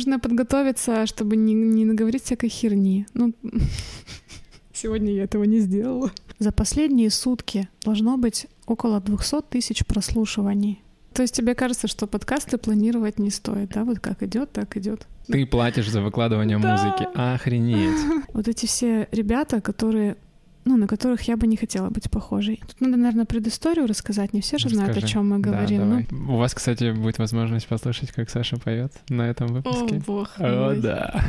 [0.00, 3.06] Нужно подготовиться, чтобы не, не наговорить всякой херни.
[3.12, 3.34] Ну,
[4.72, 6.10] сегодня я этого не сделала.
[6.38, 10.80] За последние сутки должно быть около 200 тысяч прослушиваний.
[11.12, 13.84] То есть тебе кажется, что подкасты планировать не стоит, да?
[13.84, 15.06] Вот как идет, так идет.
[15.26, 16.70] Ты платишь за выкладывание да.
[16.70, 17.06] музыки.
[17.14, 18.00] Охренеть.
[18.32, 20.16] Вот эти все ребята, которые
[20.64, 22.60] ну, на которых я бы не хотела быть похожей.
[22.66, 24.32] Тут надо, наверное, предысторию рассказать.
[24.32, 24.92] Не все же Расскажи.
[24.92, 25.78] знают, о чем мы говорим.
[25.78, 26.34] Да, ну...
[26.34, 29.96] У вас, кстати, будет возможность послушать, как Саша поет на этом выпуске.
[29.96, 30.80] О, бог О, мой.
[30.80, 31.24] да.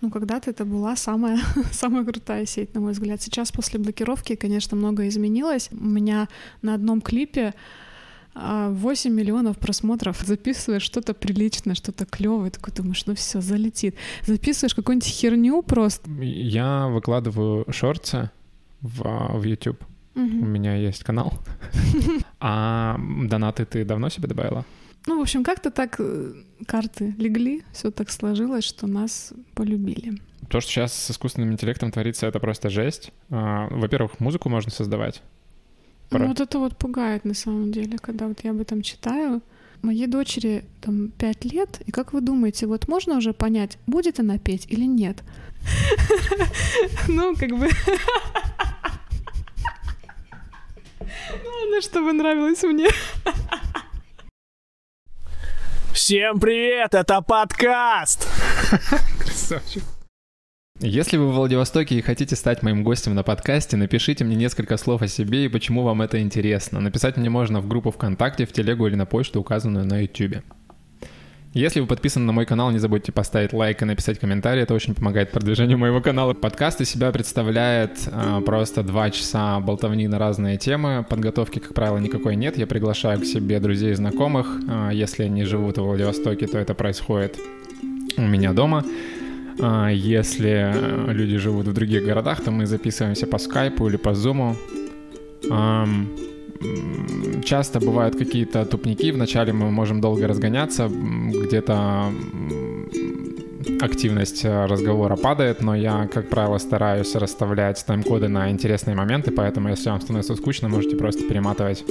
[0.00, 1.38] Ну, когда-то это была самая,
[1.72, 3.22] самая крутая сеть, на мой взгляд.
[3.22, 5.70] Сейчас после блокировки, конечно, многое изменилось.
[5.72, 6.28] У меня
[6.60, 7.54] на одном клипе
[8.34, 13.94] 8 а, миллионов просмотров, записываешь что-то приличное, что-то клевое, такой думаешь, ну все, залетит.
[14.26, 16.10] Записываешь какую-нибудь херню просто.
[16.20, 18.30] Я выкладываю шорты
[18.84, 19.82] в, в YouTube.
[20.14, 20.22] Угу.
[20.22, 21.32] У меня есть канал.
[22.46, 24.66] А донаты ты давно себе добавила?
[25.06, 26.34] Ну, в общем, как-то так э,
[26.66, 30.20] карты легли, все так сложилось, что нас полюбили.
[30.50, 33.12] То, что сейчас с искусственным интеллектом творится, это просто жесть.
[33.30, 35.22] А, во-первых, музыку можно создавать.
[36.10, 39.40] Ну, вот это вот пугает на самом деле, когда вот я об этом читаю.
[39.80, 44.38] Моей дочери там пять лет, и как вы думаете, вот можно уже понять, будет она
[44.38, 45.22] петь или нет?
[47.08, 47.68] Ну, как бы...
[51.42, 52.88] Главное, чтобы нравилось мне.
[55.92, 58.28] Всем привет, это подкаст!
[59.18, 59.82] Красавчик.
[60.80, 65.02] Если вы в Владивостоке и хотите стать моим гостем на подкасте, напишите мне несколько слов
[65.02, 66.80] о себе и почему вам это интересно.
[66.80, 70.42] Написать мне можно в группу ВКонтакте, в телегу или на почту, указанную на YouTube.
[71.54, 74.92] Если вы подписаны на мой канал, не забудьте поставить лайк и написать комментарий, это очень
[74.92, 76.34] помогает продвижению моего канала.
[76.34, 81.06] Подкаст из себя представляет э, просто два часа болтовни на разные темы.
[81.08, 82.58] Подготовки, как правило, никакой нет.
[82.58, 84.48] Я приглашаю к себе друзей и знакомых.
[84.68, 87.38] Э, если они живут в Владивостоке, то это происходит
[88.16, 88.84] у меня дома.
[89.60, 90.74] А если
[91.12, 94.56] люди живут в других городах, то мы записываемся по скайпу или по зуму
[97.44, 99.10] часто бывают какие-то тупники.
[99.10, 102.12] Вначале мы можем долго разгоняться, где-то
[103.80, 109.90] активность разговора падает, но я, как правило, стараюсь расставлять тайм-коды на интересные моменты, поэтому если
[109.90, 111.84] вам становится скучно, можете просто перематывать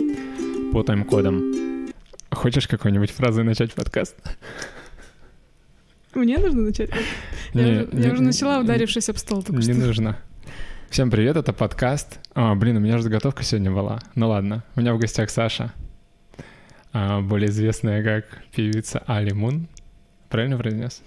[0.71, 1.89] по тайм-кодам.
[2.31, 4.15] Хочешь какой-нибудь фразой начать подкаст?
[6.15, 6.89] Мне нужно начать?
[7.53, 9.43] Не, я, не, я уже начала, ударившись об стол.
[9.49, 9.73] не что.
[9.73, 10.17] нужно.
[10.93, 12.19] Всем привет, это подкаст.
[12.35, 13.99] А, блин, у меня же заготовка сегодня была.
[14.13, 15.73] Ну ладно, у меня в гостях Саша,
[16.91, 19.67] а, более известная как певица Али Мун.
[20.29, 21.01] Правильно произнес?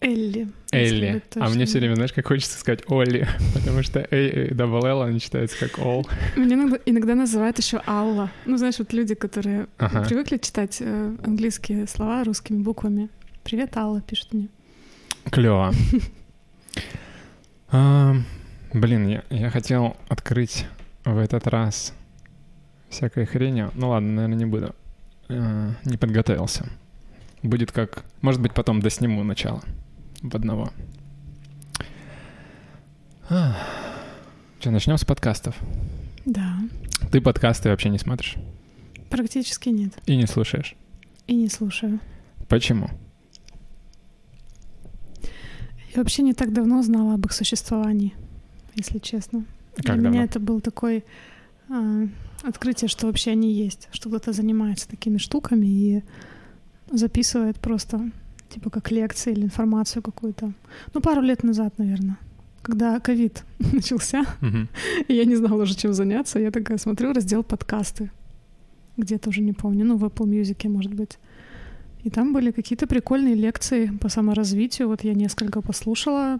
[0.00, 0.46] Элли.
[0.70, 1.24] Элли.
[1.34, 5.18] А мне все время, знаешь, как хочется сказать Олли, потому что A, double L, они
[5.18, 6.08] читаются как All.
[6.36, 8.30] Меня иногда, иногда называют еще Алла.
[8.46, 10.04] Ну, знаешь, вот люди, которые ага.
[10.04, 13.08] привыкли читать э, английские слова русскими буквами.
[13.42, 14.46] Привет, Алла, пишет мне.
[15.32, 15.72] Клево.
[18.72, 20.66] Блин, я, я хотел открыть
[21.04, 21.92] в этот раз
[22.88, 23.70] всякой хренью.
[23.74, 24.74] Ну ладно, наверное, не буду.
[25.28, 26.66] Э, не подготовился.
[27.42, 28.04] Будет как...
[28.22, 29.62] Может быть, потом досниму начало
[30.22, 30.70] в одного.
[33.28, 33.56] А.
[34.58, 35.54] Что, начнем с подкастов?
[36.24, 36.56] Да.
[37.10, 38.36] Ты подкасты вообще не смотришь?
[39.10, 39.92] Практически нет.
[40.06, 40.76] И не слушаешь?
[41.26, 42.00] И не слушаю.
[42.48, 42.88] Почему?
[45.94, 48.14] Я вообще не так давно знала об их существовании
[48.74, 49.44] если честно.
[49.74, 50.10] Как Для давно?
[50.10, 51.04] меня это был такой
[51.68, 52.06] э,
[52.42, 56.02] открытие, что вообще они есть, что кто-то занимается такими штуками и
[56.90, 58.10] записывает просто
[58.50, 60.52] типа как лекции или информацию какую-то.
[60.94, 62.18] Ну, пару лет назад, наверное,
[62.62, 64.68] когда ковид начался, uh-huh.
[65.08, 68.10] и я не знала уже, чем заняться, я такая смотрю раздел подкасты.
[68.98, 71.18] Где-то уже не помню, ну, в Apple Music, может быть.
[72.04, 74.88] И там были какие-то прикольные лекции по саморазвитию.
[74.88, 76.38] Вот я несколько послушала,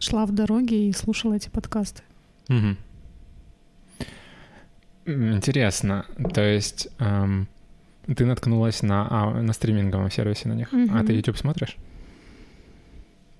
[0.00, 2.02] шла в дороге и слушала эти подкасты.
[2.48, 2.76] Угу.
[5.06, 6.06] Интересно.
[6.34, 7.48] То есть эм,
[8.06, 10.88] ты наткнулась на, а, на стриминговом сервисе на них, угу.
[10.92, 11.76] а ты YouTube смотришь?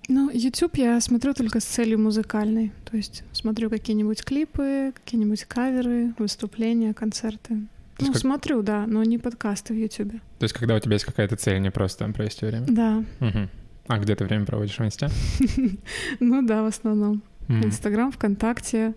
[0.08, 2.72] Ну, YouTube я смотрю только с целью музыкальной.
[2.84, 7.60] То есть смотрю какие-нибудь клипы, какие-нибудь каверы, выступления, концерты.
[7.96, 8.20] То ну, как...
[8.20, 10.12] смотрю, да, но не подкасты в YouTube.
[10.38, 12.66] То есть, когда у тебя есть какая-то цель, не просто там провести время?
[12.68, 13.04] Да.
[13.20, 13.48] Угу.
[13.90, 15.10] А где ты время проводишь в Инсте?
[16.20, 17.22] Ну да, в основном.
[17.48, 18.94] Инстаграм, ВКонтакте.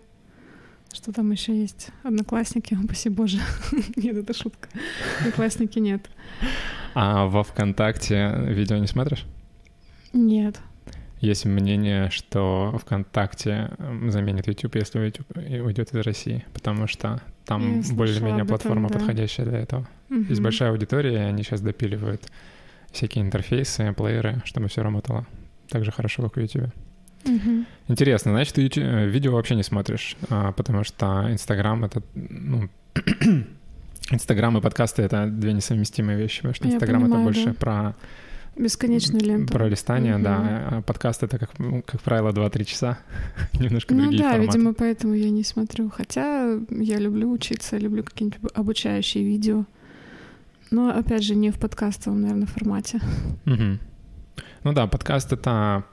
[0.92, 1.88] Что там еще есть?
[2.04, 3.38] Одноклассники, спаси боже.
[3.96, 4.68] нет, это шутка.
[5.18, 6.08] Одноклассники нет.
[6.94, 9.24] А во ВКонтакте видео не смотришь?
[10.12, 10.60] Нет.
[11.18, 13.72] Есть мнение, что ВКонтакте
[14.06, 19.00] заменит YouTube, если YouTube уйдет из России, потому что там более-менее платформа, да.
[19.00, 19.88] подходящая для этого.
[20.10, 20.26] Угу.
[20.28, 22.30] Есть большая аудитория, и они сейчас допиливают
[22.94, 25.26] всякие интерфейсы, плееры, чтобы все работало
[25.68, 26.70] так же хорошо, как в YouTube.
[27.26, 27.66] Мгм.
[27.88, 32.68] Интересно, значит, ты ютю- э, видео вообще не смотришь, а, потому что Инстаграм— это, ну,
[34.10, 37.54] Инстаграм и подкасты— это две несовместимые вещи, потому что Инстаграм— это больше да.
[37.54, 37.94] про,
[38.56, 39.52] Бесконечная лента.
[39.52, 40.22] про листание, Мгм.
[40.22, 42.98] да, а подкаст— это, как, ну, как правило, 2-3 часа,
[43.58, 44.52] немножко Ну другие да, форматы.
[44.58, 45.88] видимо, поэтому я не смотрю.
[45.90, 49.64] Хотя я люблю учиться, люблю какие-нибудь обучающие видео.
[50.70, 53.00] Но, опять же, не в подкастовом, наверное, формате.
[53.44, 53.80] Мгм.
[54.64, 55.84] Ну да, подкаст— это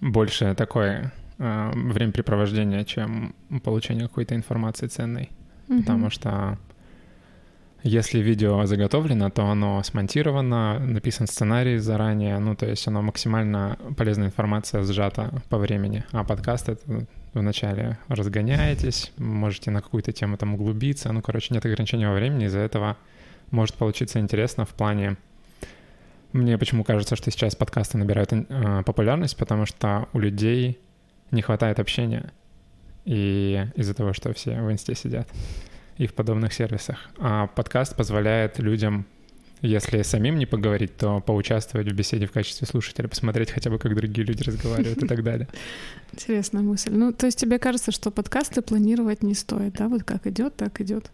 [0.00, 5.30] больше такое э, времяпрепровождение, чем получение какой-то информации ценной.
[5.68, 6.58] Потому что
[7.82, 14.28] если видео заготовлено, то оно смонтировано, написан сценарий заранее, ну, то есть оно максимально полезная
[14.28, 16.04] информация сжата по времени.
[16.12, 21.12] А подкаст— это вначале разгоняетесь, можете на какую-то тему там углубиться.
[21.12, 22.96] Ну, короче, нет ограничения во времени, из-за этого
[23.54, 25.16] может получиться интересно в плане...
[26.32, 30.80] Мне почему кажется, что сейчас подкасты набирают э, популярность, потому что у людей
[31.30, 32.32] не хватает общения.
[33.04, 35.28] И из-за того, что все в инсте сидят
[35.96, 36.98] и в подобных сервисах.
[37.18, 39.06] А подкаст позволяет людям,
[39.60, 43.94] если самим не поговорить, то поучаствовать в беседе в качестве слушателя, посмотреть хотя бы, как
[43.94, 45.46] другие люди разговаривают и так далее.
[46.12, 46.90] Интересная мысль.
[46.92, 49.88] Ну, то есть тебе кажется, что подкасты планировать не стоит, да?
[49.88, 51.10] Вот как идет, так идет.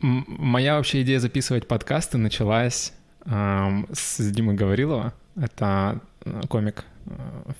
[0.00, 2.92] Моя вообще идея записывать подкасты началась
[3.26, 5.12] ам, с Димы Гаврилова.
[5.36, 7.52] Это э, комик э,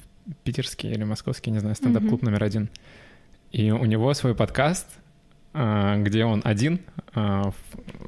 [0.42, 2.70] питерский или московский, не знаю, стендап-клуб номер один.
[3.52, 4.86] И у него свой подкаст,
[5.52, 6.80] а, где он один,
[7.14, 7.54] ф-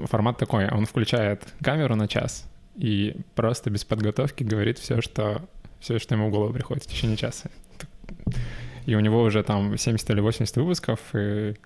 [0.07, 5.43] формат такой, он включает камеру на час и просто без подготовки говорит все, что,
[5.81, 7.51] все, что ему в голову приходит в течение часа.
[8.87, 11.57] И у него уже там 70 или 80 выпусков, и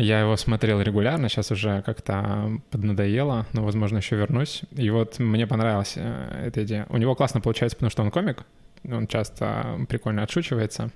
[0.00, 4.62] я его смотрел регулярно, сейчас уже как-то поднадоело, но, возможно, еще вернусь.
[4.72, 6.86] И вот мне понравилась э, эта идея.
[6.88, 8.44] У него классно получается, потому что он комик,
[8.84, 10.90] он часто прикольно отшучивается.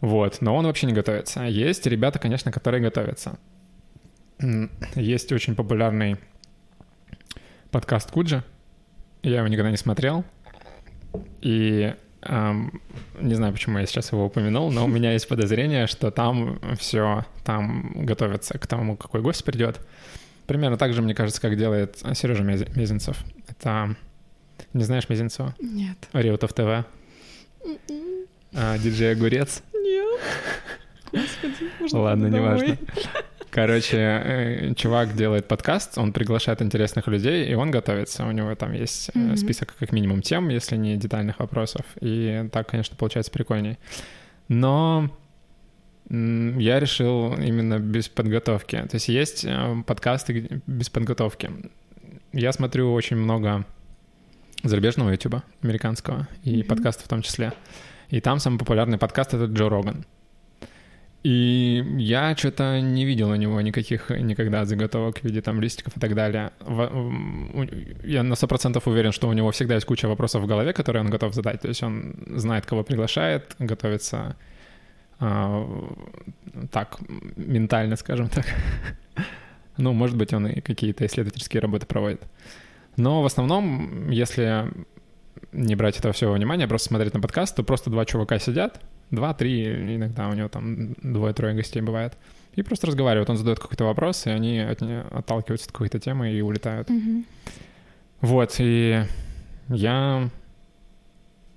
[0.00, 1.42] Вот, но он вообще не готовится.
[1.42, 3.38] Есть ребята, конечно, которые готовятся.
[4.94, 6.16] Есть очень популярный
[7.70, 8.42] подкаст Куджи.
[9.22, 10.24] Я его никогда не смотрел.
[11.42, 16.60] И не знаю, почему я сейчас его упомянул, но у меня есть подозрение, что там
[16.78, 19.80] все, там готовятся к тому, какой гость придет.
[20.46, 23.16] Примерно так же, мне кажется, как делает Сережа Мез- Мезенцев.
[23.48, 23.96] Это...
[24.72, 25.54] Не знаешь Мезенцева?
[25.60, 25.96] Нет.
[26.12, 26.86] Реутов ТВ.
[28.54, 29.62] А, диджей Огурец.
[29.72, 30.20] Нет.
[31.12, 32.78] Господи, можно Ладно, неважно.
[33.52, 38.24] Короче, э, чувак делает подкаст, он приглашает интересных людей, и он готовится.
[38.24, 39.36] У него там есть Мгм.
[39.36, 41.84] список как минимум тем, если не детальных вопросов.
[42.00, 43.76] И так, конечно, получается прикольней.
[44.48, 45.10] Но
[46.08, 48.76] я решил именно без подготовки.
[48.76, 51.50] То есть есть э, подкасты без подготовки.
[52.32, 53.66] Я смотрю очень много
[54.64, 56.68] зарубежного ютуба, американского, и Мгм.
[56.68, 57.52] подкастов в том числе.
[58.08, 60.06] И там самый популярный подкаст— это Джо Роган.
[61.22, 66.00] И я что-то не видел у него никаких никогда заготовок в виде там листиков и
[66.00, 66.50] так далее.
[68.04, 71.10] Я на 100% уверен, что у него всегда есть куча вопросов в голове, которые он
[71.10, 71.60] готов задать.
[71.60, 74.36] То есть он знает, кого приглашает, готовится
[75.20, 75.64] а,
[76.72, 76.98] так,
[77.36, 78.46] ментально, скажем так.
[79.78, 82.22] Ну, может быть, он и какие-то исследовательские работы проводит.
[82.96, 84.70] Но в основном, если
[85.52, 88.80] не брать этого всего внимания, просто смотреть на подкаст, то просто два чувака сидят,
[89.12, 92.14] два-три, иногда у него там двое-трое гостей бывает,
[92.54, 93.30] и просто разговаривают.
[93.30, 96.90] Он задает какой-то вопрос, и они от отталкиваются от какой-то темы и улетают.
[96.90, 97.24] Мгм.
[98.20, 99.04] Вот, и
[99.68, 100.30] я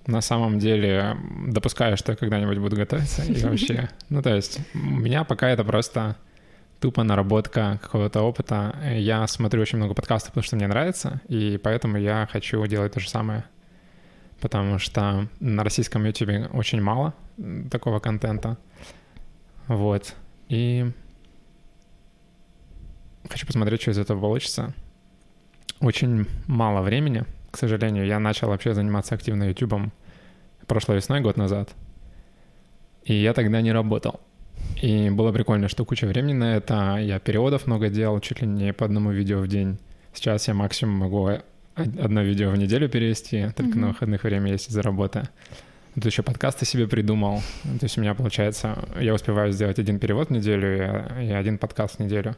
[0.07, 3.23] на самом деле допускаю, что я когда-нибудь буду готовиться.
[3.23, 6.17] И вообще, ну то есть у меня пока это просто
[6.79, 8.75] тупо наработка какого-то опыта.
[8.95, 12.99] Я смотрю очень много подкастов, потому что мне нравится, и поэтому я хочу делать то
[12.99, 13.45] же самое.
[14.41, 17.13] Потому что на российском YouTube очень мало
[17.71, 18.57] такого контента.
[19.67, 20.13] Вот.
[20.49, 20.91] И
[23.29, 24.73] хочу посмотреть, что из этого получится.
[25.79, 28.05] Очень мало времени, к сожалению.
[28.05, 29.91] Я начал вообще заниматься активно YouTube
[30.67, 31.69] прошлой весной, год назад.
[33.03, 34.19] И я тогда не работал.
[34.81, 36.97] И было прикольно, что куча времени на это.
[36.97, 39.77] Я переводов много делал, чуть ли не по одному видео в день.
[40.13, 41.29] Сейчас я максимум могу
[41.75, 43.87] одно видео в неделю перевести, только на Мгм.
[43.89, 45.27] выходных время есть из-за работы.
[45.95, 47.41] Тут еще подкасты себе придумал.
[47.79, 50.75] То есть у меня получается, я успеваю сделать один перевод в неделю
[51.21, 52.35] и, и один подкаст в неделю.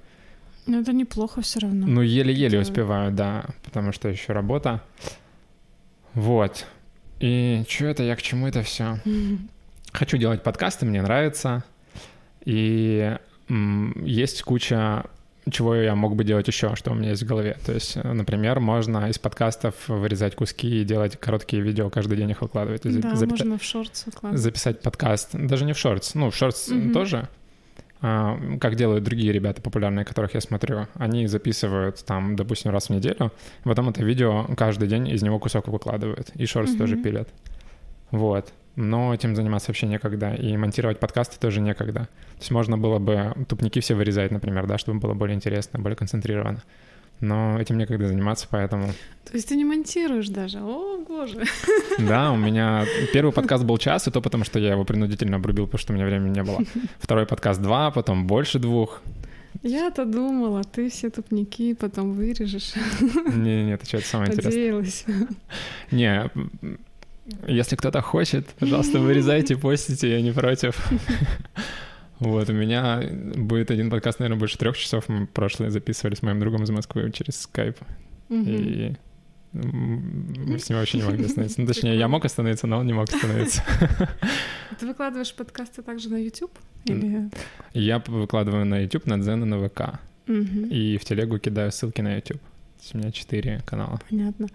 [0.67, 1.87] Ну, это неплохо все равно.
[1.87, 4.81] Ну, еле-еле Это- успеваю, да, потому что еще работа.
[6.13, 6.65] Вот.
[7.19, 8.99] И что это, я к чему это все?
[9.91, 11.63] Хочу делать подкасты, мне нравится.
[12.45, 13.15] И
[14.03, 15.05] есть куча
[15.51, 17.57] чего я мог бы делать еще, что у меня есть в голове.
[17.65, 22.31] То есть, э, например, можно из подкастов вырезать куски и делать короткие видео, каждый день
[22.31, 22.81] их выкладывать.
[22.83, 23.31] Да, Запи...
[23.31, 24.41] можно в шортс выкладывать.
[24.41, 25.29] Записать подкаст.
[25.33, 26.15] Даже не в шортс.
[26.15, 26.91] Ну, в шортс угу.
[26.91, 27.27] тоже.
[28.01, 30.87] А, как делают другие ребята популярные, которых я смотрю.
[30.95, 33.31] Они записывают там, допустим, раз в неделю,
[33.63, 36.29] потом это видео каждый день из него кусок выкладывают.
[36.35, 36.79] И шортс угу.
[36.79, 37.29] тоже пилят.
[38.11, 42.01] Вот но этим заниматься вообще некогда, и монтировать подкасты тоже некогда.
[42.01, 45.97] То есть можно было бы тупники все вырезать, например, да, чтобы было более интересно, более
[45.97, 46.61] концентрировано.
[47.19, 48.89] Но этим некогда заниматься, поэтому...
[49.25, 50.59] То есть ты не монтируешь даже?
[50.59, 51.43] О, боже!
[51.97, 55.65] Да, у меня первый подкаст был час, и то потому, что я его принудительно обрубил,
[55.65, 56.59] потому что у меня времени не было.
[56.99, 59.01] Второй подкаст два, потом больше двух.
[59.63, 62.73] Я-то думала, ты все тупники потом вырежешь.
[63.01, 65.03] Не-не, это что, это самое Надеялась.
[65.07, 65.27] интересное.
[65.89, 66.77] Не,
[67.47, 70.91] если кто-то хочет, пожалуйста, вырезайте, постите, я не против.
[72.19, 73.01] Вот, у меня
[73.35, 75.07] будет один подкаст, наверное, больше трех часов.
[75.07, 77.77] Мы прошлое записывали с моим другом из Москвы через скайп.
[78.29, 78.95] И
[79.53, 81.61] мы с ним вообще не могли остановиться.
[81.61, 83.63] Ну, точнее, я мог остановиться, но он не мог остановиться.
[84.79, 86.51] Ты выкладываешь подкасты также на YouTube?
[86.85, 87.29] Или...
[87.73, 89.99] Я выкладываю на YouTube, на Дзен и на ВК.
[90.27, 92.41] И в телегу кидаю ссылки на YouTube.
[92.93, 93.99] У меня четыре канала.
[94.09, 94.47] Понятно.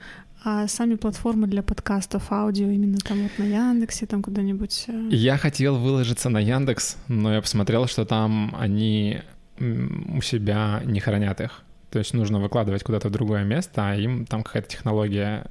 [0.44, 4.86] А сами платформы для подкастов, аудио именно там вот на Яндексе, там куда-нибудь?
[4.88, 5.08] Э?
[5.10, 9.20] Я хотел выложиться на Яндекс, но я посмотрел, что там они
[9.60, 11.62] у себя не хранят их.
[11.90, 15.46] То есть нужно выкладывать куда-то в другое место, а им там какая-то технология,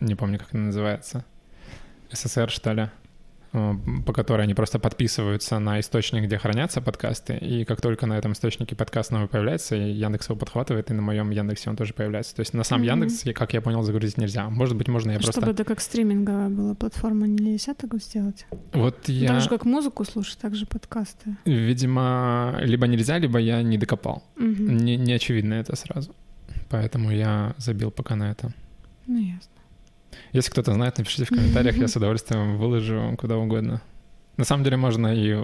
[0.00, 1.24] не помню, как она называется,
[2.12, 2.90] СССР, что ли,
[3.52, 8.32] по которой они просто подписываются на источник, где хранятся подкасты, и как только на этом
[8.32, 12.36] источнике подкаст новый появляется, Яндекс его подхватывает, и на моем Яндексе он тоже появляется.
[12.36, 12.86] То есть на сам mm-hmm.
[12.86, 14.48] Яндекс, как я понял, загрузить нельзя.
[14.48, 15.40] Может быть, можно я Чтобы просто...
[15.40, 18.46] Чтобы это как стриминговая была платформа, нельзя так сделать?
[18.72, 19.28] Вот я...
[19.28, 21.36] Так же, как музыку слушать, так же подкасты.
[21.44, 24.22] Видимо, либо нельзя, либо я не докопал.
[24.36, 24.72] Mm-hmm.
[24.72, 26.14] Не, не очевидно это сразу.
[26.68, 28.52] Поэтому я забил пока на это.
[29.06, 29.50] Ну, ясно.
[30.32, 33.82] Если кто-то знает, напишите в комментариях, я с удовольствием выложу куда угодно.
[34.36, 35.36] На самом деле можно и...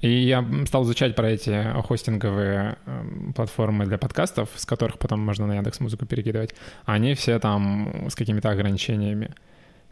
[0.00, 5.46] И я стал изучать про эти хостинговые эм, платформы для подкастов, с которых потом можно
[5.46, 6.54] на Яндекс Музыку перекидывать.
[6.86, 9.30] Они все там с какими-то ограничениями.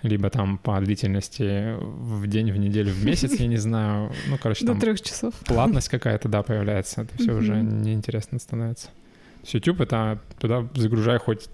[0.03, 4.13] Либо там по длительности в день, в неделю, в месяц, я не знаю.
[4.27, 4.75] Ну, короче, там...
[4.75, 5.33] До трех часов.
[5.47, 7.03] Платность какая-то, да, появляется.
[7.03, 8.89] Это все уже неинтересно становится.
[9.47, 11.49] С YouTube это туда загружай хоть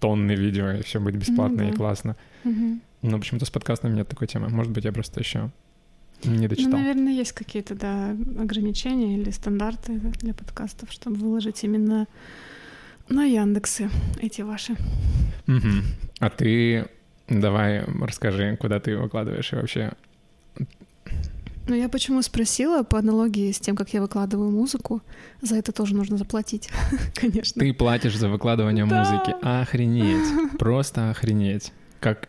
[0.00, 1.74] тонны видео, и все будет бесплатно ну, да.
[1.74, 2.16] и классно.
[2.44, 2.78] Угу.
[3.02, 4.48] Но почему-то с подкастами нет такой темы.
[4.48, 5.50] Может быть, я просто еще
[6.24, 6.72] не дочитал.
[6.72, 12.06] Ну, наверное, есть какие-то, да, ограничения или стандарты для подкастов, чтобы выложить именно
[13.08, 14.72] на Яндексы эти ваши.
[15.46, 15.68] Угу.
[16.20, 16.86] А ты
[17.28, 19.92] давай расскажи, куда ты выкладываешь и вообще
[21.66, 25.02] ну, я почему спросила, по аналогии с тем, как я выкладываю музыку,
[25.40, 26.68] за это тоже нужно заплатить,
[27.14, 27.60] конечно.
[27.60, 28.98] Ты платишь за выкладывание да.
[28.98, 29.34] музыки.
[29.42, 30.58] Охренеть.
[30.58, 31.72] Просто охренеть.
[32.00, 32.28] Как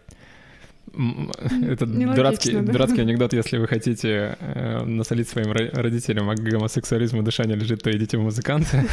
[1.68, 2.72] это дурацкий, да?
[2.72, 7.92] дурацкий анекдот, если вы хотите э, насолить своим родителям, а гомосексуализму душа не лежит, то
[7.92, 8.88] идите в музыканты.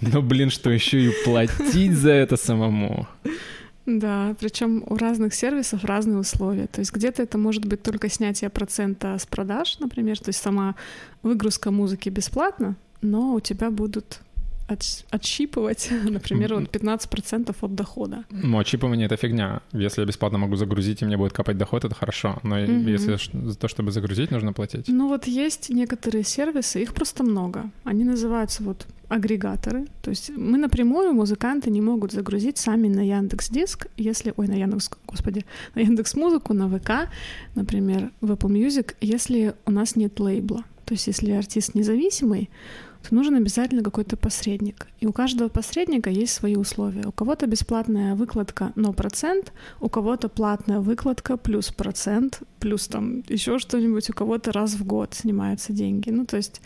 [0.00, 3.06] Но, блин, что еще и платить за это самому.
[3.86, 6.66] Да, причем у разных сервисов разные условия.
[6.66, 10.74] То есть где-то это может быть только снятие процента с продаж, например, то есть сама
[11.22, 14.20] выгрузка музыки бесплатно, но у тебя будут
[14.68, 18.24] от, отщипывать, например, вот 15% от дохода.
[18.30, 19.60] Ну, отщипывание— это фигня.
[19.72, 22.38] Если я бесплатно могу загрузить, и мне будет капать доход, это хорошо.
[22.42, 22.90] Но mm-hmm.
[22.90, 23.18] если
[23.48, 24.88] за то, чтобы загрузить, нужно платить.
[24.88, 27.70] Ну вот есть некоторые сервисы, их просто много.
[27.84, 29.86] Они называются вот агрегаторы.
[30.02, 34.54] То есть мы напрямую, музыканты не могут загрузить сами на Яндекс Диск, если, ой, на
[34.54, 35.44] Яндекс, господи,
[35.74, 37.08] на Яндекс Музыку, на ВК,
[37.54, 40.64] например, в Apple Music, если у нас нет лейбла.
[40.84, 42.48] То есть если артист независимый,
[43.08, 44.86] то нужен обязательно какой-то посредник.
[45.00, 47.06] И у каждого посредника есть свои условия.
[47.06, 53.58] У кого-то бесплатная выкладка, но процент, у кого-то платная выкладка плюс процент, плюс там еще
[53.58, 56.10] что-нибудь, у кого-то раз в год снимаются деньги.
[56.10, 56.60] Ну, то есть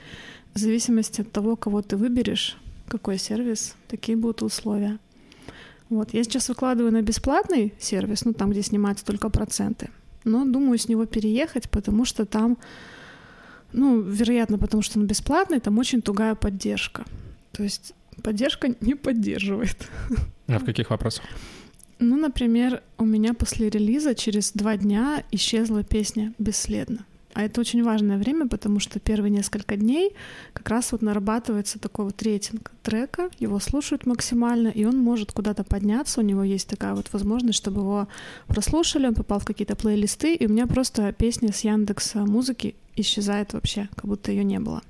[0.55, 2.57] в зависимости от того, кого ты выберешь,
[2.89, 4.99] какой сервис, такие будут условия.
[5.89, 9.91] Вот, я сейчас выкладываю на бесплатный сервис, ну, там, где снимаются только проценты.
[10.25, 12.59] Но думаю с него переехать, потому что там
[13.73, 17.05] ну, вероятно, потому что он бесплатный, там очень тугая поддержка.
[17.53, 19.89] То есть поддержка не поддерживает.
[20.47, 21.25] А в каких вопросах?
[22.01, 27.05] Ну, например, у меня после релиза через два дня исчезла песня бесследно.
[27.33, 30.15] А это очень важное время, потому что первые несколько дней
[30.53, 35.63] как раз вот нарабатывается такой вот рейтинг трека, его слушают максимально, и он может куда-то
[35.63, 38.09] подняться, у него есть такая вот возможность, чтобы его
[38.49, 43.53] прослушали, он попал в какие-то плейлисты, и у меня просто песня с Яндекса музыки исчезает
[43.53, 44.83] вообще, как будто ее не было.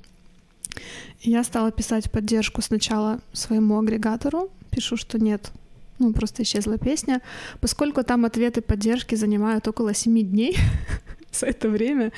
[1.21, 5.51] Я стала писать поддержку сначала своему агрегатору, пишу, что нет,
[5.99, 7.21] ну, просто исчезла песня,
[7.61, 10.57] поскольку там ответы поддержки занимают около 7 дней,
[11.41, 12.13] за это время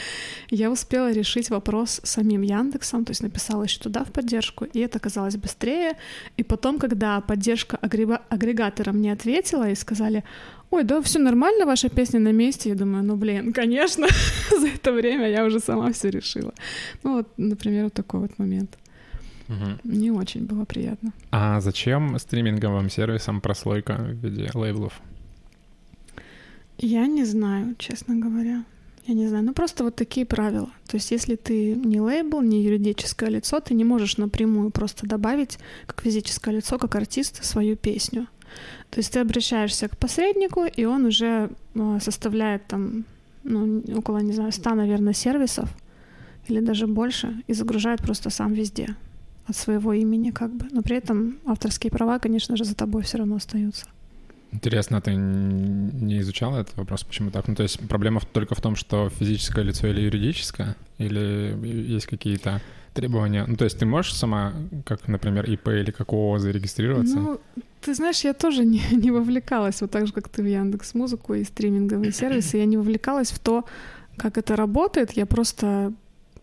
[0.50, 4.98] я успела решить вопрос самим Яндексом, то есть написала еще туда в поддержку, и это
[4.98, 5.96] оказалось быстрее.
[6.36, 10.24] И потом, когда поддержка агрегатора мне ответила и сказали,
[10.70, 14.06] ой, да, все нормально, ваша песня на месте, я думаю, ну, блин, конечно,
[14.50, 16.52] за это время я уже сама все решила.
[17.04, 18.78] Ну, вот, например, вот такой вот момент.
[19.48, 19.78] Угу.
[19.84, 21.12] Не очень было приятно.
[21.30, 25.00] А зачем стриминговым сервисам прослойка в виде лейблов?
[26.78, 28.64] Я не знаю, честно говоря.
[29.06, 30.70] Я не знаю, ну просто вот такие правила.
[30.86, 35.58] То есть если ты не лейбл, не юридическое лицо, ты не можешь напрямую просто добавить
[35.86, 38.28] как физическое лицо, как артист свою песню.
[38.90, 43.04] То есть ты обращаешься к посреднику, и он уже а, составляет там
[43.42, 45.68] ну, около, не знаю, 100, наверное, сервисов
[46.46, 48.96] или даже больше, и загружает просто сам везде
[49.46, 50.66] от своего имени как бы.
[50.70, 53.86] Но при этом авторские права, конечно же, за тобой все равно остаются.
[54.52, 57.48] Интересно, ты не изучала этот вопрос, почему так?
[57.48, 60.76] Ну, то есть проблема только в том, что физическое лицо или юридическое?
[60.98, 61.56] Или
[61.92, 62.60] есть какие-то
[62.92, 63.46] требования?
[63.48, 64.52] Ну, то есть ты можешь сама,
[64.84, 67.16] как, например, ИП или как ООО зарегистрироваться?
[67.16, 67.40] Ну,
[67.80, 71.34] ты знаешь, я тоже не, не вовлекалась, вот так же, как ты в Яндекс Музыку
[71.34, 73.64] и стриминговые сервисы, я не вовлекалась в то,
[74.16, 75.12] как это работает.
[75.12, 75.92] Я просто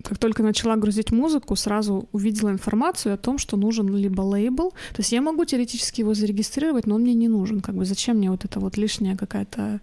[0.04, 4.72] как только начала грузить музыку, сразу увидела информацию о том, что нужен либо лейбл.
[4.94, 7.62] То есть я могу теоретически его зарегистрировать, но он мне не нужен.
[7.62, 9.82] Как бы зачем мне вот это вот лишняя какая-то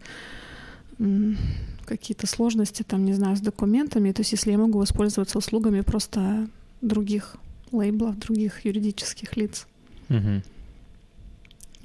[1.85, 4.13] какие-то сложности, там, не знаю, с документами.
[4.13, 6.49] То есть если я могу воспользоваться услугами просто
[6.81, 7.37] других
[7.71, 9.67] лейблов, других юридических лиц.
[10.09, 10.43] Угу.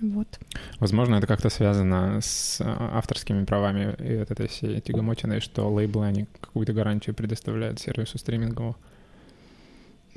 [0.01, 0.39] Вот.
[0.79, 6.05] Возможно, это как-то связано с а, авторскими правами и вот этой всей тягомотиной, что лейблы,
[6.07, 8.75] они какую-то гарантию предоставляют сервису стриминговому.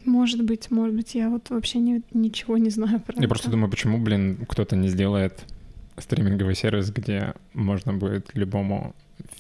[0.05, 3.29] Может быть, может быть, я вот вообще не, ничего не знаю про Я это.
[3.29, 5.45] просто думаю, почему, блин, кто-то не сделает
[5.99, 8.95] стриминговый сервис, где можно будет любому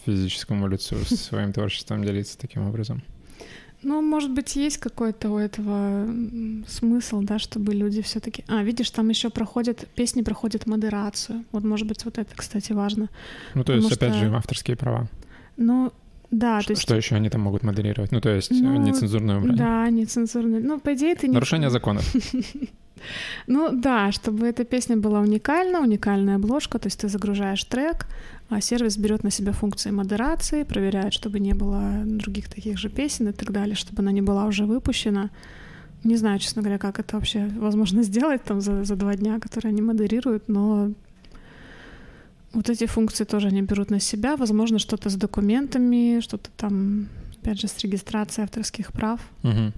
[0.05, 3.03] физическому лицу своим творчеством делиться таким образом.
[3.85, 6.09] Ну, может быть, есть какой-то у этого
[6.67, 8.45] смысл, да, чтобы люди все-таки.
[8.49, 11.45] А, видишь, там еще проходят песни проходят модерацию.
[11.53, 13.11] Вот, может быть, вот это, кстати, важно.
[13.55, 15.09] Ну, то есть, опять же, авторские права.
[15.57, 15.93] Ну,
[16.31, 16.83] да, что, то есть...
[16.83, 18.11] Что еще они там могут модерировать?
[18.11, 19.59] Ну, то есть, ну, нецензурное убрание.
[19.59, 20.61] Да, нецензурное.
[20.61, 21.35] Ну, по идее, это не...
[21.35, 22.05] Нарушение законов.
[23.47, 28.07] Ну да, чтобы эта песня была уникальна, уникальная обложка, то есть ты загружаешь трек,
[28.49, 33.29] а сервис берет на себя функции модерации, проверяет, чтобы не было других таких же песен
[33.29, 35.31] и так далее, чтобы она не была уже выпущена.
[36.05, 39.71] Не знаю, честно говоря, как это вообще возможно сделать там за, за два дня, которые
[39.71, 40.93] они модерируют, но
[42.53, 44.37] вот эти функции тоже они берут на себя.
[44.37, 47.09] Возможно, что-то с документами, что-то там,
[47.41, 49.21] опять же, с регистрацией авторских прав.
[49.43, 49.73] Угу.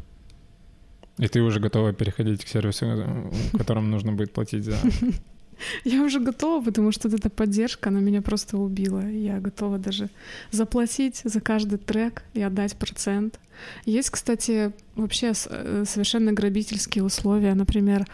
[1.18, 4.76] И ты уже готова переходить к сервису, которым нужно будет платить за...
[5.84, 9.08] Я уже готова, потому что эта поддержка, она меня просто убила.
[9.08, 10.10] Я готова даже
[10.50, 13.40] заплатить за каждый трек и отдать процент.
[13.86, 17.54] Есть, кстати, вообще э, совершенно грабительские условия.
[17.54, 18.06] Например,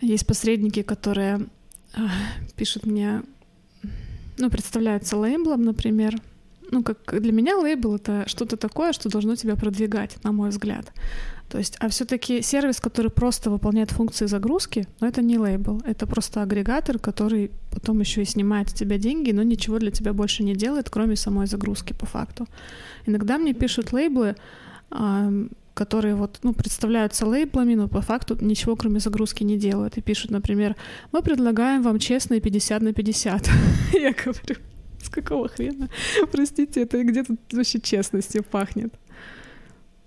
[0.00, 1.46] есть посредники, которые
[1.94, 2.10] а,
[2.56, 3.22] пишут мне,
[4.38, 6.16] ну, представляются лейблом, например,
[6.70, 10.92] ну, как для меня лейбл— это что-то такое, что должно тебя продвигать, на мой взгляд.
[11.50, 16.06] То есть, а все-таки сервис, который просто выполняет функции загрузки, но это не лейбл, это
[16.06, 20.44] просто агрегатор, который потом еще и снимает с тебя деньги, но ничего для тебя больше
[20.44, 22.46] не делает, кроме самой загрузки по факту.
[23.06, 24.36] Иногда мне пишут лейблы,
[25.74, 29.96] которые вот, ну, представляются лейблами, но по факту ничего кроме загрузки не делают.
[29.96, 30.76] И пишут, например,
[31.10, 33.50] мы предлагаем вам честные 50 на 50.
[33.94, 34.56] Я говорю,
[35.02, 35.88] с какого хрена?
[36.32, 38.94] Простите, это где тут вообще честностью пахнет?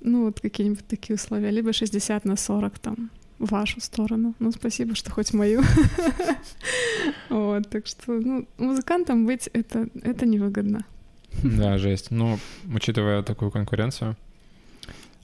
[0.02, 1.50] Ну, вот какие-нибудь такие условия.
[1.50, 4.36] Либо 60 на 40 там в вашу сторону.
[4.40, 5.62] Ну, спасибо, что хоть мою.
[7.30, 10.86] Вот, так что, ну, музыкантам быть это, это невыгодно.
[11.44, 12.12] Да, жесть.
[12.12, 12.40] Ну,
[12.74, 14.16] учитывая такую конкуренцию,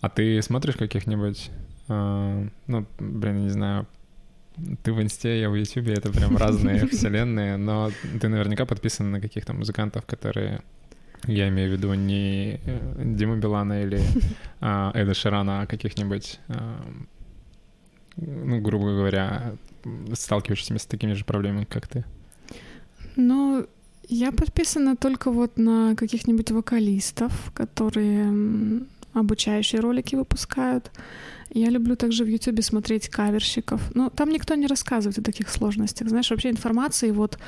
[0.02, 1.52] а ты смотришь каких-нибудь,
[1.88, 3.88] э, ну, блин, не знаю,
[4.84, 7.92] ты в инсте, я в ютубе, это прям разные вселенные, но
[8.22, 10.62] ты наверняка подписан на каких-то музыкантов, которые
[11.28, 14.02] я имею в виду не э, Диму Билана или
[14.62, 16.82] а, Эда Ширана, а каких-нибудь, а,
[18.18, 19.54] ну, грубо говоря,
[20.14, 22.06] сталкиваешься с такими же проблемами, как ты.
[23.16, 23.68] Ну,
[24.08, 28.34] я подписана только вот на каких-нибудь вокалистов, которые
[29.14, 30.92] обучающие ролики выпускают.
[31.52, 33.82] Я люблю также в Ютубе смотреть каверщиков.
[33.96, 36.10] Но там никто не рассказывает о таких сложностях.
[36.10, 37.40] Знаешь, вообще информации вот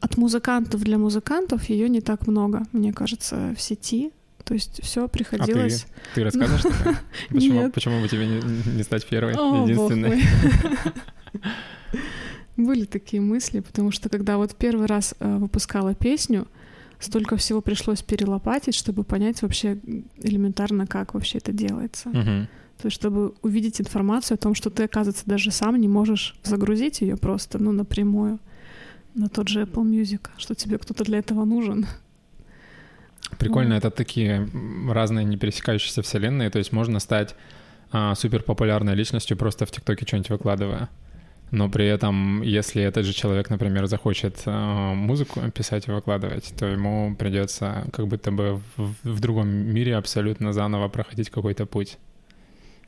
[0.00, 4.12] от музыкантов для музыкантов ее не так много, мне кажется, в сети.
[4.44, 5.86] То есть все А ты, приходилось...
[6.14, 6.98] ты расскажешь такое?
[7.28, 7.74] Почему, Нет.
[7.74, 10.22] почему бы тебе не, не стать первой, О, единственной?
[12.56, 16.48] Были такие мысли, потому что когда вот первый раз э, выпускала песню,
[16.98, 19.78] столько всего пришлось перелопатить, чтобы понять вообще
[20.22, 22.08] элементарно, как вообще это делается.
[22.08, 22.48] Мгм.
[22.80, 27.02] То есть, чтобы увидеть информацию о том, что ты, оказывается, даже сам не можешь загрузить
[27.02, 28.38] ее просто, ну, напрямую
[29.14, 31.86] на тот же Apple Music, что тебе кто-то для этого нужен.
[33.38, 33.84] Прикольно, Вот.
[33.84, 34.48] это такие
[34.88, 37.34] разные не пересекающиеся вселенные, то есть можно стать
[37.92, 40.88] а, супер популярной личностью просто в ТикТоке что-нибудь выкладывая.
[41.50, 46.66] Но при этом, если этот же человек, например, захочет а, музыку писать и выкладывать, то
[46.66, 51.98] ему придется как будто бы в, в другом мире абсолютно заново проходить какой-то путь.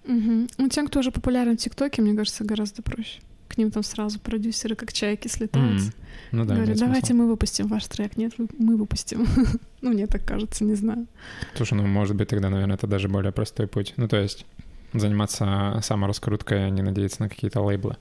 [0.04, 0.48] Мгм.
[0.58, 3.20] Ну, тем, кто уже популярен в ТикТоке, мне кажется, гораздо проще.
[3.48, 5.88] К ним там сразу продюсеры, как чайки, слетаются.
[5.88, 5.94] М,
[6.32, 7.22] Ну да, Говорят, давайте смысл.
[7.22, 8.16] мы выпустим ваш трек.
[8.16, 9.26] Нет, мы выпустим.
[9.82, 11.06] ну, мне так кажется, не знаю.
[11.54, 13.92] Слушай, ну может быть тогда, наверное, это даже более простой путь.
[13.96, 14.46] Ну то есть
[14.94, 17.96] заниматься самораскруткой, а не надеяться на какие-то лейблы.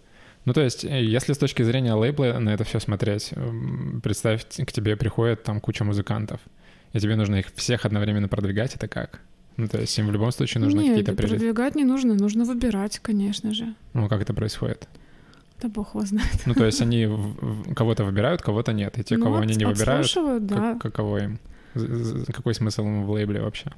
[0.46, 3.32] Ну, то есть, э, если с точки зрения лейбла на это все смотреть,
[4.04, 6.42] представь, к тебе приходит там куча музыкантов,
[6.94, 9.22] и тебе нужно их всех одновременно продвигать, это как?
[9.58, 11.36] Ну, то есть, им в любом случае нужно Нет, какие-то прежде...
[11.36, 13.76] продвигать не нужно, нужно выбирать, конечно же.
[13.94, 14.88] Ну, как это происходит?
[15.62, 16.42] Да бог его знает.
[16.46, 19.44] Ну, то есть, они в- в- кого-то выбирают, кого-то нет, и те, Ну кого вот
[19.44, 20.08] они не выбирают,
[20.48, 20.56] да.
[20.56, 21.40] как- каково им?
[22.34, 23.72] Какой смысл им в лейбле вообще?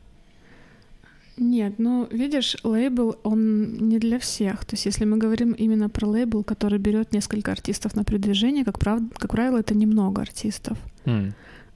[1.38, 4.66] Нет, ну, видишь, лейбл, он не для всех.
[4.66, 8.78] То есть, если мы говорим именно про лейбл, который берет несколько артистов на продвижение, как,
[8.78, 9.00] прав...
[9.18, 10.78] как правило, это немного артистов.
[11.06, 11.34] М,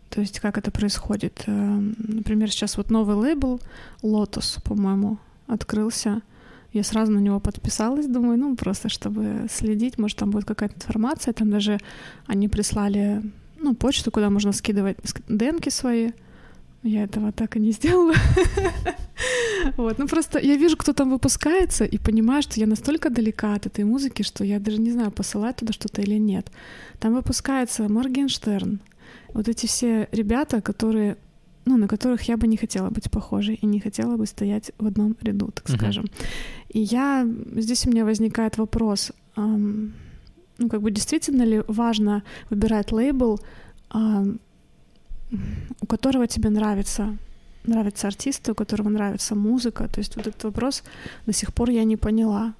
[0.09, 1.43] То есть, как это происходит?
[1.47, 3.59] Эм, Например, сейчас вот новый лейбл
[4.03, 5.17] Lotus, по-моему,
[5.47, 6.21] открылся.
[6.73, 11.33] Я сразу на него подписалась, думаю, ну, просто чтобы следить, может, там будет какая-то информация.
[11.33, 11.79] Там даже
[12.27, 13.21] они прислали,
[13.59, 16.11] ну, почту, куда можно скидывать ск- демки свои.
[16.83, 18.13] Я этого так и не сделала.
[19.75, 23.65] Вот, ну просто я вижу, кто там выпускается, и понимаю, что я настолько далека от
[23.65, 26.51] этой музыки, что я даже не знаю, посылать туда что-то или нет.
[26.99, 28.79] Там выпускается Моргенштерн,
[29.33, 31.15] вот эти все ребята, которые,
[31.65, 34.85] ну, на которых я бы не хотела быть похожей и не хотела бы стоять в
[34.87, 35.77] одном ряду, так Мгм.
[35.77, 36.05] скажем.
[36.69, 39.93] И я здесь у меня возникает вопрос, ам,
[40.57, 43.39] ну, как бы действительно ли важно выбирать лейбл,
[43.89, 44.39] ам,
[45.81, 47.17] у которого тебе нравится
[47.67, 49.87] нравятся артисты, у которого нравится музыка.
[49.89, 50.83] То есть вот этот вопрос
[51.25, 52.53] до сих пор я не поняла.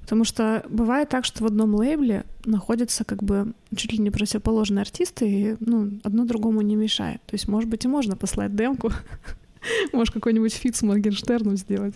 [0.00, 4.82] Потому что бывает так, что в одном лейбле находятся как бы чуть ли не противоположные
[4.82, 7.20] артисты, и ну, одно другому не мешает.
[7.26, 8.92] То есть, может быть, и можно послать демку,
[9.92, 11.94] может, какой-нибудь фит с Моргенштерном сделать.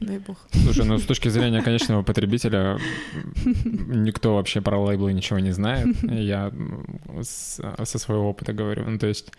[0.00, 0.36] Дай бог.
[0.52, 2.78] Слушай, ну с точки зрения конечного потребителя
[3.44, 5.88] никто вообще про лейблы ничего не знает.
[6.02, 6.52] Я
[7.22, 8.84] со своего опыта говорю.
[8.88, 9.32] Ну, то есть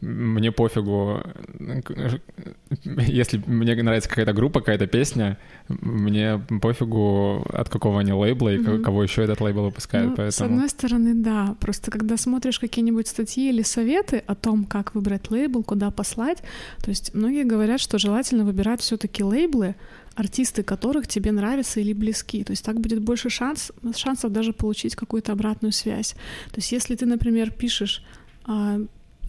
[0.00, 1.20] мне пофигу,
[3.06, 8.82] если мне нравится какая-то группа, какая-то песня, мне пофигу, от какого они лейбла и Мгм.
[8.82, 10.06] кого еще этот лейбл выпускает.
[10.06, 10.54] Ну, С поэтому...
[10.54, 11.56] одной стороны, да.
[11.60, 16.42] Просто когда смотришь какие-нибудь статьи или советы о том, как выбрать лейбл, куда послать,
[16.82, 19.74] то есть многие говорят, что желательно выбирать все-таки лейблы,
[20.14, 22.42] артисты которых тебе нравятся или близки.
[22.44, 26.14] То есть так будет больше шанс, шансов даже получить какую-то обратную связь.
[26.50, 28.04] То есть если ты, например, пишешь
[28.44, 28.80] а,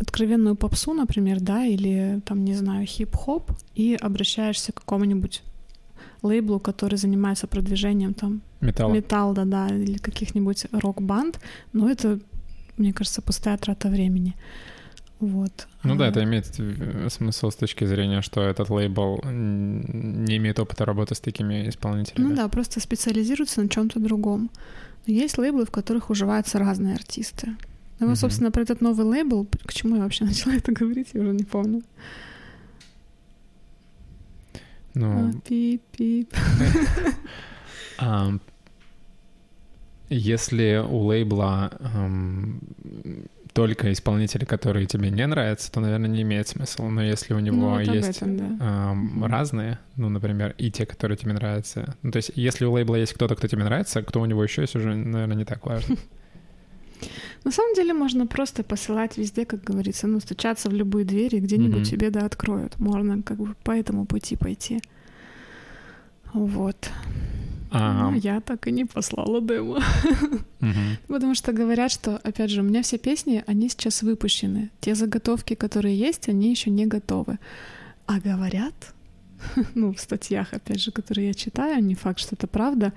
[0.01, 5.43] откровенную попсу, например, да, или там, не знаю, хип-хоп, и обращаешься к какому-нибудь
[6.23, 8.91] лейблу, который занимается продвижением там Металл.
[8.91, 11.39] металл, да, да, или каких-нибудь рок-банд,
[11.73, 12.19] но это,
[12.77, 14.35] мне кажется, пустая трата времени.
[15.19, 15.67] Вот.
[15.83, 20.59] Ну да, А, это имеет э, смысл с точки зрения, что этот лейбл не имеет
[20.59, 22.27] опыта работы с такими исполнителями.
[22.29, 24.49] Ну да, просто специализируется на чем-то другом.
[25.05, 27.55] Но есть лейблы, в которых уживаются разные артисты.
[28.01, 31.21] Ну вот, собственно, про этот новый лейбл, к чему я вообще начала это говорить, я
[31.21, 31.81] уже не помню.
[34.93, 36.33] Ну, А, Пип-пип.
[38.03, 38.31] А,
[40.09, 41.71] если у лейбла
[43.53, 46.89] только исполнители, которые тебе не нравятся, то, наверное, не имеет смысла.
[46.89, 48.57] Но если у него Ну, вот есть этом, да.
[48.59, 51.95] ам, разные, ну, например, и те, которые тебе нравятся.
[52.01, 54.61] Ну, то есть, если у лейбла есть кто-то, кто тебе нравится, кто у него еще
[54.61, 55.95] есть, уже, наверное, не так важно.
[57.43, 61.75] На самом деле можно просто посылать везде, как говорится, ну, стучаться в любые двери, где-нибудь
[61.81, 61.83] Мгм.
[61.85, 62.79] тебе, да, откроют.
[62.79, 64.79] Можно как бы по этому пути пойти.
[66.33, 66.89] Вот.
[67.71, 69.79] А, Ну, я так и не послала демо.
[70.59, 70.97] мгм.
[71.07, 74.69] Потому что говорят, что, опять же, у меня все песни, они сейчас выпущены.
[74.81, 77.37] Те заготовки, которые есть, они еще не готовы.
[78.05, 78.93] А говорят,
[79.75, 82.91] ну, в статьях, опять же, которые я читаю, не факт, что это правда,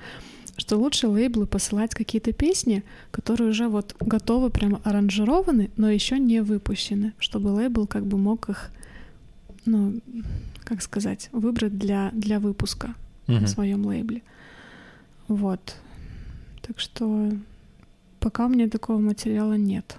[0.56, 6.40] что лучше лейблы посылать какие-то песни, которые уже вот готовы, прямо аранжированы, но еще не
[6.40, 8.70] выпущены, чтобы лейбл как бы мог их
[9.66, 10.00] ну,
[10.64, 12.94] как сказать, выбрать для, для выпуска
[13.26, 13.40] угу.
[13.40, 14.22] на своем лейбле.
[15.28, 15.76] Вот.
[16.62, 17.32] Так что
[18.20, 19.96] пока у меня такого материала нет.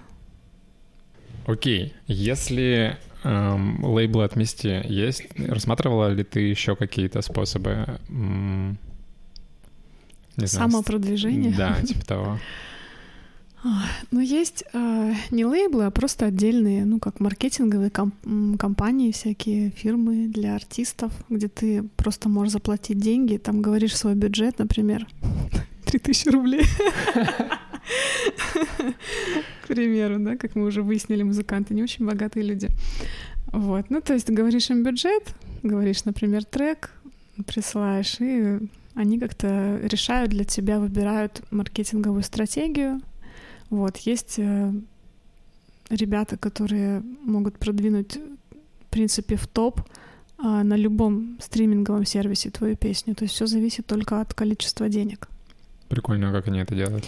[1.46, 8.00] Окей, если эм, лейблы от Мисти есть, рассматривала ли ты еще какие-то способы?
[8.08, 8.78] М-
[10.36, 11.54] не знаю, Самопродвижение?
[11.56, 12.38] Да, типа того.
[14.12, 18.14] Ну, есть э, не лейблы, а просто отдельные, ну, как маркетинговые комп-
[18.58, 24.58] компании, всякие фирмы для артистов, где ты просто можешь заплатить деньги, там говоришь свой бюджет,
[24.60, 25.06] например,
[25.86, 26.62] 3000 рублей.
[29.64, 32.68] К примеру, да, как мы уже выяснили, музыканты не очень богатые люди.
[33.52, 36.92] Вот, ну, то есть говоришь им бюджет, говоришь, например, трек,
[37.46, 38.58] присылаешь, и
[38.96, 43.00] они как-то решают для тебя, выбирают маркетинговую стратегию.
[43.70, 44.72] Вот, есть э,
[45.90, 49.82] ребята, которые могут продвинуть, в принципе, в топ
[50.38, 53.14] а, на любом стриминговом сервисе твою песню.
[53.14, 55.28] То есть все зависит только от количества денег.
[55.88, 57.04] Прикольно, как они это делают.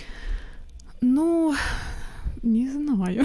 [1.00, 1.54] Ну,
[2.42, 3.24] не знаю.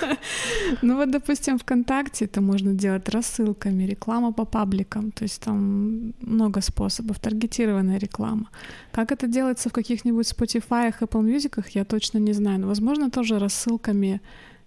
[0.82, 6.60] ну вот, допустим, ВКонтакте это можно делать рассылками, реклама по пабликам, то есть там много
[6.60, 8.48] способов, таргетированная реклама.
[8.92, 13.38] Как это делается в каких-нибудь Spotify, Apple Music, я точно не знаю, но, возможно, тоже
[13.38, 14.20] рассылками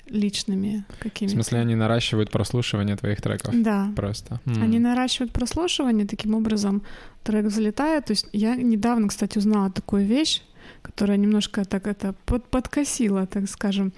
[0.10, 1.34] личными какими-то.
[1.34, 3.53] В смысле, они наращивают прослушивание твоих треков?
[3.62, 3.91] Да.
[3.95, 4.39] Просто.
[4.45, 6.82] Они наращивают прослушивание, таким образом
[7.23, 8.06] трек взлетает.
[8.06, 10.41] То есть я недавно, кстати, узнала такую вещь,
[10.88, 13.91] которая немножко так это под, подкосила, так скажем.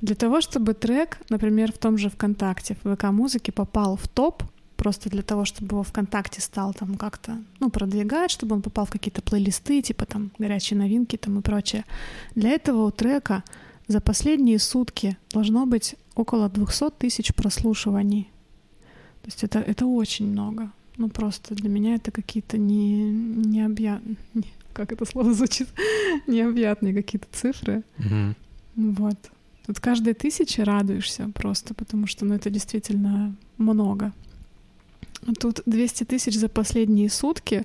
[0.00, 4.42] Для того, чтобы трек, например, в том же ВКонтакте, в ВК-музыке попал в топ,
[4.76, 8.90] просто для того, чтобы его ВКонтакте стал там как-то, ну, продвигать, чтобы он попал в
[8.90, 11.84] какие-то плейлисты, типа там горячие новинки там и прочее.
[12.34, 13.44] Для этого у трека
[13.86, 18.28] за последние сутки должно быть около 200 тысяч прослушиваний.
[19.22, 20.72] То есть это, это очень много.
[20.96, 24.16] Ну, просто для меня это какие-то не, необъятные,
[24.72, 25.68] как это слово звучит,
[26.26, 27.82] необъятные какие-то цифры.
[27.98, 28.94] Угу.
[28.94, 29.18] Вот.
[29.66, 34.12] Тут каждой тысячи радуешься просто, потому что, ну, это действительно много.
[35.38, 37.64] Тут 200 тысяч за последние сутки,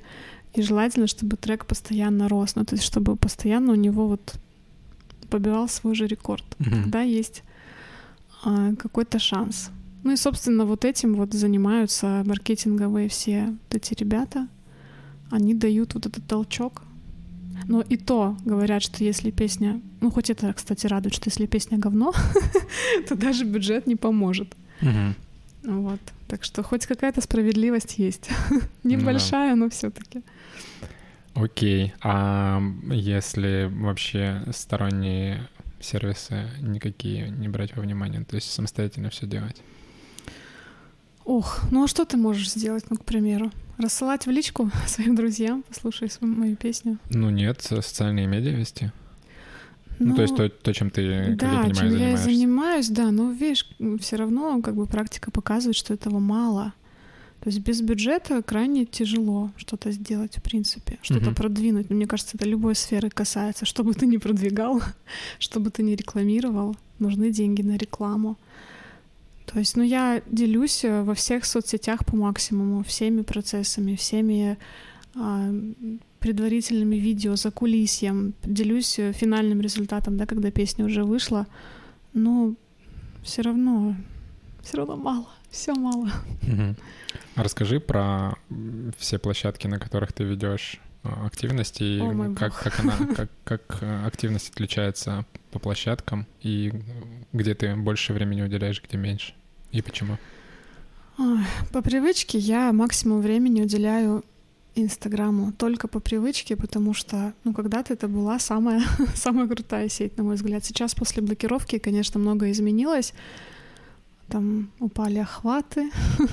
[0.54, 4.36] и желательно, чтобы трек постоянно рос, ну, то есть чтобы постоянно у него вот
[5.30, 6.46] побивал свой же рекорд.
[6.60, 6.70] Mm-hmm.
[6.72, 7.44] Тогда есть
[8.44, 9.72] а, какой-то шанс.
[10.04, 14.48] Ну и, собственно, вот этим вот занимаются маркетинговые все вот эти ребята.
[15.30, 16.84] Они дают вот этот толчок.
[17.66, 19.82] Но и то говорят, что если песня...
[20.02, 22.14] Ну, хоть это, кстати, радует, что если песня говно,
[23.08, 24.56] то даже бюджет не поможет.
[25.64, 26.00] Вот.
[26.28, 28.30] Так что хоть какая-то справедливость есть.
[28.84, 30.22] Небольшая, но все таки
[31.34, 31.94] Окей.
[32.02, 35.48] А если вообще сторонние
[35.80, 39.62] сервисы никакие не брать во внимание, то есть самостоятельно все делать?
[41.28, 43.52] Ох, ну а что ты можешь сделать, ну, к примеру?
[43.78, 46.98] Рассылать в личку своим друзьям, послушай свою, мою песню?
[47.10, 48.92] Ну нет, социальные медиа вести.
[50.00, 52.30] Ну, ну, то есть то, то, чем ты, да, как я понимаю, чем занимаешься.
[52.30, 53.68] я занимаюсь, да, но видишь,
[54.00, 56.74] все равно как бы практика показывает, что этого мало.
[57.42, 61.36] То есть без бюджета крайне тяжело что-то сделать, в принципе, что-то Мгм.
[61.36, 61.90] продвинуть.
[61.90, 63.66] Мне кажется, это любой сферы касается.
[63.72, 64.82] Что бы ты ни продвигал,
[65.40, 68.38] что бы ты ни рекламировал, нужны деньги на рекламу.
[69.48, 74.58] То есть, ну, я делюсь э, во всех соцсетях по максимуму, всеми процессами, всеми
[75.16, 75.50] а,
[76.20, 81.48] предварительными видео, за кулисьем, делюсь э, финальным результатом, да, когда песня уже вышла.
[82.14, 82.56] Но
[83.24, 83.96] все равно,
[84.62, 86.12] все равно мало, все мало.
[87.36, 88.36] А Расскажи про
[88.98, 93.84] все площадки, на которых ты ведешь а, активности, и О как, как она, как, как
[94.06, 96.74] активность отличается по площадкам, и
[97.34, 99.34] где ты больше времени уделяешь, где меньше,
[99.72, 100.18] и почему?
[101.72, 104.24] По привычке я максимум времени уделяю
[104.76, 108.84] Инстаграму только по привычке, потому что, ну, когда-то это была самая,
[109.16, 110.64] самая крутая сеть, на мой взгляд.
[110.64, 113.14] Сейчас после блокировки, конечно, многое изменилось.
[114.28, 115.92] Там упали охваты.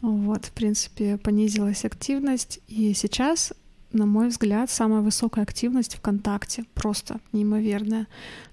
[0.00, 2.60] Вот, в принципе, понизилась активность.
[2.68, 3.52] И сейчас,
[3.92, 6.64] на мой взгляд, самая высокая активность ВКонтакте.
[6.74, 8.06] Просто неимоверная.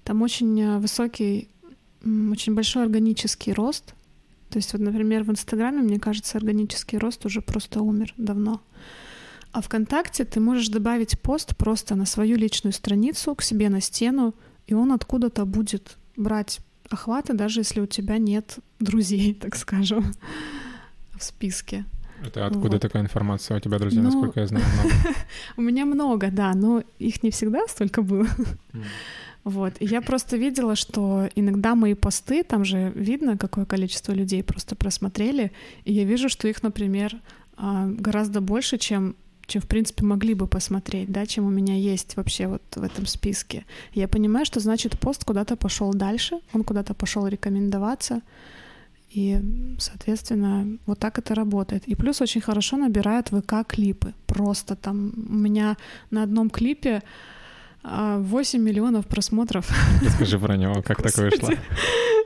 [0.04, 1.48] Там очень э, высокий,
[2.04, 3.94] очень большой органический рост.
[4.50, 8.62] То есть вот, например, в Инстаграме, мне кажется, органический рост уже просто умер давно.
[9.52, 14.34] А ВКонтакте ты можешь добавить пост просто на свою личную страницу, к себе на стену,
[14.66, 20.12] и он откуда-то будет брать охваты, даже если у тебя нет друзей, так скажем,
[21.18, 21.84] в списке.
[22.26, 22.82] Это откуда Вот.
[22.82, 24.64] такая информация у тебя, друзья, Ну, насколько я знаю?
[25.56, 28.26] У меня много, да, но их не всегда столько было.
[29.44, 29.74] Вот.
[29.78, 35.52] Я просто видела, что иногда мои посты, там же видно, какое количество людей просто просмотрели,
[35.84, 37.14] и я вижу, что их, например,
[37.56, 39.14] а, гораздо больше, чем
[39.46, 43.06] чем, в принципе, могли бы посмотреть, да, чем у меня есть вообще вот в этом
[43.06, 43.64] списке.
[43.92, 48.22] Я понимаю, что значит пост куда-то пошел дальше, он куда-то пошел рекомендоваться,
[49.16, 49.40] и,
[49.78, 51.88] соответственно, вот так это работает.
[51.88, 54.12] И плюс очень хорошо набирают ВК-клипы.
[54.26, 55.76] Просто там у меня
[56.10, 57.02] на одном клипе
[57.86, 59.70] 8 а, миллионов просмотров.
[60.02, 61.50] Расскажи про него, как так вышло.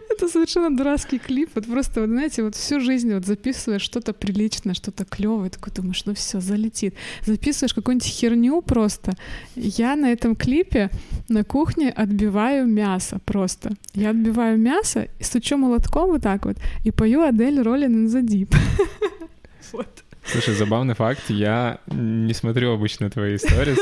[0.08, 1.50] Это совершенно дурацкий клип.
[1.54, 6.04] Вот просто, вот, знаете, вот всю жизнь вот записываешь что-то приличное, что-то клевое, такой думаешь,
[6.06, 6.94] ну все, залетит.
[7.24, 9.12] Записываешь какую-нибудь херню просто.
[9.54, 10.90] Я на этом клипе
[11.28, 13.72] на кухне отбиваю мясо просто.
[13.94, 18.22] Я отбиваю мясо, и стучу молотком вот так вот, и пою Адель Роллин in the
[18.22, 18.56] Deep.
[19.72, 20.04] Вот.
[20.24, 21.22] Слушай, забавный факт.
[21.28, 23.74] Я не смотрю обычно твои истории,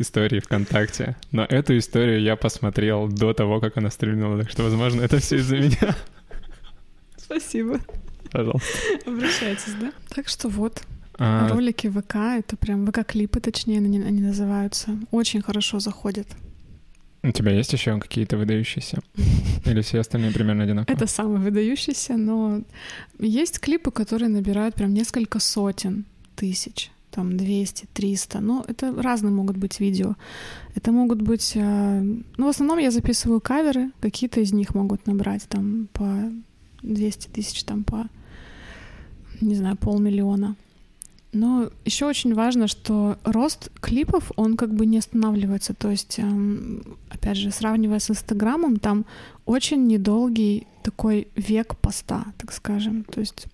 [0.00, 5.02] истории ВКонтакте, но эту историю я посмотрел до того, как она стрельнула, так что, возможно,
[5.02, 5.96] это все из-за меня.
[7.16, 7.78] Спасибо.
[8.32, 8.68] Пожалуйста.
[9.06, 9.92] Обращайтесь, да?
[10.14, 10.82] Так что вот.
[11.18, 11.48] А...
[11.48, 14.98] Ролики ВК, это прям ВК-клипы, точнее, они, они называются.
[15.10, 16.26] Очень хорошо заходят.
[17.22, 19.02] У тебя есть еще какие-то выдающиеся?
[19.66, 20.96] Или все остальные примерно одинаковые?
[20.96, 22.62] Это самый выдающийся, но
[23.18, 26.04] есть клипы, которые набирают прям несколько сотен
[26.34, 30.14] тысяч там 200, 300, но это разные могут быть видео.
[30.76, 31.52] Это могут быть...
[31.56, 32.00] Э,
[32.36, 36.30] ну, в основном я записываю каверы, какие-то из них могут набрать там по
[36.82, 38.06] 200 тысяч, там по,
[39.40, 40.56] не знаю, полмиллиона.
[41.32, 45.74] Но еще очень важно, что рост клипов, он как бы не останавливается.
[45.74, 49.04] То есть, эм, опять же, сравнивая с Инстаграмом, там
[49.46, 53.04] очень недолгий такой век поста, так скажем.
[53.04, 53.46] То есть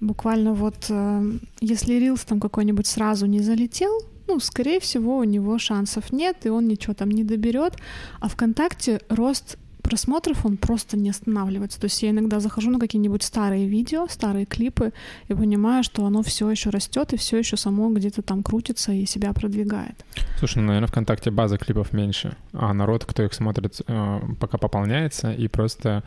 [0.00, 5.58] буквально вот эм, если Рилс там какой-нибудь сразу не залетел, ну, скорее всего, у него
[5.58, 7.74] шансов нет, и он ничего там не доберет.
[8.20, 11.80] А ВКонтакте рост просмотров он просто не останавливается.
[11.80, 14.92] То есть я иногда захожу на какие-нибудь старые видео, старые клипы
[15.28, 19.06] и понимаю, что оно все еще растет и все еще само где-то там крутится и
[19.06, 20.04] себя продвигает.
[20.38, 25.32] Слушай, ну, наверное, ВКонтакте база клипов меньше, а народ, кто их смотрит, э, пока пополняется,
[25.32, 26.02] и просто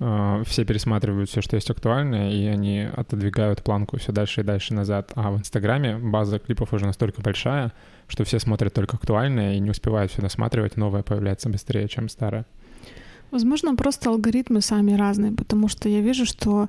[0.00, 4.74] э, все пересматривают все, что есть актуальное, и они отодвигают планку все дальше и дальше
[4.74, 5.12] назад.
[5.14, 7.72] А в Инстаграме база клипов уже настолько большая,
[8.08, 12.44] что все смотрят только актуальное и не успевают все досматривать, новое появляется быстрее, чем старое.
[13.30, 16.68] Возможно, просто алгоритмы сами разные, потому что я вижу, что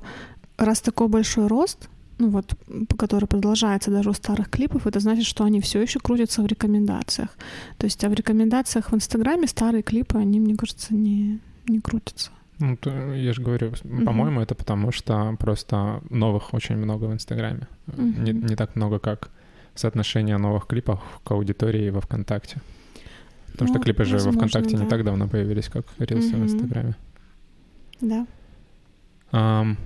[0.56, 2.54] раз такой большой рост, ну вот,
[2.96, 7.30] который продолжается даже у старых клипов, это значит, что они все еще крутятся в рекомендациях.
[7.78, 12.30] То есть, а в рекомендациях в Инстаграме старые клипы, они, мне кажется, не, не крутятся.
[12.58, 13.72] Ну, то, я же говорю,
[14.04, 14.44] по-моему, mm-hmm.
[14.44, 17.66] это потому что просто новых очень много в Инстаграме.
[17.88, 18.20] Mm-hmm.
[18.20, 19.30] Не, не так много, как
[19.74, 22.60] соотношение новых клипов к аудитории во ВКонтакте.
[23.52, 24.84] Потому ну, что клипы же возможно, во ВКонтакте да.
[24.84, 26.40] не так давно появились, как рилсы mm-hmm.
[26.40, 26.96] в Инстаграме.
[28.00, 28.26] Да.
[29.30, 29.76] Um,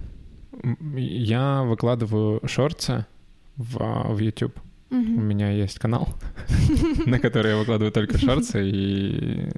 [0.96, 3.05] я выкладываю шорты
[3.57, 4.59] в, в YouTube.
[4.90, 5.16] Mm-hmm.
[5.16, 6.09] У меня есть канал,
[7.07, 9.48] на который я выкладываю только шорты, и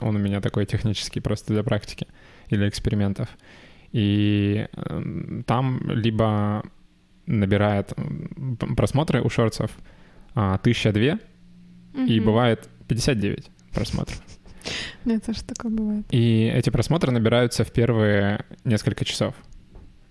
[0.00, 2.06] он у меня такой технический, просто для практики
[2.48, 3.28] и для экспериментов.
[3.90, 6.62] И эм, там либо
[7.26, 7.92] набирает
[8.76, 9.72] просмотры у шорцев
[10.34, 11.18] а, тысяча две,
[12.06, 14.20] и бывает 59 просмотров.
[15.04, 16.06] Нет, тоже такое бывает.
[16.10, 19.34] И эти просмотры набираются в первые несколько часов.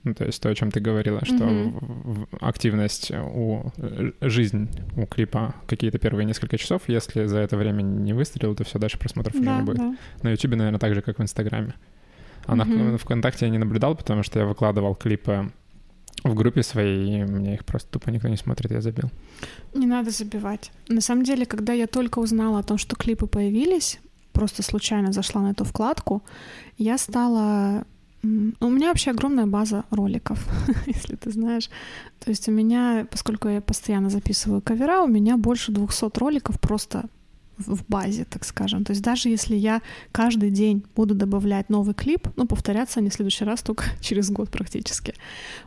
[0.03, 2.27] Ну, то есть то, о чем ты говорила, что mm-hmm.
[2.39, 3.71] активность у
[4.21, 8.77] жизнь у клипа какие-то первые несколько часов, если за это время не выстрелил, то все
[8.77, 9.77] дальше просмотров да, уже не будет.
[9.77, 9.95] Да.
[10.21, 11.73] На Ютубе, наверное, так же, как в Инстаграме.
[12.45, 12.91] А mm-hmm.
[12.91, 15.51] на ВКонтакте я не наблюдал, потому что я выкладывал клипы
[16.23, 19.09] в группе своей, и мне их просто тупо никто не смотрит, я забил.
[19.73, 20.71] Не надо забивать.
[20.87, 23.99] На самом деле, когда я только узнала о том, что клипы появились,
[24.31, 26.23] просто случайно зашла на эту вкладку,
[26.77, 27.85] я стала...
[28.23, 30.47] У меня вообще огромная база роликов,
[30.87, 31.69] если ты знаешь.
[32.19, 37.05] То есть у меня, поскольку я постоянно записываю кавера, у меня больше 200 роликов просто
[37.57, 38.83] в базе, так скажем.
[38.83, 43.13] То есть даже если я каждый день буду добавлять новый клип, ну, повторяться они в
[43.13, 45.13] следующий раз только через год практически.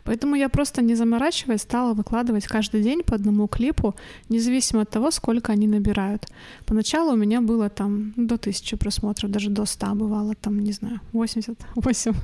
[0.03, 3.95] Поэтому я просто не заморачиваясь стала выкладывать каждый день по одному клипу,
[4.29, 6.27] независимо от того, сколько они набирают.
[6.65, 10.99] Поначалу у меня было там до тысячи просмотров, даже до ста бывало, там, не знаю,
[11.13, 12.13] 88.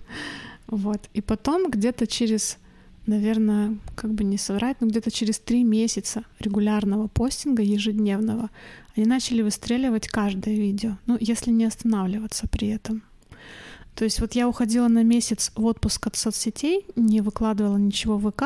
[0.68, 1.10] Вот.
[1.14, 2.58] И потом где-то через
[3.08, 8.50] наверное, как бы не соврать, но где-то через три месяца регулярного постинга ежедневного
[8.96, 13.04] они начали выстреливать каждое видео, ну, если не останавливаться при этом.
[13.96, 18.30] То есть вот я уходила на месяц в отпуск от соцсетей, не выкладывала ничего в
[18.30, 18.44] ВК,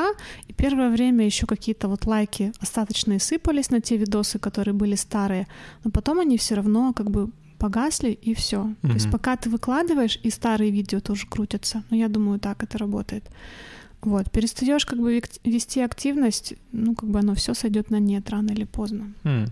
[0.48, 5.48] и первое время еще какие-то вот лайки остаточные сыпались на те видосы, которые были старые,
[5.84, 8.74] но потом они все равно как бы погасли, и все.
[8.82, 11.84] То есть пока ты выкладываешь, и старые видео тоже крутятся.
[11.90, 13.24] Ну, я думаю, так это работает.
[14.02, 18.52] Вот, перестаешь как бы вести активность, ну, как бы оно все сойдет на нет рано
[18.52, 19.14] или поздно.
[19.24, 19.48] М.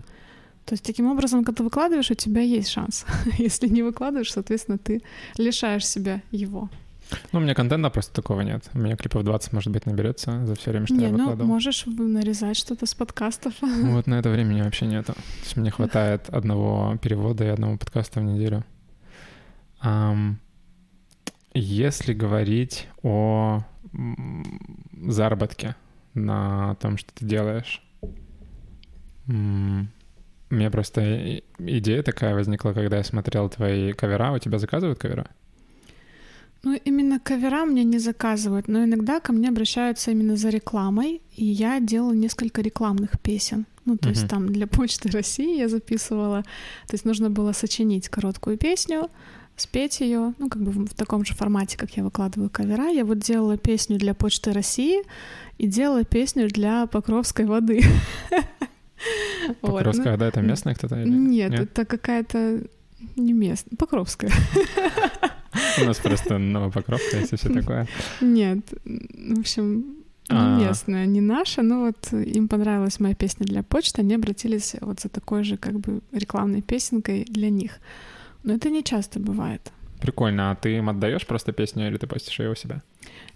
[0.64, 3.04] То есть таким образом, когда ты выкладываешь, у тебя есть шанс.
[3.38, 5.02] Если не выкладываешь, соответственно, ты
[5.36, 6.68] лишаешь себя его.
[7.32, 8.68] Ну, у меня контента просто такого нет.
[8.74, 11.46] У меня клипов 20, может быть, наберется за все время, что не, я ну выкладывал.
[11.46, 13.54] можешь в- нарезать что-то с подкастов.
[13.62, 15.14] Ну, Вот на это времени вообще нету.
[15.14, 18.62] То есть мне хватает одного перевода и одного подкаста в неделю.
[19.80, 20.38] Ам,
[21.54, 23.62] если говорить о
[25.06, 25.74] заработке
[26.14, 27.82] на том, что ты делаешь,
[29.28, 29.88] м,
[30.50, 34.32] у меня просто идея такая возникла, когда я смотрел твои кавера.
[34.32, 35.26] У тебя заказывают кавера?
[36.64, 41.44] Ну, именно кавера мне не заказывают, но иногда ко мне обращаются именно за рекламой, и
[41.44, 43.66] я делала несколько рекламных песен.
[43.84, 44.28] Ну, то есть Мгм.
[44.28, 46.42] там для Почты России я записывала.
[46.88, 49.08] То есть нужно было сочинить короткую песню,
[49.60, 52.88] спеть ее, ну, как бы в в таком же формате, как я выкладываю кавера.
[52.88, 55.02] Я вот делала песню для Почты России
[55.58, 57.82] и делала песню для Покровской воды.
[59.62, 61.00] Ну, Покровская, да, это местная кто-то?
[61.00, 62.62] или Нет, это какая-то
[63.16, 64.32] не местная, Покровская.
[65.80, 67.86] У нас просто Новопокровка есть и все такое.
[68.20, 69.98] Нет, в общем,
[70.28, 70.58] А.
[70.58, 75.00] не местная, не наша, но вот им понравилась моя песня для почты, они обратились вот
[75.00, 77.78] за такой же как бы рекламной песенкой для них.
[78.42, 79.72] Но это не часто бывает.
[80.00, 80.50] Прикольно.
[80.50, 82.82] А ты им отдаешь просто песню или ты постишь ее у себя?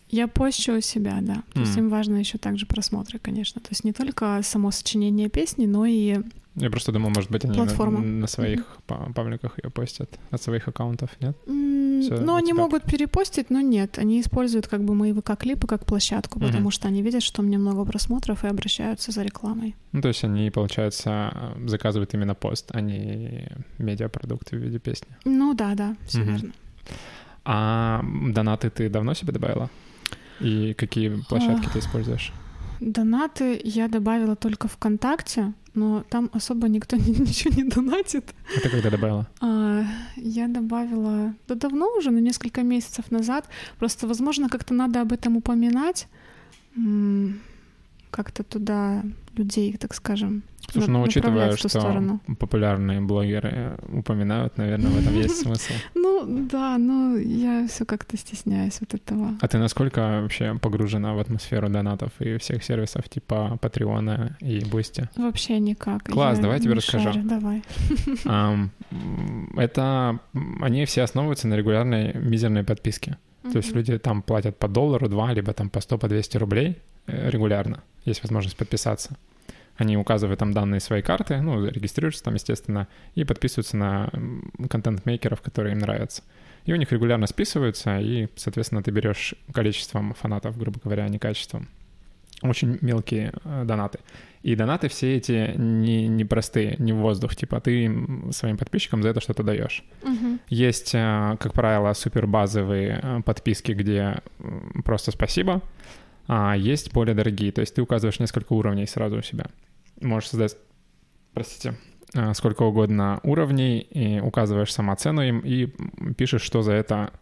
[0.09, 1.43] Я пощу у себя, да.
[1.55, 3.61] То есть им важно еще также просмотры, конечно.
[3.61, 6.21] То есть не только само сочинение песни, но и
[6.55, 8.01] Я просто думал, может быть, они на, Платформа.
[8.01, 11.35] на своих па- пабликах ее постят от своих аккаунтов, нет?
[11.47, 13.99] Всё, Ну, они тебя- могут перепостить, но нет.
[13.99, 16.49] Они используют как бы мои ВК-клипы как площадку, Мгм.
[16.49, 19.75] потому что они видят, что у меня много просмотров и обращаются за рекламой.
[19.93, 21.33] Ну, то есть они, получается,
[21.67, 23.49] заказывают именно пост, а не
[23.79, 25.09] медиапродукты в виде песни.
[25.25, 26.33] Ну да, да, все Мгм.
[26.35, 26.53] верно.
[27.45, 29.71] А донаты ты давно себе добавила?
[30.41, 32.33] И какие площадки ты используешь?
[32.83, 38.35] Донаты я добавила только ВКонтакте, но там особо никто ни- ничего не донатит.
[38.57, 39.27] А ты когда добавила?
[39.41, 39.85] А,
[40.17, 43.49] я добавила, да давно уже, но несколько месяцев назад.
[43.79, 46.09] Просто, возможно, как-то надо об этом упоминать.
[48.13, 49.03] Как-то туда
[49.37, 52.21] людей, так скажем, Слушай, ну, учитывая, что сторону.
[52.39, 55.73] популярные блогеры упоминают, наверное, в этом есть смысл.
[55.95, 59.39] Ну да, но я все как-то стесняюсь вот этого.
[59.41, 64.65] А ты насколько вообще погружена в атмосферу донатов и всех сервисов типа Patreon а и
[64.65, 65.09] Boosty?
[65.17, 66.05] Вообще никак.
[66.05, 67.13] Класс, Я давай я тебе расскажу.
[67.13, 67.63] шарю, Давай.
[69.57, 70.21] Это...
[70.61, 73.17] Они все основываются на регулярной мизерной подписке.
[73.43, 76.79] То есть люди там платят по доллару, два, либо там по 100, по 200 рублей
[77.07, 77.83] э, регулярно.
[78.05, 79.17] Есть возможность подписаться.
[79.77, 84.11] Они указывают там данные своей карты, ну, регистрируются там, естественно, и подписываются на
[84.69, 86.23] контент-мейкеров, которые им нравятся.
[86.67, 91.19] И у них регулярно списываются, и, соответственно, ты берешь количеством фанатов, грубо говоря, а не
[91.19, 91.69] качеством.
[92.43, 93.99] Очень мелкие э, донаты.
[94.43, 97.37] И донаты все эти не, не простые, не в воздух.
[97.37, 99.85] Типа ты им, своим подписчикам за это что-то даешь.
[100.03, 100.41] Мгм.
[100.49, 104.21] Есть, э, как правило, супер базовые э, подписки, где
[104.85, 105.63] просто спасибо,
[106.27, 107.53] а есть более дорогие.
[107.53, 109.47] То есть ты указываешь несколько уровней сразу у себя.
[110.01, 110.57] Можешь создать,
[111.35, 111.75] простите,
[112.15, 115.67] э, сколько угодно уровней, и указываешь сама цену им и
[116.17, 117.13] пишешь, что за это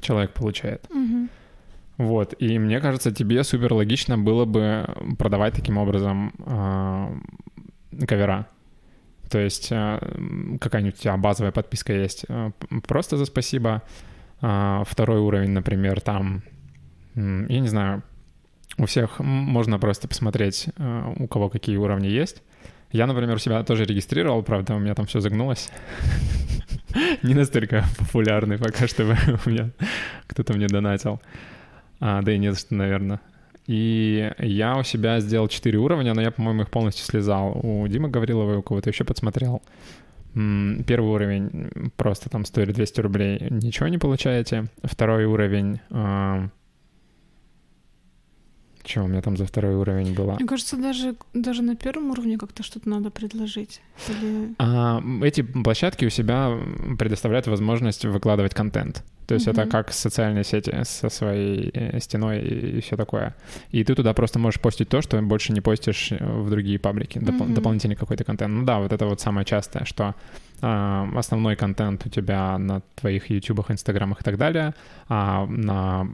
[0.00, 0.86] человек получает.
[0.90, 1.28] Мгм.
[1.98, 4.86] Вот, и мне кажется, тебе супер логично было бы
[5.18, 8.48] продавать таким образом э, кавера.
[9.30, 9.98] То есть э,
[10.60, 12.50] какая-нибудь у тебя базовая подписка есть э,
[12.86, 13.82] просто за спасибо.
[14.42, 16.42] А, второй уровень, например, там,
[17.14, 18.02] м, я не знаю,
[18.76, 22.42] у всех можно просто посмотреть, э, у кого какие уровни есть.
[22.90, 25.70] Я, например, у себя тоже регистрировал, правда, у меня там все загнулось.
[27.22, 29.16] Не настолько популярный пока, чтобы
[29.46, 29.70] у меня
[30.26, 31.20] кто-то мне донатил.
[32.04, 33.20] А, да и не за что, наверное.
[33.68, 37.60] И я у себя сделал 4 уровня, но я, по-моему, их полностью слезал.
[37.62, 39.62] У Димы Гаврилова и у кого-то еще подсмотрел.
[40.34, 44.64] Первый уровень просто там стоит 200 рублей, ничего не получаете.
[44.82, 45.78] Второй уровень...
[48.84, 50.34] Что у меня там за второй уровень было?
[50.34, 53.80] Мне кажется, даже, даже на первом уровне как-то что-то надо предложить.
[54.08, 54.56] Или...
[54.58, 56.50] А, эти площадки у себя
[56.98, 59.04] предоставляют возможность выкладывать контент.
[59.32, 59.70] То есть это Мгм.
[59.70, 63.34] как социальные сети со своей э, стеной и все такое.
[63.70, 67.18] И ты туда просто можешь постить то, что больше не постишь э, в другие паблики,
[67.18, 67.54] допол- Мгм.
[67.54, 68.52] дополнительный какой-то контент.
[68.52, 70.14] Ну да, вот это вот самое частое, что
[70.64, 74.74] а, основной контент у тебя на твоих ютубах, инстаграмах и так далее,
[75.08, 76.06] а на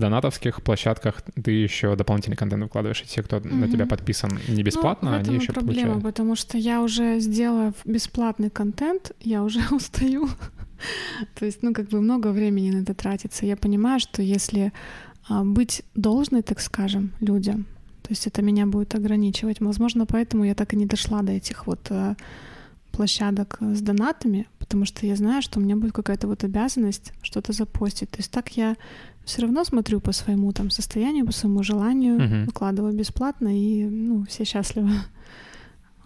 [0.00, 3.70] донатовских площадках ты еще дополнительный контент выкладываешь, и те, кто на Мгм.
[3.70, 6.02] тебя подписан не бесплатно, ну, в этом они еще проблема, получают.
[6.04, 10.28] потому что я уже сделав бесплатный контент, я уже устаю.
[11.34, 13.46] То есть, ну, как бы много времени на это тратится.
[13.46, 14.72] Я понимаю, что если
[15.28, 17.66] а, быть должной, так скажем, людям,
[18.02, 19.60] то есть это меня будет ограничивать.
[19.60, 22.16] Возможно, поэтому я так и не дошла до этих вот а,
[22.92, 27.52] площадок с донатами, потому что я знаю, что у меня будет какая-то вот обязанность что-то
[27.52, 28.10] запостить.
[28.10, 28.76] То есть так я
[29.24, 32.44] все равно смотрю по своему там состоянию, по своему желанию, Мгм.
[32.46, 34.90] выкладываю бесплатно, и ну, все счастливы.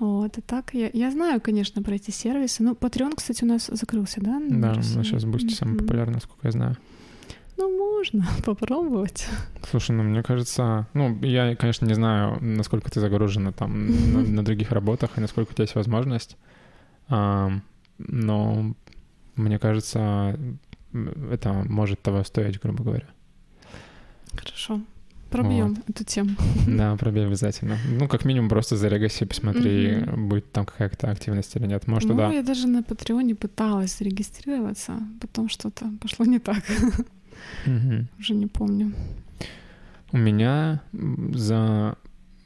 [0.00, 2.62] Вот, и так я, я знаю, конечно, про эти сервисы.
[2.62, 4.40] Ну, Patreon, кстати, у нас закрылся, да?
[4.48, 5.80] Да, у нас сейчас Boosty самый Мгм.
[5.80, 6.76] популярный, насколько я знаю.
[7.58, 9.28] Ну, можно попробовать.
[9.70, 14.42] Слушай, ну мне кажется, ну я, конечно, не знаю, насколько ты загружена там на, на
[14.42, 16.38] других работах и насколько у тебя есть возможность,
[17.08, 17.62] Ам,
[17.98, 18.74] но
[19.36, 20.38] мне кажется,
[21.30, 23.06] это может того стоить, грубо говоря.
[24.34, 24.80] Хорошо.
[25.30, 26.30] Пробьем эту тему.
[26.66, 27.78] Да, пробей обязательно.
[27.88, 30.28] Ну, как минимум, просто за Legacy посмотри, Мгм.
[30.28, 31.86] будет там какая-то активность или нет.
[31.86, 32.32] Может, ну, туда...
[32.32, 36.62] я даже на Патреоне пыталась зарегистрироваться, потом что-то пошло не так.
[37.66, 38.08] Мгм.
[38.18, 38.92] Уже не помню.
[40.12, 40.80] У меня
[41.34, 41.96] за...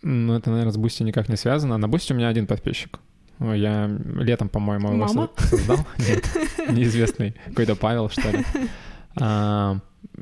[0.03, 1.79] Ну, это, наверное, с Boosty никак не связано.
[1.79, 3.01] На Boosty у меня один подписчик.
[3.41, 3.87] Я
[4.21, 5.87] летом, по-моему, его создал.
[5.99, 6.25] Нет,
[6.71, 7.35] неизвестный.
[7.47, 8.45] Какой-то Павел, что ли.
[9.21, 9.79] А,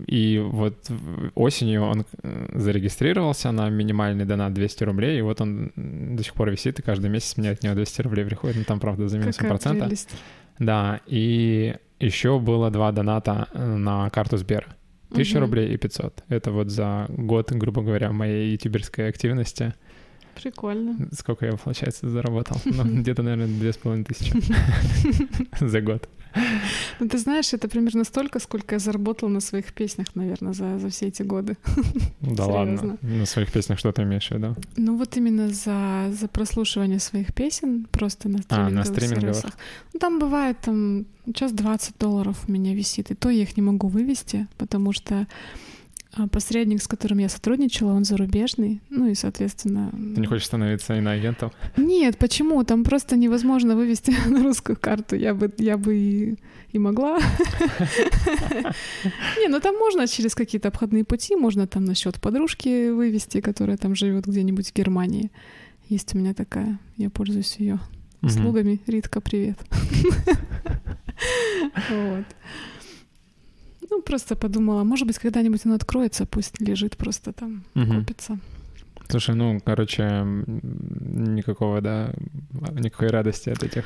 [0.07, 0.91] И вот
[1.35, 6.51] осенью он э, зарегистрировался на минимальный донат 200 рублей, и вот он до сих пор
[6.51, 9.49] висит, и каждый месяц мне от него 200 рублей приходит, ну там, правда, за минусом
[9.49, 9.85] процента.
[9.85, 10.11] прелесть.
[10.59, 14.67] Да, и еще было два доната э, на карту Сбера.
[15.11, 15.41] 1000 Мгм.
[15.45, 16.25] рублей и 500.
[16.29, 19.75] Это вот за год, грубо говоря, моей ютуберской активности.
[20.43, 21.09] Прикольно.
[21.13, 22.57] Сколько я, получается, заработал?
[22.65, 24.33] Ну, где-то, наверное, две с половиной тысячи
[25.61, 26.09] за год.
[27.01, 30.89] Ну, ты знаешь, это примерно столько, сколько я заработала на своих песнях, наверное, за, за
[30.89, 31.57] все эти годы.
[32.21, 32.47] Да Серьезно.
[32.53, 32.99] ладно.
[33.03, 34.55] На своих песнях что ты имеешь в виду?
[34.77, 39.35] Ну вот именно за, за прослушивание своих песен просто на А, на стриминговых стриминговых.
[39.37, 39.59] сервисах.
[39.95, 43.63] Ну, там бывает там час 20 долларов у меня висит, и то я их не
[43.63, 45.27] могу вывести, потому что
[46.31, 49.91] посредник, с которым я сотрудничала, он зарубежный, ну и, соответственно...
[50.15, 51.53] Ты не хочешь становиться иноагентом?
[51.77, 52.63] Нет, почему?
[52.65, 55.17] Там просто невозможно вывести на русскую карту.
[55.17, 56.39] Я бы, я бы и,
[56.73, 57.19] и могла.
[59.41, 63.77] Не, ну там можно через какие-то обходные пути, можно там на счет подружки вывести, которая
[63.77, 65.31] там живет где-нибудь в Германии.
[65.89, 67.79] Есть у меня такая, я пользуюсь ее
[68.21, 68.31] Мгм.
[68.31, 68.81] услугами.
[68.87, 69.59] Ритка, привет.
[71.91, 72.25] Вот.
[73.93, 77.99] Ну, просто подумала, может быть, когда-нибудь оно откроется, пусть лежит просто там, Мгм.
[78.01, 78.39] копится.
[79.11, 82.15] Слушай, ну, короче, никакого, да,
[82.73, 83.85] никакой радости от этих,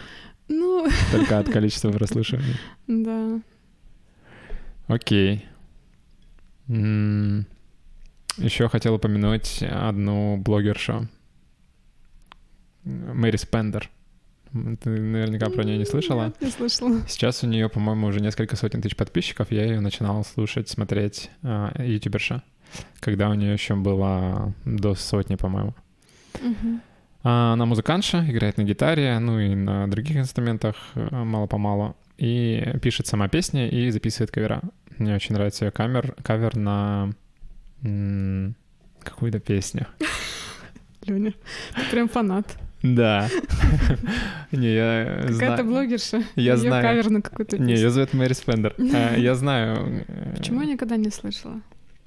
[0.49, 2.55] Ну, только от количества прослушиваний.
[2.87, 3.41] да.
[4.87, 5.45] Окей.
[6.69, 11.09] Еще хотел упомянуть одну блогершу.
[12.85, 13.91] Мэри Спендер.
[14.83, 16.25] Ты наверняка про нее не слышала.
[16.27, 17.01] Нет, не слышала.
[17.09, 19.51] Сейчас у нее, по-моему, уже несколько сотен тысяч подписчиков.
[19.51, 22.43] Я ее начинал слушать, смотреть а, ютуберша,
[23.01, 25.75] когда у нее еще было до сотни, по-моему.
[27.23, 31.97] А, Она музыкантша, играет на гитаре, ну и на других инструментах э, мало-помалу.
[32.19, 34.63] И пишет сама песни и записывает кавера.
[34.99, 37.11] Мне очень нравится ее камер, кавер на
[37.83, 38.55] м,
[39.03, 39.87] какую-то песню.
[41.05, 41.33] Лёня,
[41.75, 42.57] ты прям фанат.
[42.95, 43.29] Да.
[44.53, 46.23] Не, я Какая-то блогерша.
[46.37, 46.83] Я знаю.
[46.83, 48.75] кавер на какую-то Не, ее зовут Мэри Спендер.
[48.79, 50.05] А, Я знаю.
[50.07, 51.61] э, Почему я никогда не слышала?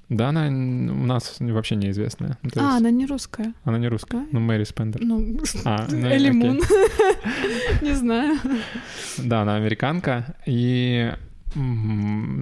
[0.08, 2.36] Да, она у нас вообще неизвестная.
[2.42, 3.52] То А, есть она не русская.
[3.64, 4.18] она не русская.
[4.22, 4.26] да?
[4.32, 5.00] Ну, Мэри Спендер.
[5.04, 6.30] Ну, А, ну, Элли.
[6.30, 6.60] Мун.
[7.82, 8.36] Не знаю.
[9.18, 11.12] Да, она американка, и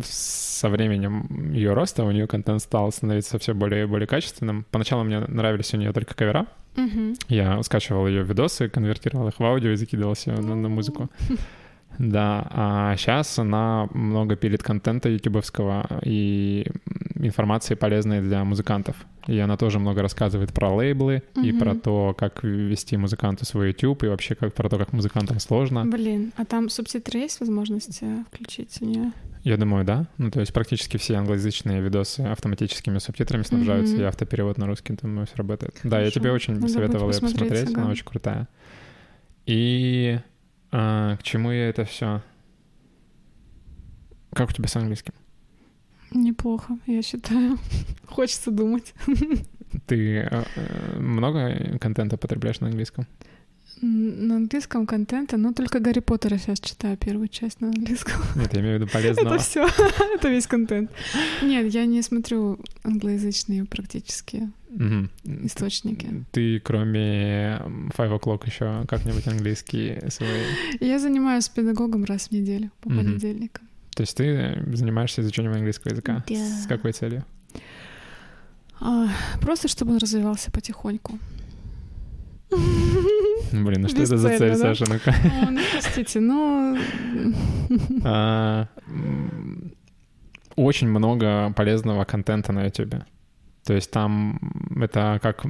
[0.03, 4.64] со временем ее роста у нее контент стал становиться все более и более качественным.
[4.70, 6.47] Поначалу мне нравились у нее только кавера.
[7.29, 11.11] Я скачивал ее видосы, конвертировал их в аудио и закидывал все на, на музыку.
[11.99, 16.66] Да, а сейчас она много пилит контента ютубовского и
[17.16, 18.95] информации полезной для музыкантов.
[19.26, 21.59] И она тоже много рассказывает про лейблы и Мгм.
[21.59, 25.84] про то, как вести музыканту свой YouTube, и вообще как про то, как музыкантам сложно.
[25.84, 29.12] Блин, а там субтитры есть возможность э, включить у нее?
[29.43, 30.07] Я думаю, да.
[30.18, 34.03] Ну, то есть практически все англоязычные видосы автоматическими субтитрами снабжаются, Мгм.
[34.03, 35.74] и автоперевод на русский, думаю, все работает.
[35.82, 36.20] Да, я Хорошо.
[36.20, 37.93] тебе очень Надо будет советовал ее посмотреть, посмотреть, она ага.
[37.93, 38.49] очень крутая.
[39.47, 40.18] И
[40.71, 42.23] а, к чему я это все?
[44.33, 45.14] Как у тебя с английским?
[46.11, 47.59] Неплохо, я считаю.
[48.07, 48.95] Хочется думать.
[49.87, 53.07] Ты э, э, много контента потребляешь на английском?
[53.81, 58.20] На английском контента, но только Гарри Поттера сейчас читаю первую часть на английском.
[58.37, 59.35] Нет, я имею в виду полезного.
[59.35, 59.68] Это все,
[60.14, 60.91] это весь контент.
[61.43, 64.51] Нет, я не смотрю англоязычные практически
[65.45, 66.24] источники.
[66.33, 67.61] Ты кроме
[67.97, 70.29] Five O'Clock еще как-нибудь английский свой?
[70.81, 73.66] Я занимаюсь педагогом раз в неделю по понедельникам.
[73.95, 76.24] То есть ты занимаешься изучением английского языка?
[76.29, 76.35] Да.
[76.35, 77.24] С какой целью?
[78.81, 79.09] А,
[79.41, 81.18] просто чтобы он развивался потихоньку.
[83.53, 84.85] Блин, ну что это за цель, Саша?
[84.89, 85.15] Ну-ка.
[85.51, 86.79] Ну, простите, ну...
[88.05, 88.69] А,
[90.57, 92.95] очень много полезного контента на YouTube.
[93.65, 94.41] То есть там
[94.81, 95.45] это как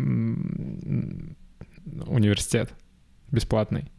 [2.06, 2.72] университет
[3.30, 3.90] бесплатный.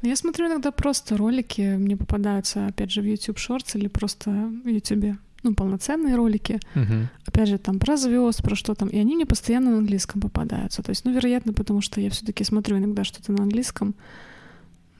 [0.00, 4.30] Ну, я смотрю иногда просто ролики, мне попадаются, опять же, в YouTube Shorts или просто
[4.30, 6.60] в YouTube, ну, полноценные ролики.
[6.74, 7.06] Uh-huh.
[7.26, 8.88] Опять же, там про звезд, про что там.
[8.88, 10.82] И они мне постоянно на английском попадаются.
[10.82, 13.94] То есть, ну, вероятно, потому что я все-таки смотрю иногда что-то на английском.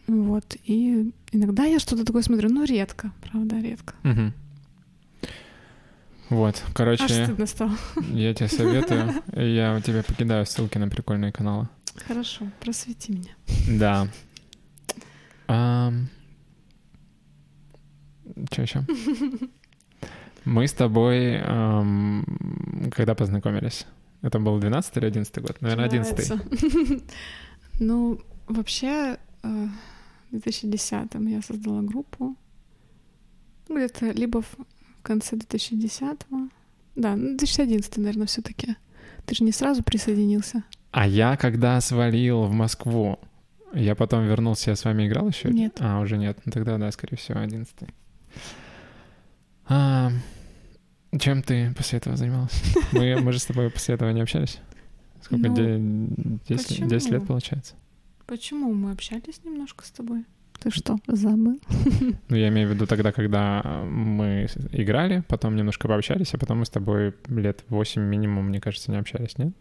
[0.07, 0.57] Вот.
[0.65, 3.95] И иногда я что-то такое смотрю, но редко, правда, редко.
[4.03, 4.33] Uh-huh.
[6.31, 7.77] Вот, короче, Аж стыдно стало.
[8.11, 9.13] я тебе советую.
[9.37, 11.69] Я тебе покидаю ссылки на прикольные каналы.
[12.07, 13.35] Хорошо, просвети меня.
[13.69, 14.09] Да.
[15.47, 15.93] А...
[18.51, 18.87] Что еще?
[20.45, 23.87] Мы с тобой эм, когда познакомились?
[24.23, 25.61] Это был 12 или 11 год?
[25.61, 26.33] Наверное, 11
[27.81, 29.67] Ну, вообще, э,
[30.31, 32.37] в 2010 я создала группу.
[33.69, 34.57] Где-то либо в
[35.03, 36.19] конце 2010
[36.95, 38.77] Да, 2011, наверное, все таки
[39.27, 40.65] Ты же не сразу присоединился.
[40.91, 43.19] А я когда свалил в Москву,
[43.73, 45.49] я потом вернулся, я с вами играл еще?
[45.49, 45.79] Нет.
[45.81, 46.39] А, уже нет.
[46.45, 47.89] Ну тогда, да, скорее всего, одиннадцатый.
[49.67, 50.11] А,
[51.19, 52.63] чем ты после этого занималась?
[52.93, 54.61] Мы, мы же с тобой после этого не общались?
[55.23, 55.49] Сколько?
[55.49, 57.75] Ну, 10, 10 лет, получается?
[58.27, 58.73] Почему?
[58.73, 60.25] Мы общались немножко с тобой.
[60.61, 61.61] Ты что, забыл?
[62.29, 66.65] Ну, я имею в виду тогда, когда мы играли, потом немножко пообщались, а потом мы
[66.65, 69.53] с тобой лет 8 минимум, мне кажется, не общались, нет?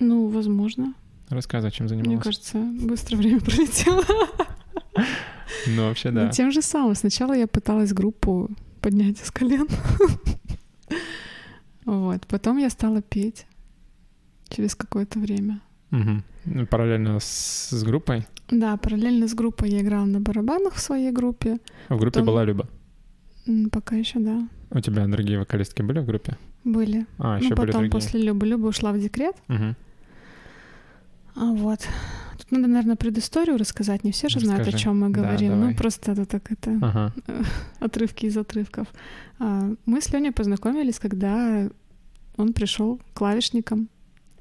[0.00, 0.94] Ну, возможно.
[1.28, 2.14] Рассказывай, чем занималась.
[2.14, 4.02] Мне кажется, быстро время пролетело.
[5.66, 6.26] Ну, вообще, да.
[6.26, 6.94] Ну, тем же самым.
[6.94, 8.50] Сначала я пыталась группу
[8.84, 9.66] поднять из колен.
[11.86, 12.26] Вот.
[12.26, 13.46] Потом я стала петь
[14.48, 15.60] через какое-то время.
[15.92, 16.66] Угу.
[16.66, 18.26] Параллельно с, с группой?
[18.50, 21.58] Да, параллельно с группой я играла на барабанах в своей группе.
[21.88, 22.26] В группе Потом...
[22.26, 22.68] была Люба?
[23.70, 24.48] Пока еще, да.
[24.70, 26.36] У тебя другие вокалистки были в группе?
[26.64, 27.06] Были.
[27.18, 28.46] А, еще ну, были потом после Любы.
[28.46, 29.36] Люба ушла в декрет.
[29.48, 29.74] Угу.
[31.36, 31.88] А вот.
[32.54, 34.04] Надо, наверное, предысторию рассказать.
[34.04, 34.62] Не все же Расскажи.
[34.62, 35.48] знают, о чем мы говорим.
[35.48, 37.12] Да, ну, просто это так это ага.
[37.80, 38.86] отрывки из отрывков.
[39.40, 41.68] А, мы с Леней познакомились, когда
[42.36, 43.88] он пришел клавишником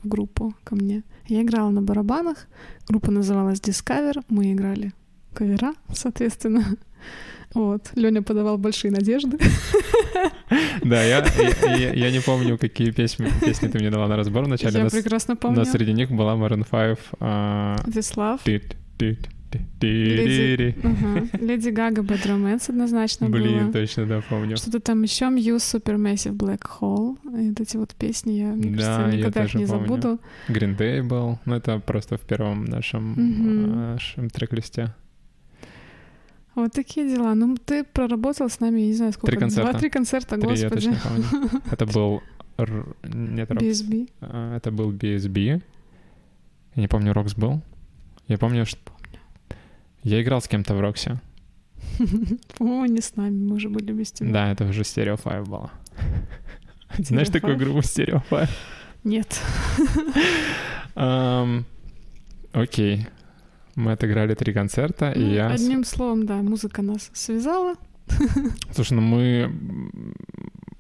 [0.04, 1.04] в группу ко мне.
[1.28, 2.48] Я играла на барабанах.
[2.88, 4.24] Группа называлась Discover.
[4.30, 4.94] Мы играли
[5.34, 6.64] кавера, соответственно.
[7.54, 7.92] Вот.
[7.96, 9.38] Леня подавал большие надежды.
[10.84, 11.26] Да, я,
[11.78, 14.82] я, я не помню, какие песни, песни ты мне дала на разбор вначале.
[14.82, 15.60] Я прекрасно помню.
[15.60, 17.00] Но среди них была Maroon 5.
[17.20, 18.42] Uh, This Love.
[19.82, 20.76] Леди,
[21.40, 24.58] Леди Гага Bad Romance однозначно Блин, точно, да, помню.
[24.58, 27.18] Что-то там еще Muse Supermassive Black Hole.
[27.40, 29.88] И вот эти вот песни я, мне да, кажется, никогда я их не помню.
[29.88, 30.20] забуду.
[30.50, 31.40] Green Day был.
[31.46, 33.94] Ну, это просто в первом нашем, mm-hmm.
[33.94, 34.94] нашем трек-листе.
[36.56, 37.34] Вот такие дела.
[37.34, 39.32] Ну, ты проработал с нами, не знаю, сколько.
[39.32, 39.72] Три концерта.
[39.72, 40.90] Два-три концерта, Три, господи.
[40.90, 41.62] Я помню.
[41.72, 42.22] Это был...
[43.04, 43.64] Нет, Рокс.
[43.64, 44.10] BSB.
[44.22, 45.62] А, это был BSB.
[46.76, 47.62] Я не помню, Рокс был.
[48.28, 48.80] Я помню, что...
[48.86, 49.20] Помню.
[50.04, 51.20] Я играл с кем-то в Роксе.
[52.58, 54.32] По-моему, не с нами, мы уже были без тебя.
[54.32, 55.72] Да, это уже Stereo 5 было.
[56.98, 58.50] Знаешь такую группу Stereo 5?
[59.04, 59.42] Нет.
[62.54, 63.08] Окей.
[63.76, 65.50] Мы отыграли три концерта, ну, и я...
[65.50, 67.76] Одним словом, да, музыка нас связала.
[68.72, 69.52] Слушай, ну мы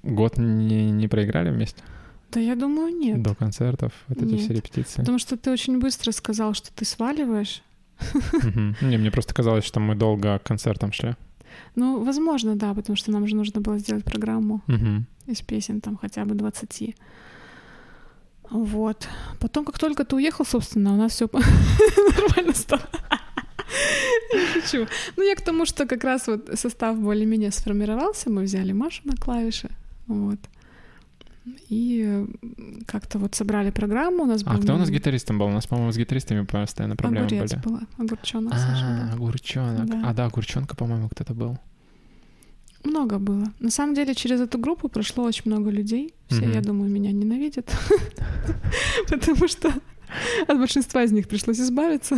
[0.03, 1.81] год не, не проиграли вместе?
[2.31, 3.21] Да я думаю, нет.
[3.21, 4.99] До концертов, вот эти все репетиции.
[4.99, 7.61] Потому что ты очень быстро сказал, что ты сваливаешь.
[8.81, 11.15] Не, мне просто казалось, что мы долго к концертам шли.
[11.75, 14.61] Ну, возможно, да, потому что нам же нужно было сделать программу
[15.27, 16.95] из песен там хотя бы 20.
[18.49, 19.07] Вот.
[19.39, 21.29] Потом, как только ты уехал, собственно, у нас все
[22.17, 22.81] нормально стало.
[24.53, 24.87] Шучу.
[25.17, 28.29] Ну, я к тому, что как раз вот состав более-менее сформировался.
[28.29, 29.69] Мы взяли Машу на клавиши.
[30.07, 30.39] Вот.
[31.69, 32.25] И
[32.85, 34.23] как-то вот собрали программу.
[34.23, 35.47] У нас а кто у нас гитаристом был?
[35.47, 37.61] У нас, по-моему, с гитаристами постоянно проблемы Огурец были.
[37.61, 37.81] была.
[37.97, 38.53] Огурчонок.
[38.55, 39.89] А, огурчонок.
[40.05, 41.57] А, да, огурчонка, по-моему, кто-то был.
[42.83, 43.45] Много было.
[43.59, 46.13] На самом деле через эту группу прошло очень много людей.
[46.27, 46.51] Все, Мгм.
[46.53, 47.71] я думаю, меня ненавидят.
[49.09, 49.69] Потому что
[50.47, 52.17] от большинства из них пришлось избавиться.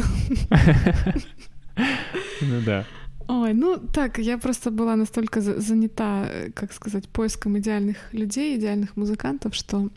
[2.42, 2.86] Ну да.
[3.28, 8.56] Ой, ну так, я просто была настолько за- занята, э, как сказать, поиском идеальных людей,
[8.58, 9.90] идеальных музыкантов, что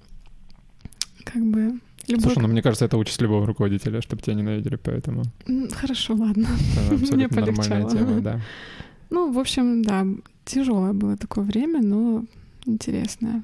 [1.25, 2.23] как бы любой...
[2.23, 5.25] Слушай, ну мне кажется, это участь любого руководителя, чтобы тебя ненавидели, поэтому
[5.73, 6.47] Хорошо, ладно.
[6.87, 7.53] это абсолютно Мне нормальная
[7.85, 7.91] полегчало.
[7.91, 8.41] тема, да.
[9.11, 10.07] Ну, в общем, да,
[10.45, 12.25] тяжелое было такое время, но
[12.67, 13.43] интересное.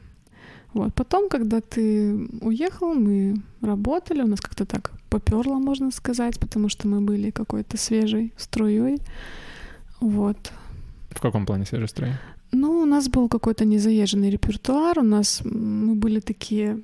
[0.72, 0.92] Вот.
[0.94, 6.88] Потом, когда ты уехал, мы работали, у нас как-то так поперло, можно сказать, потому что
[6.88, 8.98] мы были какой-то свежей струей.
[10.00, 10.52] Вот.
[11.10, 12.10] В каком плане свежий строй?
[12.50, 16.82] Ну, у нас был какой-то незаезженный репертуар, у нас мы были такие,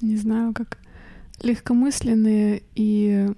[0.00, 0.78] не знаю, как
[1.42, 3.30] легкомысленные и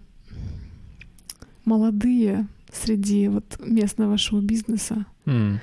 [1.65, 5.61] молодые среди вот местного шоу-бизнеса, М,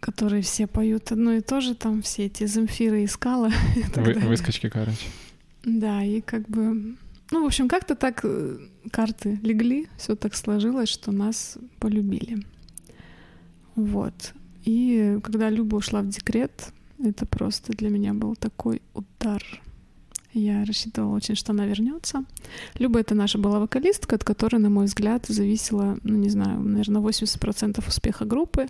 [0.00, 3.06] которые все поют одно и то же, там все эти Земфиры и
[3.96, 4.28] вы- далее.
[4.28, 5.06] Выскочки, короче.
[5.64, 6.96] Да, и как бы...
[7.30, 8.58] Ну, в общем, как-то так э,
[8.90, 12.44] карты легли, все так сложилось, что нас полюбили.
[13.74, 14.34] Вот.
[14.64, 16.72] И когда Люба ушла в декрет,
[17.02, 19.42] это просто для меня был такой удар.
[20.34, 22.24] Я рассчитывала очень, что она вернется.
[22.78, 27.02] Люба— это наша была вокалистка, от которой, на мой взгляд, зависело, ну, не знаю, наверное,
[27.02, 28.66] 80% успеха группы.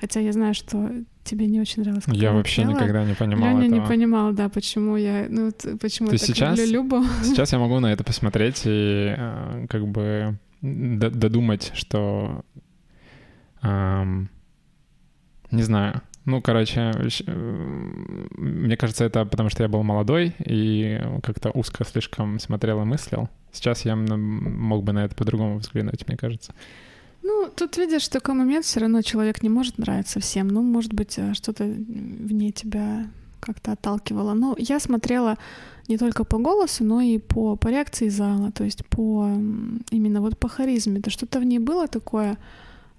[0.00, 0.90] Хотя я знаю, что
[1.22, 2.72] тебе не очень нравилось, Я вообще пела.
[2.72, 3.86] никогда не понимал Леня не этого.
[3.88, 7.04] понимал, да, почему я, ну, почему То я сейчас- люблю Любу.
[7.22, 12.44] Сейчас я могу на это посмотреть и э, как бы додумать, что...
[13.60, 14.28] ам,
[15.50, 16.02] не знаю.
[16.26, 16.92] Ну, короче,
[18.36, 23.28] мне кажется, это потому что я был молодой и как-то узко слишком смотрел и мыслил.
[23.52, 26.52] Сейчас я мог бы на это по-другому взглянуть, мне кажется.
[27.22, 30.48] Ну, тут видишь, такой момент, все равно человек не может нравиться всем.
[30.48, 33.06] Ну, может быть, э, что-то вне тебя
[33.40, 34.34] как-то отталкивало.
[34.34, 35.36] Но я смотрела
[35.88, 39.26] не только по голосу, но и по, по реакции зала, то есть по
[39.90, 41.00] именно вот по харизме.
[41.00, 42.36] То что-то в ней было такое,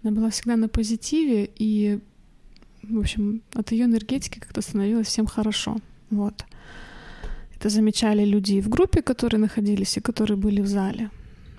[0.04, 2.00] она была всегда на позитиве, и,
[2.90, 5.78] в общем, от ее энергетики как-то становилось всем хорошо.
[6.10, 6.46] Вот.
[7.56, 11.10] Это замечали люди и в группе, которые находились, и которые были в зале.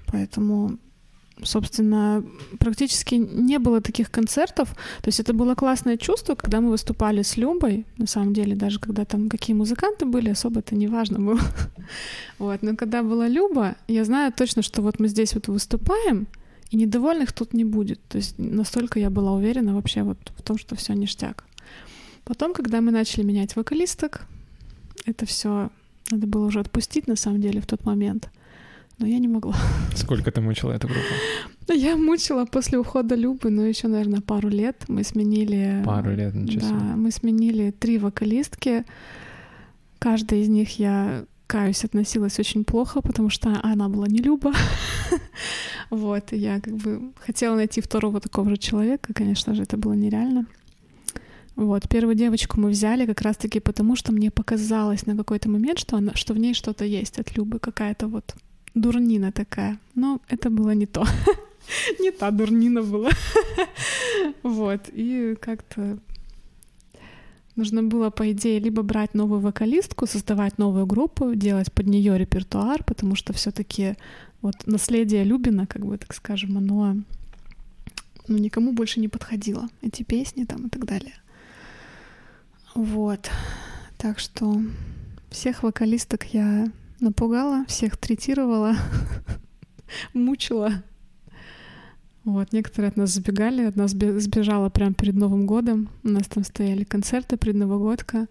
[0.06, 0.78] Поэтому
[1.44, 2.24] собственно,
[2.58, 4.68] практически не было таких концертов.
[5.02, 7.86] То есть это было классное чувство, когда мы выступали с Любой.
[7.96, 11.40] На самом деле, даже когда там какие музыканты были, особо это не важно было.
[12.38, 12.62] Вот.
[12.62, 16.26] Но когда была Люба, я знаю точно, что вот мы здесь вот выступаем,
[16.70, 18.00] и недовольных тут не будет.
[18.08, 21.44] То есть настолько я была уверена вообще вот в том, что все ништяк.
[22.24, 24.26] Потом, когда мы начали менять вокалисток,
[25.06, 25.70] это все
[26.10, 28.30] надо было уже отпустить на самом деле в тот момент.
[28.98, 29.54] Но я не могла.
[29.94, 31.02] Сколько ты мучила эту группу?
[31.68, 34.84] Ну, Я мучила после ухода Любы, но еще, наверное, пару лет.
[34.88, 35.82] Мы сменили...
[35.84, 36.78] Пару лет, ничего Да, себе.
[36.96, 38.84] мы сменили три вокалистки.
[39.98, 44.52] Каждая из них, я каюсь, относилась очень плохо, потому что она была не Люба.
[45.90, 49.14] Вот, я как бы хотела найти второго такого же человека.
[49.14, 50.46] Конечно же, это было нереально.
[51.56, 55.96] Вот, первую девочку мы взяли как раз-таки потому, что мне показалось на какой-то момент, что,
[55.96, 58.34] она, что в ней что-то есть от Любы, какая-то вот
[58.74, 59.78] дурнина такая.
[59.94, 61.06] Но это было не то.
[62.00, 63.10] Не та дурнина была.
[64.42, 65.98] Вот, и как-то
[67.58, 72.82] нужно было, по идее, либо брать новую вокалистку, создавать новую группу, делать под нее репертуар,
[72.84, 73.96] потому что все-таки
[74.40, 76.96] вот наследие Любина, как бы так скажем, оно
[78.28, 79.68] ну, никому больше не подходило.
[79.82, 81.14] Эти песни там и так далее.
[82.74, 83.30] Вот.
[83.96, 84.62] Так что
[85.30, 88.76] всех вокалисток я напугала, всех третировала,
[90.14, 90.82] мучила.
[92.28, 95.88] Вот, некоторые от нас сбегали, одна сбе- сбежала прямо перед Новым годом.
[96.04, 98.26] У нас там стояли концерты предновогодка.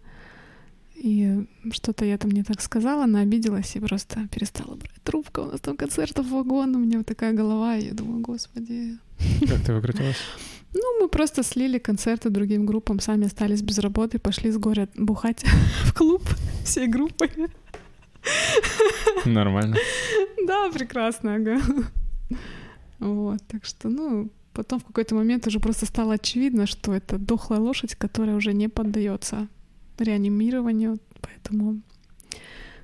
[0.93, 5.41] И что-то я там не так сказала, она обиделась и просто перестала брать трубку.
[5.41, 8.99] У нас там концертов вагон, у меня вот такая голова, и я думаю, господи.
[9.47, 10.17] Как ты выкрутилась?
[10.75, 15.43] Ну, мы просто слили концерты другим группам, сами остались без работы, пошли с горя бухать
[15.85, 16.21] в клуб
[16.63, 17.31] всей группой.
[19.25, 19.75] Нормально.
[20.47, 21.59] Да, прекрасно, ага.
[22.99, 27.59] Вот, так что, ну, потом в какой-то момент уже просто стало очевидно, что это дохлая
[27.59, 29.47] лошадь, которая уже не поддается
[29.99, 31.81] реанимированию, поэтому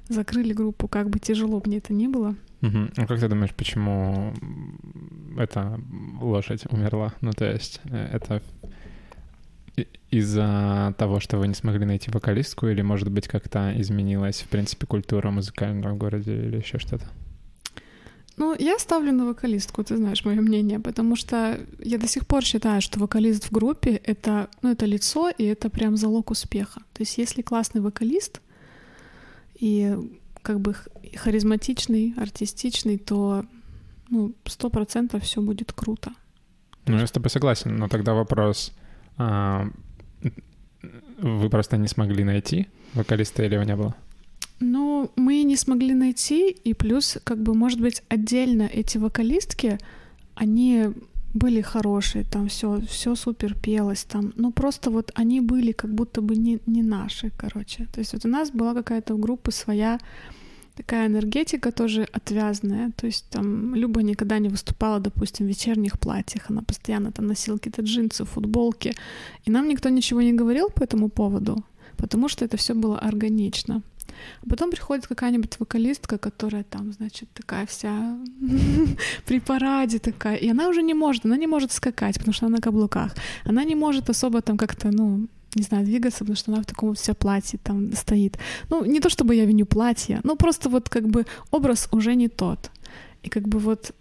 [0.10, 2.36] закрыли группу, как бы тяжело мне это ни было.
[2.62, 2.92] Мгм.
[2.96, 4.34] Ну как ты думаешь, почему
[5.38, 5.80] эта
[6.22, 7.14] лошадь умерла?
[7.22, 8.42] Ну то есть э, это
[10.12, 14.86] из-за того, что вы не смогли найти вокалистку, или, может быть, как-то изменилась, в принципе,
[14.86, 17.06] культура музыкальная в городе или еще что-то?
[18.38, 22.44] Ну, я ставлю на вокалистку, ты знаешь мое мнение, потому что я до сих пор
[22.44, 26.82] считаю, что вокалист в группе— это, ну, это лицо, и это прям залог успеха.
[26.94, 28.42] То есть если классный вокалист
[29.60, 29.96] и
[30.42, 30.76] как бы
[31.16, 33.46] харизматичный, артистичный, то
[34.10, 36.12] ну, сто процентов все будет круто.
[36.88, 38.74] Ну, я с тобой согласен, но тогда вопрос,
[39.18, 39.70] а,
[41.18, 43.96] вы просто не смогли найти вокалиста или его не было?
[44.60, 49.78] Ну, мы не смогли найти, и плюс, как бы, может быть, отдельно эти вокалистки,
[50.36, 50.90] они
[51.34, 56.22] были хорошие, там все, все супер пелось, там, ну просто вот они были как будто
[56.22, 57.88] бы не, не наши, короче.
[57.92, 60.00] То есть вот у нас была какая-то группа своя,
[60.76, 62.92] такая энергетика тоже отвязная.
[62.92, 66.50] То есть там Люба никогда не выступала, допустим, в вечерних платьях.
[66.50, 68.94] Она постоянно там носила какие-то джинсы, футболки.
[69.46, 71.64] И нам никто ничего не говорил по этому поводу,
[71.98, 73.82] потому что это все было органично.
[74.46, 78.18] А потом приходит какая-нибудь вокалистка, которая там, значит, такая вся
[79.26, 82.58] при параде такая, и она уже не может, она не может скакать, потому что она
[82.58, 83.16] на каблуках.
[83.46, 86.94] Она не может особо там как-то, ну, не знаю, двигаться, потому что она в таком
[86.94, 88.38] вся платье там стоит.
[88.70, 92.28] Ну, не то чтобы я виню платье, но просто вот как бы образ уже не
[92.28, 92.72] тот.
[93.24, 93.94] И как бы вот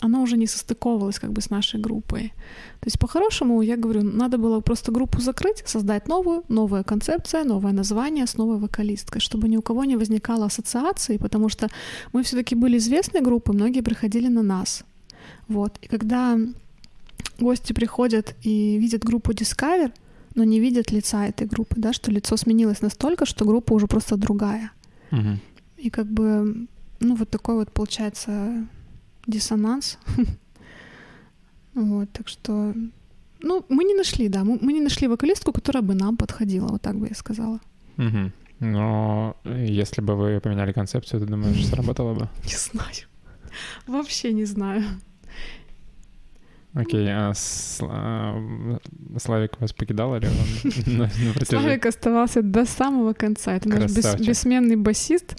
[0.00, 2.32] оно уже не состыковывалось как бы с нашей группой.
[2.80, 7.72] То есть по-хорошему, я говорю, надо было просто группу закрыть, создать новую, новая концепция, новое
[7.72, 11.68] название с новой вокалисткой, чтобы ни у кого не возникало ассоциации, потому что
[12.12, 14.84] мы все таки были известной группой, многие приходили на нас.
[15.48, 15.78] Вот.
[15.82, 16.38] И когда
[17.40, 19.92] гости приходят и видят группу Discover,
[20.34, 24.16] но не видят лица этой группы, да, что лицо сменилось настолько, что группа уже просто
[24.16, 24.70] другая.
[25.10, 25.38] Угу.
[25.78, 26.66] И как бы,
[27.00, 28.66] ну, вот такой вот получается
[29.26, 29.98] диссонанс.
[31.74, 32.74] вот, так что,
[33.40, 36.96] ну, мы не нашли, да, мы, не нашли вокалистку, которая бы нам подходила, вот так
[36.96, 37.60] бы я сказала.
[37.98, 38.32] Угу.
[38.60, 42.28] Но если бы вы поменяли концепцию, ты думаешь, сработало бы?
[42.44, 43.06] Не знаю.
[43.86, 44.84] Вообще не знаю.
[46.74, 48.80] Окей, а Славик
[49.60, 51.08] вас покидал или он
[51.46, 53.54] Славик оставался до самого конца.
[53.54, 55.36] Это наш бессменный басист,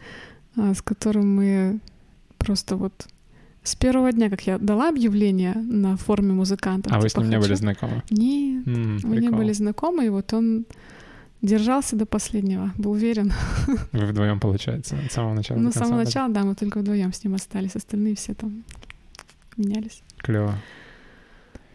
[0.55, 1.79] а, с которым мы
[2.39, 3.07] просто вот
[3.67, 6.89] с первого дня, как я дала объявление на форме музыканта.
[6.93, 8.03] А вы с типа, ним не были знакомы?
[8.09, 8.65] Нет,
[9.03, 10.65] мы не были знакомы, и вот он
[11.41, 13.31] держался до последнего, был уверен.
[13.91, 15.59] Вы вдвоем, получается, от самого начала?
[15.59, 18.63] Ну, с самого начала, да, мы только вдвоем с ним остались, остальные все там
[19.55, 20.01] менялись.
[20.17, 20.55] Клево.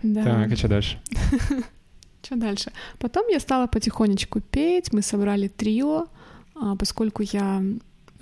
[0.02, 0.24] Да.
[0.24, 1.00] Так, а что дальше?
[2.22, 2.72] Что дальше?
[2.98, 6.06] Потом я стала потихонечку петь, мы собрали трио,
[6.54, 7.62] а, поскольку я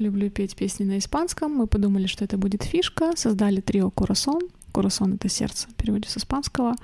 [0.01, 4.41] люблю петь песни на испанском, мы подумали, что это будет фишка, создали трио «Курасон».
[4.73, 6.75] «Курасон»— это сердце, в переводе с испанского.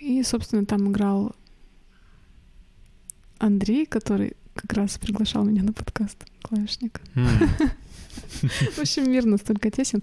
[0.00, 1.34] И, собственно, там играл
[3.38, 7.00] Андрей, который как раз приглашал меня на подкаст, клавишник.
[7.14, 10.02] В общем, мир настолько тесен.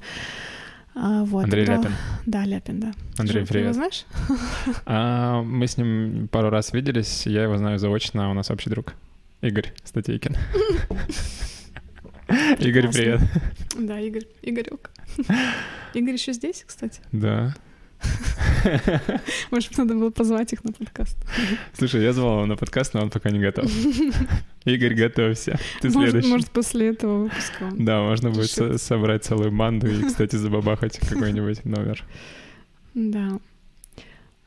[0.96, 1.84] А, вот, Андрей играл...
[1.84, 1.96] Ляпин.
[2.26, 2.94] Да, Ляпин, да.
[3.18, 3.66] Андрей, Ты привет.
[3.66, 4.06] его знаешь?
[4.86, 8.94] А, мы с ним пару раз виделись, я его знаю заочно, у нас общий друг.
[9.42, 10.36] Игорь Статейкин.
[12.60, 13.22] Игорь, привет.
[13.78, 14.90] Да, Игорь, Игорек.
[15.94, 17.02] Игорь еще здесь, кстати?
[17.12, 17.56] Да.
[19.52, 21.18] Может, надо было позвать их на подкаст.
[21.74, 23.72] Слушай, я звал его на подкаст, но он пока не готов.
[24.66, 25.60] Игорь, готовься.
[25.82, 26.30] Ты может, следующий.
[26.30, 27.72] Может, после этого выпуска.
[27.78, 32.04] Да, можно будет со- собрать целую банду и, кстати, забабахать какой-нибудь номер.
[32.94, 33.40] Да.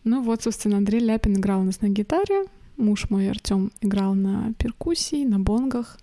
[0.05, 2.45] Ну вот, собственно, Андрей Ляпин играл у нас на гитаре,
[2.76, 5.99] муж мой Артем играл на перкуссии, на бонгах.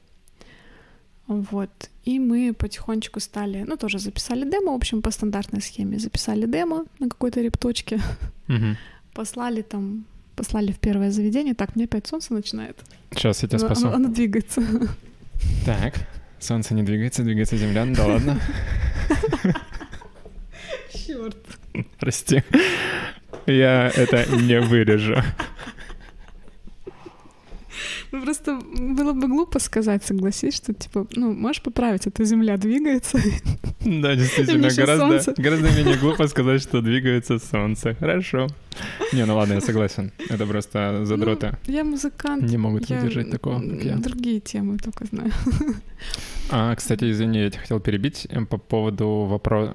[1.28, 1.70] Вот.
[2.08, 5.98] И мы потихонечку стали, ну, тоже записали демо, в общем, по стандартной схеме.
[6.00, 8.00] Записали демо на какой-то репточке,
[8.48, 8.76] Угу.
[9.14, 10.06] послали там,
[10.36, 11.54] послали в первое заведение.
[11.56, 12.78] Так, мне опять солнце начинает.
[13.12, 13.88] Сейчас я тебя Оно- спасу.
[13.88, 14.62] Оно, оно двигается.
[15.66, 15.96] Так,
[16.40, 18.40] солнце не двигается, двигается земля, ну да ладно.
[20.94, 21.38] Черт.
[22.00, 22.44] Прости.
[23.48, 25.16] Я это не вырежу.
[28.12, 32.58] Ну, просто было бы глупо сказать, согласись, что, типа, ну, можешь поправить, а то земля
[32.58, 33.20] двигается.
[33.86, 37.94] Да, действительно, гораздо, гораздо менее глупо сказать, что двигается солнце.
[37.94, 38.48] Хорошо.
[39.14, 40.12] Не, ну ладно, я согласен.
[40.30, 41.56] Это просто задроты.
[41.68, 42.50] Ну, я музыкант.
[42.50, 43.96] Не могут я выдержать такого, как я.
[43.98, 45.32] Другие темы только знаю.
[46.52, 49.72] А, кстати, извини, я тебя хотел перебить э, по поводу вопроса...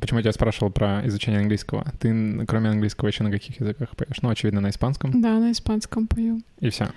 [0.00, 1.84] Почему я тебя спрашивал про изучение английского?
[1.98, 4.22] Ты, кроме английского, еще на каких языках поешь?
[4.22, 5.20] Ну, очевидно, на испанском.
[5.20, 6.40] Да, на испанском пою.
[6.60, 6.90] И все.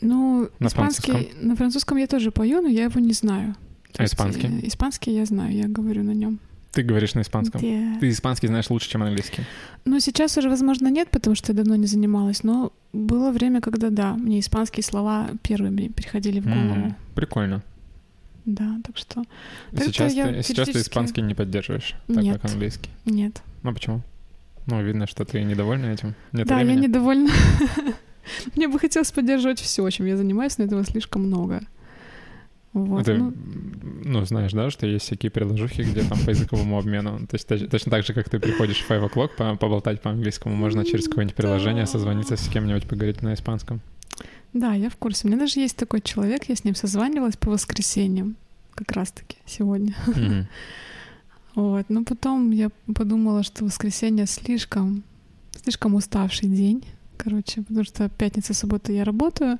[0.00, 1.32] Ну, На испанский...
[1.40, 3.54] На французском я тоже пою, но я его не знаю.
[3.92, 4.46] То А есть, испанский?
[4.46, 6.38] э, Испанский я знаю, я говорю на нем.
[6.72, 7.60] Ты говоришь на испанском.
[7.60, 9.42] Ты испанский знаешь лучше, чем английский.
[9.84, 13.90] Ну, сейчас уже, возможно, нет, потому что я давно не занималась, но было время, когда
[13.90, 16.74] да, мне испанские слова первыми приходили в голову.
[16.74, 17.62] М, Прикольно.
[18.44, 19.24] Да, так что...
[19.72, 22.40] так Сейчас, ты, сейчас ты теоретически- испанский не поддерживаешь, так Нет.
[22.40, 22.90] как английский.
[23.06, 23.42] Нет.
[23.62, 24.02] Ну почему?
[24.66, 26.14] Ну, видно, что ты недовольна этим.
[26.32, 26.74] Нет да, времени.
[26.76, 27.30] я недовольна.
[28.56, 31.60] Мне бы хотелось поддерживать все, чем я занимаюсь, но этого слишком много.
[32.74, 33.06] Вот.
[33.06, 33.32] Ты, ну,
[34.04, 37.26] ну, знаешь, да, что есть всякие приложухи, где там по языковому обмену.
[37.26, 40.54] То есть точ- точно так же, как ты приходишь в 5 o'clock по- поболтать по-английскому,
[40.54, 43.80] можно через какое-нибудь приложение созвониться с кем-нибудь, поговорить на испанском.
[44.52, 45.26] Да, я в курсе.
[45.26, 48.36] У меня даже есть такой человек, я с ним созванивалась по воскресеньям,
[48.74, 49.94] как раз-таки сегодня.
[51.54, 51.86] Вот.
[51.88, 55.02] Но потом я подумала, что воскресенье слишком,
[55.60, 56.84] слишком уставший день,
[57.18, 59.58] короче, потому что пятница, суббота я работаю.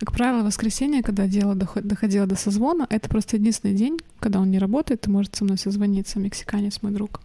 [0.00, 4.40] И, как правило, воскресенье, когда дело доход- доходило до созвона, это просто единственный день, когда
[4.40, 7.20] он не работает и может со мной созвониться, мексиканец мой друг.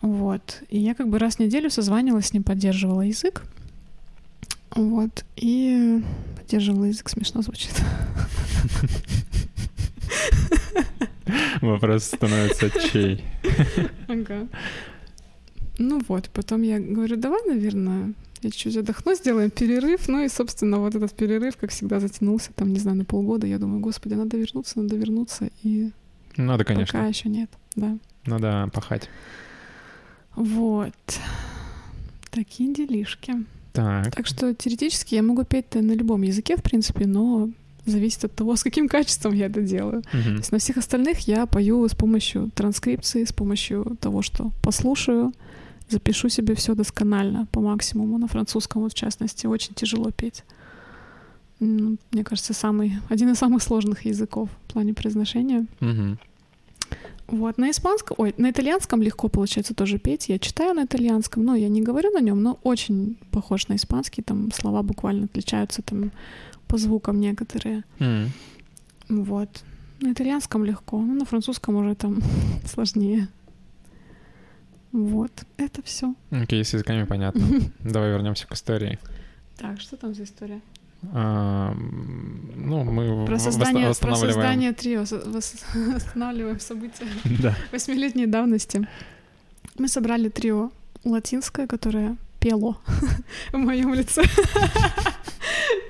[0.00, 0.62] Вот.
[0.68, 3.42] И я как бы раз в неделю созванивалась с ним, поддерживала язык.
[4.74, 5.24] Вот.
[5.36, 6.02] И
[6.36, 7.72] поддерживала язык, смешно звучит.
[11.60, 13.24] Вопрос становится чей.
[14.08, 14.46] Ага.
[15.78, 18.12] Ну вот, потом я говорю, давай, наверное,
[18.42, 20.08] я чуть-чуть отдохну, сделаем перерыв.
[20.08, 23.46] Ну и, собственно, вот этот перерыв, как всегда, затянулся, там, не знаю, на полгода.
[23.46, 25.50] Я думаю, господи, надо вернуться, надо вернуться.
[25.62, 25.90] И
[26.36, 26.98] Надо, конечно.
[26.98, 27.96] пока еще нет, да.
[28.26, 29.08] Надо пахать.
[30.34, 30.92] Вот.
[32.30, 33.34] Такие делишки.
[33.72, 34.14] Так.
[34.14, 37.50] Так что теоретически я могу петь на любом языке, в принципе, но
[37.84, 40.02] зависит от того, с каким качеством я это делаю.
[40.02, 40.36] То Мгм.
[40.38, 45.32] есть на всех остальных я пою с помощью транскрипции, с помощью того, что послушаю,
[45.88, 48.18] запишу себе все досконально, по максимуму.
[48.18, 50.44] На французском, вот в частности, очень тяжело петь.
[51.60, 55.66] Мне кажется, самый, один из самых сложных языков в плане произношения.
[55.80, 56.18] Мгм.
[57.28, 60.28] Вот, на испанском, ой, на итальянском легко получается тоже петь.
[60.28, 64.22] Я читаю на итальянском, но я не говорю на нем, но очень похож на испанский.
[64.22, 66.12] Там слова буквально отличаются там
[66.68, 67.82] по звукам некоторые.
[67.98, 68.30] М.
[69.08, 69.48] Вот.
[70.00, 72.20] На итальянском легко, но на французском уже там
[72.64, 73.28] сложнее.
[74.92, 76.14] Вот, это все.
[76.30, 77.42] Окей, с языками понятно.
[77.80, 78.98] Давай вернемся к истории.
[79.56, 80.60] Так, что там за история?
[81.12, 84.32] А, ну, мы Про создание, про восстанавливаем.
[84.34, 85.00] создание трио,
[85.94, 87.06] восстанавливаем события
[87.42, 87.54] Да.
[87.72, 88.88] восьмилетней давности.
[89.78, 90.70] Мы собрали трио
[91.04, 92.78] латинское, которое пело
[93.52, 94.22] в моем лице.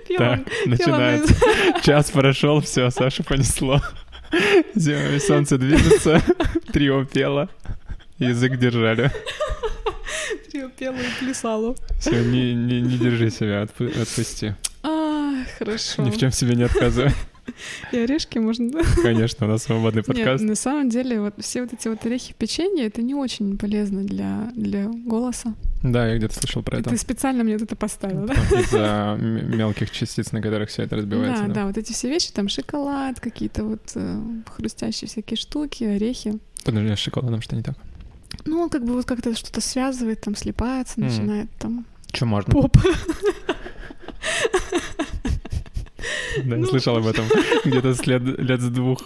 [0.09, 1.35] Пело Так, начинается.
[1.83, 3.81] Час прошел, все, Сашу понесло.
[4.75, 6.21] Зимой солнце движется,
[6.73, 7.49] трио пело,
[8.19, 9.11] язык держали.
[10.79, 11.75] Пело и плясало.
[12.01, 14.55] Все, не, не, не держи себя, отпу- отпусти.
[14.83, 16.03] А, хорошо.
[16.03, 17.13] Ни в чем себе не отказывай.
[17.93, 18.81] И орешки можно, да?
[19.03, 20.41] Конечно, у нас свободный подкаст.
[20.41, 24.03] Нет, на самом деле, вот все вот эти вот орехи печенья, это не очень полезно
[24.03, 25.55] для, для голоса.
[25.83, 26.91] Да, я где-то слышал про И это.
[26.91, 28.35] Ты специально мне вот это поставила, да?
[28.35, 31.45] Из-за мелких частиц, на которых все это разбивается.
[31.45, 34.21] Да, да, вот эти все вещи, там шоколад, какие-то вот э,
[34.57, 36.39] хрустящие всякие штуки, орехи.
[36.65, 37.77] Подожди, а с шоколадом что не так?
[38.45, 41.09] Ну, он как бы вот как-то что-то связывает, там слипается, Мгм.
[41.09, 42.53] начинает там Что можно?
[42.53, 42.77] поп.
[46.45, 46.67] Да, я Ну.
[46.67, 47.25] слышал об этом
[47.65, 49.01] где-то с лет, с двух.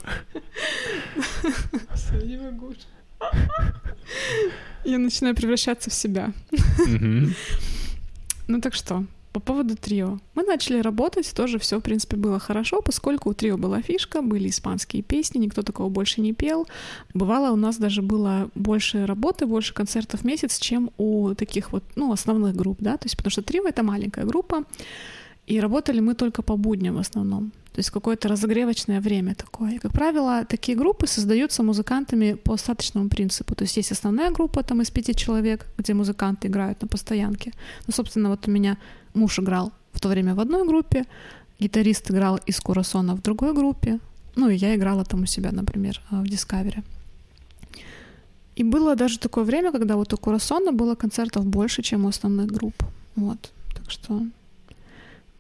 [2.24, 2.74] Не могу.
[4.84, 6.32] Я начинаю превращаться в себя.
[8.48, 10.18] Ну так что, по поводу трио.
[10.34, 14.48] Мы начали работать, тоже все, в принципе, было хорошо, поскольку у трио была фишка, были
[14.48, 16.66] испанские песни, никто такого больше не пел.
[17.14, 21.84] Бывало, у нас даже было больше работы, больше концертов в месяц, чем у таких вот,
[21.96, 24.64] ну, основных групп, да, то есть потому что трио— это маленькая группа,
[25.46, 27.52] и работали мы только по будням в основном.
[27.72, 29.74] То есть какое-то разогревочное время такое.
[29.74, 33.54] И, как правило, такие группы создаются музыкантами по остаточному принципу.
[33.54, 37.52] То есть есть основная группа там из пяти человек, где музыканты играют на постоянке.
[37.86, 38.76] Ну, собственно, вот у меня
[39.14, 41.04] муж играл в то время в одной группе,
[41.60, 43.98] гитарист играл из Курасона в другой группе,
[44.36, 46.82] ну и я играла там у себя, например, э, в Discovery.
[48.56, 52.46] И было даже такое время, когда вот у Курасона было концертов больше, чем у основных
[52.46, 52.74] групп.
[53.16, 53.52] Вот.
[53.74, 54.22] Так что,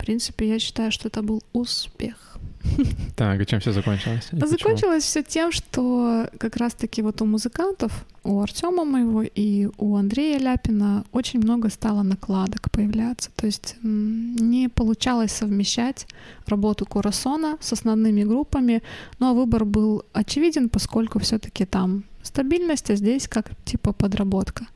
[0.00, 2.16] в принципе, я считаю, что это был успех.
[3.16, 4.28] Так, и чем все закончилось?
[4.32, 4.58] И почему?
[4.58, 10.38] закончилось все тем, что как раз-таки вот у музыкантов, у Артема моего и у Андрея
[10.38, 13.30] Ляпина очень много стало накладок появляться.
[13.36, 16.06] То есть не получалось совмещать
[16.46, 18.82] работу Курасона с основными группами,
[19.18, 24.66] но выбор был очевиден, поскольку все-таки там стабильность, а здесь как типа подработка.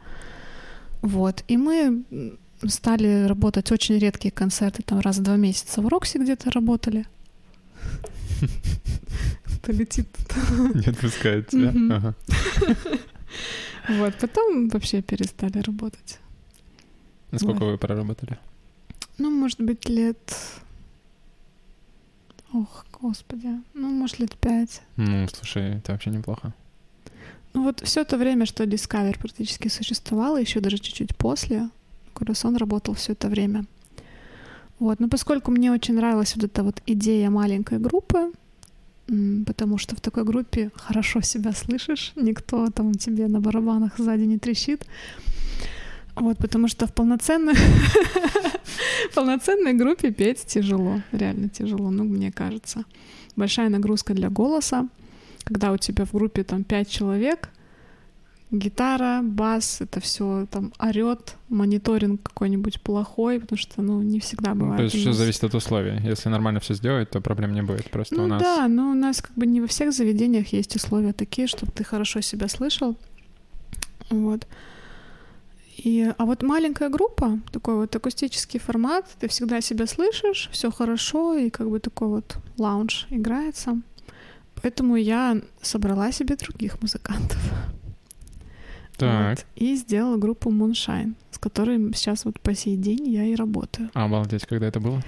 [1.03, 1.45] Вот.
[1.49, 2.05] И мы
[2.67, 7.07] стали работать очень редкие концерты, там раз в два месяца в Рокси где-то работали.
[9.47, 10.09] Это летит.
[10.75, 12.15] Не отпускает тебя.
[13.89, 16.19] Вот, потом вообще перестали работать.
[17.31, 17.73] Насколько Вот.
[17.73, 18.39] вы проработали?
[19.19, 20.35] Ну, может быть, лет...
[22.53, 23.49] Ох, господи.
[23.75, 24.83] Ну, может, лет пять.
[24.97, 26.55] Ну, слушай, это вообще неплохо.
[27.53, 31.69] Ну вот все это время, что Discover практически существовало, еще даже чуть-чуть после,
[32.15, 33.65] Курасон работал все это время.
[34.79, 38.33] Вот, но поскольку мне очень нравилась вот эта вот идея маленькой группы,
[39.47, 44.39] потому что в такой группе хорошо себя слышишь, никто там тебе на барабанах сзади не
[44.39, 44.87] трещит.
[46.17, 47.55] Вот, потому что в полноценной,
[49.15, 52.85] полноценной группе петь тяжело, реально тяжело, ну, мне кажется.
[53.35, 54.89] Большая нагрузка для голоса,
[55.43, 57.51] когда у тебя в группе там пять человек,
[58.51, 64.73] гитара, бас, это все там орет, мониторинг какой-нибудь плохой, потому что, ну, не всегда бывает.
[64.73, 66.01] Ну, то есть все зависит от условий.
[66.05, 67.91] Если нормально все сделать, то проблем не будет.
[67.91, 68.43] Просто ну, у нас.
[68.43, 71.85] Да, но у нас как бы не во всех заведениях есть условия такие, чтобы ты
[71.85, 72.97] хорошо себя слышал.
[74.11, 74.47] Вот.
[75.77, 81.37] И, а вот маленькая группа, такой вот акустический формат, ты всегда себя слышишь, все хорошо,
[81.37, 83.81] и как бы такой вот лаунж играется.
[84.63, 87.39] Поэтому я собрала себе других музыкантов.
[88.97, 89.39] Так.
[89.39, 93.91] Вот, и сделала группу Moonshine, с которой сейчас вот по сей день я и работаю.
[93.95, 95.03] А, обалдеть, когда это было?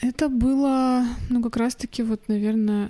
[0.00, 2.88] Это было, ну, как раз-таки вот, наверное,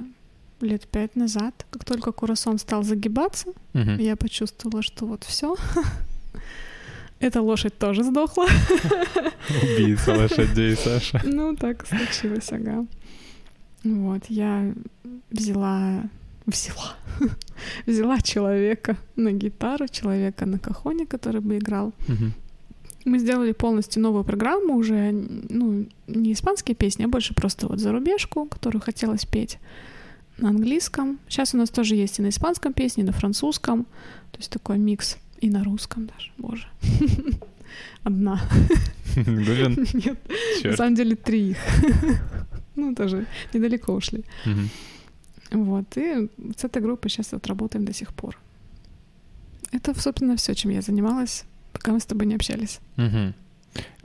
[0.61, 3.91] лет пять назад, как только Курасон стал загибаться, Угу.
[3.99, 5.57] я почувствовала, что вот все.
[7.21, 8.47] Эта лошадь тоже сдохла.
[9.63, 11.21] Убийца лошадей, Саша.
[11.25, 12.87] Ну, так случилось, ага.
[13.85, 14.73] Вот, я
[15.31, 16.05] взяла...
[16.47, 16.97] Взяла.
[17.87, 21.93] взяла человека на гитару, человека на кахоне, который бы играл.
[23.07, 28.45] Мы сделали полностью новую программу, уже, ну, не испанские песни, а больше просто вот зарубежку,
[28.45, 29.59] которую хотелось петь
[30.37, 31.19] на английском.
[31.29, 33.85] Сейчас у нас тоже есть и на испанском песни, и на французском.
[34.33, 35.17] То есть такой микс.
[35.41, 36.67] И на русском даже, боже.
[38.03, 38.41] Одна.
[39.17, 39.87] Гулин?
[39.95, 40.77] Нет, на Чёрт.
[40.77, 41.59] самом деле три их.
[42.77, 44.25] Ну, тоже недалеко ушли.
[44.45, 44.69] Мгм.
[45.51, 48.39] Вот, и с этой группой сейчас вот работаем до сих пор.
[49.73, 52.81] Это, собственно, все, чем я занималась, пока мы с тобой не общались.
[52.97, 53.35] Мгм.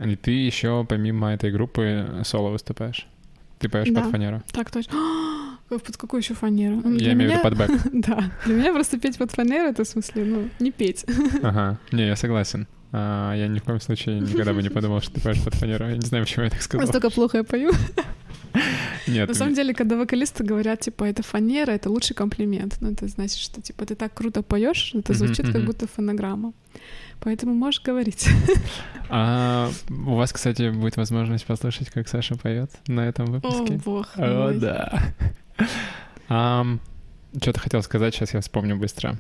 [0.06, 3.08] И ты еще помимо этой группы соло выступаешь?
[3.60, 4.02] Ты поешь Да.
[4.02, 4.44] под фанеру?
[4.52, 4.94] Так точно.
[4.98, 6.76] А, Под какую еще фанеру?
[6.92, 7.90] Я для имею в виду меня- под бэк.
[8.08, 11.06] Да, для меня просто петь под фанеру, это в смысле, ну, не петь.
[11.44, 11.80] Ага.
[11.92, 12.68] Не, я согласен.
[12.92, 15.88] А, я ни в коем случае никогда бы не подумал, что ты поешь под фанеру.
[15.88, 16.86] Я не знаю, почему я так сказал.
[16.86, 17.72] Настолько плохо я пою.
[19.08, 22.78] Нет, На самом деле, когда вокалисты говорят, типа, это фанера, это лучший комплимент.
[22.82, 26.54] Ну, это значит, что, типа, ты так круто поешь, это звучит как будто фонограмма.
[27.22, 28.28] Поэтому можешь говорить.
[29.10, 33.80] А у вас, кстати, будет возможность послушать, как Саша поет на этом О, выпуске.
[33.86, 34.60] бог О, мой.
[34.60, 35.14] да.
[36.28, 39.18] Что ты хотел сказать, сейчас я вспомню быстро.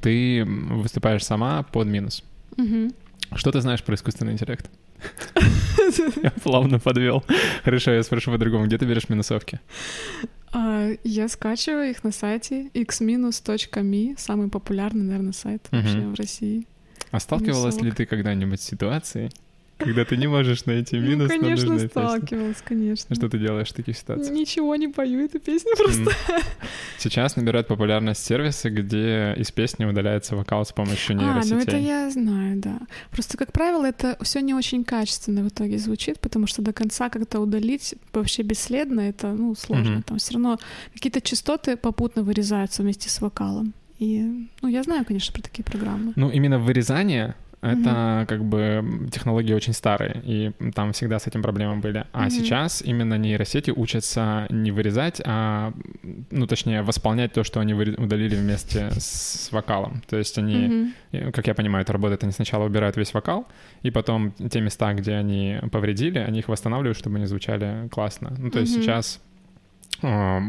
[0.00, 2.22] Ты выступаешь сама под минус.
[3.34, 4.70] Что ты знаешь про искусственный интеллект?
[6.22, 7.24] Я плавно подвел.
[7.64, 8.66] Хорошо, я спрошу по-другому.
[8.66, 9.60] Где ты берешь минусовки?
[10.52, 16.66] А, Я скачиваю их на сайте xminus.me, самый популярный, наверное, сайт вообще в России.
[17.10, 19.30] А сталкивалась ли ты когда-нибудь с ситуацией,
[19.78, 21.88] когда ты не можешь найти минус ну, конечно, песне?
[21.88, 23.14] сталкивалась, конечно.
[23.14, 24.36] Что ты делаешь в таких ситуациях?
[24.36, 26.12] Ничего не пою эту песню просто.
[26.98, 31.56] Сейчас набирают популярность сервисы, где из песни удаляется вокал с помощью А, нейросетей.
[31.56, 32.78] ну это я знаю, да.
[33.10, 37.08] Просто, как правило, это все не очень качественно в итоге звучит, потому что до конца
[37.08, 39.92] как-то удалить вообще бесследно это, ну, сложно.
[39.92, 40.02] Мгм.
[40.02, 40.58] Там все равно
[40.92, 43.72] какие-то частоты попутно вырезаются вместе с вокалом.
[43.98, 46.12] И, ну, я знаю, конечно, про такие программы.
[46.16, 51.76] Ну, именно вырезание это как бы технологии очень старые, и там всегда с этим проблемы
[51.80, 52.06] были.
[52.12, 52.30] А Мгм.
[52.30, 55.72] сейчас именно нейросети учатся не вырезать, а,
[56.30, 60.02] ну, точнее, восполнять то, что они удалили вместе с вокалом.
[60.08, 63.46] То есть они, э, как я понимаю, это работает, они сначала убирают весь вокал,
[63.82, 68.34] и потом те места, где они повредили, они их восстанавливают, чтобы они звучали классно.
[68.38, 68.82] Ну, то есть Мгм.
[68.82, 69.20] сейчас,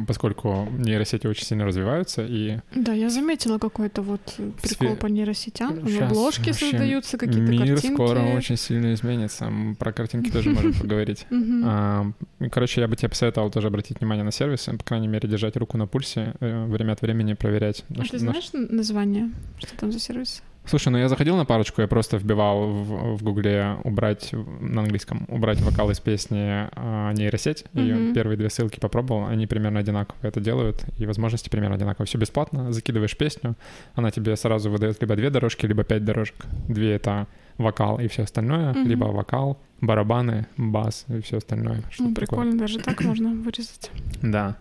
[0.08, 4.22] поскольку нейросети очень сильно развиваются, и Да, я заметила какой-то вот
[4.62, 5.88] прикол Сфе- по нейросетям.
[5.88, 7.93] Щас Обложки вообще создаются, какие-то мир картинки.
[7.93, 9.52] скоро очень сильно изменится.
[9.80, 11.26] Про картинки тоже можем поговорить.
[11.64, 12.12] А,
[12.52, 15.78] Короче, я бы тебе посоветовал тоже обратить внимание на сервисы, по крайней мере, держать руку
[15.78, 17.84] на пульсе, э, время от времени проверять.
[17.89, 19.32] А ты на знаешь название?
[19.58, 20.42] Что там за сервис?
[20.70, 25.25] Слушай, ну я заходил на парочку, я просто вбивал в, в гугле убрать на английском
[25.28, 26.37] убрать вокал из песни
[26.75, 27.66] а, нейросеть.
[27.74, 28.13] И Мгм.
[28.13, 32.05] первые две ссылки попробовал, они примерно одинаково это делают, и возможности примерно одинаковые.
[32.05, 33.55] Все бесплатно, закидываешь песню,
[33.96, 36.36] она тебе сразу выдает либо две дорожки, либо пять дорожек.
[36.67, 37.25] Две это
[37.58, 38.87] вокал и все остальное, Мгм.
[38.87, 41.82] либо вокал, барабаны, бас и все остальное.
[41.89, 42.28] Что Ну, такое.
[42.28, 43.89] прикольно, даже так можно вырезать.
[44.21, 44.55] Да.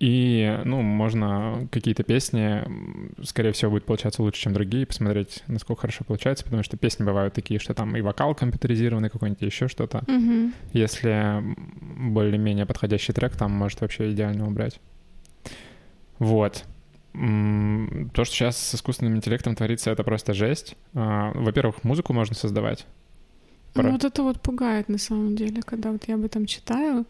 [0.00, 2.62] И, ну, можно какие-то песни,
[3.24, 7.34] скорее всего, будет получаться лучше, чем другие, посмотреть, насколько хорошо получается, потому что песни бывают
[7.34, 10.04] такие, что там и вокал компьютеризированный какой-нибудь, еще что-то.
[10.06, 10.54] Мгм.
[10.72, 11.42] Если
[12.10, 14.78] более-менее подходящий трек, там может вообще идеально убрать.
[16.20, 16.64] Вот.
[17.12, 20.76] То, что сейчас с искусственным интеллектом творится, это просто жесть.
[20.94, 22.86] А, Во-первых, музыку можно создавать.
[23.74, 27.04] Ну, Про- вот это вот пугает на самом деле, когда вот я об этом читаю.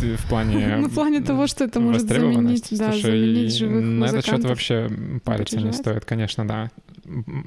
[0.00, 0.76] Ты в плане...
[0.80, 4.88] Ну, в плане того, что это может заменить, да, заменить живых на этот счет вообще
[5.24, 6.70] париться не стоит, конечно, да.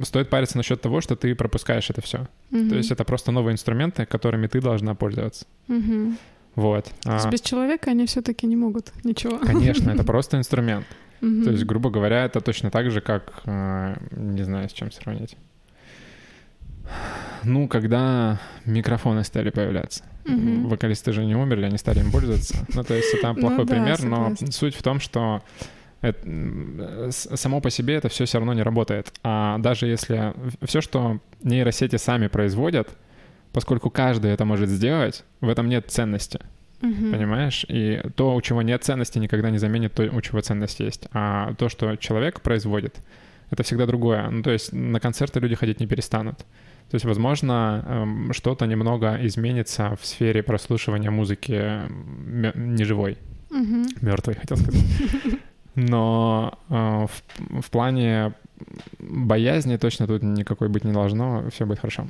[0.04, 2.28] Стоит париться насчет того, что ты пропускаешь это все.
[2.50, 5.46] То есть это просто новые инструменты, которыми ты должна пользоваться.
[6.56, 6.92] Вот.
[7.04, 9.38] То есть А, без человека они все-таки не могут ничего.
[9.38, 10.86] Конечно, это просто инструмент.
[11.22, 15.38] То есть, грубо говоря, это точно так же, как, э, не знаю, с чем сравнить.
[17.44, 20.04] Ну, когда микрофоны стали появляться.
[20.26, 20.68] Мгм.
[20.70, 22.56] Вокалисты же не умерли, они стали им пользоваться.
[22.74, 24.52] Ну, то есть это Ну плохой да, пример, но согласна.
[24.52, 25.42] суть в том, что
[26.02, 26.20] это,
[27.12, 29.12] с- само по себе это все все равно не работает.
[29.24, 30.34] А даже если
[30.66, 32.90] все, что нейросети сами производят,
[33.54, 36.40] поскольку каждый это может сделать, в этом нет ценности.
[36.82, 37.12] Мгм.
[37.12, 37.66] Понимаешь?
[37.68, 41.08] И то, у чего нет ценности, никогда не заменит то, у чего ценность есть.
[41.14, 42.96] А то, что человек производит,
[43.52, 44.28] это всегда другое.
[44.30, 46.46] Ну, то есть на концерты люди ходить не перестанут.
[46.92, 51.82] То есть, возможно, эм, что-то немного изменится в сфере прослушивания музыки
[52.56, 53.18] неживой,
[53.50, 53.88] Мгм.
[54.02, 54.82] мертвой, хотел сказать.
[55.76, 58.34] Но э, в, в плане
[59.00, 62.08] боязни точно тут никакой быть не должно, все будет хорошо.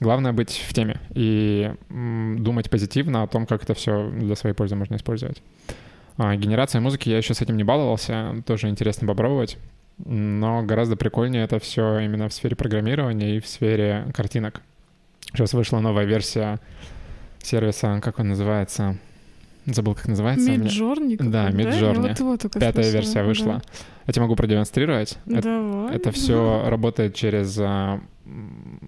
[0.00, 4.76] Главное быть в теме и думать позитивно о том, как это все для своей пользы
[4.76, 5.42] можно использовать.
[6.16, 9.58] А, генерация музыки, я еще с этим не баловался, тоже интересно попробовать.
[10.04, 14.62] Но гораздо прикольнее это все именно в сфере программирования и в сфере картинок.
[15.32, 16.58] Сейчас вышла новая версия
[17.42, 18.96] сервиса, как он называется?
[19.66, 20.50] Забыл, как называется.
[20.50, 22.22] Миджорни Да, Я Midjourney.
[22.22, 23.24] вот Пятая слышала, версия да.
[23.24, 23.62] вышла.
[24.06, 25.18] Я тебе могу продемонстрировать.
[25.26, 25.94] Это, Давай.
[25.94, 28.00] это все работает через а,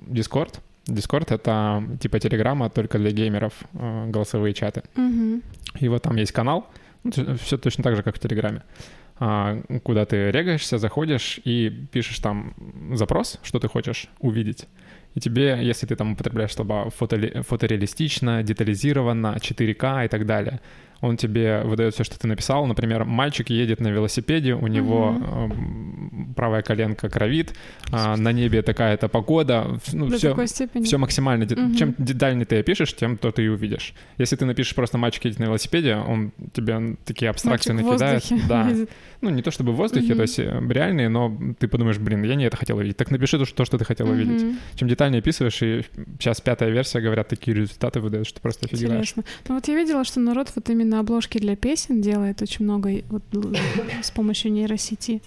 [0.08, 0.58] Discord.
[0.86, 4.82] Discord— это типа Телеграма, только для геймеров, а, голосовые чаты.
[4.96, 5.42] Мгм.
[5.78, 6.66] И вот там есть канал,
[7.40, 8.62] все точно так же, как в Телеграме,
[9.16, 12.54] куда ты регаешься, заходишь и пишешь там
[12.94, 14.66] запрос, что ты хочешь увидеть.
[15.14, 20.60] И тебе, если ты там употребляешь слова фоторе- фотореалистично, детализированно, 4К и так далее,
[21.00, 22.66] он тебе выдает все, что ты написал.
[22.66, 27.54] Например, мальчик едет на велосипеде, у него эм, правая коленка кровит,
[27.92, 29.78] а, на небе такая-то погода.
[29.92, 30.84] Ну, До все, такой степени.
[30.84, 31.44] все максимально.
[31.44, 31.74] Мгм.
[31.76, 33.94] Чем детальнее ты опишешь, тем то ты и увидишь.
[34.18, 38.24] Если ты напишешь просто «мальчик едет на велосипеде», он тебе такие абстракции Мальчик накидает.
[38.48, 38.68] Да.
[38.68, 38.90] едет.
[39.20, 40.16] Ну, не то чтобы в воздухе, Мгм.
[40.16, 42.96] то есть э, реальные, но ты подумаешь, блин, я не это хотел увидеть.
[42.96, 44.42] Так напиши то, что то, что ты хотел увидеть.
[44.42, 44.58] Мгм.
[44.76, 45.82] Чем детальнее описываешь, и
[46.18, 49.10] сейчас пятая версия, говорят, такие результаты выдают, что просто офигеваешь.
[49.12, 49.24] Интересно.
[49.48, 53.22] Ну вот я видела, что народ вот именно обложки для песен делает очень много вот
[54.02, 55.22] с помощью нейросети.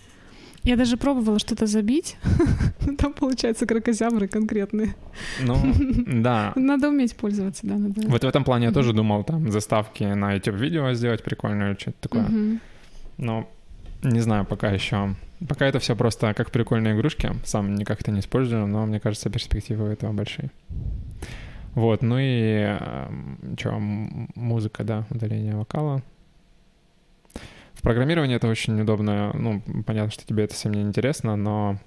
[0.63, 2.17] Я даже пробовала что-то забить.
[2.97, 4.95] Там получаются крокозябры конкретные.
[5.41, 5.55] Ну,
[6.05, 6.51] да.
[6.55, 8.01] Надо уметь пользоваться, да, надо.
[8.07, 11.97] Вот в этом плане я тоже думал, там, заставки на YouTube-видео сделать прикольно или что-то
[12.01, 12.59] такое.
[13.17, 13.49] Но
[14.03, 15.15] не знаю пока еще.
[15.47, 17.31] Пока это все просто как прикольные игрушки.
[17.45, 20.49] Сам никак это не использую, но мне кажется, перспективы у этого большие.
[21.77, 22.75] Вот, ну и
[23.55, 26.01] что, музыка, да, удаление вокала.
[27.75, 29.31] В программировании это очень удобно.
[29.35, 31.77] Ну, понятно, что тебе это совсем не интересно, но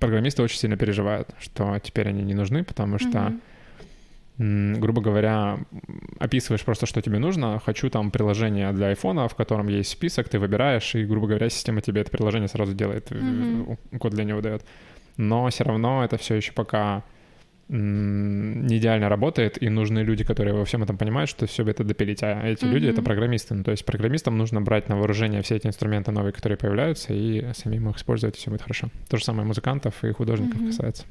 [0.00, 3.34] программисты очень сильно переживают, что теперь они не нужны, потому что.
[4.38, 5.58] М, грубо говоря,
[6.18, 7.60] описываешь просто, что тебе нужно.
[7.62, 11.82] Хочу там приложение для айфона, в котором есть список, ты выбираешь, и, грубо говоря, система
[11.82, 14.64] тебе это приложение сразу делает, э, код для него дает.
[15.18, 17.02] Но все равно это все еще пока
[17.68, 22.22] не идеально работает, и нужны люди, которые во всем этом понимают, что все это допилить.
[22.22, 23.54] А эти люди— это программисты.
[23.54, 27.44] Ну, то есть программистам нужно брать на вооружение все эти инструменты новые, которые появляются, и
[27.54, 28.88] самим их использовать, и все будет хорошо.
[29.08, 30.68] То же самое музыкантов и художников Мгм.
[30.70, 31.04] касается.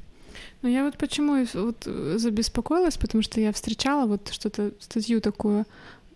[0.62, 5.66] Ну я вот почему вот э, забеспокоилась, потому что я встречала вот что-то, статью такую,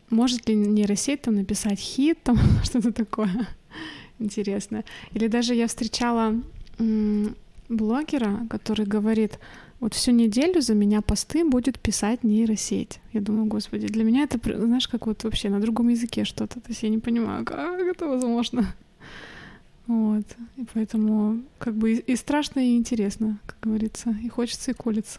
[0.08, 3.46] может ли нейросеть там написать хит, там что-то такое
[4.18, 4.84] интересное.
[5.12, 6.34] Или даже я встречала
[7.68, 9.38] блогера, который говорит,
[9.80, 13.00] вот всю неделю за меня посты будет писать нейросеть.
[13.12, 16.60] Я думаю, господи, для меня это, знаешь, как вот вообще на другом языке что-то.
[16.60, 18.74] То есть я не понимаю, как это возможно.
[19.86, 20.26] Вот.
[20.56, 24.14] И поэтому как бы и страшно, и интересно, как говорится.
[24.22, 25.18] И хочется, и колется.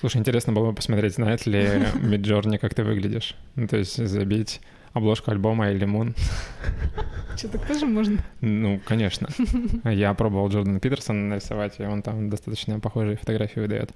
[0.00, 3.36] Слушай, интересно было бы посмотреть, знает ли Миджорни, как ты выглядишь.
[3.56, 4.60] Ну, то есть забить
[4.92, 6.14] обложку альбома или Мун.
[7.36, 8.22] Что, так тоже можно?
[8.40, 9.28] Ну, конечно.
[9.84, 13.92] Я пробовал Джордана Питерсона нарисовать, и он там достаточно похожие фотографии выдает.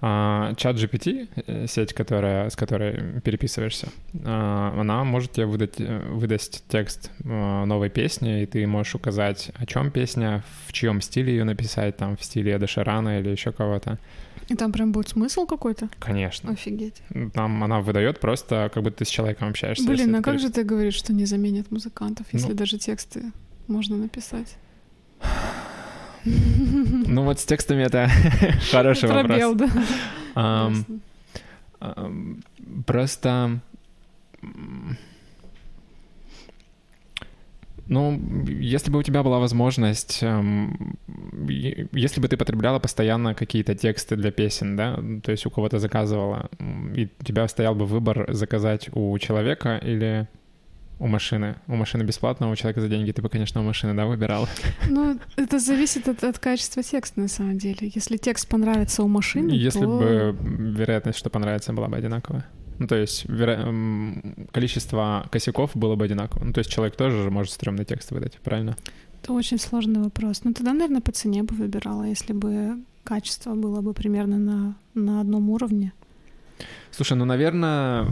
[0.00, 3.88] Чат GPT, э, сеть, которая, с которой переписываешься,
[4.22, 9.50] а, она может тебе выдать, э, выдать текст а, новой песни, и ты можешь указать,
[9.54, 13.50] о чем песня, в чьем стиле ее написать, там, в стиле Эда Ширана или еще
[13.50, 13.98] кого-то.
[14.48, 15.88] И там прям будет смысл какой-то?
[15.98, 16.50] Конечно.
[16.52, 17.02] Офигеть.
[17.32, 19.86] Там она выдает просто, как будто ты с человеком общаешься.
[19.86, 22.54] Блин, а как же ты говоришь, что не заменят музыкантов, если ну...
[22.54, 23.32] даже тексты
[23.66, 24.56] можно написать?
[26.24, 28.08] Ну вот с текстами это
[28.70, 29.56] хороший вопрос.
[30.34, 30.72] да.
[32.86, 33.60] Просто...
[37.86, 40.96] Ну, если бы у тебя была возможность, эм,
[41.92, 46.48] если бы ты потребляла постоянно какие-то тексты для песен, да, то есть у кого-то заказывала,
[46.94, 50.28] и у тебя стоял бы выбор заказать у человека или
[50.98, 51.56] у машины.
[51.66, 53.12] У машины бесплатно, у человека за деньги.
[53.12, 54.48] Ты бы, конечно, у машины, да, выбирал?
[54.88, 57.90] Ну, это зависит от, от качества текста, на самом деле.
[57.94, 59.86] Если текст понравится у машины, Если то...
[59.86, 60.36] бы
[60.76, 62.46] вероятность, что понравится, была бы одинаковая.
[62.78, 63.74] Ну, то есть веро...
[64.52, 66.44] количество косяков было бы одинаково.
[66.44, 68.76] Ну, то есть человек тоже же может стрёмный текст выдать, правильно?
[69.22, 70.42] Это очень сложный вопрос.
[70.44, 75.20] Ну, тогда, наверное, по цене бы выбирала, если бы качество было бы примерно на, на
[75.20, 75.92] одном уровне.
[76.90, 78.06] Слушай, ну, наверное,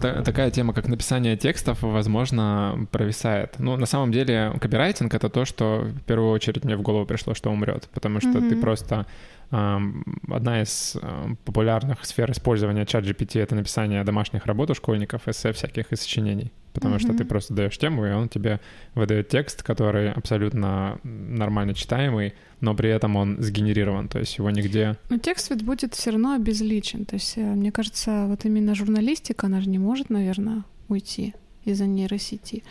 [0.00, 3.54] та- такая тема, как написание текстов, возможно, провисает.
[3.58, 7.34] Ну, на самом деле, копирайтинг— это то, что в первую очередь мне в голову пришло,
[7.34, 8.48] что умрет, потому что mm-hmm.
[8.48, 9.06] ты просто
[9.50, 10.96] Одна из
[11.44, 16.50] популярных сфер использования чат GPT— это написание домашних работ у школьников, эссе всяких и сочинений.
[16.76, 17.00] Потому mm-hmm.
[17.00, 18.60] что ты просто даешь тему, и он тебе
[18.94, 24.96] выдает текст, который абсолютно нормально читаемый, но при этом он сгенерирован, то есть его нигде...
[25.10, 27.04] Но текст ведь будет все равно обезличен.
[27.04, 31.34] То есть, э, мне кажется, вот именно журналистика, она же не может, наверное, уйти
[31.64, 32.62] из-за нейросети.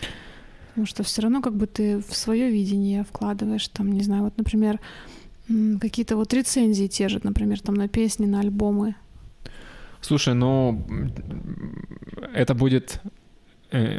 [0.70, 4.38] Потому что все равно как бы ты в свое видение вкладываешь, там, не знаю, вот,
[4.38, 4.80] например,
[5.80, 8.96] Какие-то вот рецензии те же, например, там на песни, на альбомы.
[10.02, 10.84] Слушай, ну
[12.34, 13.00] это будет,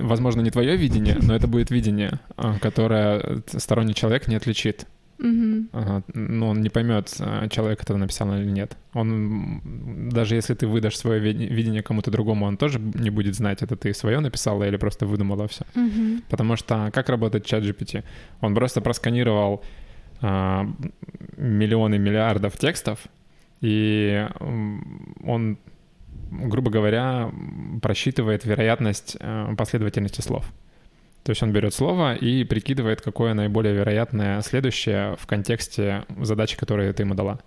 [0.02, 4.86] возможно, не твое видение, но это будет видение, а, которое сторонний человек не отличит.
[5.18, 5.68] Угу.
[5.72, 6.02] Ага.
[6.12, 8.76] Ну, он не поймет, а, человек это написал или нет.
[8.92, 13.76] Он, даже если ты выдашь свое видение кому-то другому, он тоже не будет знать, это
[13.76, 15.64] ты свое написала или просто выдумала все.
[15.74, 16.22] Угу.
[16.28, 18.04] Потому что как работает чат GPT?
[18.40, 19.64] Он просто просканировал
[20.20, 20.66] а,
[21.36, 22.98] миллионы миллиардов текстов,
[23.60, 24.28] и
[25.24, 25.58] он,
[26.30, 27.30] грубо говоря,
[27.82, 30.46] просчитывает вероятность э, последовательности слов.
[31.22, 36.94] То есть он берет слово и прикидывает, какое наиболее вероятное следующее в контексте задачи, которую
[36.94, 37.40] ты ему дала.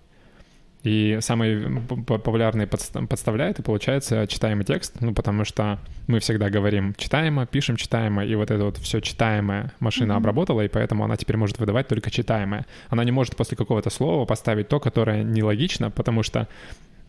[0.82, 7.44] И самый популярный подставляет, и получается читаемый текст, ну, потому что мы всегда говорим читаемо,
[7.44, 10.16] пишем читаемо, и вот это вот все читаемое машина mm-hmm.
[10.16, 12.64] обработала, и поэтому она теперь может выдавать только читаемое.
[12.88, 16.48] Она не может после какого-то слова поставить то, которое нелогично, потому что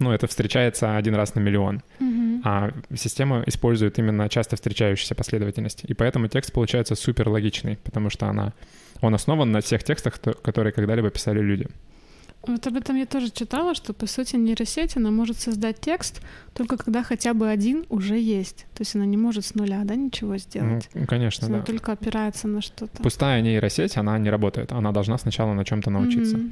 [0.02, 1.82] ну, это встречается один раз на миллион.
[2.00, 2.42] Mm-hmm.
[2.44, 5.86] А система использует именно часто встречающиеся последовательности.
[5.86, 8.54] И поэтому текст получается супер логичный, потому что она,
[9.02, 11.68] он основан на всех текстах, которые когда-либо писали люди.
[12.48, 16.22] Вот об этом я тоже читала, что, по сути, нейросеть, она может создать текст
[16.56, 18.66] только когда хотя бы один уже есть.
[18.74, 20.90] То есть она не может с нуля, да, ничего сделать.
[20.96, 21.56] Ну, конечно, да.
[21.56, 23.04] Она только опирается на что-то.
[23.04, 24.72] Пустая нейросеть, она не работает.
[24.72, 26.38] Она должна сначала на чем-то научиться.
[26.38, 26.52] Mm-hmm.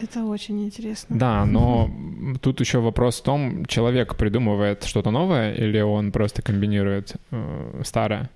[0.00, 1.18] Это очень интересно.
[1.18, 1.90] Да, но
[2.40, 8.30] тут еще вопрос в том, человек придумывает что-то новое или он просто комбинирует э, старое.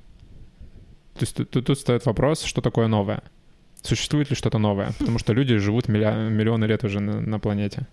[1.14, 3.22] То есть тут, тут стоит вопрос, что такое новое.
[3.82, 4.92] Существует ли что-то новое?
[4.98, 7.86] Потому что люди живут миллионы лет уже на, на планете.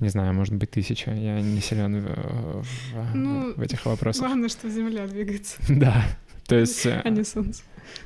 [0.00, 1.12] Не знаю, может быть, тысяча.
[1.12, 4.26] Я не силен в, в, ну, в этих вопросах.
[4.26, 5.56] Главное, что Земля двигается.
[5.68, 6.04] Да.
[6.46, 6.86] То есть...
[6.86, 7.62] А не Солнце.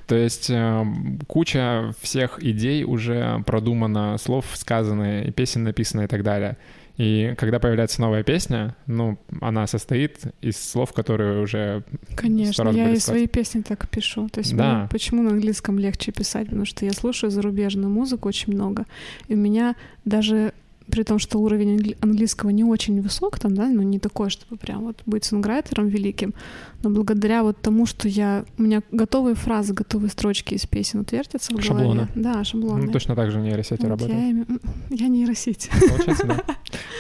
[0.07, 0.87] То есть э,
[1.27, 6.57] куча всех идей уже продумана, слов сказаны, песен написано и так далее.
[6.99, 11.85] И когда появляется новая песня, ну, она состоит из слов, которые уже
[12.17, 14.29] Конечно, я и свои песни так пишу.
[14.29, 14.81] То есть да.
[14.81, 16.47] мне, почему на английском легче писать?
[16.47, 18.85] Потому что я слушаю зарубежную музыку очень много,
[19.29, 20.53] и у меня даже
[20.91, 24.85] при том, что уровень английского не очень высок там, да, но не такой, чтобы прям
[24.85, 26.35] вот быть сонграйтером великим,
[26.83, 28.45] но благодаря вот тому, что я...
[28.59, 31.95] У меня готовые фразы, готовые строчки из песен вот вертятся в шаблоны.
[31.95, 32.09] голове.
[32.15, 32.87] Да, шаблоны.
[32.87, 34.19] Ну, точно так же нейросети вот работают.
[34.19, 35.71] Я, я нейросеть.
[35.89, 36.45] Получается, да.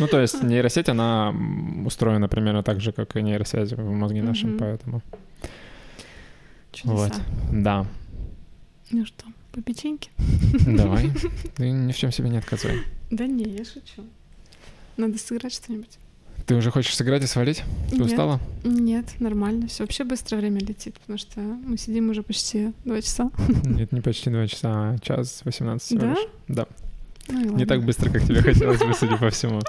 [0.01, 1.35] Ну, то есть нейросеть, она
[1.85, 5.03] устроена примерно так же, как и нейросеть в мозге нашем, поэтому...
[6.73, 6.95] Чудеса.
[6.95, 7.13] Вот,
[7.51, 7.87] да.
[8.91, 10.11] Ну что, по печеньке?
[10.67, 11.11] Давай.
[11.57, 12.83] Ты ни в чем себе не отказывай.
[13.11, 14.05] Да не, я шучу.
[14.97, 15.99] Надо сыграть что-нибудь.
[16.47, 17.63] Ты уже хочешь сыграть и свалить?
[17.91, 18.07] Ты Нет.
[18.07, 18.41] устала?
[18.65, 19.67] Нет, нормально.
[19.69, 23.31] Все вообще быстро время летит, потому что мы сидим уже почти два часа.
[23.65, 26.11] Нет, не почти два часа, а час 18 всего Да?
[26.11, 26.29] лишь.
[26.49, 26.67] Да.
[27.29, 27.67] Ну Не ладно.
[27.67, 29.61] так быстро, как тебе хотелось бы, судя по всему.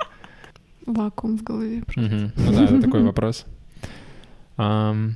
[0.86, 1.84] Вакуум в голове.
[1.96, 2.32] Мгм.
[2.38, 3.46] Ну да, это такой вопрос.
[4.58, 5.10] Э,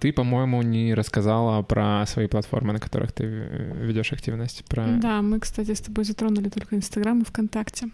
[0.00, 4.64] Ты, по-моему, не рассказала про свои платформы, на которых ты э, ведешь активность.
[4.64, 4.86] Про...
[4.98, 7.90] Да, мы, кстати, с тобой затронули только Инстаграм и ВКонтакте.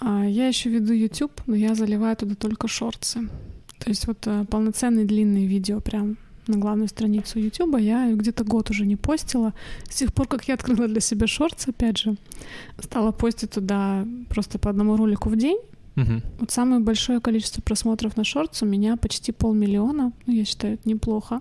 [0.00, 3.28] А, Я еще веду YouTube, но я заливаю туда только шорты.
[3.78, 6.16] То есть вот э, полноценные длинные видео прям
[6.46, 9.52] на главную страницу YouTube я где-то год уже не постила.
[9.88, 12.16] С тех пор, как я открыла для себя шорты, опять же,
[12.78, 15.58] стала постить туда просто по одному ролику в день.
[15.96, 16.22] Мгм.
[16.38, 20.12] Вот самое большое количество просмотров на шортс у меня почти полмиллиона.
[20.26, 21.40] Ну, я считаю, это неплохо.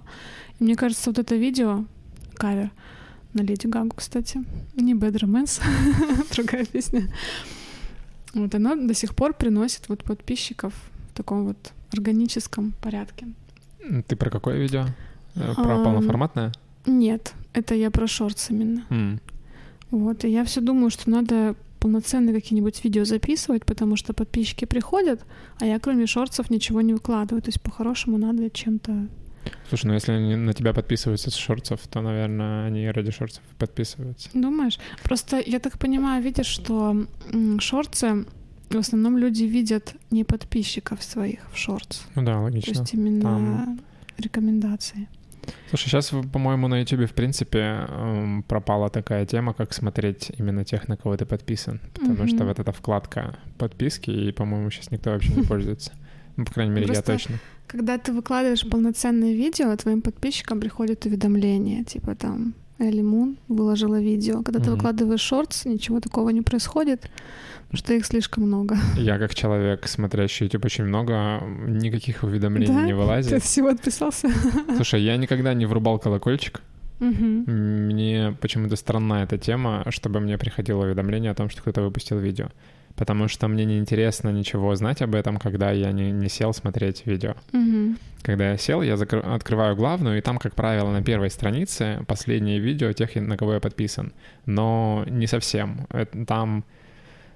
[0.60, 1.86] И мне кажется, вот это видео,
[2.36, 2.72] кавер
[3.34, 4.44] на Леди Гагу, кстати,
[4.76, 5.62] не Bad Romance,
[6.36, 7.08] другая песня.
[8.34, 10.74] Вот оно до сих пор приносит вот подписчиков
[11.12, 13.28] в таком вот органическом порядке.
[14.08, 14.86] Ты про какое видео?
[15.36, 16.52] Э, Про Ам, полноформатное?
[16.86, 18.86] Нет, это я про шортс именно.
[18.90, 19.20] М.
[19.92, 25.26] Вот, и я все думаю, что надо полноценные какие-нибудь видео записывать, потому что подписчики приходят,
[25.60, 27.42] а я кроме шортсов ничего не выкладываю.
[27.42, 29.08] То есть по-хорошему надо чем-то...
[29.70, 34.30] Слушай, ну если они на тебя подписываются с шортсов, то, наверное, они ради шортсов подписываются.
[34.34, 34.78] Думаешь?
[35.04, 38.26] Просто я так понимаю, видишь, что м, шортсы
[38.70, 42.02] в основном люди видят не подписчиков своих в шортс.
[42.16, 42.72] Ну да, То логично.
[42.82, 43.80] есть именно Там-
[44.18, 45.08] рекомендации.
[45.70, 50.88] Слушай, сейчас, по-моему, на YouTube, в принципе, эм, пропала такая тема, как смотреть именно тех,
[50.88, 51.80] на кого ты подписан.
[51.94, 52.28] Потому Мгм.
[52.28, 55.92] что вот эта вкладка подписки, и, по-моему, сейчас никто вообще не пользуется.
[56.38, 57.40] Ну, по крайней мере, я Просто точно.
[57.68, 64.42] Когда ты выкладываешь полноценное видео, твоим подписчикам приходит уведомление, типа там Элли Мун выложила видео.
[64.42, 64.76] Когда ты Мгм.
[64.76, 67.10] выкладываешь шортс, ничего такого не происходит,
[67.74, 68.78] что их слишком много.
[68.96, 72.82] Я, как человек, смотрящий YouTube очень много, никаких уведомлений Да?
[72.84, 73.34] не Ты вылазит.
[73.34, 74.30] от всего отписался?
[74.76, 76.62] Слушай, я никогда не врубал колокольчик.
[77.00, 77.46] Мгм.
[77.48, 82.50] Мне почему-то странна эта тема, чтобы мне приходило уведомление о том, что кто-то выпустил видео.
[82.96, 87.36] Потому что мне неинтересно ничего знать об этом, когда я не, не сел смотреть видео.
[87.54, 87.98] Мгм.
[88.22, 92.60] Когда я сел, я закры- открываю главную, и там, как правило, на первой странице последние
[92.60, 94.12] видео тех, на кого я подписан.
[94.46, 95.88] Но не совсем.
[95.92, 96.66] Это там,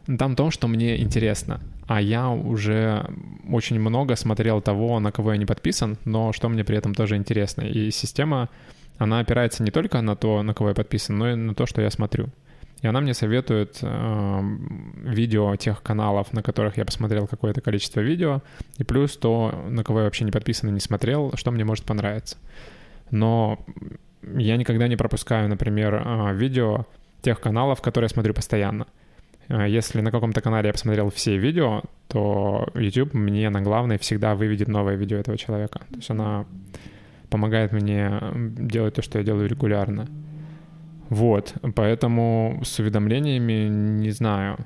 [0.05, 1.61] там то, что мне интересно.
[1.87, 3.05] А я уже
[3.49, 7.15] очень много смотрел того, на кого я не подписан, но что мне при этом тоже
[7.15, 7.61] интересно.
[7.61, 8.49] И система,
[8.97, 11.81] она опирается не только на то, на кого я подписан, но и на то, что
[11.81, 12.29] я смотрю.
[12.81, 18.41] И она мне советует эм, видео тех каналов, на которых я посмотрел какое-то количество видео,
[18.77, 21.85] и плюс то, на кого я вообще не подписан и не смотрел, что мне может
[21.85, 22.35] понравиться.
[23.09, 23.57] Но
[24.35, 26.85] я никогда не пропускаю, например, э, видео
[27.21, 28.85] тех каналов, которые я смотрю постоянно.
[29.49, 34.35] Э, Если на каком-то канале я посмотрел все видео, то YouTube мне на главной всегда
[34.35, 35.79] выведет новое видео этого человека.
[35.89, 36.45] То есть она
[37.29, 40.07] помогает мне делать то, что я делаю регулярно.
[41.09, 43.67] Вот, поэтому с уведомлениями
[44.01, 44.57] не знаю.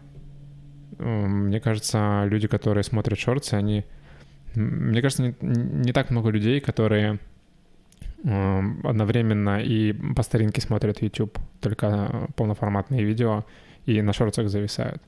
[1.00, 3.84] М, Мне кажется, люди, которые смотрят шорты, они...
[4.56, 7.20] Мне кажется, не, не так много людей, которые
[8.24, 13.46] м, одновременно и по старинке смотрят YouTube, только полноформатные видео,
[13.88, 15.02] и на шортах зависают.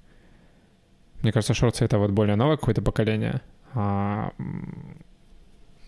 [1.21, 3.41] Мне кажется, шорты— это вот более новое какое-то поколение,
[3.73, 4.31] а,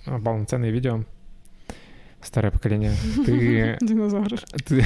[0.06, 1.04] а полноценные видео—
[2.22, 2.94] старое поколение.
[3.26, 4.40] Ты, Динозавр.
[4.68, 4.84] ты,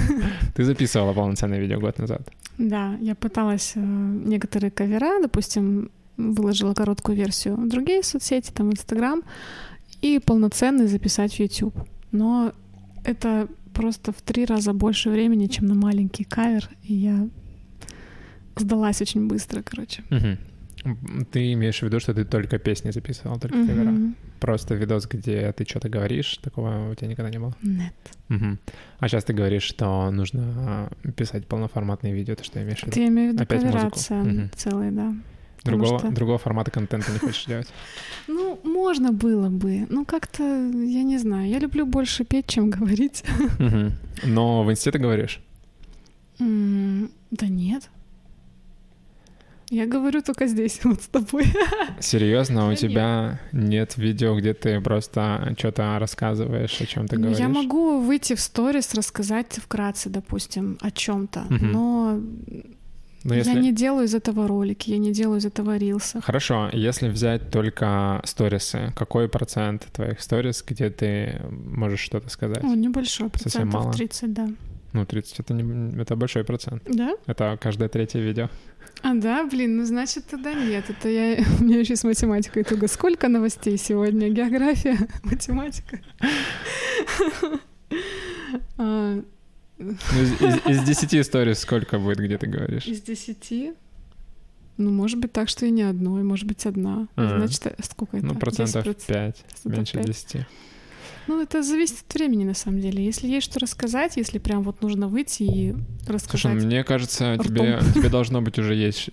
[0.54, 2.28] ты записывала полноценное видео год назад.
[2.58, 9.22] Да, я пыталась э, некоторые кавера, допустим, выложила короткую версию в другие соцсети, там Инстаграм,
[10.00, 11.74] и полноценный записать в YouTube.
[12.12, 12.52] Но
[13.04, 17.28] это просто в три раза больше времени, чем на маленький кавер, и я
[18.56, 20.02] сдалась очень быстро, короче.
[20.10, 20.38] Мгм.
[21.32, 23.90] Ты имеешь в виду, что ты только песни записывал, только кавера?
[23.90, 24.14] Мгм.
[24.40, 27.54] Просто видос, где ты что-то говоришь, такого у тебя никогда не было?
[27.62, 27.94] Нет.
[28.28, 28.58] Мгм.
[29.00, 33.00] А сейчас ты говоришь, что нужно а, писать полноформатные видео, то что имеешь в виду?
[33.00, 34.50] Я имею в виду Опять каверация Мгм.
[34.54, 35.14] целая, да.
[35.64, 37.68] Другого, что- другого формата контента не хочешь делать?
[38.28, 39.86] Ну, можно было бы.
[39.90, 41.48] Ну, как-то, я не знаю.
[41.48, 43.24] Я люблю больше петь, чем говорить.
[44.24, 45.40] Но в инсте ты говоришь?
[46.38, 47.88] М, Да нет.
[49.70, 51.44] Я говорю только здесь, вот с тобой.
[52.00, 57.40] Серьезно, у тебя нет видео, где ты просто что-то рассказываешь, о чем ты Ну, говоришь?
[57.40, 61.72] Я могу выйти в сторис, рассказать вкратце, допустим, о чем-то, Мгм.
[61.72, 62.20] но
[63.24, 63.54] Ну, если...
[63.54, 66.20] я не делаю из этого ролики, я не делаю из этого рилса.
[66.20, 72.62] Хорошо, если взять только сторисы, какой процент твоих сторис, где ты можешь что-то сказать?
[72.62, 73.90] О, небольшой, Совсем мало?
[73.90, 74.48] процентов 30, да.
[74.92, 76.82] Ну, 30 это, не, это большой процент.
[76.88, 77.14] Да?
[77.26, 78.48] Это каждое третье видео.
[79.02, 80.84] А, да, блин, ну значит тогда нет.
[80.88, 81.36] Это я...
[81.60, 82.88] У меня еще с математикой туго.
[82.88, 84.28] Сколько новостей сегодня?
[84.30, 86.00] География, математика.
[88.78, 89.22] А,
[89.78, 92.86] Ну, из, 10 историй сколько будет, где ты говоришь?
[92.86, 93.74] Из десяти?
[94.78, 97.08] Ну, может быть так, что и не одной, может быть одна.
[97.16, 98.26] Значит, а сколько это?
[98.26, 99.06] Ну, процентов 10%?
[99.06, 100.06] 5, Процентов меньше пять.
[100.06, 100.46] 10.
[101.28, 103.04] Ну, это зависит от времени, на самом деле.
[103.04, 106.62] Если есть что рассказать, если прям вот нужно выйти и Слушай, рассказать.
[106.64, 107.46] мне кажется, ртом.
[107.46, 109.10] тебе, тебе должно быть уже есть,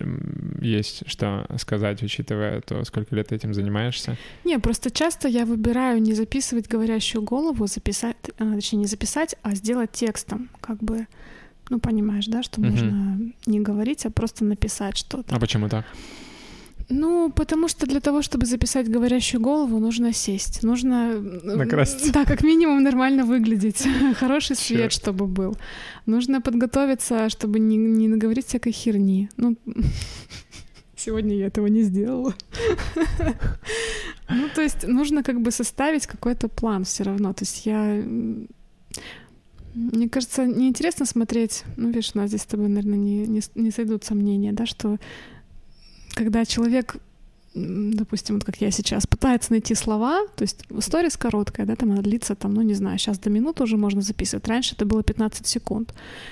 [0.62, 4.16] есть что сказать, учитывая то, сколько лет ты этим занимаешься.
[4.46, 9.56] Не, просто часто я выбираю не записывать говорящую голову, записать, а, точнее, не записать, а
[9.56, 11.08] сделать текстом, как бы,
[11.70, 12.70] ну, понимаешь, да, что Мгм.
[12.70, 15.36] можно не говорить, а просто написать что-то.
[15.36, 15.86] А почему так?
[16.90, 21.20] Ну, потому что для того, чтобы записать говорящую голову, нужно сесть, нужно...
[21.20, 22.12] Накраситься.
[22.12, 23.88] Да, как минимум нормально выглядеть,
[24.20, 24.94] хороший свет, Чёрт.
[24.94, 25.56] чтобы был.
[26.06, 29.30] Нужно подготовиться, чтобы не, не наговорить всякой херни.
[29.38, 29.56] Ну,
[30.96, 32.34] сегодня я этого не сделала.
[34.30, 37.34] Ну, то есть нужно как бы составить какой-то план все равно.
[37.34, 38.02] То есть я...
[39.76, 43.72] Мне кажется, неинтересно смотреть, ну, видишь, у нас здесь с тобой, наверное, не, не, не
[43.72, 44.98] сойдут сомнения, да, что
[46.14, 46.96] когда человек,
[47.56, 52.02] допустим, вот как я сейчас, пытается найти слова, то есть сторис короткая, да, там она
[52.02, 54.48] длится, там, ну, не знаю, сейчас до минуты уже можно записывать.
[54.48, 55.90] Раньше это было 15 секунд.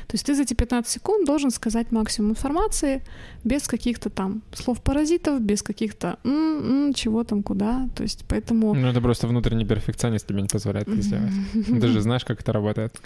[0.07, 3.03] То есть ты за эти 15 секунд должен сказать максимум информации
[3.43, 7.87] без каких-то там слов-паразитов, без каких-то м, м, чего там, куда.
[7.95, 8.73] То есть поэтому...
[8.73, 11.31] Ну, это просто внутренний перфекционист тебе не позволяет это сделать.
[11.53, 12.99] Ты же знаешь, как это работает.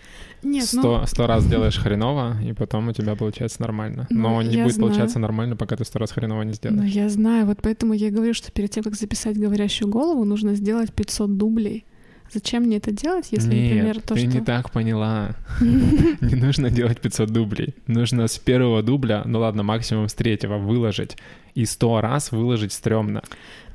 [0.43, 4.07] Нет, ну, Сто, сто раз делаешь хреново, и потом у тебя получается нормально.
[4.09, 4.89] Ну, Но не будет знаю.
[4.91, 6.91] получаться нормально, пока ты сто раз хреново не Ну, сделаешь.
[6.91, 10.55] я знаю, вот поэтому я и говорю, что перед тем, как записать говорящую голову, нужно
[10.55, 11.85] сделать 500 дублей.
[12.33, 14.27] Зачем мне это делать, если, Нет, например, то, ты что...
[14.27, 15.35] не так поняла.
[15.59, 17.75] Не нужно делать 500 дублей.
[17.87, 21.17] Нужно с первого дубля, ну ладно, максимум с третьего выложить.
[21.53, 23.21] И сто раз выложить стрёмно.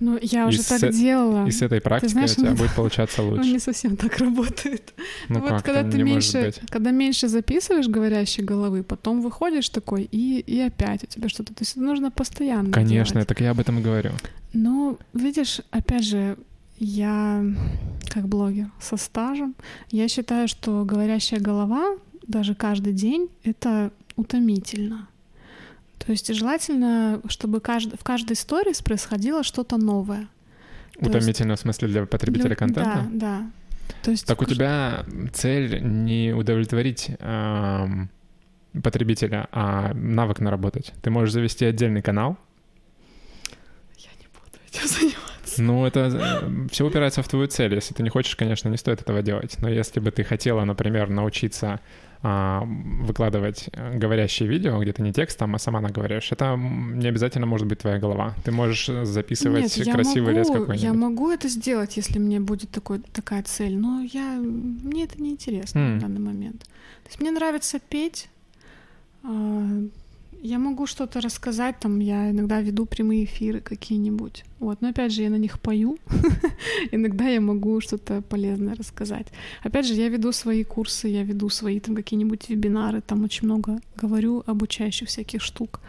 [0.00, 1.46] Ну, я уже так делала.
[1.46, 3.50] И с этой практикой у тебя ну, будет получаться Ну, лучше.
[3.50, 4.92] не совсем так работает.
[5.28, 10.40] Ну вот как, когда ты меньше, когда меньше записываешь говорящей головы, потом выходишь такой, и,
[10.40, 11.54] и опять у тебя что-то.
[11.54, 14.10] То есть это нужно постоянно Конечно, так я об этом и говорю.
[14.52, 16.36] Ну, видишь, опять же,
[16.80, 17.44] я
[18.08, 19.54] как блогер со стажем,
[19.90, 21.96] я считаю, что говорящая голова
[22.26, 25.08] даже каждый день— это утомительно.
[25.98, 27.92] То есть желательно, чтобы кажд...
[27.98, 30.28] в каждой сторис происходило что-то новое.
[30.94, 33.08] То есть Утомительно в смысле для потребителя для- контента?
[33.10, 33.50] Да, да.
[34.02, 38.08] То есть Так у тебя цель не удовлетворить ам,
[38.82, 40.92] потребителя, а навык наработать.
[41.02, 42.38] Ты можешь завести отдельный канал.
[43.98, 45.39] Я не буду этим заниматься.
[45.58, 47.74] Ну, это все упирается в твою цель.
[47.74, 49.56] Если ты не хочешь, конечно, не стоит этого делать.
[49.60, 51.80] Но если бы ты хотела, например, научиться
[52.22, 57.46] а, выкладывать э, говорящие видео, где ты не текстом, а сама наговоришь, это не обязательно
[57.46, 58.34] может быть твоя голова.
[58.44, 60.84] Ты можешь записывать Нет, красивый лес могу, какой-нибудь.
[60.84, 65.30] Я могу это сделать, если мне будет такой, такая цель, но я, мне это не
[65.30, 65.98] интересно М.
[65.98, 66.64] в данный момент.
[66.64, 68.28] То есть мне нравится петь.
[70.42, 74.44] Я могу что-то рассказать, там я иногда веду прямые эфиры какие-нибудь.
[74.58, 75.98] Вот, но опять же, я на них пою.
[76.92, 79.26] иногда я могу что-то полезное рассказать.
[79.62, 83.80] Опять же, я веду свои курсы, я веду свои там какие-нибудь вебинары, там очень много
[83.96, 85.80] говорю обучающих всяких штук.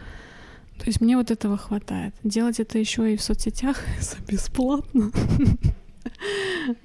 [0.78, 2.14] То есть мне вот этого хватает.
[2.22, 5.10] Делать это еще и в соцсетях за бесплатно.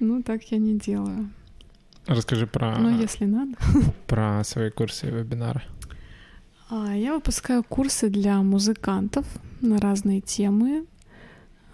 [0.00, 1.30] Ну, так я не делаю.
[2.06, 3.52] Расскажи про, Но если надо.
[4.06, 5.62] про свои курсы и вебинары.
[6.70, 9.26] А, Я выпускаю курсы для музыкантов
[9.60, 10.84] на разные темы.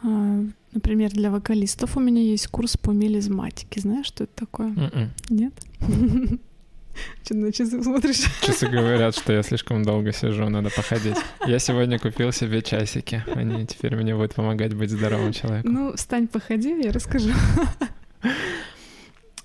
[0.03, 0.45] А,
[0.75, 3.81] Например, для вокалистов у меня есть курс по мелизматике.
[3.81, 4.69] Знаешь, что это такое?
[4.71, 5.11] М-м.
[5.31, 5.53] Нет?
[7.25, 8.23] Что на часы смотришь?
[8.43, 11.17] Часы говорят, что я слишком долго сижу, надо походить.
[11.47, 13.25] Я сегодня купил себе часики.
[13.35, 15.73] Они теперь мне будут помогать быть здоровым человеком.
[15.73, 17.31] Ну, встань, походи, я расскажу.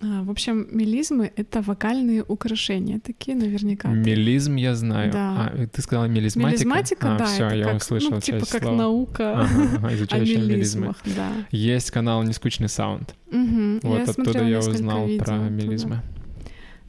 [0.02, 3.90] А, В общем, мелизмы— это вокальные украшения, такие наверняка.
[3.90, 5.12] Мелизм я знаю.
[5.12, 5.52] Да.
[5.54, 6.52] А, ты сказала мелизматика?
[6.66, 8.78] Мелизматика, а, да, все, я как, услышал ну, типа как слова.
[8.78, 10.94] наука Ага, ага, о изучающая мелизмы.
[11.16, 11.30] да.
[11.52, 13.14] Есть канал «Нескучный саунд».
[13.30, 15.50] Мгм, Вот оттуда смотрела я узнал про оттуда.
[15.50, 16.02] мелизмы.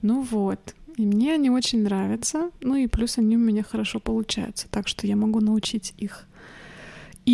[0.03, 4.67] Ну вот, и мне они очень нравятся, ну и плюс они у меня хорошо получаются,
[4.71, 6.27] так что я могу научить их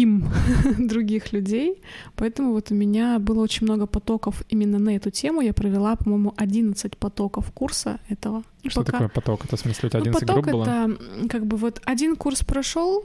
[0.02, 0.24] им
[0.78, 1.82] других людей.
[2.16, 5.40] Поэтому вот у меня было очень много потоков именно на эту тему.
[5.40, 8.42] Я провела, по-моему, 11 потоков курса этого.
[8.66, 9.44] Что пока- такое поток?
[9.44, 10.64] Это в смысле у тебя Ну, 11 поток групп было?
[10.64, 13.04] это как бы вот один курс прошел,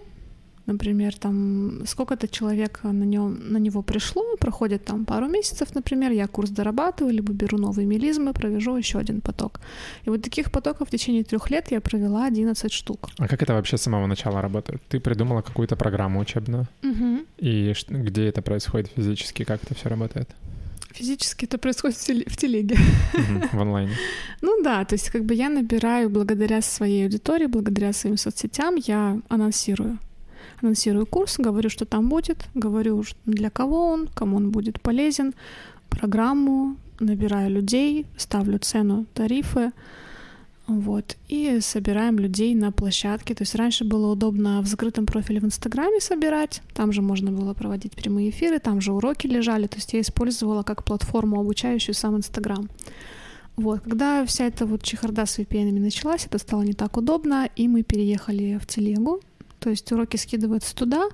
[0.72, 6.28] например, там сколько-то человек на, нем, на него пришло, проходит там пару месяцев, например, я
[6.28, 9.60] курс дорабатываю, либо беру новые мелизмы, провяжу еще один поток.
[10.06, 13.10] И вот таких потоков в течение трех лет я провела 11 штук.
[13.18, 14.82] А как это вообще с самого начала работает?
[14.90, 16.68] Ты придумала какую-то программу учебную?
[16.84, 17.26] Угу.
[17.38, 19.44] И где это происходит физически?
[19.44, 20.30] Как это все работает?
[20.94, 22.76] Физически это происходит в, теле, в телеге.
[23.54, 23.96] в онлайне.
[24.42, 29.20] Ну да, то есть как бы я набираю благодаря своей аудитории, благодаря своим соцсетям, я
[29.30, 30.00] анонсирую.
[30.62, 35.34] Анонсирую курс, говорю, что там будет, говорю, для кого он, кому он будет полезен,
[35.90, 39.72] программу, набираю людей, ставлю цену, тарифы,
[40.68, 41.18] вот.
[41.28, 43.34] И собираем людей на площадке.
[43.36, 46.62] То есть раньше было удобно в закрытом профиле в Инстаграме собирать.
[46.74, 49.68] Там же можно было проводить прямые эфиры, там же уроки лежали.
[49.68, 52.70] То есть я использовала как платформу обучающую сам Инстаграм.
[53.58, 53.82] Вот.
[53.82, 57.84] Когда вся эта вот чехарда с VPN началась, это стало не так удобно, и мы
[57.84, 59.20] переехали в телегу.
[59.62, 61.08] То есть уроки скидываются туда,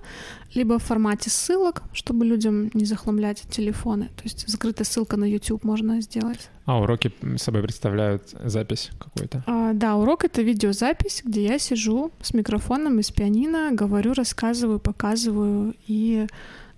[0.53, 4.05] либо в формате ссылок, чтобы людям не захламлять телефоны.
[4.15, 6.49] То есть закрытая ссылка на YouTube можно сделать.
[6.65, 9.43] А уроки собой представляют запись какую-то?
[9.47, 15.75] А, да, урок— это видеозапись, где я сижу с микрофоном из пианино, говорю, рассказываю, показываю,
[15.85, 16.27] и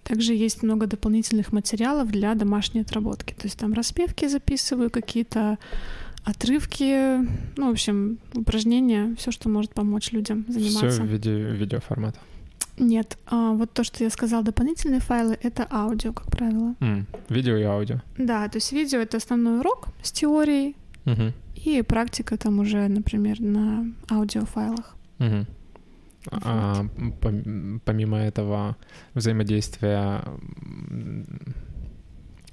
[0.04, 3.36] также есть много дополнительных материалов для домашней отработки.
[3.36, 5.60] То есть там распевки записываю, какие-то
[6.24, 7.18] отрывки,
[7.58, 10.90] ну, в общем, упражнения, все, что может помочь людям заниматься.
[10.90, 12.20] Все в виде видеоформата.
[12.78, 16.76] Нет, а, вот то, что я сказала, дополнительные файлы— это аудио, как правило.
[16.80, 18.02] Mm, видео и аудио.
[18.18, 21.34] Да, то есть видео— это основной урок с теорией, uh-huh.
[21.56, 24.96] и практика там уже, например, на аудиофайлах.
[25.20, 25.46] Uh-huh.
[26.32, 26.42] Вот.
[26.44, 26.86] А,
[27.86, 28.78] помимо этого
[29.14, 30.24] взаимодействия...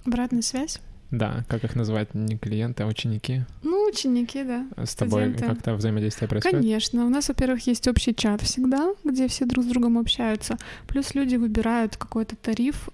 [0.05, 0.81] Обратная связь?
[1.11, 3.43] Да, как их называть, не клиенты, а ученики?
[3.63, 4.67] Ну, ученики, да.
[4.77, 6.61] С тобой как-то взаимодействие происходит?
[6.61, 7.07] Конечно.
[7.07, 10.59] У нас, во-первых, есть общий чат всегда, где все друг с другом общаются.
[10.89, 12.89] Плюс люди выбирают какой-то тариф.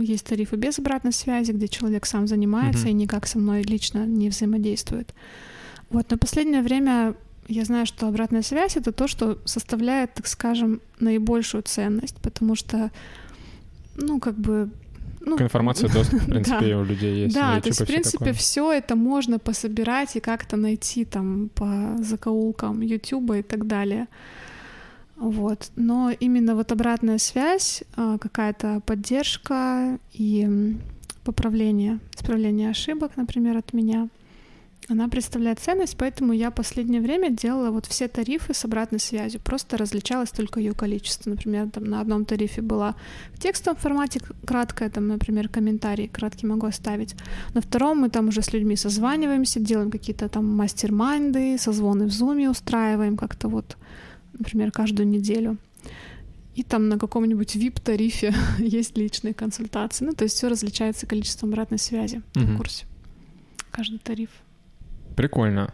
[0.00, 2.90] Есть тарифы без обратной связи, где человек сам занимается угу.
[2.90, 5.12] и никак со мной лично не взаимодействует.
[5.90, 7.14] Вот, но последнее время
[7.48, 12.92] я знаю, что обратная связь— это то, что составляет, так скажем, наибольшую ценность, потому что,
[13.96, 14.70] ну, как бы
[15.24, 16.78] ну, К информации доступ, в принципе, да.
[16.78, 17.34] у людей есть.
[17.34, 22.80] Да, то есть, в принципе, все это можно пособирать и как-то найти там по закоулкам
[22.80, 24.06] Ютуба и так далее.
[25.16, 25.70] Вот.
[25.76, 30.76] Но именно вот обратная связь, а, какая-то поддержка и
[31.24, 34.08] поправление, исправление ошибок, например, от меня—
[34.88, 39.76] она представляет ценность, поэтому я последнее время делала вот все тарифы с обратной связью, просто
[39.76, 41.30] различалось только ее количество.
[41.30, 42.96] Например, там на одном тарифе была
[43.32, 47.14] в текстовом формате краткая, там, например, комментарий краткий могу оставить.
[47.54, 52.50] На втором мы там уже с людьми созваниваемся, делаем какие-то там мастер-майнды, созвоны в зуме
[52.50, 53.76] устраиваем как-то вот,
[54.32, 55.58] например, каждую неделю.
[56.54, 60.04] И там на каком-нибудь VIP-тарифе есть личные консультации.
[60.04, 62.44] Ну, то есть все различается количеством обратной связи угу.
[62.44, 62.84] в курсе.
[63.70, 64.30] Каждый тариф.
[65.16, 65.72] Прикольно.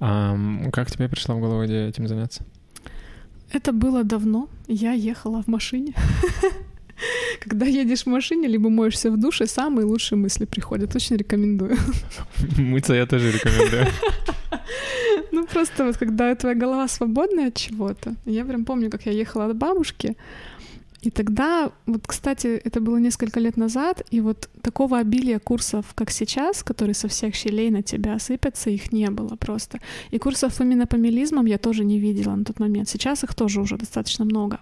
[0.00, 0.36] А
[0.72, 2.44] как тебе пришла в голову идея этим заняться?
[3.52, 4.48] Это было давно.
[4.68, 5.94] Я ехала в машине.
[7.40, 10.96] Когда едешь в машине, либо моешься в душе, самые лучшие мысли приходят.
[10.96, 11.76] Очень рекомендую.
[12.58, 13.86] Мыться я тоже рекомендую.
[15.32, 18.14] Ну, просто вот когда твоя голова свободная от чего-то.
[18.24, 20.16] Я прям помню, как я ехала от бабушки,
[21.06, 26.10] и тогда, вот, кстати, это было несколько лет назад, и вот такого обилия курсов, как
[26.10, 29.78] сейчас, которые со всех щелей на тебя сыпятся, их не было просто.
[30.10, 32.88] И курсов именно по мелизмам я тоже не видела на тот момент.
[32.88, 34.58] Сейчас их тоже уже достаточно много.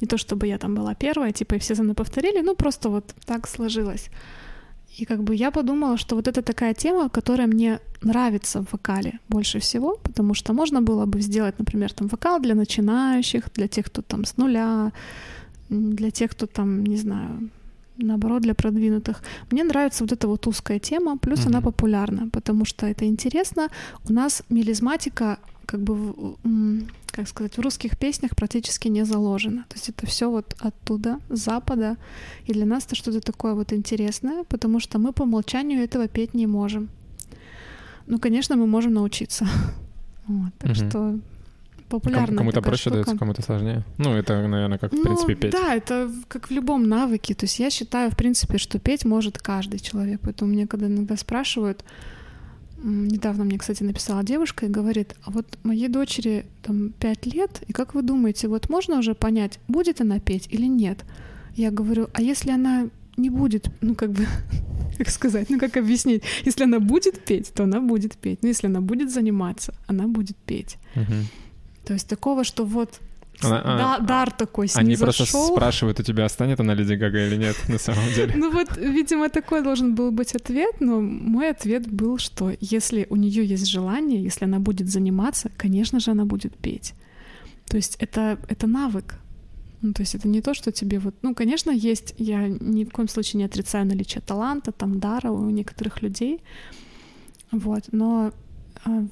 [0.00, 2.88] Не то чтобы я там была первая, типа, и все за мной повторили, ну просто
[2.88, 4.08] вот так сложилось.
[5.00, 9.12] И как бы я подумала, что вот это такая тема, которая мне нравится в вокале
[9.28, 13.84] больше всего, потому что можно было бы сделать, например, там вокал для начинающих, для тех,
[13.86, 14.92] кто там с нуля,
[15.72, 17.50] для тех, кто там, не знаю,
[17.96, 19.22] наоборот, для продвинутых.
[19.50, 21.48] Мне нравится вот эта вот узкая тема, плюс mm-hmm.
[21.48, 23.68] она популярна, потому что это интересно.
[24.08, 26.36] У нас мелизматика как бы,
[27.06, 29.64] как сказать, в русских песнях практически не заложена.
[29.68, 31.96] То есть это все вот оттуда, с запада.
[32.46, 36.34] И для нас это что-то такое вот интересное, потому что мы по умолчанию этого петь
[36.34, 36.88] не можем.
[38.06, 39.46] Ну, конечно, мы можем научиться.
[40.28, 40.88] Вот, так mm-hmm.
[40.88, 41.18] что
[41.92, 42.96] популярная Кому-то проще штука.
[42.96, 43.84] дается, кому-то сложнее.
[43.98, 45.52] Ну, это, наверное, как, в ну, принципе, петь.
[45.52, 47.34] Да, это как в любом навыке.
[47.34, 50.20] То есть я считаю, в принципе, что петь может каждый человек.
[50.22, 51.84] Поэтому мне когда иногда спрашивают,
[52.82, 57.72] недавно мне, кстати, написала девушка и говорит, а вот моей дочери там пять лет, и
[57.72, 61.04] как вы думаете, вот можно уже понять, будет она петь или нет?
[61.54, 64.26] Я говорю, а если она не будет, ну как бы,
[64.98, 68.66] как сказать, ну как объяснить, если она будет петь, то она будет петь, но если
[68.66, 70.78] она будет заниматься, она будет петь.
[70.94, 71.24] Uh-huh.
[71.92, 73.00] То есть такого, что вот
[73.42, 77.36] Она- а, да, дар такой Они просто спрашивают у тебя, станет она Леди Гага или
[77.36, 78.32] нет, на самом деле.
[78.34, 83.16] Ну вот, видимо, такой должен был быть ответ, но мой ответ был, что если у
[83.16, 86.94] нее есть желание, если она будет заниматься, конечно же, она будет петь.
[87.66, 89.16] То есть это, это навык.
[89.82, 91.14] Ну, то есть это не то, что тебе вот...
[91.20, 95.50] Ну, конечно, есть, я ни в коем случае не отрицаю наличие таланта, там, дара у
[95.50, 96.40] некоторых людей,
[97.50, 98.32] вот, но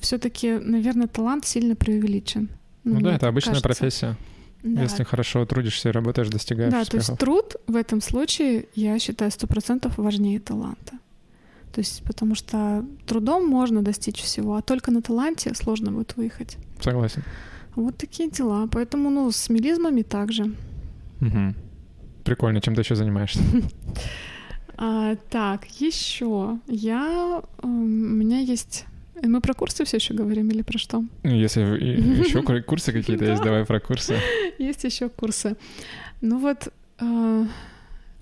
[0.01, 2.49] все таки наверное, талант сильно преувеличен.
[2.85, 3.69] Ну мне да, это обычная кажется.
[3.69, 4.17] профессия.
[4.63, 4.83] Да.
[4.83, 7.19] Если хорошо трудишься и работаешь, достигаешь Да, то есть успехов.
[7.19, 10.99] труд в этом случае, я считаю, сто процентов важнее таланта.
[11.73, 16.57] То есть потому что трудом можно достичь всего, а только на таланте сложно будет выехать.
[16.81, 17.23] Согласен.
[17.77, 18.67] Вот такие дела.
[18.71, 20.53] Поэтому, ну, с мелизмами также.
[21.21, 21.55] Мгм.
[22.25, 23.41] Прикольно, чем ты еще занимаешься?
[24.83, 27.43] А, так, еще я...
[27.63, 28.87] эм, У меня есть...
[29.23, 31.05] Мы про курсы все еще говорим или про что?
[31.23, 31.61] Ну, Если
[32.25, 33.45] еще курсы какие-то есть, Да.
[33.47, 34.17] давай про курсы.
[34.59, 35.57] Есть еще курсы.
[36.21, 36.69] Ну вот,
[37.01, 37.47] э,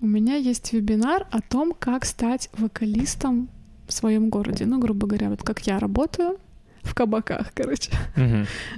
[0.00, 3.48] у меня есть вебинар о том, как стать вокалистом
[3.86, 4.66] в своем городе.
[4.66, 6.38] Ну, грубо говоря, вот как я работаю
[6.82, 7.90] в кабаках, короче.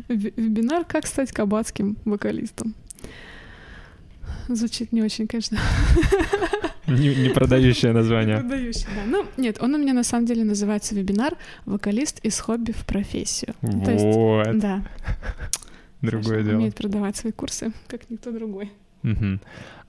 [0.09, 2.75] Вебинар «Как стать кабацким вокалистом».
[4.49, 5.59] Звучит не очень, конечно.
[6.91, 8.39] Не, не продающее название.
[8.39, 9.03] Продающий, да.
[9.07, 11.35] Ну, нет, он у меня на самом деле называется вебинар
[11.67, 13.55] «Вокалист из хобби в профессию».
[13.63, 14.83] Ну, То есть, Вот, да.
[16.03, 16.57] другое Саша дело.
[16.57, 18.71] умеет продавать свои курсы, как никто другой.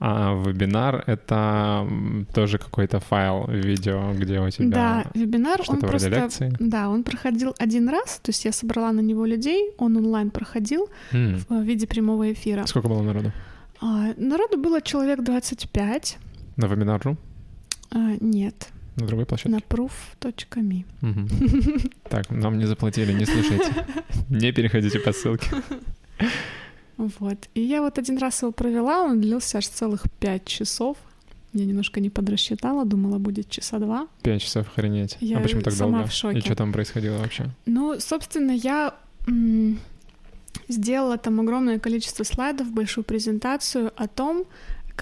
[0.04, 1.86] А вебинар— это
[2.34, 6.08] тоже какой-то файл видео, где у тебя Да, вебинар, он просто...
[6.08, 6.52] лекции?
[6.58, 10.88] Да, он проходил один раз, то есть я собрала на него людей, он онлайн проходил
[11.12, 11.38] М.
[11.48, 12.66] в виде прямого эфира.
[12.66, 13.32] Сколько было народу?
[13.80, 16.18] А, народу было человек 25.
[16.56, 17.16] На вебинар.ру?
[17.90, 19.50] А, нет, На другой площадке?
[19.50, 20.84] на proof.me.
[21.00, 21.28] Мгм.
[22.08, 23.86] Так, нам не заплатили, не слушайте.
[24.30, 25.46] Не переходите по ссылке.
[26.96, 27.48] Вот.
[27.54, 30.96] И я вот один раз его провела, он длился аж целых пять часов.
[31.54, 34.06] Я немножко не подрасчитала, думала, будет часа два.
[34.22, 35.16] Пять часов охренеть.
[35.20, 36.08] Я а почему так сама долго?
[36.08, 36.38] в шоке.
[36.38, 37.46] И что там происходило вообще?
[37.66, 38.94] Ну, собственно, я
[39.26, 39.78] м,
[40.68, 44.44] сделала там огромное количество слайдов, большую презентацию о том,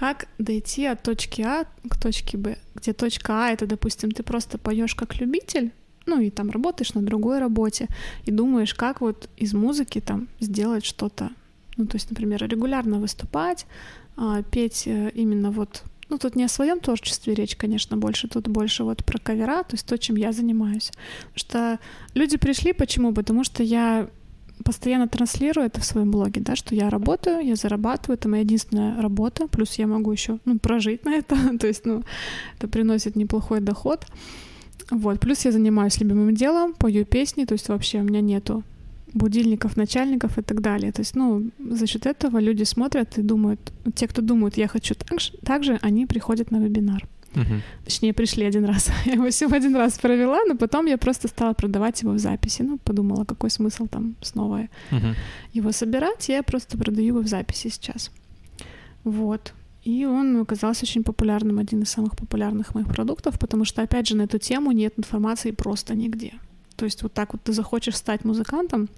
[0.00, 2.56] как дойти от точки А к точке Б.
[2.74, 5.72] Где точка А это, допустим, ты просто поешь как любитель,
[6.06, 7.86] ну и там работаешь на другой работе
[8.24, 11.28] и думаешь, как вот из музыки там сделать что-то.
[11.76, 13.66] Ну, то есть, например, регулярно выступать,
[14.16, 18.48] а, петь э, именно вот ну, тут не о своем творчестве речь, конечно, больше, тут
[18.48, 20.92] больше вот про кавера, то есть то, чем я занимаюсь.
[21.32, 21.78] Потому что
[22.14, 23.12] люди пришли, почему?
[23.12, 24.08] Потому что я
[24.64, 29.00] постоянно транслирую это в своем блоге, да, что я работаю, я зарабатываю, это моя единственная
[29.00, 32.02] работа, плюс я могу еще ну, прожить на это, то есть, ну,
[32.58, 34.06] это приносит неплохой доход.
[34.90, 38.64] Вот, плюс я занимаюсь любимым делом, пою песни, то есть вообще у меня нету
[39.12, 40.92] будильников, начальников и так далее.
[40.92, 44.94] То есть, ну, за счет этого люди смотрят и думают, те, кто думают, я хочу
[44.94, 47.08] так же, так же они приходят на вебинар.
[47.34, 47.62] Мгм.
[47.84, 48.90] Точнее, пришли один раз.
[49.06, 52.62] Я его всего один раз провела, но потом я просто стала продавать его в записи.
[52.62, 55.14] Ну, подумала, какой смысл там снова Мгм.
[55.54, 56.28] его собирать.
[56.28, 58.10] Я просто продаю его в записи сейчас.
[59.04, 59.54] Вот.
[59.86, 64.16] И он оказался очень популярным, один из самых популярных моих продуктов, потому что, опять же,
[64.16, 66.32] на эту тему нет информации просто нигде.
[66.76, 68.88] То есть вот так вот ты захочешь стать музыкантом,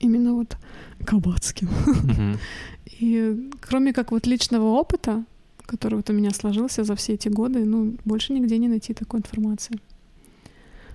[0.00, 0.56] именно вот
[1.04, 1.68] кабацким.
[1.86, 2.38] Мгм.
[3.00, 5.24] И кроме как вот личного опыта,
[5.66, 9.20] который вот у меня сложился за все эти годы, ну, больше нигде не найти такой
[9.20, 9.78] информации.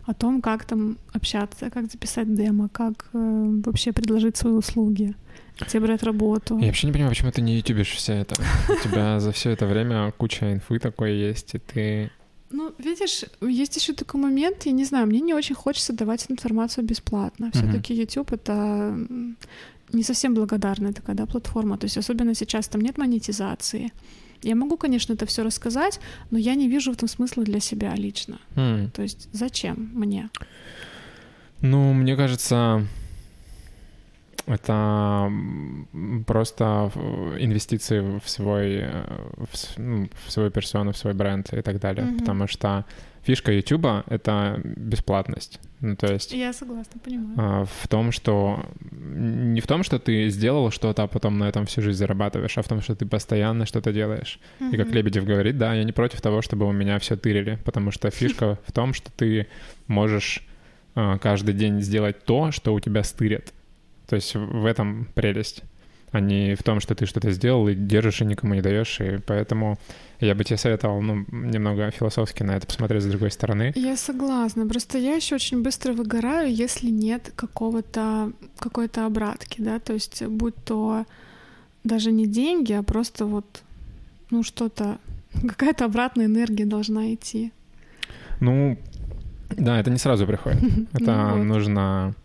[0.05, 5.13] О том, как там общаться, как записать демо, как э, вообще предложить свои услуги,
[5.59, 6.57] где брать работу.
[6.57, 8.35] Я вообще не понимаю, почему ты не ютубишь все это.
[8.69, 12.11] У тебя за все это время куча инфы такой есть, и ты...
[12.49, 16.83] Ну, видишь, есть еще такой момент, я не знаю, мне не очень хочется давать информацию
[16.83, 17.51] бесплатно.
[17.53, 18.97] Все-таки YouTube это
[19.93, 21.77] не совсем благодарная такая да, платформа.
[21.77, 23.91] То есть особенно сейчас там нет монетизации.
[24.43, 25.99] Я могу, конечно, это все рассказать,
[26.31, 28.39] но я не вижу в этом смысла для себя лично.
[28.55, 28.89] М.
[28.91, 30.29] То есть зачем мне?
[31.61, 32.87] Ну, мне кажется,
[34.47, 35.31] это
[36.25, 36.91] просто
[37.39, 39.05] инвестиции в свой, э,
[39.37, 42.05] в, ну, в свою персону, в свой бренд и так далее.
[42.05, 42.19] Мгм.
[42.19, 42.85] Потому что
[43.23, 45.59] фишка Ютуба— это бесплатность.
[45.79, 47.33] Ну, то есть Я согласна, понимаю.
[47.37, 51.65] а, в том, что не в том, что ты сделал что-то, а потом на этом
[51.65, 54.39] всю жизнь зарабатываешь, а в том, что ты постоянно что-то делаешь.
[54.71, 54.91] И как.
[54.91, 58.59] Лебедев говорит, да, я не против того, чтобы у меня все тырили, потому что фишка
[58.67, 59.47] в том, что ты
[59.87, 60.45] можешь
[60.93, 63.53] а, каждый день сделать то, что у тебя стырят.
[64.07, 65.63] То есть в этом прелесть,
[66.11, 68.99] а не в том, что ты что-то сделал и держишь и никому не даешь.
[68.99, 69.77] И поэтому
[70.19, 73.71] я бы тебе советовал ну, немного философски на это посмотреть с другой стороны.
[73.75, 74.67] Я согласна.
[74.67, 80.55] Просто я еще очень быстро выгораю, если нет какого-то какой-то обратки, да, то есть будь
[80.65, 81.05] то
[81.83, 83.63] даже не деньги, а просто вот,
[84.29, 84.97] ну, что-то,
[85.47, 87.51] какая-то обратная энергия должна идти.
[88.39, 88.77] Ну,
[89.49, 90.61] да, это не сразу приходит.
[90.93, 92.15] Это Ну нужно...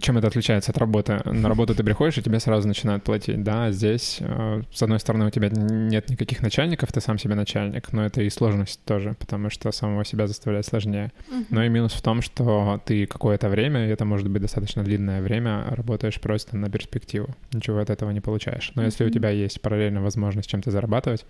[0.00, 1.22] Чем это отличается от работы?
[1.24, 3.42] На работу ты приходишь, и тебе сразу начинают платить.
[3.42, 7.90] Да, здесь, э, с одной стороны, у тебя нет никаких начальников, ты сам себе начальник,
[7.92, 11.10] но это и сложность тоже, потому что самого себя заставлять сложнее.
[11.48, 15.22] Но и минус в том, что ты какое-то время, и это может быть достаточно длинное
[15.22, 17.34] время, работаешь просто на перспективу.
[17.52, 18.72] Ничего от этого не получаешь.
[18.74, 21.24] Но если у тебя есть параллельно возможность чем-то зарабатывать,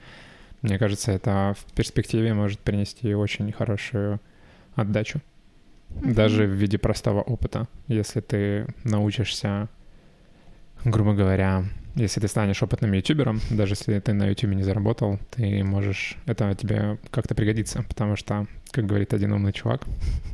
[0.62, 4.20] мне кажется, это в перспективе может принести очень хорошую
[4.74, 5.20] отдачу.
[6.00, 6.14] Мгм.
[6.14, 7.68] Даже в виде простого опыта.
[7.88, 9.68] Если ты научишься,
[10.84, 11.64] грубо говоря,
[11.94, 16.54] если ты станешь опытным ютубером, даже если ты на ютубе не заработал, ты можешь, это
[16.54, 19.82] тебе как-то пригодится, потому что, как говорит один умный чувак,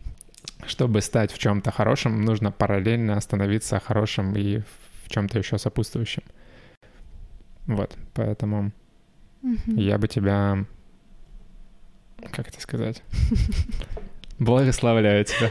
[0.66, 4.60] чтобы стать в чем-то хорошим, нужно параллельно становиться хорошим и
[5.04, 6.22] в чем-то еще сопутствующим.
[7.66, 8.72] Вот, поэтому
[9.42, 9.76] Мгм.
[9.76, 10.64] я бы тебя,
[12.32, 13.02] как это сказать,
[14.38, 15.50] благословляю тебя.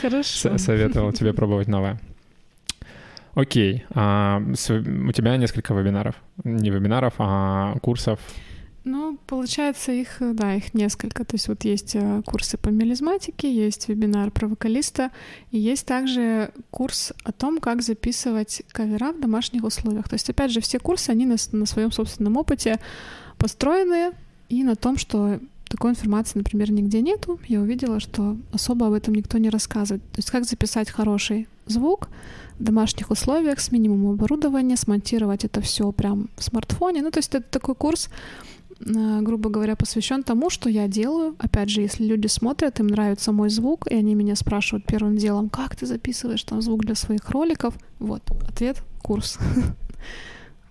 [0.00, 0.58] Хорошо.
[0.58, 2.00] Советовал тебе пробовать новое.
[3.34, 3.84] Окей.
[3.94, 6.16] а, с- у тебя несколько вебинаров.
[6.44, 8.20] Не вебинаров, а курсов.
[8.84, 11.24] Ну, получается, их, да, их несколько.
[11.24, 15.10] То есть вот есть э, курсы по мелизматике, есть вебинар про вокалиста,
[15.52, 20.08] и есть также курс о том, как записывать кавера в домашних условиях.
[20.08, 22.80] То есть, опять же, все курсы, они на, на своем собственном опыте
[23.38, 24.12] построены
[24.48, 25.38] и на том, что
[25.72, 27.40] такой информации, например, нигде нету.
[27.48, 30.02] Я увидела, что особо об этом никто не рассказывает.
[30.12, 32.08] То есть как записать хороший звук
[32.58, 37.00] в домашних условиях с минимумом оборудования, смонтировать это все прям в смартфоне.
[37.02, 38.10] Ну, то есть это такой курс,
[38.80, 41.36] э, грубо говоря, посвящен тому, что я делаю.
[41.38, 45.48] Опять же, если люди смотрят, им нравится мой звук, и они меня спрашивают первым делом,
[45.48, 49.38] как ты записываешь там звук для своих роликов, вот, ответ— курс.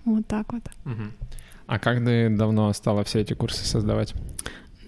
[0.03, 0.63] Вот так вот.
[1.67, 4.15] А как ты давно стала все эти курсы создавать?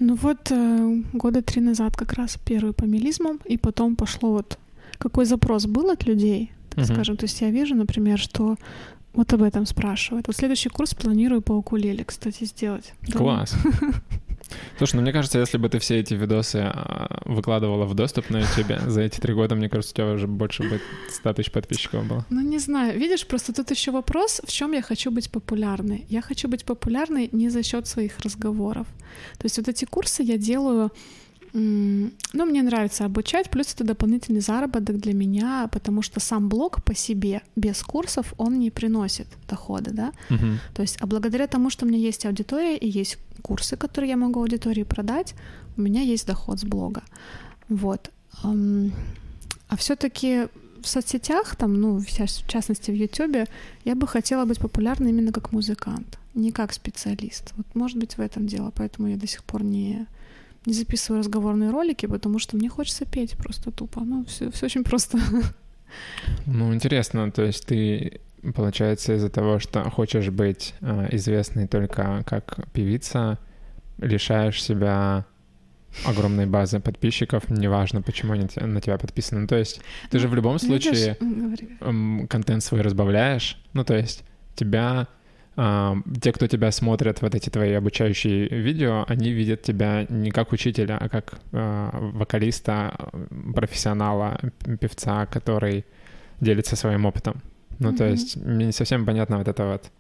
[0.06, 4.58] Ну вот э, года три назад как раз первый по мелизмам, и потом пошло вот
[4.98, 6.94] какой запрос был от людей, так Мгм.
[6.94, 7.18] скажем.
[7.18, 8.58] То есть я вижу, например, что
[9.14, 10.28] вот об этом спрашивают.
[10.28, 12.94] Вот следующий курс планирую по укулеле, кстати, сделать.
[13.14, 13.56] Класс.
[14.78, 18.40] Слушай, ну мне кажется, если бы ты все эти видосы а, выкладывала в доступ на
[18.40, 22.06] YouTube за эти три года, мне кажется, у тебя уже больше бы 100 тысяч подписчиков
[22.06, 22.26] было.
[22.30, 23.00] Ну, не знаю.
[23.00, 26.06] Видишь, просто тут еще вопрос, в чем я хочу быть популярной.
[26.10, 28.88] Я хочу быть популярной не за счет своих разговоров.
[29.38, 30.92] То есть вот эти курсы я делаю
[31.54, 36.96] ну, мне нравится обучать, плюс это дополнительный заработок для меня, потому что сам блог по
[36.96, 40.12] себе без курсов он не приносит дохода, да.
[40.30, 40.60] Мгм.
[40.74, 44.18] То есть, а благодаря тому, что у меня есть аудитория и есть курсы, которые я
[44.18, 45.36] могу аудитории продать,
[45.78, 47.04] у меня есть доход с блога.
[47.70, 48.10] Вот.
[48.42, 50.48] А все-таки
[50.82, 52.08] в соцсетях, там, ну, в
[52.48, 53.48] частности в Ютубе,
[53.86, 57.54] я бы хотела быть популярной именно как музыкант, не как специалист.
[57.58, 60.08] Вот, может быть, в этом дело, поэтому я до сих пор не
[60.66, 64.02] не записываю разговорные ролики, потому что мне хочется петь просто тупо.
[64.02, 65.18] Ну, все, все очень просто.
[66.48, 68.20] Ну, интересно, то есть ты,
[68.56, 73.38] получается, из-за того, что хочешь быть э, известной только как певица,
[74.00, 75.26] лишаешь себя
[76.06, 79.42] огромной базы подписчиков, неважно, почему они на тебя подписаны.
[79.42, 81.18] Ну, то есть ты же в любом Ну, видишь, случае
[81.82, 83.62] эм, контент свой разбавляешь.
[83.74, 84.24] Ну, то есть
[84.56, 85.08] тебя...
[85.56, 90.52] а, те, кто тебя смотрят, вот эти твои обучающие видео, они видят тебя не как
[90.52, 93.12] учителя, а как а, вокалиста,
[93.54, 94.40] профессионала,
[94.80, 95.86] певца, который
[96.42, 97.42] делится своим опытом.
[97.80, 98.12] Ну, то Мгм.
[98.14, 99.92] есть мне не совсем понятно вот это вот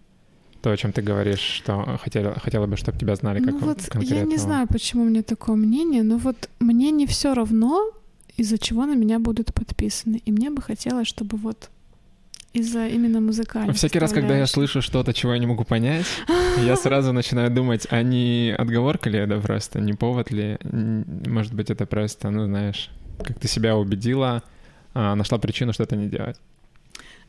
[0.62, 3.82] то, о чем ты говоришь, что хотела, хотела бы, чтобы тебя знали как Ну вот
[3.90, 4.20] конкретного.
[4.20, 7.92] я не знаю, почему у меня такое мнение, но вот мне не все равно,
[8.38, 10.22] из-за чего на меня будут подписаны.
[10.26, 11.70] И мне бы хотелось, чтобы вот
[12.54, 16.06] из-за именно музыкальной А Всякий раз, когда я слышу что-то, чего я не могу понять,
[16.64, 20.58] я сразу начинаю думать, а не отговорка ли это просто, не повод ли?
[20.64, 22.90] Может быть, это просто, ну, знаешь,
[23.24, 24.44] как ты себя убедила,
[24.94, 26.38] а, нашла причину что-то не делать.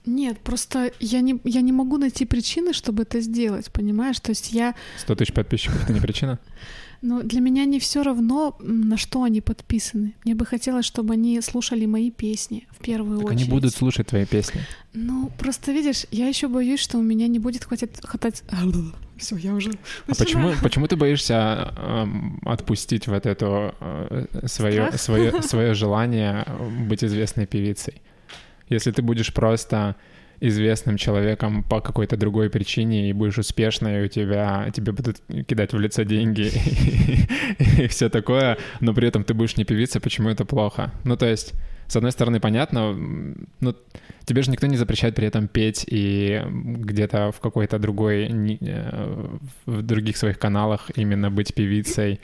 [0.06, 4.20] Нет, просто я не, я не могу найти причины, чтобы это сделать, понимаешь?
[4.20, 4.74] То есть я...
[4.98, 6.38] 100 тысяч подписчиков— это не причина?
[7.06, 10.14] Ну, для меня не все равно, на что они подписаны.
[10.24, 13.42] Мне бы хотелось, чтобы они слушали мои песни в первую Так очередь.
[13.42, 14.62] они будут слушать твои песни.
[14.94, 17.90] Ну, просто видишь, я еще боюсь, что у меня не будет хватить...
[18.02, 18.42] хватать...
[19.18, 19.72] Все, я уже...
[20.06, 23.74] А почему, почему ты боишься эм, отпустить вот это
[24.46, 25.00] свое, Страх?
[25.00, 26.46] свое, свое желание
[26.88, 28.00] быть известной певицей?
[28.70, 29.96] Если ты будешь просто
[30.40, 35.72] известным человеком по какой-то другой причине и будешь успешной, и у тебя тебе будут кидать
[35.72, 36.50] в лицо деньги
[37.82, 40.92] и, все такое, но при этом ты будешь не певица, почему это плохо?
[41.04, 41.54] Ну, то есть
[41.86, 43.74] с одной стороны, понятно, м, ну,
[44.24, 48.28] тебе же никто не запрещает при этом петь и где-то в какой-то другой,
[48.60, 49.28] э,
[49.66, 52.20] в других своих каналах именно быть певицей.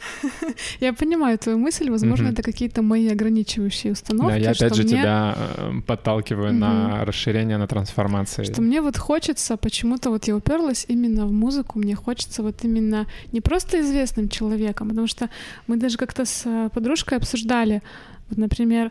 [0.80, 4.32] Я понимаю твою мысль, возможно, это какие-то мои ограничивающие установки.
[4.32, 8.44] Да, я опять же тебя э, подталкиваю на расширение, на трансформации.
[8.44, 13.06] Что мне вот хочется, почему-то вот я уперлась именно в музыку, мне хочется вот именно
[13.32, 15.28] не просто известным человеком, потому что
[15.66, 17.82] мы даже как-то с э, подружкой обсуждали,
[18.28, 18.90] вот, например,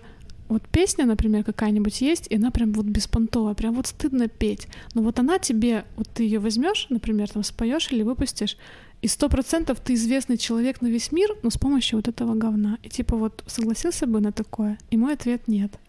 [0.49, 4.67] вот песня, например, какая-нибудь есть, и она прям вот беспонтовая, прям вот стыдно петь.
[4.93, 8.57] Но вот она тебе, вот ты ее возьмешь, например, там споешь или выпустишь,
[9.02, 12.78] и сто процентов ты известный человек на весь мир, но с помощью вот этого говна.
[12.84, 14.78] И типа вот согласился бы на такое?
[14.90, 15.80] И мой ответ нет.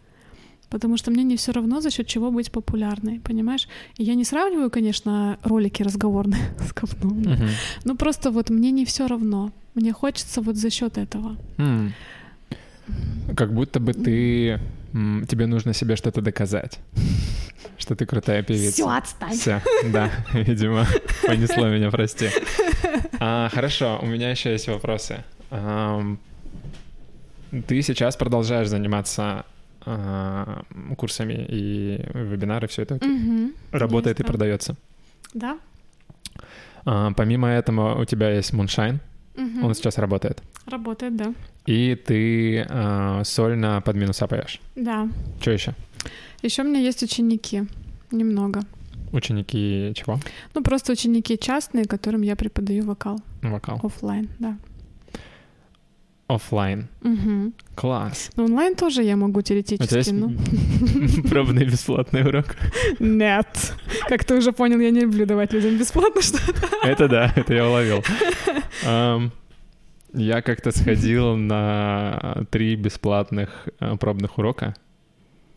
[0.70, 3.68] Потому что мне не все равно, за счет чего быть популярной, понимаешь?
[3.96, 7.22] И я не сравниваю, конечно, ролики разговорные с говном.
[7.22, 7.30] да.
[7.30, 7.48] Мгм.
[7.84, 9.52] Ну просто вот мне не все равно.
[9.74, 11.36] Мне хочется вот за счет этого.
[11.56, 11.94] М.
[13.36, 14.60] Как будто бы ты...
[14.92, 16.78] Тебе нужно себе что-то доказать.
[17.78, 18.96] Что ты крутая певица.
[18.96, 19.32] отстань.
[19.36, 19.62] Все,
[19.92, 20.84] да, видимо,
[21.26, 22.28] понесло меня, прости.
[23.20, 25.24] А, хорошо, у меня еще есть вопросы.
[25.50, 26.18] Ам,
[27.66, 29.44] Ты сейчас продолжаешь заниматься
[29.86, 30.62] а,
[30.96, 32.94] курсами и вебинары, все это?
[33.04, 33.52] Мгм.
[33.72, 34.74] работает и продается.
[35.34, 35.58] Да?
[36.84, 38.98] А, Помимо этого у тебя есть Moonshine,
[39.38, 39.64] Мгм.
[39.64, 40.42] он сейчас работает.
[40.66, 41.32] Работает, да.
[41.66, 44.60] И ты а, сольно под минуса поешь.
[44.76, 45.08] Да.
[45.40, 45.74] Что еще?
[46.42, 47.64] Еще у меня есть ученики.
[48.10, 48.62] Немного.
[49.12, 50.18] Ученики чего?
[50.54, 53.20] Ну, просто ученики частные, которым я преподаю вокал.
[53.42, 53.80] Вокал.
[53.82, 54.56] оффлайн, да.
[56.28, 56.88] Оффлайн.
[57.02, 57.54] Мгм.
[57.74, 58.30] Класс.
[58.36, 60.36] Но онлайн тоже я могу теоретически, ну.
[61.30, 62.56] пробный бесплатный урок?
[62.98, 63.72] Нет.
[64.08, 66.68] Как ты уже понял, я не люблю давать людям бесплатно что-то.
[66.84, 68.04] Это да, это я уловил.
[70.14, 74.74] Я как-то сходил на три бесплатных э, пробных урока.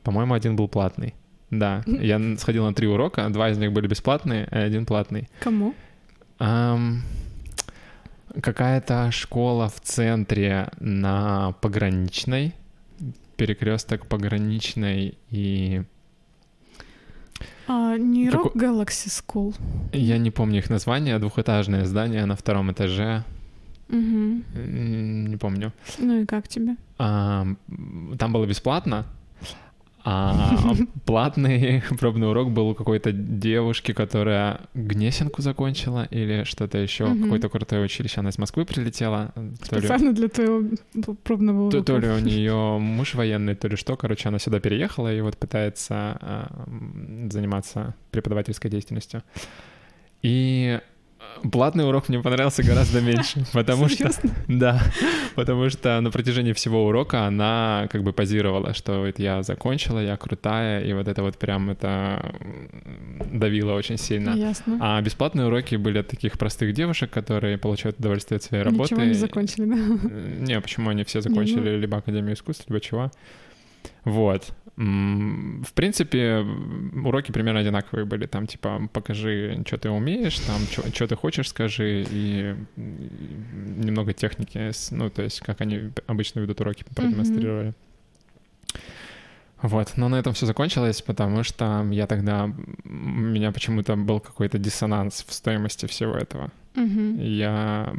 [0.03, 1.15] По-моему, один был платный.
[1.49, 5.27] Да, я сходил на три урока, два из них были бесплатные, а один платный.
[5.41, 5.73] Кому?
[8.41, 12.53] Какая-то школа в центре на пограничной,
[13.35, 15.83] перекресток пограничной и
[17.67, 19.55] А, не Како- Rock Galaxy School.
[19.93, 23.23] я не помню их название, двухэтажное здание на втором этаже,
[23.89, 24.43] м,
[25.27, 25.71] не помню.
[25.99, 26.75] Ну и как тебе?
[26.97, 27.45] А,
[28.19, 29.05] там было бесплатно,
[30.03, 30.73] а
[31.06, 37.23] платный пробный урок был у какой-то девушки, которая Гнесинку закончила или что-то еще, Мгм.
[37.23, 38.19] какое-то крутое училище.
[38.22, 39.32] Она из Москвы прилетела.
[39.69, 40.64] То ли, Специально для твоего
[41.23, 41.94] пробного то, урока.
[41.94, 43.95] то ли у нее муж военный, то ли что.
[43.95, 46.65] Короче, она сюда переехала и вот пытается а,
[47.30, 49.23] заниматься преподавательской деятельностью.
[50.22, 50.80] И
[51.52, 54.10] платный урок мне понравился гораздо меньше, потому что...
[54.48, 54.81] Да,
[55.35, 60.18] потому что на протяжении всего урока она как бы позировала, что вот я закончила, я
[60.18, 62.34] крутая, и вот это вот прям это
[63.31, 64.31] давило очень сильно.
[64.31, 64.77] Ясно.
[64.80, 68.93] А бесплатные уроки были от таких простых девушек, которые получают удовольствие от своей работы.
[68.93, 70.45] Ничего не закончили, да?
[70.45, 73.11] Не, почему они все закончили либо Академию искусств, либо чего.
[74.03, 74.53] Вот.
[74.83, 76.43] В принципе,
[77.05, 78.25] уроки примерно одинаковые были.
[78.25, 80.59] Там, типа, покажи, что ты умеешь, там,
[80.91, 86.61] что ты хочешь, скажи, и м, немного техники, ну, то есть, как они обычно ведут
[86.61, 87.73] уроки, продемонстрировали.
[89.61, 92.45] Вот, но на этом все закончилось, потому что я тогда...
[92.83, 96.49] У меня почему-то был какой-то диссонанс в стоимости всего этого.
[96.76, 97.93] Я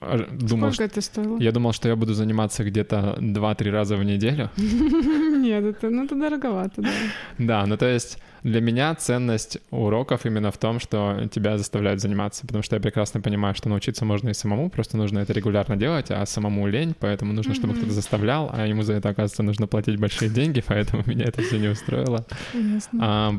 [0.00, 1.38] а, думал, Сколько это стоило?
[1.38, 4.50] я думал, что я буду заниматься где-то 2-3 раза в неделю.
[4.56, 6.90] Нет, это, ну, это дороговато, да.
[7.38, 12.46] Да, ну то есть для меня ценность уроков именно в том, что тебя заставляют заниматься,
[12.46, 16.06] потому что я прекрасно понимаю, что научиться можно и самому, просто нужно это регулярно делать,
[16.10, 17.78] а самому лень, поэтому нужно, чтобы Мгм.
[17.78, 21.58] кто-то заставлял, а ему за это, оказывается, нужно платить большие деньги, поэтому меня это все
[21.58, 22.24] не устроило.
[22.54, 22.98] Ясно.
[23.00, 23.34] А,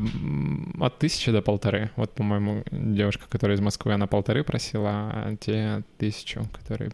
[0.80, 1.90] от тысячи до полторы.
[1.96, 6.92] Вот, по-моему, девушка, которая из Москвы, она полторы просила, а те тысячу, которые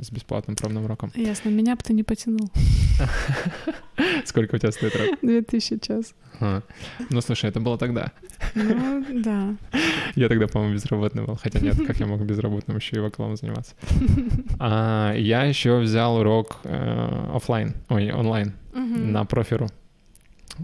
[0.00, 1.12] с бесплатным пробным уроком.
[1.14, 2.50] Ясно, меня бы ты не потянул.
[4.24, 5.18] Сколько у тебя стоит?
[5.22, 6.14] Две тысячи час.
[6.40, 6.62] А.
[7.10, 8.12] Ну, слушай, это было тогда.
[8.54, 9.54] Ну, да.
[10.14, 11.36] Я тогда, по-моему, безработный был.
[11.36, 13.74] Хотя нет, как я мог безработным еще и вокалом заниматься.
[14.58, 19.12] А, я еще взял урок э, оффлайн, ой, онлайн, Мгм.
[19.12, 19.68] на профиру.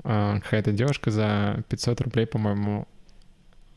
[0.05, 2.87] А, какая-то девушка за 500 рублей, по-моему,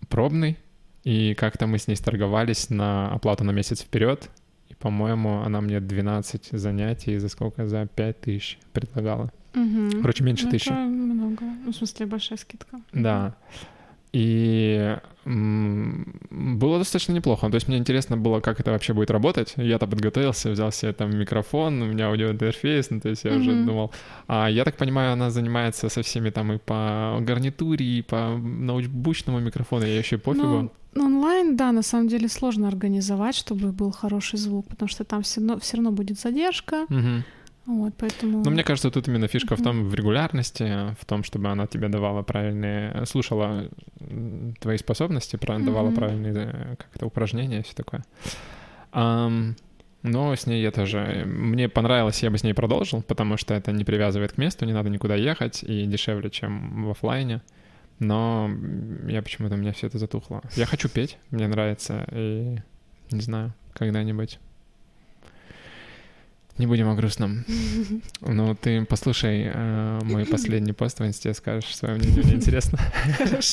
[0.10, 0.58] пробный.
[1.04, 4.30] И как-то мы с ней сторговались на оплату на месяц вперед.
[4.70, 7.68] И, по-моему, она мне 12 занятий за сколько?
[7.68, 9.32] За 5 тысяч предлагала.
[9.54, 10.02] Мгм.
[10.02, 10.70] Короче, меньше Ну, тысячи.
[10.70, 11.44] Много.
[11.66, 12.80] Ну, в смысле, большая скидка.
[12.94, 13.36] Да.
[14.12, 17.50] И Было достаточно неплохо.
[17.50, 19.54] То есть мне интересно было, как это вообще будет работать.
[19.58, 23.66] Я-то подготовился, взял себе там микрофон, у меня аудиоинтерфейс, ну то есть я уже Мгм.
[23.66, 23.92] думал.
[24.28, 29.40] А я так понимаю, она занимается со всеми там и по гарнитуре, и по научбучному
[29.40, 30.72] микрофону, я еще и пофигу.
[30.96, 35.22] Ну, онлайн, да, на самом деле сложно организовать, чтобы был хороший звук, потому что там
[35.22, 36.86] все равно, все равно будет задержка.
[36.90, 37.24] Мгм.
[37.66, 38.44] Вот, поэтому...
[38.44, 41.88] Но мне кажется, тут именно фишка в том, в регулярности, в том, чтобы она тебе
[41.88, 43.06] давала правильные...
[43.06, 43.70] Слушала
[44.60, 45.96] твои способности, давала Мгм.
[45.96, 48.04] правильные как-то упражнения, все такое.
[48.92, 49.56] Ам,
[50.02, 51.24] но с ней я тоже...
[51.26, 54.74] Мне понравилось, я бы с ней продолжил, потому что это не привязывает к месту, не
[54.74, 57.42] надо никуда ехать, и дешевле, чем в оффлайне.
[58.00, 58.50] Но
[59.08, 60.42] я почему-то, у меня все это затухло.
[60.56, 62.58] Я хочу петь, мне нравится, и
[63.12, 64.40] не знаю, когда-нибудь.
[66.60, 67.46] Не будем о грустном.
[68.22, 72.80] Ну, ты послушай э, мой последний пост в инсте, скажешь свое мнение, мне интересно.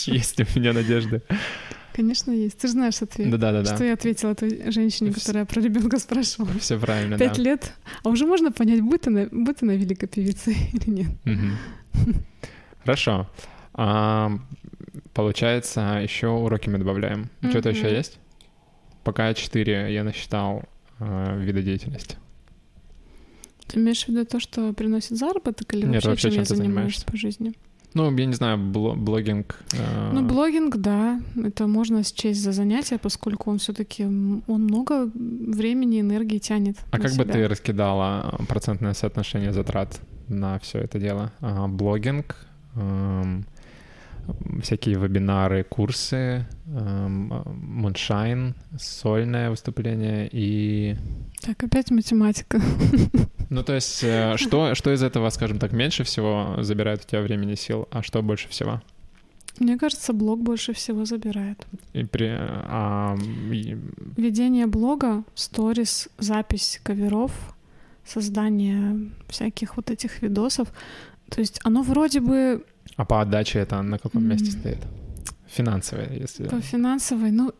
[0.06, 1.22] Есть у меня надежды.
[1.94, 2.58] Конечно, есть.
[2.58, 3.30] Ты же знаешь ответ.
[3.30, 3.74] Да-да-да-да.
[3.74, 6.50] Что я ответила той женщине, которая про ребенка спрашивала?
[6.58, 7.24] Все правильно, да.
[7.24, 7.72] Пять лет.
[8.02, 11.08] А уже можно понять, будет она, будет она великой певицей или нет.
[12.84, 13.30] Хорошо.
[13.72, 14.38] А,
[15.14, 17.30] Получается, еще уроки мы добавляем.
[17.48, 18.18] Что-то еще есть?
[19.04, 20.64] Пока четыре я насчитал
[20.98, 22.16] э, вида деятельности.
[23.68, 26.44] Ты имеешь в виду то, что приносит заработок или Нет, вообще, вообще, чем я чем
[26.46, 27.06] ты занимаюсь занимаешься?
[27.06, 27.52] по жизни?
[27.94, 29.58] Ну, я не знаю, бло- блогинг.
[29.72, 36.00] э, Ну, блогинг, да, это можно счесть за занятие, поскольку он все-таки он много времени,
[36.02, 36.76] энергии тянет.
[36.90, 37.32] А как бы себя.
[37.32, 39.98] ты раскидала процентное соотношение затрат
[40.28, 41.32] на все это дело?
[41.40, 42.36] А, Блогинг,
[42.74, 43.46] эм,
[44.62, 50.96] всякие вебинары, курсы, эм, Муншайн, сольное выступление и...
[51.40, 52.60] Так, опять математика.
[53.50, 57.22] Ну, то есть, э, что, что из этого, скажем так, меньше всего забирает у тебя
[57.22, 58.82] времени сил, а что больше всего?
[59.58, 61.66] Мне кажется, блог больше всего забирает.
[61.94, 63.16] И при, а,
[64.16, 67.32] Ведение блога, сторис, запись каверов,
[68.04, 70.68] создание всяких вот этих видосов.
[71.30, 72.64] То есть оно вроде бы
[72.96, 74.52] а по отдаче это на каком месте М.
[74.52, 74.78] стоит?
[75.48, 76.48] Финансовое, если...
[76.48, 77.52] по финансовой, ну,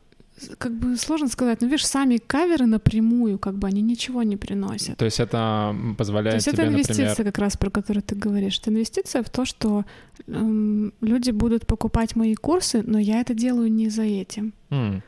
[0.59, 4.97] как бы сложно сказать, но видишь, сами каверы напрямую, как бы они ничего не приносят.
[4.99, 7.33] То есть это позволяет То есть тебе, это инвестиция, например...
[7.33, 8.59] как раз про которую ты говоришь.
[8.59, 9.85] Это инвестиция в то, что
[10.27, 14.53] эм, люди будут покупать мои курсы, но я это делаю не за этим.
[14.71, 15.03] М,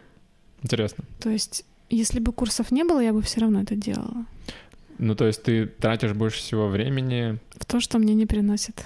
[0.62, 1.04] Интересно.
[1.20, 4.24] То есть, если бы курсов не было, я бы все равно это делала.
[4.98, 8.84] Ну, то есть ты тратишь больше всего времени, В то, что мне не приносит.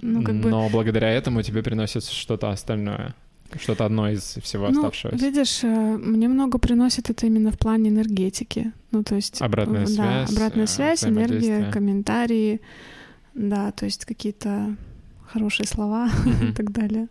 [0.00, 3.14] Ну, как бы- но благодаря этому тебе приносит что-то остальное.
[3.58, 5.24] Что-то одно из всего Ну, оставшегося.
[5.24, 8.72] видишь, э, мне много приносит это именно в плане энергетики.
[8.90, 9.40] Ну, то есть...
[9.42, 12.60] Обратная э, связь, Да, обратная э, связь, энергия, комментарии,
[13.34, 14.76] да, то есть какие-то
[15.26, 16.10] хорошие слова
[16.50, 17.08] и так далее.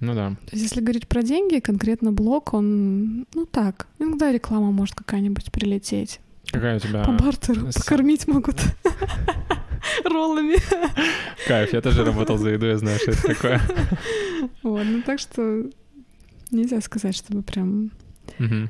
[0.00, 0.30] Ну да.
[0.46, 5.50] То есть, если говорить про деньги, конкретно блог, он, ну так, иногда реклама может какая-нибудь
[5.50, 6.20] прилететь.
[6.50, 7.04] Какая у тебя...
[7.04, 8.56] По бартеру покормить могут
[10.04, 10.56] роллами.
[11.46, 13.60] Кайф, я тоже работал за еду, я знаю, что это такое.
[14.62, 15.64] Вот, ну так что
[16.50, 17.90] нельзя сказать, чтобы прям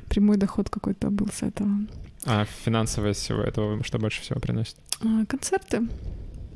[0.09, 1.69] прямой доход какой-то был с этого.
[2.25, 4.75] А финансовое всего этого что больше всего приносит?
[5.01, 5.87] А, Концерты.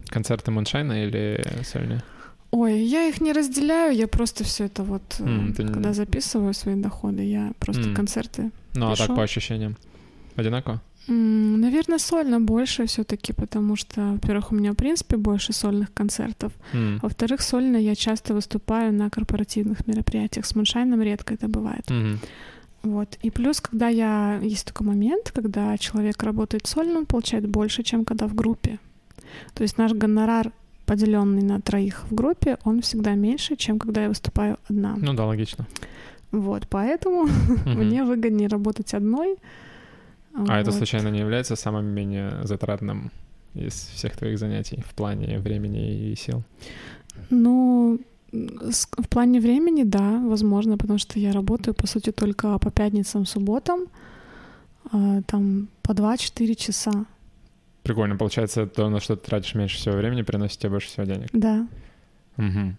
[0.08, 2.04] Концерты Муншайна или сольные?
[2.52, 6.76] Ой, я их не разделяю, я просто все это вот, э, ты когда записываю свои
[6.76, 8.52] доходы, я просто концерты.
[8.76, 9.76] Ну, а так по ощущениям?
[10.36, 10.80] Одинаково?
[11.08, 16.52] Наверное, сольно больше все-таки, потому что, во-первых, у меня, в принципе, больше сольных концертов.
[16.74, 17.00] М.
[17.02, 20.46] Во-вторых, сольно я часто выступаю на корпоративных мероприятиях.
[20.46, 21.90] С Муншайном редко это бывает.
[21.90, 22.20] Мгм.
[22.84, 23.18] Вот.
[23.22, 24.40] И плюс, когда я...
[24.44, 28.80] Есть такой момент, когда человек работает сольно, он получает больше, чем когда в группе.
[29.54, 30.52] То есть наш гонорар,
[30.86, 34.96] поделенный на троих в группе, он всегда меньше, чем когда я выступаю одна.
[34.98, 35.66] Ну да, логично.
[36.32, 37.26] Вот, поэтому
[37.66, 37.86] Мгм.
[37.86, 39.38] мне выгоднее работать одной.
[40.36, 40.78] А это Вот.
[40.78, 43.12] случайно не является самым менее затратным
[43.54, 46.44] из всех твоих занятий в плане времени и сил?
[47.30, 48.00] Ну,
[48.32, 53.82] в плане времени, да, возможно, потому что я работаю, по сути, только по пятницам, субботам,
[54.92, 57.06] а, там по 2-4 часа,
[57.84, 61.28] Прикольно, получается, то, на что ты тратишь меньше всего времени, приносит тебе больше всего денег.
[61.34, 61.68] да.
[62.38, 62.78] Мгм.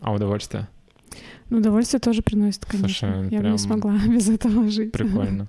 [0.00, 0.68] А удовольствие?
[1.50, 2.88] Ну, удовольствие тоже приносит, конечно.
[2.88, 4.92] Слушай, я бы прям не смогла без этого жить.
[4.92, 5.48] Прикольно.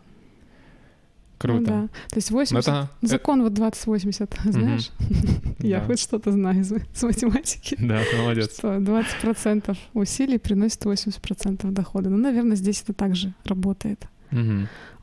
[1.44, 1.65] Ну Круто.
[1.72, 1.88] да.
[2.10, 2.68] То есть Ну, 80...
[2.68, 4.90] это- Закон вот 20-80, знаешь?
[5.60, 5.86] Я Да.
[5.86, 7.76] хоть что-то знаю из с математики.
[7.80, 8.57] Да, ты молодец.
[8.57, 12.10] Что 20% усилий приносит 80% дохода.
[12.10, 14.07] Ну, наверное, здесь это также работает.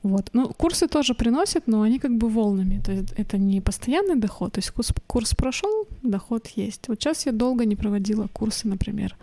[0.02, 0.30] Вот.
[0.32, 2.80] Ну, курсы тоже приносят, но они как бы волнами.
[2.84, 4.52] То есть это не постоянный доход.
[4.54, 6.88] То есть курс, курс прошел, доход есть.
[6.88, 9.14] Вот сейчас я долго не проводила курсы, например.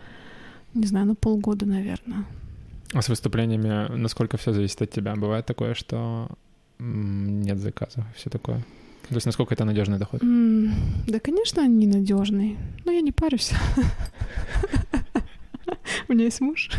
[0.75, 2.25] Не знаю, ну полгода, наверное.
[2.93, 5.15] А с выступлениями насколько все зависит от тебя?
[5.15, 6.29] Бывает такое, что
[6.79, 8.63] нет заказов, все такое?
[9.09, 10.21] То есть насколько это надежный доход?
[10.21, 10.71] Mm,
[11.07, 12.57] да, конечно, ненадежный.
[12.85, 13.51] Но я не парюсь.
[16.07, 16.69] У меня есть муж.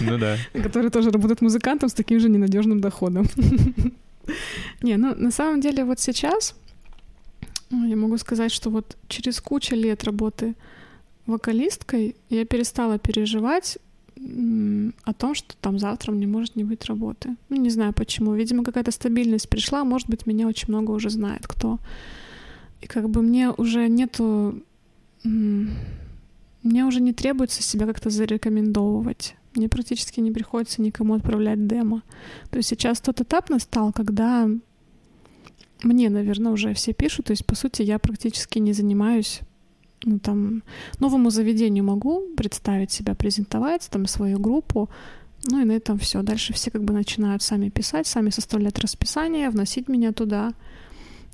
[0.00, 0.36] Ну да.
[0.52, 3.26] Который тоже работает музыкантом с таким же ненадежным доходом.
[4.82, 6.54] Не, ну на самом деле вот сейчас
[7.70, 10.54] я могу сказать, что вот через кучу лет работы
[11.26, 13.78] вокалисткой я перестала переживать
[15.04, 17.36] о том, что там завтра мне может не быть работы.
[17.48, 18.34] Ну, не знаю почему.
[18.34, 19.84] Видимо, какая-то стабильность пришла.
[19.84, 21.78] Может быть, меня очень много уже знает кто.
[22.80, 24.62] И как бы мне уже нету...
[25.24, 29.36] Мне уже не требуется себя как-то зарекомендовывать.
[29.54, 32.02] Мне практически не приходится никому отправлять демо.
[32.50, 34.48] То есть сейчас тот этап настал, когда
[35.82, 37.26] мне, наверное, уже все пишут.
[37.26, 39.40] То есть, по сути, я практически не занимаюсь
[40.04, 40.62] ну, там,
[41.00, 44.88] новому заведению могу представить себя, презентовать, там, свою группу,
[45.44, 46.22] ну и на этом все.
[46.22, 50.52] Дальше все как бы начинают сами писать, сами составлять расписание, вносить меня туда,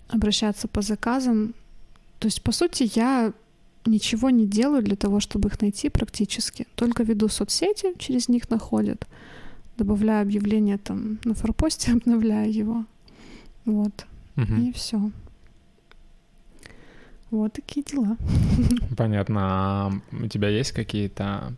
[0.08, 1.54] обращаться по заказам.
[2.18, 3.32] То есть, по сути, я
[3.86, 6.66] ничего не делаю для того, чтобы их найти практически.
[6.74, 9.06] Только веду соцсети, через них находят.
[9.76, 12.84] Добавляю объявление там на форпосте, обновляю его.
[13.64, 14.06] Вот.
[14.36, 14.54] Угу.
[14.60, 15.10] И все.
[17.34, 18.16] Вот такие дела.
[18.96, 19.40] Понятно.
[19.42, 21.52] А у тебя есть какие-то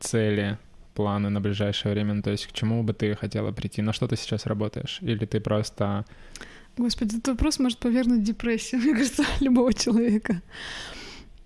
[0.00, 0.58] цели,
[0.94, 2.14] планы на ближайшее время?
[2.14, 3.82] Ну, то есть к чему бы ты хотела прийти?
[3.82, 4.98] На что ты сейчас работаешь?
[5.02, 6.04] Или ты просто...
[6.78, 10.42] Господи, этот вопрос может повергнуть депрессию, мне кажется, любого человека.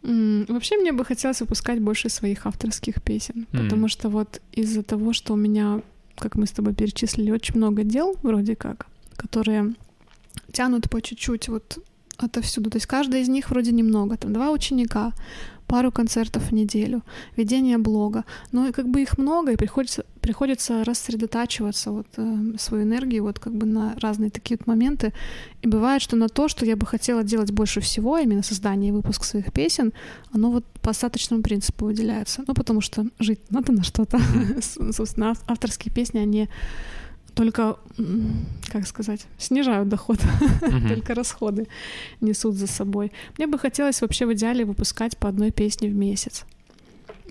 [0.02, 3.64] Вообще мне бы хотелось выпускать больше своих авторских песен, mm.
[3.64, 5.82] потому что вот из-за того, что у меня,
[6.16, 9.74] как мы с тобой перечислили, очень много дел вроде как, которые
[10.52, 11.78] тянут по чуть-чуть вот
[12.26, 12.70] отовсюду.
[12.70, 14.16] То есть каждая из них вроде немного.
[14.16, 15.12] Там два ученика,
[15.70, 17.02] пару концертов в неделю,
[17.36, 18.24] ведение блога.
[18.52, 23.54] Но как бы их много, и приходится, приходится рассредотачиваться вот э, свою энергию вот как
[23.54, 25.12] бы на разные такие вот моменты.
[25.62, 28.92] И бывает, что на то, что я бы хотела делать больше всего, именно создание и
[28.92, 29.92] выпуск своих песен,
[30.32, 32.42] оно вот по остаточному принципу выделяется.
[32.48, 34.20] Ну, потому что жить надо на что-то.
[34.92, 36.48] Собственно, авторские песни, они
[37.40, 37.76] только,
[38.70, 40.88] как сказать, снижают доход, uh-huh.
[40.94, 41.68] только расходы
[42.20, 43.12] несут за собой.
[43.38, 46.44] Мне бы хотелось вообще в идеале выпускать по одной песне в месяц.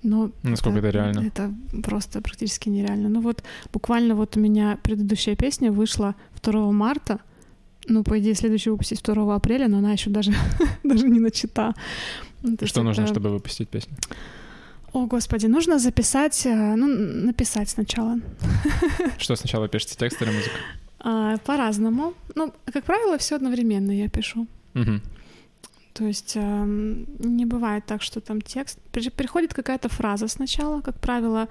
[0.01, 1.27] Но Насколько это, это реально?
[1.27, 1.53] Это
[1.83, 3.07] просто практически нереально.
[3.07, 7.19] Ну вот буквально вот у меня предыдущая песня вышла 2 марта,
[7.87, 10.33] ну, по идее, следующую выпустить 2 апреля, но она еще даже,
[10.83, 11.75] даже не начата.
[12.41, 13.13] Ну, Что нужно, это...
[13.13, 13.95] чтобы выпустить песню?
[14.93, 16.87] О, господи, нужно записать, э, ну,
[17.25, 18.19] написать сначала.
[19.17, 20.55] Что сначала пишете, текст или музыка?
[20.99, 22.13] А, по-разному.
[22.35, 24.47] Ну, как правило, все одновременно я пишу.
[24.75, 25.01] Угу.
[25.93, 28.79] То есть э, не бывает так, что там текст...
[28.91, 31.47] Приходит какая-то фраза сначала, как правило,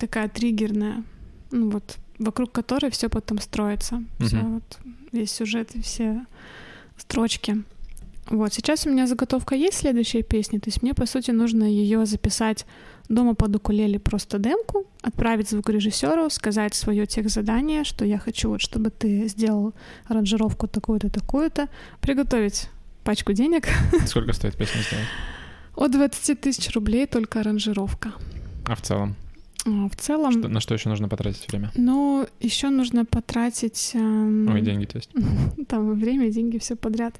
[0.00, 1.04] такая триггерная,
[1.50, 3.96] ну вот, вокруг которой все потом строится.
[4.18, 4.26] Угу.
[4.26, 4.78] Все вот,
[5.12, 6.24] весь сюжет и все
[6.96, 7.62] строчки.
[8.30, 12.04] Вот, сейчас у меня заготовка есть следующей песни, то есть мне, по сути, нужно ее
[12.04, 12.66] записать
[13.08, 18.60] дома под укулеле просто демку, отправить звукорежиссеру, сказать свое тех задание, что я хочу, вот,
[18.60, 19.72] чтобы ты сделал
[20.06, 21.68] аранжировку такую-то, такую-то,
[22.02, 22.68] приготовить
[23.02, 23.66] пачку денег.
[24.06, 25.06] Сколько стоит песня сделать?
[25.74, 28.12] От 20 тысяч рублей только аранжировка.
[28.66, 29.16] А в целом?
[29.64, 30.32] А, в целом...
[30.32, 31.70] Что, на что еще нужно потратить время?
[31.76, 33.92] Ну, еще нужно потратить...
[33.94, 34.52] Эм...
[34.52, 35.10] Ой, деньги, то есть?
[35.68, 37.14] Там время, деньги, все подряд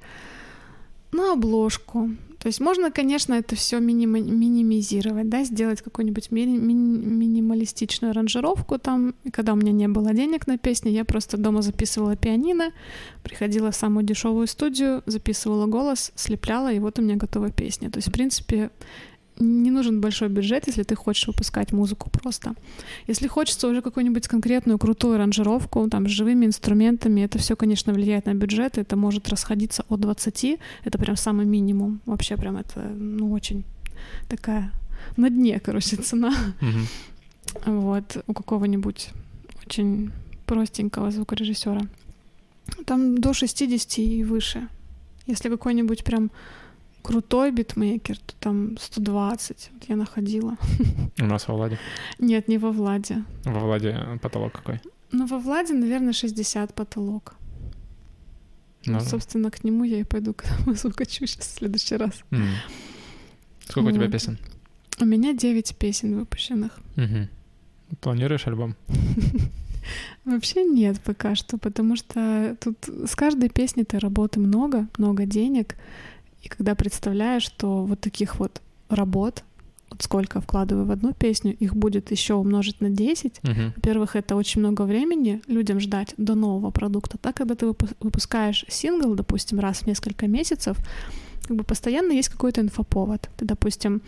[1.12, 2.10] на обложку.
[2.38, 8.78] То есть можно, конечно, это все миними- минимизировать, да, сделать какую-нибудь ми- ми- минималистичную аранжировку
[8.78, 9.14] там.
[9.24, 12.72] И когда у меня не было денег на песни, я просто дома записывала пианино,
[13.24, 17.90] приходила в самую дешевую студию, записывала голос, слепляла, и вот у меня готова песня.
[17.90, 18.70] То есть, в принципе,
[19.38, 22.54] не нужен большой бюджет, если ты хочешь выпускать музыку просто.
[23.06, 28.26] Если хочется уже какую-нибудь конкретную крутую аранжировку, там, с живыми инструментами, это все, конечно, влияет
[28.26, 32.00] на бюджет, это может расходиться от 20, это прям самый минимум.
[32.06, 33.64] Вообще прям это, ну, очень
[34.28, 34.72] такая
[35.16, 36.32] на дне, короче, цена.
[37.64, 39.10] Вот, у какого-нибудь
[39.66, 40.10] очень
[40.46, 41.82] простенького звукорежиссера.
[42.84, 44.68] Там до 60 и выше.
[45.26, 46.30] Если какой-нибудь прям
[47.08, 50.56] крутой битмейкер, то там 120 вот я находила.
[51.18, 51.78] У нас во Владе?
[52.18, 53.24] Нет, не во Владе.
[53.44, 54.80] Во Владе потолок какой?
[55.12, 57.34] Ну, во Владе, наверное, 60 потолок.
[58.84, 62.12] Ну, собственно, к нему я и пойду, когда музыку качу сейчас в следующий раз.
[62.30, 62.46] Mm.
[63.64, 63.92] Сколько вот.
[63.92, 64.38] у тебя песен?
[65.00, 66.78] У меня 9 песен выпущенных.
[66.96, 67.96] Угу.
[68.00, 68.74] Планируешь альбом?
[70.24, 75.76] Вообще нет пока что, потому что тут с каждой песней-то работы много, много денег.
[76.48, 79.44] И когда представляешь, что вот таких вот работ
[79.90, 83.40] вот сколько вкладываю в одну песню, их будет еще умножить на 10.
[83.42, 83.52] Угу.
[83.76, 87.16] Во-первых, это очень много времени людям ждать до нового продукта.
[87.18, 90.76] Так, когда ты выпу- выпускаешь сингл, допустим, раз в несколько месяцев,
[91.46, 93.30] как бы постоянно есть какой-то инфоповод.
[93.38, 94.02] Ты, допустим,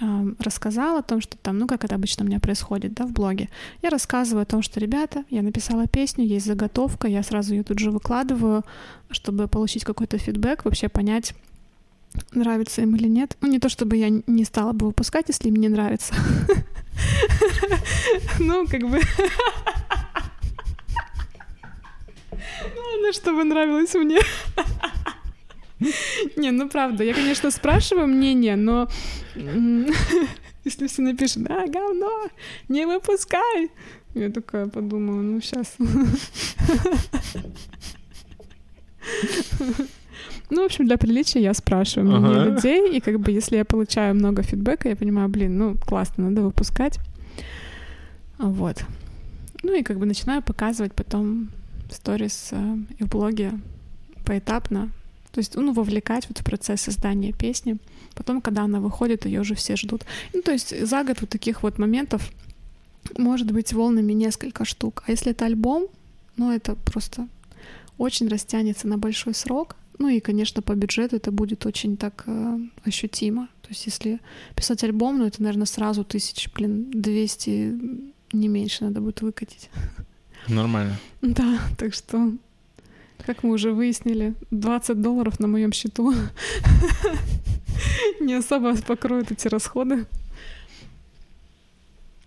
[0.00, 3.12] эм, рассказал о том, что там, ну, как это обычно у меня происходит, да, в
[3.12, 3.48] блоге.
[3.80, 7.78] Я рассказываю о том, что, ребята, я написала песню, есть заготовка, я сразу ее тут
[7.78, 8.64] же выкладываю,
[9.10, 11.34] чтобы получить какой-то фидбэк, вообще понять,
[12.32, 13.36] нравится им или нет.
[13.40, 16.14] Ну, не то чтобы я не стала бы выпускать, если им не нравится.
[18.38, 19.00] Ну, как бы...
[22.74, 24.18] Главное, чтобы нравилось мне.
[26.36, 28.88] Не, ну правда, я, конечно, спрашиваю мнение, но
[30.64, 32.28] если все напишут, да, говно,
[32.68, 33.70] не выпускай,
[34.14, 35.76] я такая подумала, ну сейчас.
[40.52, 42.50] Ну, в общем, для приличия я спрашиваю мнение Ага.
[42.50, 46.42] людей, и как бы если я получаю много фидбэка, я понимаю, блин, ну, классно, надо
[46.42, 46.98] выпускать.
[48.36, 48.84] Вот.
[49.62, 51.48] Ну и как бы начинаю показывать потом
[51.90, 53.52] сторис э, и в блоге
[54.26, 54.90] поэтапно.
[55.30, 57.78] То есть, ну, вовлекать вот в процесс создания песни.
[58.14, 60.02] Потом, когда она выходит, ее уже все ждут.
[60.34, 62.30] Ну, то есть за год вот таких вот моментов
[63.16, 65.02] может быть волнами несколько штук.
[65.06, 65.86] А если это альбом,
[66.36, 67.26] ну, это просто
[67.96, 69.76] очень растянется на большой срок.
[70.02, 73.46] Ну и, конечно, по бюджету это будет очень так э, ощутимо.
[73.62, 74.18] То есть если
[74.56, 77.78] писать альбом, ну это, наверное, сразу тысяч, блин, 200,
[78.32, 79.70] не меньше надо будет выкатить.
[80.48, 80.98] Нормально.
[81.20, 82.32] Да, так что,
[83.24, 86.12] как мы уже выяснили, 20 долларов на моем счету
[88.20, 90.06] не особо покроют эти расходы.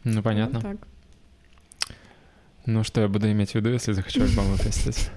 [0.06, 0.62] Ну, понятно.
[0.62, 0.78] Вот так.
[2.66, 5.10] Ну, что я буду иметь в виду, если захочу альбом выпустить?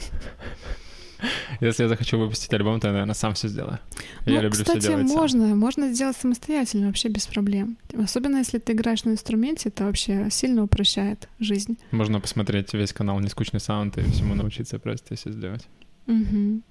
[1.60, 3.78] Если я захочу выпустить альбом, то я, наверное, сам все сделаю.
[4.26, 5.16] я Ну, люблю кстати, все делать сам.
[5.16, 7.76] можно, можно сделать самостоятельно, вообще без проблем.
[8.00, 11.76] Особенно если ты играешь на инструменте, это вообще сильно упрощает жизнь.
[11.90, 15.66] Можно посмотреть весь канал «Нескучный саунд» и всему научиться просто все сделать.
[16.06, 16.62] Мгм.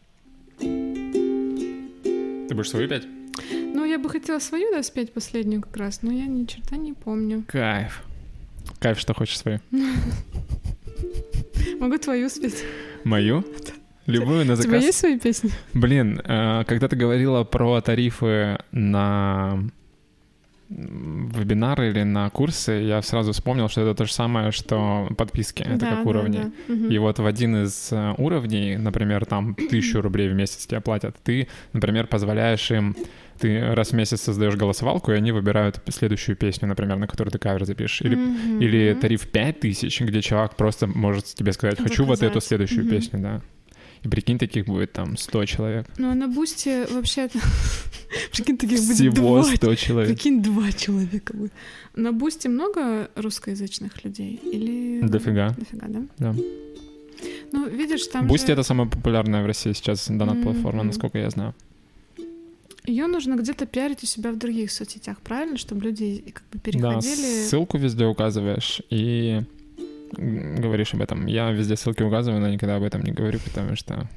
[0.60, 3.04] Ты будешь свою петь?
[3.52, 6.94] Ну, я бы хотела свою, да, спеть последнюю как раз, но я ни черта не
[6.94, 7.44] помню.
[7.48, 8.04] Кайф.
[8.80, 9.60] Кайф, что хочешь свою.
[11.80, 12.64] Могу твою спеть.
[13.04, 13.44] Мою?
[14.08, 14.84] Любую на У тебя заказ.
[14.84, 15.52] есть свои песни?
[15.74, 19.60] Блин, э, когда ты говорила про тарифы на
[20.70, 25.62] вебинары или на курсы, я сразу вспомнил, что это то же самое, что подписки.
[25.64, 26.38] Это Да, как да, уровни.
[26.68, 26.74] да.
[26.74, 26.90] Мгм.
[26.90, 31.16] И вот в один из э, уровней, например, там тысячу рублей в месяц тебе платят,
[31.24, 32.96] ты, например, позволяешь им,
[33.40, 37.40] ты раз в месяц создаешь голосовалку, и они выбирают следующую песню, например, на которую ты
[37.40, 38.02] кавер запишешь.
[38.02, 38.60] Или, Мгм.
[38.62, 42.44] или тариф 5000, где чувак просто может тебе сказать, хочу вот эту Заказать.
[42.44, 42.90] следующую Мгм.
[42.90, 43.42] песню, да.
[44.03, 45.88] И прикинь, таких будет там 100 человек.
[45.98, 47.30] Ну, а на Boosty вообще...
[48.34, 49.44] Прикинь, таких будет Всего два.
[49.44, 50.10] 100 человек.
[50.10, 51.53] Прикинь, два человека будет.
[51.95, 54.40] На Бусти много русскоязычных людей?
[54.44, 55.02] Или...
[55.07, 55.56] Дофига.
[55.57, 56.02] Дофига, да?
[56.18, 56.36] Да.
[57.52, 58.53] Ну, видишь, там Бусти же...
[58.53, 61.53] это самая популярная в России сейчас донат-платформа, насколько я знаю.
[62.86, 65.57] Ее нужно где-то пиарить у себя в других соцсетях, правильно?
[65.57, 67.45] Чтобы люди как бы Да, переходили...
[67.48, 69.41] ссылку везде указываешь и
[70.12, 71.26] говоришь об этом.
[71.26, 74.08] Я везде ссылки указываю, но никогда об этом не говорю, потому что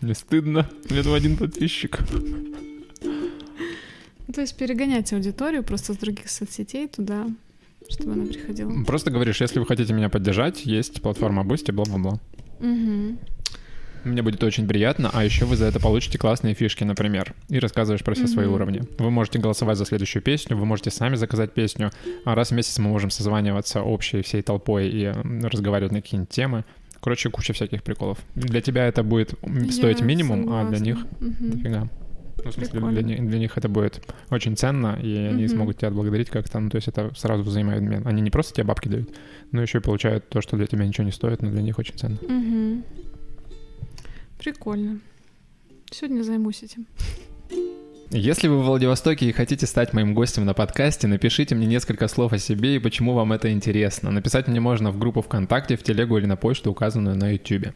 [0.00, 0.68] мне стыдно.
[0.90, 1.98] Мне там один подписчик.
[4.28, 7.26] Ну, То есть перегонять аудиторию просто с других соцсетей туда,
[7.88, 8.84] чтобы она приходила.
[8.84, 12.20] Просто говоришь, если вы хотите меня поддержать, есть платформа Boosty, бла-бла-бла.
[12.60, 13.18] Мгм.
[14.04, 18.02] Мне будет очень приятно, а еще вы за это получите классные фишки, например, и рассказываешь
[18.02, 18.54] про все свои Мгм.
[18.54, 18.82] уровни.
[18.98, 21.90] Вы можете голосовать за следующую песню, вы можете сами заказать песню,
[22.24, 25.12] а раз в месяц мы можем созваниваться общей всей толпой и
[25.42, 26.64] разговаривать на какие-нибудь темы.
[27.00, 28.18] Короче, куча всяких приколов.
[28.34, 29.34] Для тебя это будет
[29.70, 30.84] стоить Я минимум, а для согласна.
[30.84, 31.50] них Мгм.
[31.50, 31.88] дофига.
[32.44, 34.00] Ну, в смысле, для, для них это будет
[34.30, 35.48] очень ценно, и они Мгм.
[35.48, 36.60] смогут тебя отблагодарить как-то.
[36.60, 38.06] Ну, то есть это сразу взаимообмен.
[38.06, 39.10] Они не просто тебе бабки дают,
[39.50, 41.96] но еще и получают то, что для тебя ничего не стоит, но для них очень
[41.96, 42.16] ценно.
[42.28, 42.84] Мгм.
[44.38, 45.00] Прикольно.
[45.90, 46.86] Сегодня займусь этим.
[48.10, 52.32] Если вы в Владивостоке и хотите стать моим гостем на подкасте, напишите мне несколько слов
[52.32, 54.10] о себе и почему вам это интересно.
[54.10, 57.74] Написать мне можно в группу ВКонтакте, в телегу или на почту, указанную на YouTube.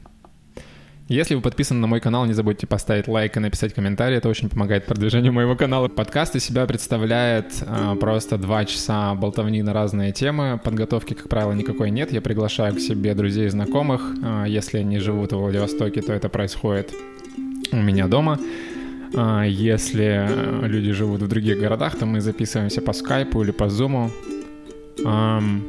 [1.09, 4.49] Если вы подписаны на мой канал, не забудьте поставить лайк и написать комментарий, это очень
[4.49, 5.89] помогает продвижению моего канала.
[5.89, 10.61] Подкаст из себя представляет а, просто два часа болтовни на разные темы.
[10.63, 12.13] Подготовки, как правило, никакой нет.
[12.13, 14.15] Я приглашаю к себе друзей и знакомых.
[14.23, 16.95] А, если они живут в Владивостоке, то это происходит
[17.73, 18.39] у меня дома.
[19.15, 23.69] А, Если э, люди живут в других городах, то мы записываемся по скайпу или по
[23.69, 24.11] зуму.
[25.05, 25.65] Ам, м,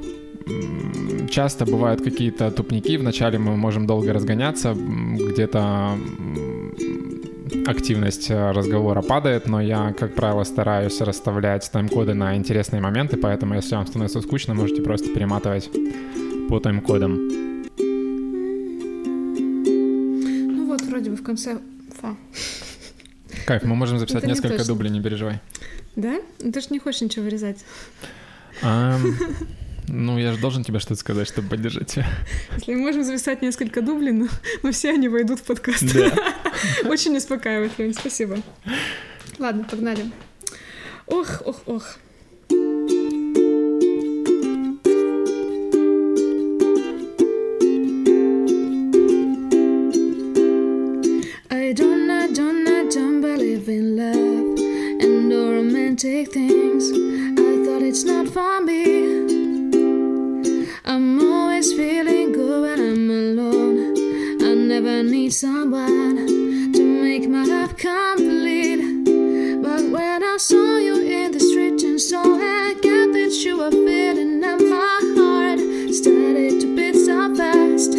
[1.29, 2.97] Часто бывают какие-то тупники.
[2.97, 5.97] Вначале мы можем долго разгоняться, где-то
[7.65, 13.55] активность э, разговора падает, но я, как правило, стараюсь расставлять тайм-коды на интересные моменты, поэтому
[13.55, 15.69] если вам становится скучно, можете просто перематывать
[16.49, 17.29] по тайм-кодам.
[20.55, 21.59] Ну вот, вроде бы в конце...
[22.01, 22.15] Фа.
[23.45, 24.73] Кайф, мы можем записать Это не несколько точно.
[24.73, 25.39] дублей, не переживай.
[25.95, 26.19] Да?
[26.41, 27.63] Ну ты же не хочешь ничего вырезать.
[28.61, 29.01] Ам,
[29.87, 32.07] ну, я же должен тебе что-то сказать, чтобы поддержать тебя.
[32.57, 34.27] Если мы можем записать несколько дублей, но,
[34.61, 35.83] но все они войдут в подкаст.
[35.93, 36.11] Да.
[36.89, 38.37] Очень успокаивает, Лень, спасибо.
[39.39, 40.11] Ладно, погнали.
[41.07, 41.97] Ох, ох, ох.
[51.49, 54.59] I don't, I don't, I don't believe in love
[55.01, 56.91] and romantic things.
[56.91, 59.42] I thought it's not for me.
[61.75, 63.97] Feeling good when I'm alone.
[64.43, 68.79] I never need someone to make my life complete.
[69.63, 73.71] But when I saw you in the street and saw I got that you were
[73.71, 75.59] feeling, and my heart
[75.91, 77.95] started to beat so fast.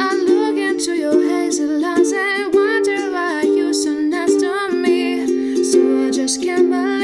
[0.00, 5.62] I look into your hazel eyes and wonder why you're so nice to me.
[5.62, 6.97] So I just can't believe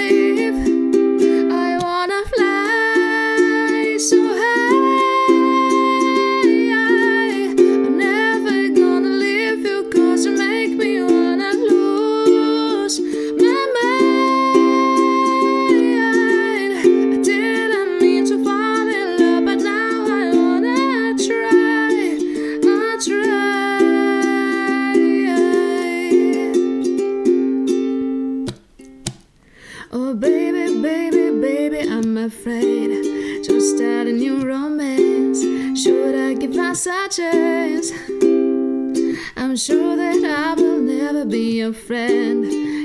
[41.64, 42.44] your friend.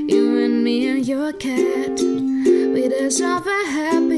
[0.09, 1.99] You and me and your cat.
[1.99, 4.08] We deserve a happy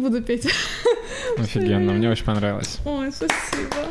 [0.00, 0.46] буду петь.
[1.38, 2.78] Офигенно, мне очень понравилось.
[2.84, 3.88] Ой, спасибо.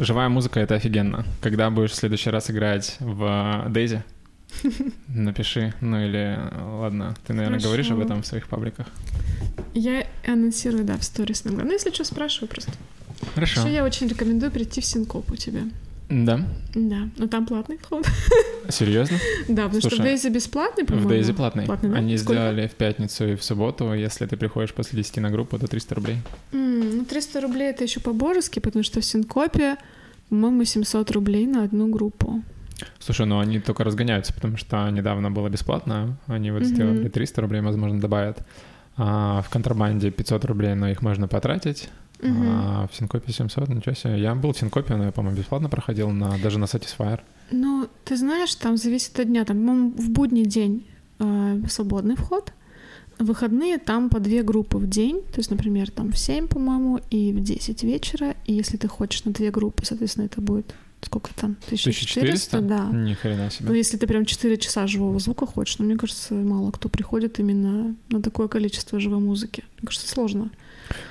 [0.00, 1.24] Живая музыка— это офигенно.
[1.42, 4.02] Когда будешь в следующий раз играть в Дейзи,
[5.08, 5.74] напиши.
[5.80, 7.68] Ну или, ладно, ты, наверное, Хорошо.
[7.68, 8.86] говоришь об этом в своих пабликах.
[9.74, 11.64] Я анонсирую, да, в сторис иногда.
[11.64, 12.72] Ну, если что, спрашиваю просто.
[13.34, 13.60] Хорошо.
[13.60, 15.62] Еще я очень рекомендую прийти в Синкоп у тебя.
[16.08, 16.40] Да?
[16.74, 18.06] Да, но там платный вход.
[18.68, 19.18] Серьезно?
[19.48, 21.08] Да, потому что в Слушай, Дейзи бесплатный, по-моему.
[21.08, 21.66] В Дейзи платный.
[21.66, 21.96] Платный, да?
[21.96, 22.32] Они Сколько?
[22.40, 23.92] сделали в пятницу и в субботу.
[23.92, 26.16] Если ты приходишь после 10 на группу, то 300 рублей.
[26.52, 29.76] М, Ну, 300 рублей это еще по-божески, потому что в Синкопе,
[30.28, 32.42] по-моему, 700 рублей на одну группу.
[32.98, 36.18] Слушай, ну они только разгоняются, потому что недавно было бесплатно.
[36.28, 36.68] Они вот Мгм.
[36.68, 38.38] сделали 300 рублей, возможно, добавят.
[38.98, 41.88] А в контрабанде 500 рублей, но их можно потратить.
[42.20, 42.46] Мгм.
[42.48, 44.20] А в Синкопе 700, ничего себе.
[44.20, 47.20] Я был в Синкопе, но я, по-моему, бесплатно проходил на, даже на Satisfyer.
[47.50, 49.44] Ну, ты знаешь, там зависит от дня.
[49.44, 50.86] Там, по-моему, в будний день
[51.18, 52.52] э, свободный вход.
[53.18, 55.22] Выходные там по две группы в день.
[55.32, 58.34] То есть, например, там в 7, по-моему, и в 10 вечера.
[58.44, 61.56] И если ты хочешь на две группы, соответственно, это будет сколько там?
[61.66, 62.20] 1400?
[62.20, 62.60] 1400?
[62.62, 62.88] Да.
[62.92, 63.68] Ни хрена себе.
[63.68, 67.38] Ну, если ты прям 4 часа живого звука хочешь, ну, мне кажется, мало кто приходит
[67.38, 69.64] именно на такое количество живой музыки.
[69.78, 70.50] Мне кажется, сложно.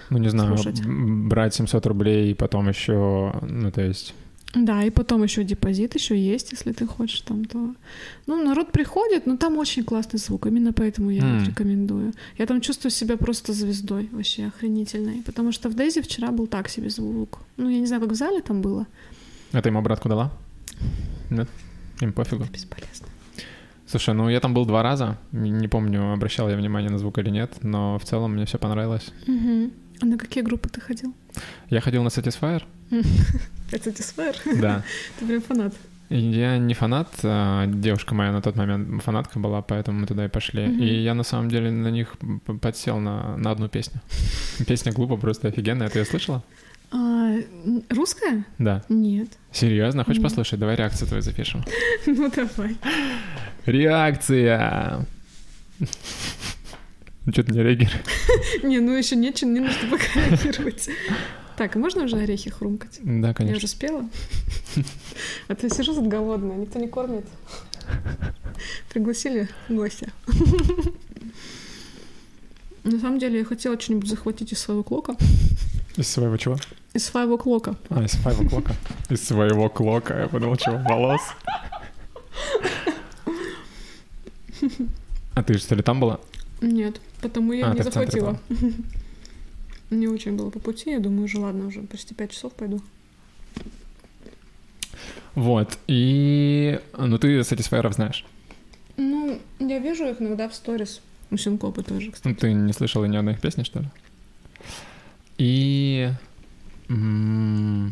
[0.10, 0.82] Ну, не знаю, слушать.
[0.86, 4.14] брать 700 рублей и потом еще, ну, то есть...
[4.56, 7.76] Да, и потом еще депозит еще есть, если ты хочешь там то.
[8.26, 12.14] Ну, народ приходит, но там очень классный звук, именно поэтому я вот рекомендую.
[12.38, 15.24] Я там чувствую себя просто звездой, вообще охренительной.
[15.26, 17.40] Потому что в Дейзи вчера был так себе звук.
[17.58, 18.88] Ну, я не знаю, как в зале там было.
[19.52, 20.32] А ты ему обратку дала?
[21.30, 21.50] Нет?
[22.02, 22.46] Им пофигу.
[22.46, 23.08] Бесполезно.
[23.88, 25.18] Слушай, ну я там был два раза.
[25.32, 29.12] Не помню, обращал я внимание на звук или нет, но в целом мне все понравилось.
[29.28, 29.72] Мгм.
[30.02, 31.14] А на какие группы ты ходил?
[31.70, 32.64] Я ходил на Satisfyer,
[33.72, 34.60] Это Satisfyer?
[34.60, 34.84] да.
[35.20, 35.74] Ты прям фанат.
[36.10, 40.28] Я не фанат, а девушка моя на тот момент фанатка была, поэтому мы туда и
[40.30, 40.68] пошли.
[40.68, 40.80] Мгм.
[40.80, 42.16] И я на самом деле на них
[42.62, 44.02] подсел на, на одну песню.
[44.68, 45.90] Песня глупо, просто офигенная.
[45.90, 46.44] Ты ее слышала?
[46.92, 47.36] А,
[47.90, 48.46] русская?
[48.58, 48.84] Да.
[48.90, 49.30] Нет.
[49.52, 50.04] Серьезно?
[50.04, 50.30] Хочешь Нет.
[50.30, 50.60] послушать?
[50.60, 51.64] Давай реакцию твою запишем.
[52.06, 52.76] Ну давай.
[53.66, 55.06] Реакция!
[55.80, 57.98] Ну что ты не реагируешь?
[58.64, 60.90] Не, ну еще нечем, не нужно пока реагировать.
[61.58, 63.00] Так, а можно уже орехи хрумкать?
[63.02, 63.58] Да, Я конечно.
[63.58, 64.08] уже спела.
[65.48, 67.26] А то я сижу тут голодная, никто не кормит.
[68.94, 70.10] Пригласили гостя.
[72.84, 75.16] На самом деле я хотела что-нибудь захватить из своего клока.
[75.98, 76.58] Из своего чего?
[76.94, 77.76] Из своего клока.
[77.90, 78.74] А, из своего клока.
[79.10, 80.22] Из своего клока.
[80.22, 80.78] Я подумал, чего?
[80.78, 81.22] Волос.
[85.34, 86.20] А ты что ли там была?
[86.62, 88.40] Нет, потому я А, не захватила.
[89.92, 92.82] Не очень было по пути, я думаю, уже ладно, уже почти пять часов пойду.
[95.36, 95.78] Вот.
[95.88, 96.80] И...
[96.98, 98.26] Ну, ты Satisfyer знаешь.
[98.98, 101.02] Ну, я вижу их иногда в сторис.
[101.30, 102.34] У Синкопа тоже, кстати.
[102.34, 103.88] Ну, Ты не слышала ни одной их песни, что ли?
[105.38, 106.12] И...
[106.90, 107.92] ну,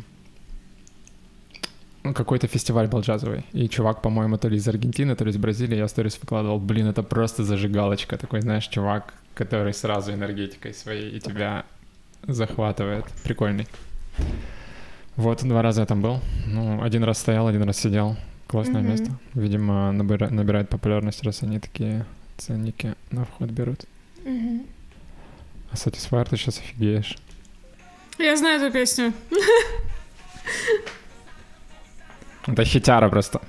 [2.13, 3.45] Какой-то фестиваль был джазовый.
[3.53, 6.59] И чувак, по-моему, то ли из Аргентины, то ли из Бразилии, я сторис выкладывал.
[6.59, 8.17] Блин, это просто зажигалочка.
[8.17, 11.65] Такой, знаешь, чувак, который сразу энергетикой своей и тебя
[12.27, 13.05] захватывает.
[13.23, 13.67] Прикольный.
[15.15, 16.19] Вот, два раза я там был.
[16.47, 18.15] Ну, один раз стоял, один раз сидел.
[18.47, 18.91] Классное Мгм.
[18.91, 19.11] место.
[19.33, 22.05] Видимо, набира- набирает популярность, раз они такие
[22.37, 23.85] ценники на вход берут.
[24.25, 27.17] А Satisfyer ты сейчас офигеешь.
[28.17, 29.13] Я знаю эту песню.
[32.47, 33.41] Это хитяра просто.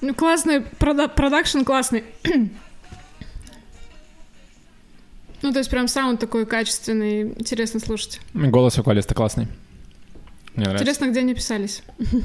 [0.00, 2.04] Ну, классный, прода- продакшн классный.
[5.40, 8.20] Ну, то есть прям саунд такой качественный, интересно слушать.
[8.34, 9.46] Голос вокалиста классный.
[10.56, 10.82] Мне нравится.
[10.82, 11.82] Интересно, где они писались?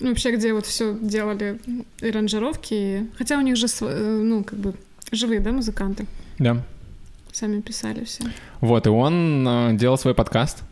[0.00, 1.58] Ну, Вообще, где вот все делали
[2.00, 4.74] и аранжировки, и- хотя у них же, э, ну, как бы,
[5.10, 6.06] живые, да, музыканты,
[6.38, 6.62] Да.
[7.38, 8.24] Сами писали все.
[8.60, 10.64] Вот, и он э, делал свой подкаст.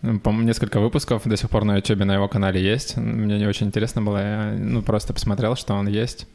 [0.00, 2.96] По-моему, несколько выпусков до сих пор на YouTube на его канале есть.
[2.96, 4.18] Мне не очень интересно было.
[4.18, 6.26] Я ну, просто посмотрел, что он есть.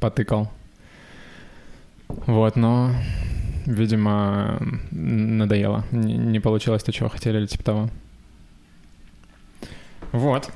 [0.00, 0.50] Потыкал.
[2.08, 2.92] Вот, но,
[3.66, 4.58] видимо,
[4.90, 5.84] надоело.
[5.92, 7.90] Не, получилось то, чего хотели, или типа того.
[10.12, 10.50] Вот.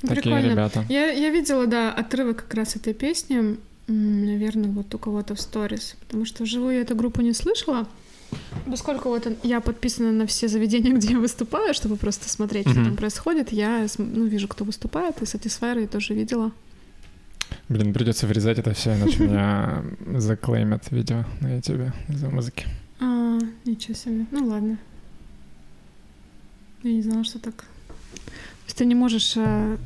[0.00, 0.50] Такие Прикольно.
[0.50, 0.84] ребята.
[0.88, 3.56] Я, я видела, да, отрывок как раз этой песни,
[3.86, 7.86] наверное, вот у кого-то в сторис, потому что вживую я эту группу не слышала,
[8.66, 12.84] поскольку вот я подписана на все заведения, где я выступаю, чтобы просто смотреть, что Мгм.
[12.88, 16.52] там происходит, я ну, вижу, кто выступает, и Satisfyer я тоже видела.
[17.68, 19.84] Блин, придется вырезать это все, иначе меня
[20.18, 22.66] заклеймят видео на YouTube из-за музыки.
[23.00, 24.26] А, ничего себе.
[24.30, 24.78] Ну ладно.
[26.82, 27.64] Я не знала, что так.
[28.62, 29.76] То есть ты не можешь э,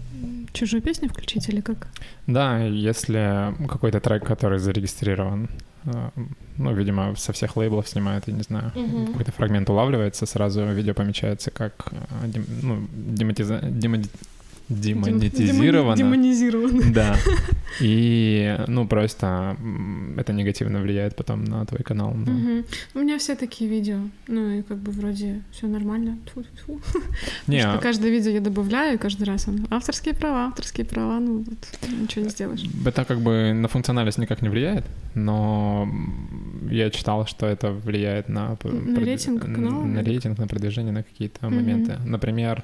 [0.52, 1.88] чужую песню включить или как?
[2.26, 5.48] Да, если какой-то трек, который зарегистрирован,
[5.86, 6.10] э,
[6.58, 9.06] ну, видимо, со всех лейблов снимают, я не знаю, Мгм.
[9.06, 12.86] какой-то фрагмент улавливается, сразу видео помечается как э, дем- ну,
[13.16, 14.10] демотиза- демоди-
[14.68, 15.96] демонетизировано.
[15.96, 16.92] Демонизировано.
[16.92, 17.16] Да.
[17.80, 19.56] И, ну, просто
[20.16, 22.14] это негативно влияет потом на твой канал.
[22.14, 22.32] ну.
[22.32, 22.64] Мгм.
[22.94, 23.98] У меня все такие видео.
[24.28, 26.16] Ну и как бы вроде все нормально.
[26.26, 26.80] Тьфу-тьфу.
[27.46, 31.20] Не, Потому что каждое видео я добавляю, и каждый раз он авторские права, авторские права,
[31.20, 32.64] ну вот ничего не сделаешь.
[32.86, 34.84] Это как бы на функциональность никак не влияет,
[35.14, 35.88] но
[36.70, 38.56] я читал, что это влияет на...
[38.64, 41.56] На рейтинг канала, На рейтинг, на продвижение, на какие-то Мгм.
[41.56, 41.96] моменты.
[42.04, 42.62] Например,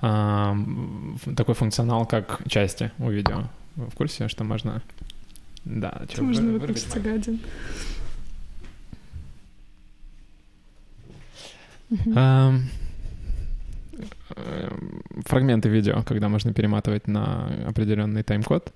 [0.00, 3.44] такой функционал, как части у видео.
[3.76, 4.82] Вы В курсе, что можно...
[5.64, 7.40] Да, что, Можно выключить один.
[12.14, 12.62] Ам,
[14.36, 18.72] эм, Фрагменты видео, когда можно перематывать на определенный тайм-код.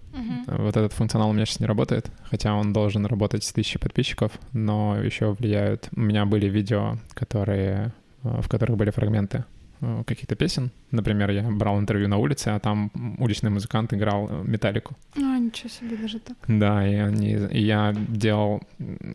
[0.47, 4.33] Вот этот функционал у меня сейчас не работает, хотя он должен работать с тысячей подписчиков,
[4.53, 5.89] но еще влияют.
[5.95, 7.93] У меня были видео, которые,
[8.25, 9.62] э, в которых были фрагменты э,
[10.07, 10.71] каких-то песен.
[10.91, 14.95] Например, я брал интервью на улице, а там уличный музыкант играл э, металлику.
[15.17, 16.37] А, ничего себе, даже так.
[16.49, 18.61] Да, и, они, и я делал,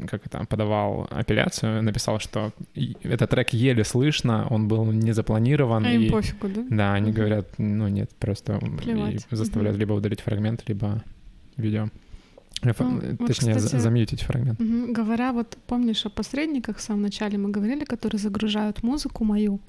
[0.10, 2.52] как это, подавал апелляцию, написал, что
[3.04, 5.86] этот трек еле слышно, он был не запланирован.
[5.86, 6.64] А им и- пофигу, да?
[6.70, 7.16] да, они Мгм.
[7.18, 8.60] говорят, ну нет, просто
[9.32, 9.80] заставляют Мгм.
[9.80, 11.04] либо удалить фрагмент, либо
[11.58, 11.90] видео.
[12.64, 14.60] Ну, э, вот, Точнее, за- кстати, замьютить фрагмент.
[14.96, 19.60] Говоря, вот помнишь о посредниках в самом начале мы говорили, которые загружают музыку мою,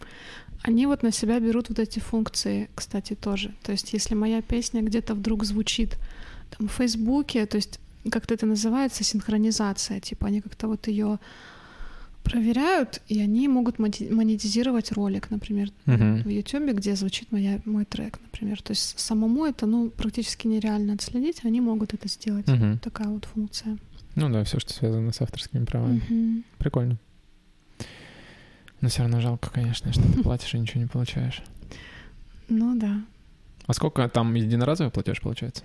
[0.63, 3.55] они вот на себя берут вот эти функции, кстати, тоже.
[3.63, 5.97] То есть если моя песня где-то вдруг звучит
[6.59, 11.19] там, в Фейсбуке, то есть как-то это называется синхронизация, типа они как-то вот ее
[12.23, 16.23] проверяют, и они могут монетизировать ролик, например, Мгм.
[16.23, 18.61] в YouTube, где звучит моя, мой трек, например.
[18.63, 22.47] То есть самому это, ну, практически нереально отследить, они могут это сделать.
[22.47, 22.79] Мгм.
[22.81, 23.79] Такая вот функция.
[24.15, 26.03] Ну да, все, что связано с авторскими правами.
[26.09, 26.45] Мгм.
[26.59, 26.99] Прикольно.
[28.81, 31.43] Но все равно жалко, конечно, что ты платишь и ничего не получаешь.
[32.49, 33.01] Ну да.
[33.67, 35.63] А сколько там единоразовый платеж получается?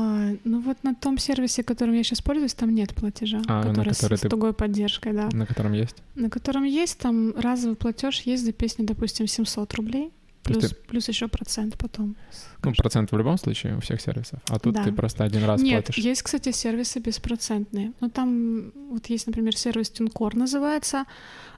[0.00, 3.74] А, ну вот на том сервисе, которым я сейчас пользуюсь, там нет платежа, А, который,
[3.94, 5.28] который с, ты- с тугой поддержкой, да.
[5.32, 5.96] На котором есть?
[6.14, 10.12] На котором есть там разовый платеж, есть за песню, допустим, 700 рублей, есть
[10.44, 12.14] плюс, ты- плюс еще процент потом.
[12.62, 14.38] Ну, процент в любом случае у всех сервисов.
[14.48, 14.84] А тут Да.
[14.84, 16.04] ты просто один раз Нет, платишь.
[16.04, 17.92] есть, кстати, сервисы беспроцентные.
[18.00, 21.04] Но там вот есть, например, сервис TuneCore называется.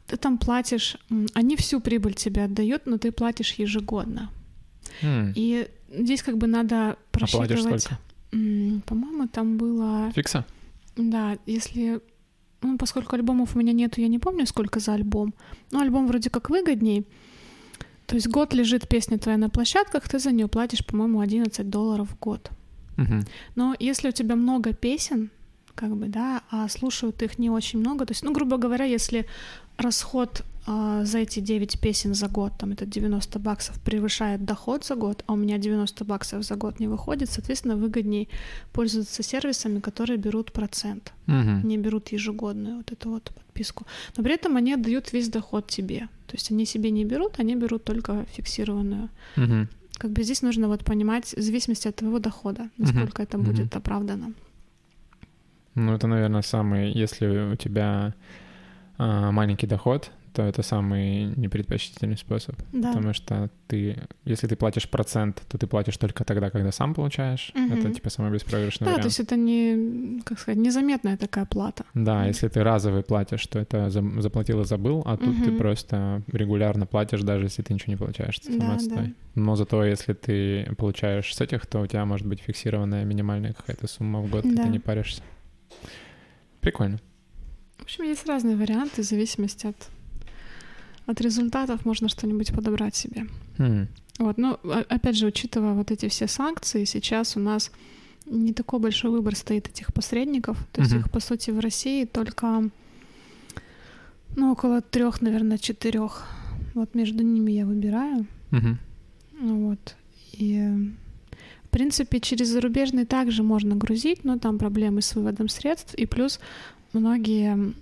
[0.06, 0.96] Ты там платишь,
[1.34, 4.30] они всю прибыль тебе отдают, но ты платишь ежегодно.
[5.02, 7.82] М, И здесь как бы надо А платишь просчитывать.
[7.82, 8.00] сколько?
[8.30, 10.44] По-моему, там было, Фикса?
[10.96, 12.00] да, если,
[12.62, 15.34] ну, поскольку альбомов у меня нету, я не помню, сколько за альбом.
[15.72, 17.06] Но альбом вроде как выгодней.
[18.06, 22.08] То есть год лежит песня твоя на площадках, ты за нее платишь, по-моему, 11 долларов
[22.08, 22.50] в год.
[22.96, 23.24] Мгм.
[23.54, 25.30] Но если у тебя много песен,
[25.74, 29.26] как бы, да, а слушают их не очень много, то есть, ну, грубо говоря, если
[29.76, 34.94] расход а, за эти 9 песен за год, там, это 90 баксов, превышает доход за
[34.94, 38.26] год, а у меня 90 баксов за год не выходит, соответственно, выгоднее
[38.72, 41.66] пользоваться сервисами, которые берут процент, Мгм.
[41.68, 43.86] не берут ежегодную вот эту вот подписку.
[44.16, 46.08] Но при этом они отдают весь доход тебе.
[46.26, 49.68] То есть они себе не берут, они берут только фиксированную Мгм.
[49.98, 53.46] как бы здесь нужно вот понимать в зависимости от твоего дохода, насколько это Мгм.
[53.46, 54.32] будет оправдано.
[55.74, 56.92] Ну, это, наверное, самый...
[56.92, 58.12] Если у тебя
[58.98, 62.56] а, маленький доход, то это самый непредпочтительный способ.
[62.72, 62.92] Да.
[62.92, 63.98] Потому что ты...
[64.24, 67.52] Если ты платишь процент, то ты платишь только тогда, когда сам получаешь.
[67.54, 67.72] Мгм.
[67.78, 69.04] Это, типа, самый беспроигрышный Да, то вариант.
[69.06, 71.84] есть это не, как сказать, незаметная такая плата.
[71.94, 75.58] Да, если ты разовый платишь, то это за- заплатил и забыл, а тут ты Мгм.
[75.58, 78.38] просто регулярно платишь, даже если ты ничего не получаешь.
[78.38, 79.06] Это Да, да.
[79.34, 83.86] Но зато если ты получаешь с этих, то у тебя может быть фиксированная минимальная какая-то
[83.86, 84.64] сумма в год, и Да.
[84.64, 85.22] ты не паришься.
[86.60, 86.98] Прикольно.
[87.78, 89.76] В общем, есть разные варианты в зависимости от,
[91.10, 93.26] от результатов, можно что-нибудь подобрать себе.
[93.58, 93.88] М,
[94.18, 97.70] Вот, ну, о- опять же, учитывая вот эти все санкции, сейчас у нас
[98.26, 100.58] не такой большой выбор стоит этих посредников.
[100.72, 101.00] То есть Мгм.
[101.00, 102.70] их, по сути, в России только,
[104.36, 106.26] ну, около трех, наверное, четырех.
[106.74, 108.26] Вот между ними я выбираю.
[108.50, 109.96] Ну Вот.
[110.32, 110.60] И,
[111.64, 115.94] в принципе, через зарубежный также можно грузить, но там проблемы с выводом средств.
[115.94, 116.40] И плюс
[116.92, 117.72] многие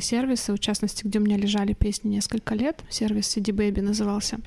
[0.00, 4.38] сервисы, в частности, где у меня лежали песни несколько лет, сервис CD Baby назывался,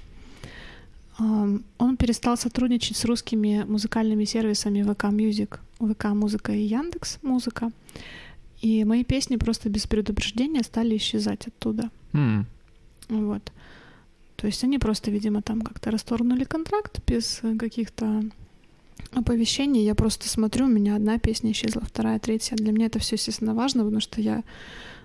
[1.18, 7.72] он перестал сотрудничать с русскими музыкальными сервисами VK Music, VK Музыка и Яндекс Музыка.
[8.62, 11.90] И мои песни просто без предупреждения стали исчезать оттуда.
[12.14, 12.46] М,
[13.10, 13.52] Вот.
[14.36, 18.24] То есть они просто, видимо, там как-то расторгнули контракт без э, каких-то
[19.16, 19.84] оповещений.
[19.84, 22.56] Я просто смотрю, у меня одна песня исчезла, вторая, третья.
[22.56, 24.44] Для меня это все, естественно, важно, потому что я,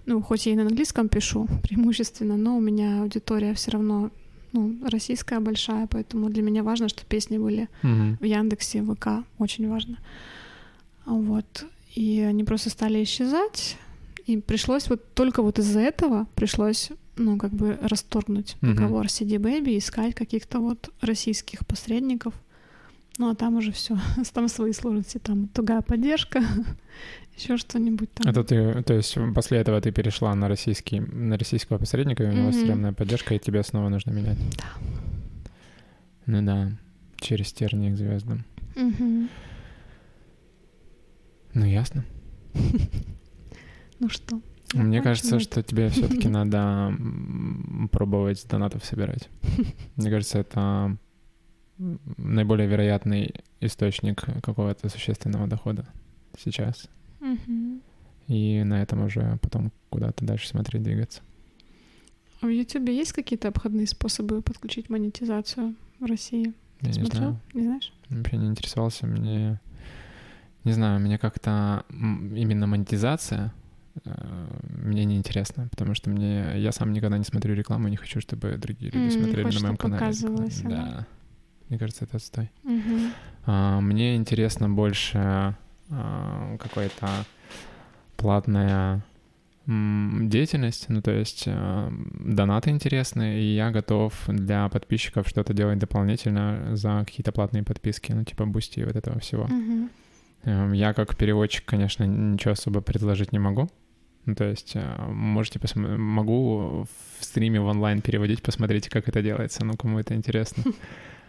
[0.07, 4.11] ну, хоть я и на английском пишу преимущественно, но у меня аудитория все равно
[4.53, 8.19] ну, российская большая, поэтому для меня важно, что песни были мгм.
[8.21, 9.99] в Яндексе, в ВК, очень важно.
[11.07, 11.65] Вот.
[11.95, 13.77] И они просто стали исчезать.
[14.27, 18.75] И пришлось вот только вот из-за этого пришлось, ну, как бы расторгнуть Мгм.
[18.75, 22.35] договор CD Baby, искать каких-то вот российских посредников.
[23.21, 23.99] Ну, а там уже все,
[24.33, 26.43] там свои сложности, там тугая поддержка,
[27.37, 28.27] еще что-нибудь там.
[28.27, 32.33] Это ты, то есть после этого ты перешла на российский, на российского посредника, и у
[32.33, 32.53] него Мгм.
[32.55, 34.39] стрёмная поддержка, и тебе снова нужно менять.
[34.57, 34.65] Да.
[36.25, 36.73] Ну да,
[37.19, 38.45] через тернии к звездам.
[41.55, 42.05] Ну ясно.
[43.99, 44.41] Ну что?
[44.73, 46.95] Мне кажется, что тебе все-таки надо
[47.93, 49.29] пробовать донатов собирать.
[49.97, 50.97] Мне кажется, это
[52.17, 55.87] наиболее вероятный источник какого-то существенного дохода
[56.39, 56.89] сейчас.
[57.21, 57.81] Мгм.
[58.29, 61.23] И на этом уже потом куда-то дальше смотреть, двигаться.
[62.41, 66.55] А в Ютубе есть какие-то обходные способы подключить монетизацию в России?
[66.81, 67.21] Я не Смотрел?
[67.21, 67.41] знаю.
[67.55, 67.93] Не знаешь?
[68.09, 69.07] Вообще не интересовался.
[69.07, 69.61] Мне...
[70.65, 73.53] Не знаю, мне как-то именно монетизация
[74.05, 74.11] э,
[74.83, 78.59] мне не интересно, потому что мне я сам никогда не смотрю рекламу, не хочу, чтобы
[78.59, 80.01] другие люди не смотрели хочешь, на моем канале.
[80.01, 81.07] показывалось, рекламу.
[81.71, 82.51] Мне кажется, это отстой.
[82.65, 83.13] Мгм.
[83.47, 85.57] А, Мне интересно больше
[85.91, 87.09] а, какая-то
[88.17, 89.03] платная
[89.67, 96.77] деятельность, ну то есть а, донаты интересны, и я готов для подписчиков что-то делать дополнительно
[96.77, 99.47] за какие-то платные подписки, ну типа Бусти и вот этого всего.
[100.43, 103.69] Эм, Я как переводчик, конечно, ничего особо предложить не могу.
[104.27, 106.87] Ну, то есть э, можете посмотреть, могу
[107.19, 110.63] в стриме в онлайн переводить, посмотрите, как это делается, ну, кому это интересно.
[110.67, 110.71] А,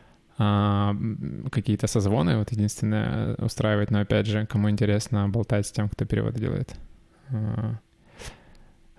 [1.52, 6.34] какие-то созвоны, вот единственное, устраивать, но опять же, кому интересно болтать с тем, кто перевод
[6.36, 6.76] делает.
[7.30, 7.76] А,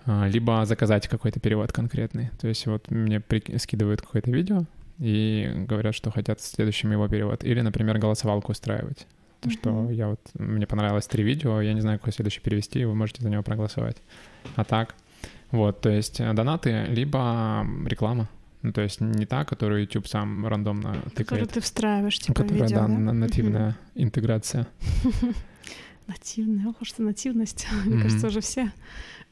[0.04, 2.30] А, либо заказать какой-то перевод конкретный.
[2.40, 4.64] То есть вот мне при- скидывают какое-то видео
[4.98, 7.44] и говорят, что хотят следующим его перевод.
[7.44, 9.06] Или, например, голосовалку устраивать.
[9.40, 9.90] То, что Мгм.
[9.92, 13.22] я вот, мне понравилось три видео, я не знаю, какое следующее перевести, и вы можете
[13.22, 13.96] за него проголосовать.
[14.56, 14.96] А так,
[15.52, 18.28] вот, то есть э, донаты, либо реклама.
[18.62, 21.50] Ну, то есть не та, которую YouTube сам рандомно тыкает.
[21.50, 23.12] ты встраиваешь, типа, которая, видео, да, да?
[23.12, 24.68] нативная интеграция.
[26.06, 27.66] Нативная, уж ты нативность.
[27.84, 28.72] Мне кажется, уже все,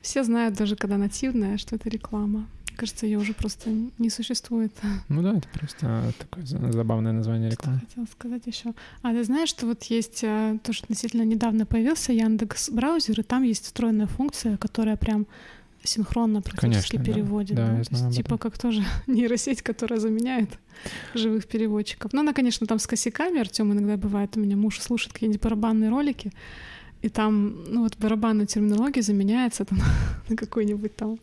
[0.01, 2.47] все знают, даже когда нативная, что это реклама.
[2.69, 4.73] Мне кажется, ее уже просто не существует.
[5.09, 7.81] Ну да, это просто такое за- забавное название Что рекламы.
[7.81, 8.73] хотела сказать еще?
[9.03, 13.43] А ты знаешь, что вот есть э, тоже относительно недавно появился Яндекс браузер, и там
[13.43, 15.27] есть встроенная функция, которая прям
[15.83, 17.05] синхронно практически Конечно, да.
[17.05, 17.57] переводит.
[17.57, 20.51] Да, Да, я То знаю есть, типа как тоже нейросеть, которая заменяет
[21.15, 22.13] живых переводчиков.
[22.13, 23.41] Но она, конечно, там с косяками.
[23.41, 26.33] Артем иногда бывает, у меня муж слушает какие-нибудь барабанные ролики,
[27.03, 29.79] и там, ну вот барабанная терминология заменяется там
[30.29, 31.19] на какой-нибудь там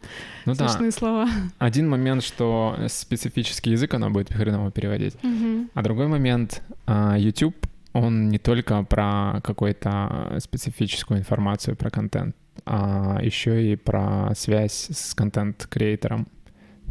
[0.46, 1.30] Ну да, смешные слова.
[1.60, 5.16] один момент, что специфический язык она будет хреново переводить.
[5.24, 5.70] Мгм.
[5.76, 7.56] А другой момент, а, YouTube,
[7.94, 15.14] он не только про какую-то специфическую информацию про контент, а еще и про связь с
[15.14, 16.28] контент-креатором.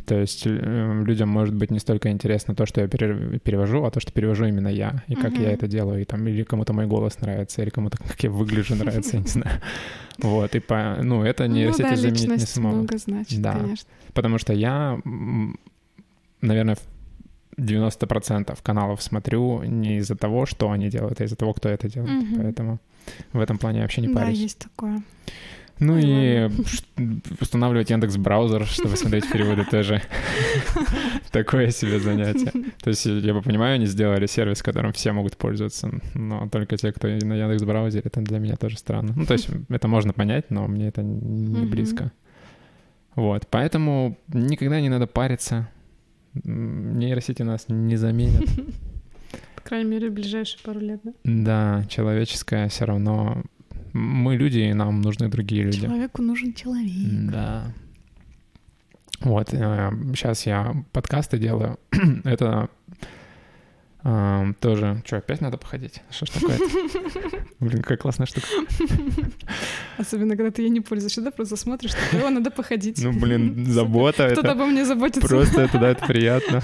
[0.07, 3.91] То есть э, людям может быть не столько интересно то, что я пере- перевожу, а
[3.91, 5.43] то, что перевожу именно я, и как Мгм.
[5.43, 8.77] я это делаю, и там или кому-то мой голос нравится, или кому-то как я выгляжу
[8.77, 9.61] нравится, я не знаю.
[10.19, 12.79] Вот, и по, ну, это Ну нейросети да, заменить не смогут.
[12.79, 13.53] много значит, Да.
[13.55, 13.89] конечно.
[14.15, 14.99] Потому что я,
[16.41, 21.69] наверное, в 90% каналов смотрю не из-за того, что они делают, а из-за того, кто
[21.69, 22.23] это делает.
[22.23, 22.37] Мгм.
[22.43, 22.79] Поэтому
[23.33, 24.39] в этом плане я вообще не Да, парюсь.
[24.39, 25.03] есть такое.
[25.79, 26.51] Ну Ой, и
[27.41, 30.01] устанавливать Яндекс браузер, чтобы смотреть переводы тоже
[31.31, 32.51] такое себе занятие.
[32.83, 36.93] То есть я бы понимаю, они сделали сервис, которым все могут пользоваться, но только те,
[36.93, 39.13] кто на Яндекс браузере, это для меня тоже странно.
[39.15, 42.11] Ну то есть это можно понять, но мне это не близко.
[43.15, 45.69] Вот, поэтому никогда не надо париться.
[46.45, 48.45] Нейросети нас не заменят.
[49.57, 51.13] По крайней мере, в ближайшие пару лет, да?
[51.25, 53.43] Да, человеческое все равно.
[53.97, 55.81] Мы люди, и нам нужны другие люди.
[55.81, 57.31] Человеку нужен человек.
[57.33, 57.73] Да.
[59.21, 61.79] Вот, сейчас я подкасты делаю.
[62.25, 62.69] Это
[64.05, 65.03] э, тоже...
[65.07, 66.03] Что, опять надо походить?
[66.11, 66.59] Что ж такое
[67.61, 68.47] Блин, какая классная штука.
[69.99, 73.03] Особенно, когда ты ей не пользуешься, да, просто смотришь, такой, о, надо походить.
[73.03, 75.27] Ну, блин, забота Кто-то обо мне заботится.
[75.27, 76.63] Просто это, да, это приятно.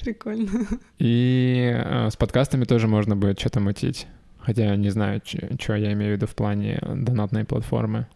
[0.00, 0.66] Прикольно.
[0.98, 4.08] И э, с подкастами тоже можно будет что-то мутить.
[4.48, 5.20] Хотя я не знаю,
[5.60, 8.06] что я имею в виду в плане донатной платформы.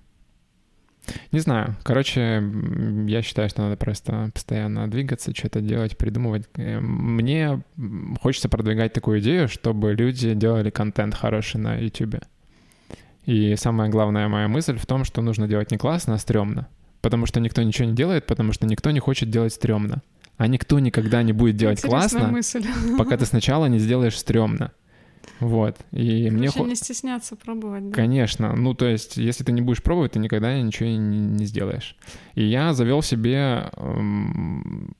[1.30, 1.76] Не знаю.
[1.82, 2.42] Короче,
[3.06, 6.48] я считаю, что надо просто постоянно двигаться, что-то делать, придумывать.
[6.56, 7.60] Э, Мне
[8.22, 12.20] хочется продвигать такую идею, чтобы люди делали контент хороший на YouTube.
[13.26, 16.66] И самая главная моя мысль в том, что нужно делать не классно, а стрёмно.
[17.02, 20.00] Потому что никто ничего не делает, потому что никто не хочет делать стрёмно.
[20.38, 22.64] А никто никогда не будет делать Интересная классно, мысль.
[22.96, 24.72] пока ты сначала не сделаешь стрёмно.
[25.40, 25.76] Вот.
[25.92, 27.88] И мне Короче, хо- не стесняться пробовать.
[27.90, 27.94] да.
[27.94, 28.54] Конечно.
[28.54, 31.96] Ну, то есть, если ты не будешь пробовать, ты никогда ничего не, не сделаешь.
[32.34, 34.94] И я завел себе эм,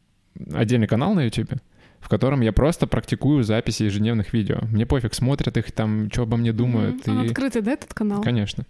[0.52, 1.52] отдельный канал на YouTube,
[2.02, 4.58] в котором я просто практикую записи ежедневных видео.
[4.70, 7.06] Мне пофиг, смотрят их там, что обо мне думают.
[7.06, 7.18] Мгм.
[7.18, 7.28] Он и...
[7.28, 8.20] открытый, да, этот канал?
[8.22, 8.66] Конечно.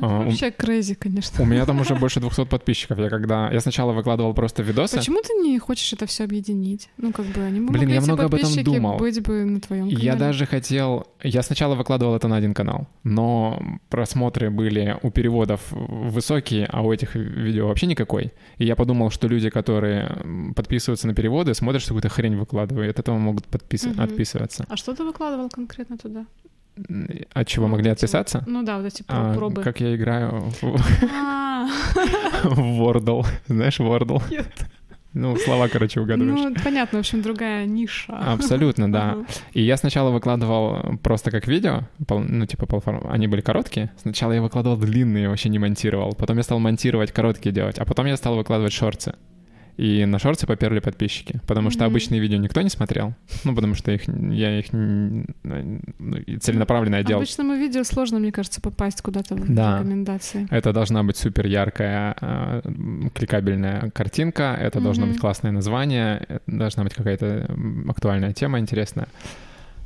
[0.00, 1.42] А, у- Вообще crazy, конечно.
[1.42, 2.98] У меня там уже больше 200 подписчиков.
[2.98, 3.50] Я когда...
[3.50, 4.96] Я сначала выкладывал просто видосы.
[4.96, 6.90] Почему ты не хочешь это все объединить?
[6.96, 8.98] Ну, как бы они бы Блин, могли, я много об этом думал.
[8.98, 10.04] быть бы на твоем канале.
[10.04, 11.06] Я даже хотел...
[11.22, 16.92] Я сначала выкладывал это на один канал, но просмотры были у переводов высокие, а у
[16.92, 18.32] этих видео вообще никакой.
[18.58, 22.90] И я подумал, что люди, которые подписываются на переводы, смотрят, что какую-то хрень выкладываю, и
[22.90, 23.84] от этого могут подпис...
[23.86, 24.00] Мгм.
[24.00, 24.66] отписываться.
[24.68, 26.26] А что ты выкладывал конкретно туда?
[27.32, 28.42] От чего Ну, могли эти отписаться?
[28.48, 29.62] Ну да, вот эти А, пробы.
[29.62, 30.76] как я играю в,
[31.14, 31.68] А,
[32.42, 33.24] в Wordle.
[33.46, 34.20] Знаешь, Wordle?
[34.28, 34.48] Нет.
[35.12, 36.36] Ну, слова, короче, угадываешь.
[36.36, 38.12] Ну, понятно, в общем, другая ниша.
[38.18, 39.18] Абсолютно, да.
[39.52, 42.66] И я сначала выкладывал просто как видео, ну, типа,
[43.08, 43.92] они были короткие.
[44.02, 46.14] Сначала я выкладывал длинные, вообще не монтировал.
[46.14, 49.14] Потом я стал монтировать короткие делать, а потом я стал выкладывать шорты.
[49.76, 51.92] И на шорты поперли подписчики, потому что Мгм.
[51.92, 53.14] обычные видео никто не смотрел.
[53.44, 55.26] Ну, потому что их, я их ну,
[56.40, 57.22] целенаправленно делал.
[57.22, 59.78] Обычному видео сложно, мне кажется, попасть куда-то в Да.
[59.78, 60.46] рекомендации.
[60.50, 65.12] Это должна быть супер яркая, э, м, кликабельная картинка, это должно Мгм.
[65.12, 67.48] быть классное название, это должна быть какая-то
[67.88, 69.08] актуальная тема интересная.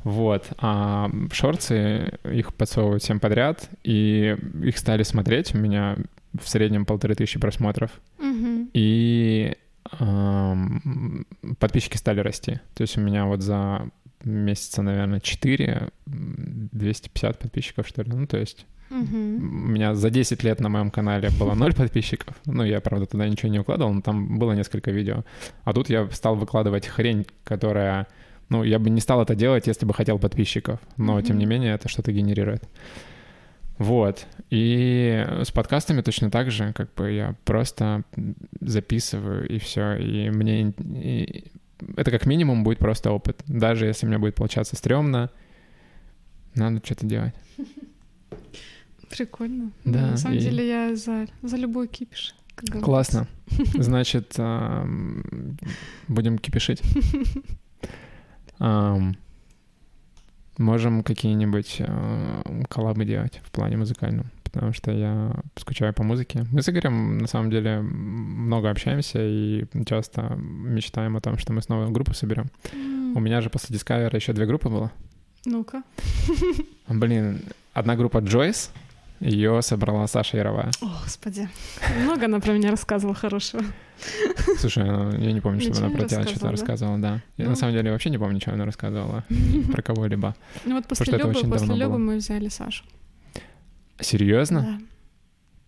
[0.03, 0.45] Вот.
[0.59, 5.53] А шорты, их подсовывают всем подряд, и их стали смотреть.
[5.55, 5.97] У меня
[6.39, 7.91] в среднем полторы тысячи просмотров.
[8.19, 8.69] Мгм.
[8.73, 9.55] И
[11.59, 12.59] подписчики стали расти.
[12.75, 13.89] То есть у меня вот за
[14.23, 18.11] месяца, наверное, 4, 250 подписчиков, что ли.
[18.11, 19.65] Ну, то есть Мгм.
[19.65, 22.35] У меня за 10 лет на моем канале было 0 подписчиков.
[22.45, 25.23] Ну, я, правда, туда ничего не укладывал, но там было несколько видео.
[25.63, 28.07] А тут я стал выкладывать хрень, которая...
[28.49, 30.79] Ну, я бы не стал это делать, если бы хотел подписчиков.
[30.97, 31.23] Но, Мгм.
[31.23, 32.63] тем не менее, это что-то генерирует.
[33.79, 34.27] Вот.
[34.51, 38.03] И с подкастами точно так же, как бы я просто
[38.61, 39.95] записываю и все.
[39.95, 41.51] И мне и
[41.95, 43.41] это как минимум будет просто опыт.
[43.47, 45.29] Даже если мне будет получаться стрёмно,
[46.55, 47.33] надо что-то делать.
[49.09, 49.71] Прикольно.
[49.85, 52.35] Да, На самом и- деле я за, за любой кипиш.
[52.81, 53.27] Классно.
[53.75, 54.35] Значит,
[56.07, 56.81] будем кипишить.
[60.59, 66.45] Можем какие-нибудь ам, коллабы делать в плане музыкальном, потому что я скучаю по музыке.
[66.51, 71.61] Мы с Игорем, на самом деле, много общаемся и часто мечтаем о том, что мы
[71.61, 72.47] снова группу соберем.
[72.73, 74.91] М, У меня же после Discover еще две группы было.
[75.45, 75.81] Ну-ка.
[76.89, 77.41] Блин,
[77.73, 78.69] одна группа Joyce,
[79.19, 80.71] ее собрала Саша Яровая.
[80.81, 81.49] О, господи.
[82.03, 83.63] Много она про меня рассказывала хорошего.
[84.57, 87.21] Слушай, она- я не помню, что она про тебя что-то рассказывала, рассказывала, да.
[87.37, 87.51] Я Ну.
[87.51, 89.23] на самом деле вообще не помню, что она рассказывала
[89.71, 90.35] про кого-либо.
[90.65, 92.83] Ну вот после Любы, после Любы мы взяли Сашу.
[93.99, 94.61] Серьезно?
[94.61, 94.79] Да.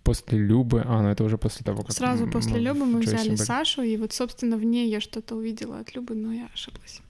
[0.04, 0.82] После Любы?
[0.86, 1.92] А, ну это уже после того, как...
[1.92, 3.36] Сразу после Любы мы взяли.
[3.36, 7.02] Сашу, и вот, собственно, в ней я что-то увидела от Любы, но я ошиблась.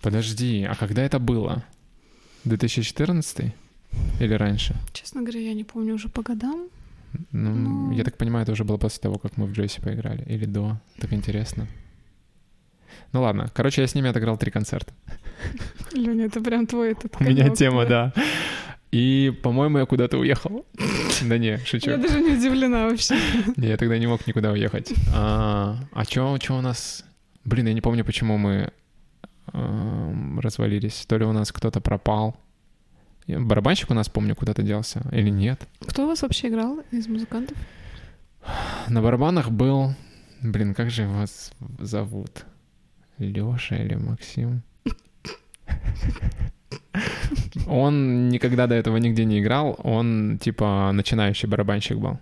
[0.00, 1.64] Подожди, а когда это было?
[2.44, 3.54] 2014
[4.20, 4.74] или раньше?
[4.92, 6.68] Честно говоря, я не помню уже по годам.
[7.32, 7.92] Ну, Ну.
[7.92, 10.24] я так понимаю, это уже было после того, как мы в Джойсе поиграли.
[10.26, 10.76] Или до.
[10.98, 11.66] Так интересно.
[13.12, 13.50] Ну ладно.
[13.54, 14.92] Короче, я с ними отыграл три концерта.
[15.92, 18.12] Лёня, это прям твой этот У меня тема, да.
[18.90, 20.64] И, по-моему, я куда-то уехал.
[21.22, 21.90] Да не, шучу.
[21.90, 23.16] Я даже не удивлена вообще.
[23.56, 24.92] Не, я тогда не мог никуда уехать.
[25.14, 27.04] А, а чё, чё у нас...
[27.44, 28.70] Блин, я не помню, почему мы
[29.52, 31.04] эм, развалились.
[31.06, 32.36] То ли у нас кто-то пропал.
[33.26, 35.02] Барабанщик у нас, помню, куда-то делся.
[35.12, 35.66] Или нет.
[35.86, 37.56] Кто у вас вообще играл из музыкантов?
[38.88, 39.94] На барабанах был...
[40.40, 42.44] Блин, как же вас зовут?
[43.18, 44.62] Лёша или Максим?
[47.68, 49.76] Он никогда до этого нигде не играл.
[49.84, 52.18] Он, типа, начинающий барабанщик был.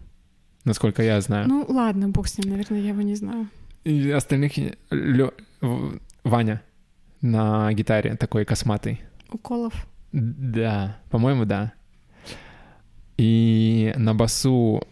[0.65, 1.49] Насколько я знаю.
[1.49, 3.49] Ну ладно, бог с ним, наверное, я его не знаю.
[3.85, 4.53] И остальных...
[4.91, 5.33] Лё-
[6.25, 6.63] Ваня
[7.23, 9.01] на гитаре такой косматый.
[9.31, 9.87] Уколов.
[10.13, 11.73] Да, по-моему, да.
[13.17, 14.83] И на басу...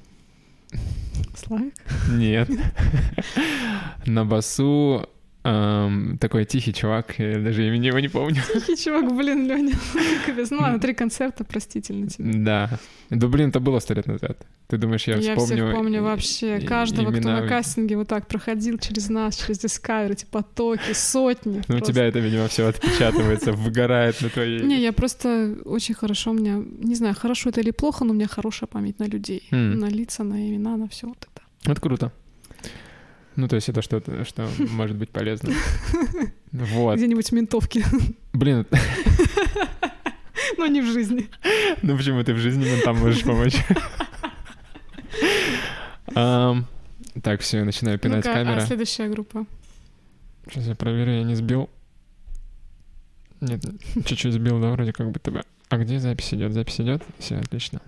[1.34, 1.74] Славик.
[2.10, 2.48] Нет.
[4.06, 5.08] На басу
[5.48, 8.42] эм, такой тихий чувак, я даже имени его не помню.
[8.52, 9.74] Тихий чувак, блин, Лёня.
[10.26, 10.50] Капец.
[10.50, 12.32] Ну ладно, три концерта, простительно тебе.
[12.34, 12.70] Да.
[13.10, 14.46] Да блин, это было сто лет назад.
[14.68, 15.64] Ты думаешь, я Я, вспомню...
[15.64, 16.60] всех помню вообще.
[16.60, 21.62] Каждого, кто на кастинге вот так проходил через нас, через Discovery, эти потоки, сотни.
[21.68, 24.60] Ну, у тебя это, видимо, все отпечатывается, выгорает на твоей...
[24.60, 28.14] Не, я просто очень хорошо, у меня, не знаю, хорошо это или плохо, но у
[28.14, 29.42] меня хорошая память на людей.
[29.52, 29.78] М.
[29.78, 31.70] На лица, на имена, на все вот это.
[31.72, 32.12] Это круто.
[33.38, 35.54] Ну, то есть это что-то, что может быть полезно.
[36.50, 36.96] Вот.
[36.96, 37.84] Где-нибудь в ментовке,
[38.32, 38.66] Блин,
[40.56, 41.28] но не в жизни.
[41.82, 43.54] ну почему ты в жизни там можешь помочь?
[46.14, 49.44] Так, все, я начинаю пинать а следующая группа?
[50.48, 51.68] Сейчас я проверю, я не сбил.
[53.40, 53.62] Нет,
[54.06, 55.20] чуть-чуть сбил, да, вроде как бы.
[55.68, 56.54] А где запись идет?
[56.54, 57.02] Запись идет?
[57.18, 57.82] Все, отлично.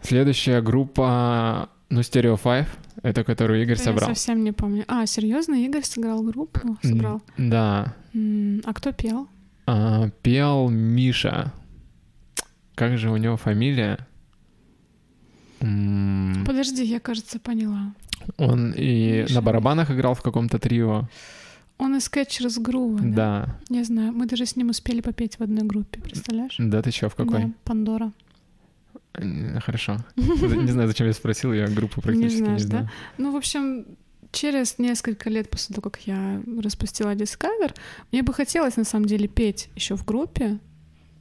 [0.00, 2.66] Следующая группа, ну, Stereo 5,
[3.02, 4.08] это которую Игорь Я собрал.
[4.08, 4.84] совсем не помню.
[4.88, 6.76] А, серьезно, Игорь сыграл группу?
[6.82, 7.22] Собрал.
[7.38, 7.94] Да.
[8.64, 9.28] А кто пел?
[9.66, 11.52] А, пел Миша.
[12.74, 13.98] Как же у него фамилия?
[15.60, 17.94] Подожди, я, кажется, поняла.
[18.36, 19.34] Он и Миша.
[19.34, 21.08] на барабанах играл в каком-то трио.
[21.78, 23.46] Он из Catchers Groove, да?
[23.46, 23.56] Да.
[23.68, 26.54] Не знаю, мы даже с ним успели попеть в одной группе, представляешь?
[26.58, 27.44] Да ты чё, в какой?
[27.44, 28.12] Да, Пандора.
[29.18, 29.96] М, Хорошо.
[30.16, 32.68] Не знаю, зачем я спросил, я группу практически не знаешь, да?
[32.68, 32.90] знаю.
[33.18, 33.84] Ну, в общем,
[34.32, 37.74] через несколько лет после того, как я распустила Discover,
[38.12, 40.58] мне бы хотелось, на самом деле, петь еще в группе.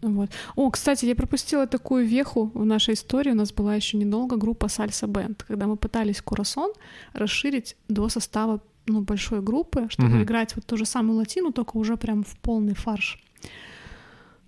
[0.01, 0.29] Вот.
[0.55, 3.31] О, кстати, я пропустила такую веху в нашей истории.
[3.31, 6.71] У нас была еще недолго группа Сальса Бенд, когда мы пытались Курасон
[7.13, 10.23] расширить до состава ну, большой группы, чтобы Мгм.
[10.23, 13.17] играть вот ту же самую латину, только уже прям в полный фарш.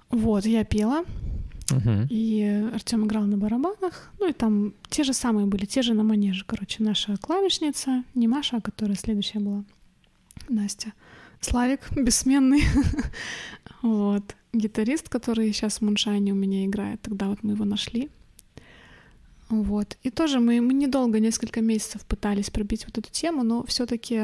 [0.09, 1.03] Вот, я пела,
[1.71, 2.07] Мгм.
[2.09, 4.11] и Артем играл на барабанах.
[4.19, 6.43] Ну и там те же самые были, те же на манеже.
[6.45, 9.63] Короче, наша клавишница, не Маша, а которая следующая была,
[10.47, 10.93] Настя.
[11.41, 12.63] Славик, бессменный.
[13.81, 14.35] вот.
[14.53, 17.01] Гитарист, который сейчас в Муншайне у меня играет.
[17.01, 18.09] Тогда вот мы его нашли.
[19.49, 19.97] Вот.
[20.03, 24.21] И тоже мы, мы недолго, несколько месяцев пытались пробить вот эту тему, но все таки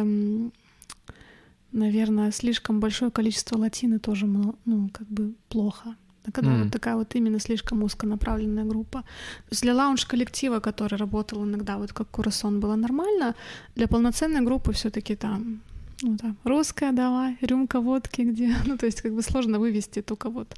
[1.72, 5.96] наверное, слишком большое количество латины тоже, ну, как бы плохо.
[6.34, 6.64] Когда Мгм.
[6.64, 9.02] вот такая вот именно слишком узконаправленная группа.
[9.02, 13.36] То есть для лаунж-коллектива, который работал иногда, вот как Курасон, было нормально.
[13.76, 15.62] Для полноценной группы все таки там
[16.04, 18.56] ну да, русская давай, рюмка водки где.
[18.66, 20.56] Ну, то есть как бы сложно вывести только вот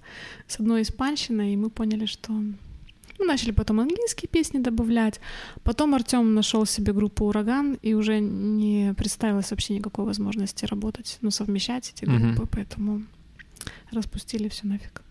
[0.48, 2.32] с одной испанщины, и мы поняли, что...
[3.20, 5.22] Мы начали потом английские песни добавлять.
[5.64, 11.32] Потом Артем нашел себе группу «Ураган», и уже не представилось вообще никакой возможности работать, ну,
[11.32, 13.04] совмещать эти группы, поэтому
[13.92, 15.02] распустили все нафиг.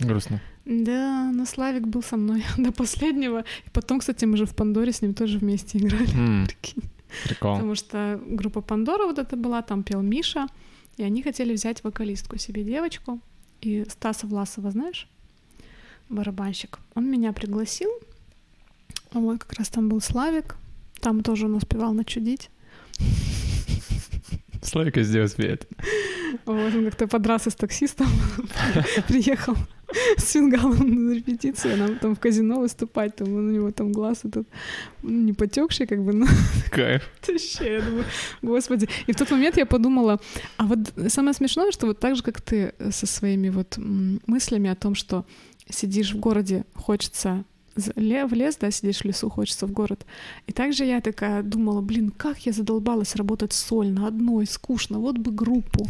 [0.00, 0.40] Грустно.
[0.64, 3.40] Да, но Славик был со мной до последнего.
[3.66, 6.46] И потом, кстати, мы же в Пандоре с ним тоже вместе играли.
[6.46, 6.82] Прикинь.
[7.24, 7.54] Прикол.
[7.54, 10.46] Потому что группа Пандора вот это была, там пел Миша,
[10.96, 13.20] и они хотели взять вокалистку себе девочку.
[13.60, 15.08] И Стаса Власова, знаешь,
[16.08, 17.90] барабанщик, он меня пригласил.
[19.12, 20.56] Вот как раз там был Славик,
[21.00, 22.50] там тоже он успевал начудить.
[24.62, 25.66] Славик везде успеет.
[26.46, 28.06] Вот он как-то подрался с таксистом,
[29.08, 29.56] приехал
[30.16, 34.46] с фингалом на репетицию, нам там в казино выступать, там у него там глаз этот
[35.02, 36.26] ну, не потекший, как бы, но
[36.70, 37.02] Кайф.
[37.26, 38.04] вообще, я думаю,
[38.40, 38.88] господи.
[39.06, 40.20] И в тот момент я подумала,
[40.56, 43.78] а вот самое смешное, что вот так же, как ты со своими вот
[44.26, 45.26] мыслями о том, что
[45.68, 47.44] сидишь в городе, хочется
[47.76, 50.06] в лес, да, сидишь в лесу, хочется в город.
[50.46, 55.32] И также я такая думала, блин, как я задолбалась работать сольно, одной, скучно, вот бы
[55.32, 55.86] группу.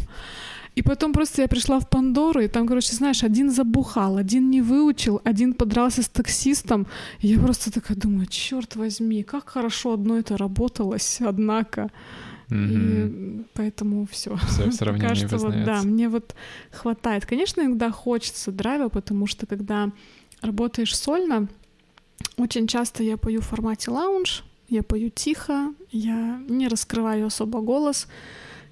[0.75, 4.61] И потом просто я пришла в Пандору, и там, короче, знаешь, один забухал, один не
[4.61, 6.87] выучил, один подрался с таксистом.
[7.19, 11.91] И я просто такая думаю, черт возьми, как хорошо одно это работалось, однако.
[12.49, 13.41] Мгм.
[13.41, 14.35] И поэтому все.
[14.35, 16.35] Всё в сравнении вот, да, мне вот
[16.71, 17.25] хватает.
[17.25, 19.91] Конечно, иногда хочется драйва, потому что когда
[20.41, 21.47] работаешь сольно,
[22.37, 28.07] очень часто я пою в формате лаунж, я пою тихо, я не раскрываю особо голос.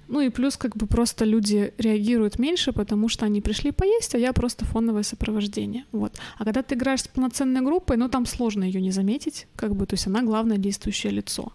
[0.08, 4.18] Ну и плюс как бы просто люди реагируют меньше, потому что они пришли поесть, а
[4.18, 5.84] я просто фоновое сопровождение.
[5.92, 6.18] Вот.
[6.38, 9.86] А когда ты играешь с полноценной группой, ну там сложно ее не заметить, как бы,
[9.86, 11.52] то есть она главное действующее лицо.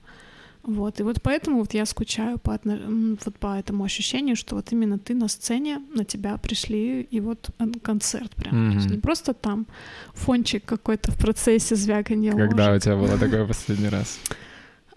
[0.67, 4.71] Вот, и вот поэтому вот я скучаю по, отно- вот по этому ощущению, что вот
[4.73, 7.49] именно ты на сцене, на тебя пришли, и вот
[7.81, 8.71] концерт прям.
[8.71, 9.65] То есть не просто там
[10.13, 12.83] фончик какой-то в процессе звяканья Когда у ложек.
[12.83, 14.19] тебя было такое последний раз?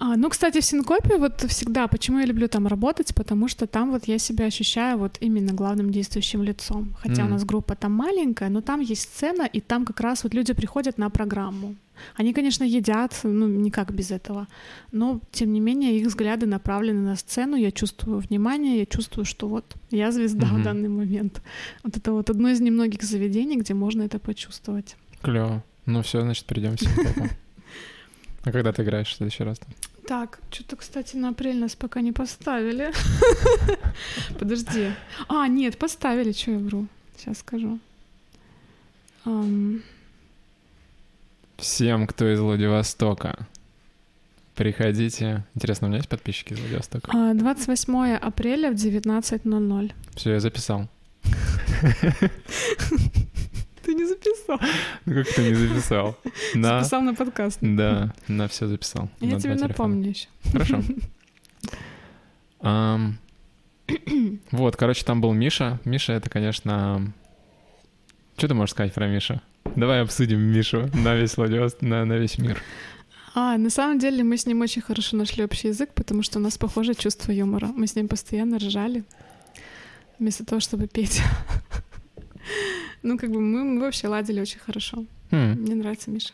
[0.02, 3.90] А, ну, кстати, в Синкопе вот всегда, почему я люблю там работать, потому что там
[3.90, 6.94] вот я себя ощущаю вот именно главным действующим лицом.
[7.02, 7.30] Хотя у Мгм.
[7.32, 10.96] нас группа там маленькая, но там есть сцена, и там как раз вот люди приходят
[10.98, 11.74] на программу.
[12.16, 14.46] Они, конечно, едят, ну, никак без этого,
[14.90, 19.48] но, тем не менее, их взгляды направлены на сцену, я чувствую внимание, я чувствую, что
[19.48, 20.60] вот я звезда Мгм.
[20.60, 21.42] в данный момент.
[21.84, 24.96] Вот это вот одно из немногих заведений, где можно это почувствовать.
[25.20, 25.62] Клево.
[25.84, 27.28] Ну все, значит, придем Синкопу.
[28.42, 29.60] А когда ты играешь в следующий раз?
[30.06, 32.92] Так, что-то, кстати, на апрель нас пока не поставили.
[34.38, 34.90] Подожди.
[35.28, 36.86] А, нет, поставили, что я вру.
[37.16, 37.78] Сейчас скажу.
[41.58, 43.46] Всем, кто из Владивостока,
[44.54, 45.44] приходите.
[45.54, 47.10] Интересно, у меня есть подписчики из Владивостока?
[47.14, 49.92] а, 28 апреля в 19.00.
[50.16, 50.88] Все, я записал.
[53.90, 54.60] Ты не записал.
[55.04, 56.16] Ну как ты не записал?
[56.54, 56.78] На...
[56.78, 57.58] Записал на подкаст.
[57.60, 59.08] Да, на все записал.
[59.18, 60.28] Я На тебе напомню еще.
[60.52, 60.80] Хорошо.
[62.60, 63.18] Ам,
[64.52, 65.80] Вот, короче, там был Миша.
[65.84, 67.12] Миша— это, конечно...
[68.36, 69.40] Что ты можешь сказать про Мишу?
[69.74, 72.62] Давай обсудим Мишу на весь Владивосток, на, на весь мир.
[73.34, 76.42] А, на самом деле мы с ним очень хорошо нашли общий язык, потому что у
[76.42, 77.66] нас похоже чувство юмора.
[77.74, 79.02] Мы с ним постоянно ржали,
[80.20, 81.20] вместо того, чтобы петь.
[83.02, 85.04] Ну, как бы мы, мы вообще ладили очень хорошо.
[85.30, 85.52] Хм.
[85.52, 86.32] Мне нравится Миша.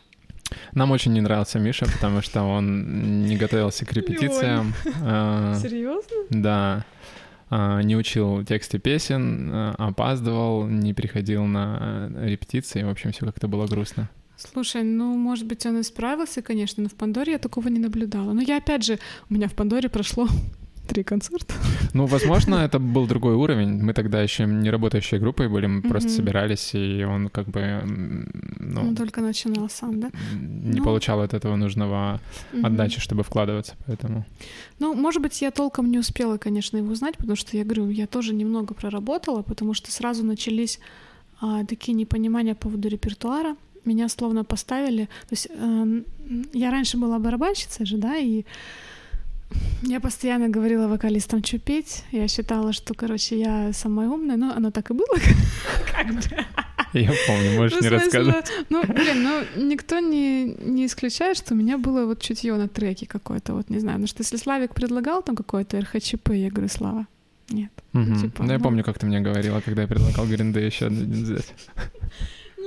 [0.73, 4.73] Нам очень не нравился Миша, потому что он не готовился к репетициям.
[5.03, 6.15] А, Серьезно?
[6.29, 6.85] Да.
[7.49, 12.83] А, Не учил тексты песен, а, опаздывал, не приходил на э, репетиции.
[12.83, 14.09] В общем, все как-то было грустно.
[14.37, 18.33] Слушай, ну, может быть, он и справился, конечно, но в Пандоре я такого не наблюдала.
[18.33, 20.27] Но я, опять же, у меня в Пандоре прошло
[20.87, 21.53] три концерта.
[21.93, 23.81] Ну, возможно, это был другой уровень.
[23.81, 27.81] Мы тогда еще не работающей группой были, мы просто собирались, и он как бы
[28.59, 30.11] ну, Он только начинал сам, да?
[30.33, 32.19] не Ну, получал от этого нужного
[32.63, 34.25] отдачи, чтобы вкладываться, поэтому...
[34.79, 38.05] Ну, может быть, я толком не успела, конечно, его узнать, потому что я говорю, я
[38.05, 40.79] тоже немного проработала, потому что сразу начались
[41.39, 43.55] а, такие непонимания по поводу репертуара.
[43.85, 45.05] Меня словно поставили.
[45.05, 46.05] То есть эм,
[46.53, 48.43] я раньше была барабанщицей же, да, и
[49.83, 52.03] я постоянно говорила вокалистам, что петь.
[52.11, 55.17] Я считала, что, короче, я самая умная, но оно так и было.
[55.91, 56.21] Как бы.
[56.93, 58.51] Я помню, можешь Ну, не смысле, рассказывать.
[58.69, 63.05] Ну, блин, ну никто не, не исключает, что у меня было вот чутье на треке
[63.05, 63.99] какое-то, вот не знаю.
[63.99, 67.07] Ну что если Славик предлагал там какое-то РХЧП, я говорю, Слава,
[67.49, 67.71] Нет.
[68.21, 68.63] Типа, ну, я ну.
[68.63, 71.53] помню, как ты мне говорила, когда я предлагал Day еще один взять.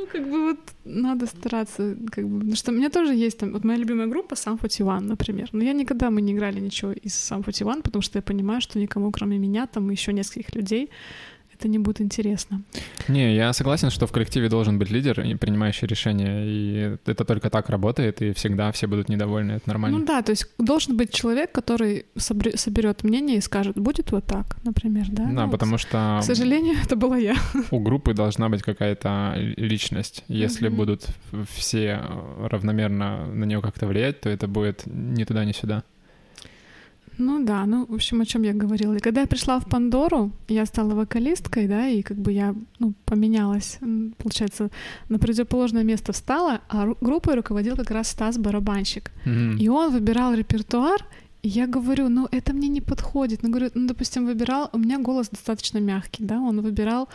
[0.01, 3.53] Ну, как бы вот надо стараться, как бы, потому что у меня тоже есть там,
[3.53, 7.15] вот моя любимая группа Сам 41, например, но я никогда, мы не играли ничего из
[7.15, 10.89] Сам 41, потому что я понимаю, что никому, кроме меня, там еще нескольких людей,
[11.61, 12.63] это не будет интересно.
[13.09, 17.51] Не, я согласен, что в коллективе должен быть лидер, и принимающий решения, и это только
[17.51, 19.99] так работает, и всегда все будут недовольны, это нормально.
[19.99, 24.57] Ну да, то есть должен быть человек, который соберет мнение и скажет, будет вот так,
[24.65, 25.25] например, да?
[25.25, 27.35] Да, Ну, вот, потому что К сожалению, это была я.
[27.71, 30.25] у группы должна быть какая-то личность.
[30.29, 30.77] Если Мгм.
[30.77, 31.07] будут
[31.55, 32.01] все
[32.51, 35.83] равномерно на нее как-то влиять, то это будет ни туда, ни сюда.
[37.21, 38.95] Ну да, ну, в общем, о чем я говорила.
[38.95, 42.95] И когда я пришла в Пандору, я стала вокалисткой, да, и как бы я, ну,
[43.05, 43.79] поменялась,
[44.19, 44.71] получается,
[45.11, 49.11] на противоположное место встала, а ру- группой руководил как раз Стас Барабанщик.
[49.27, 49.59] Мгм.
[49.59, 51.05] И он выбирал репертуар,
[51.43, 53.43] и я говорю, ну, это мне не подходит.
[53.43, 57.09] Ну, говорю, ну, допустим, выбирал, у меня голос достаточно мягкий, да, он выбирал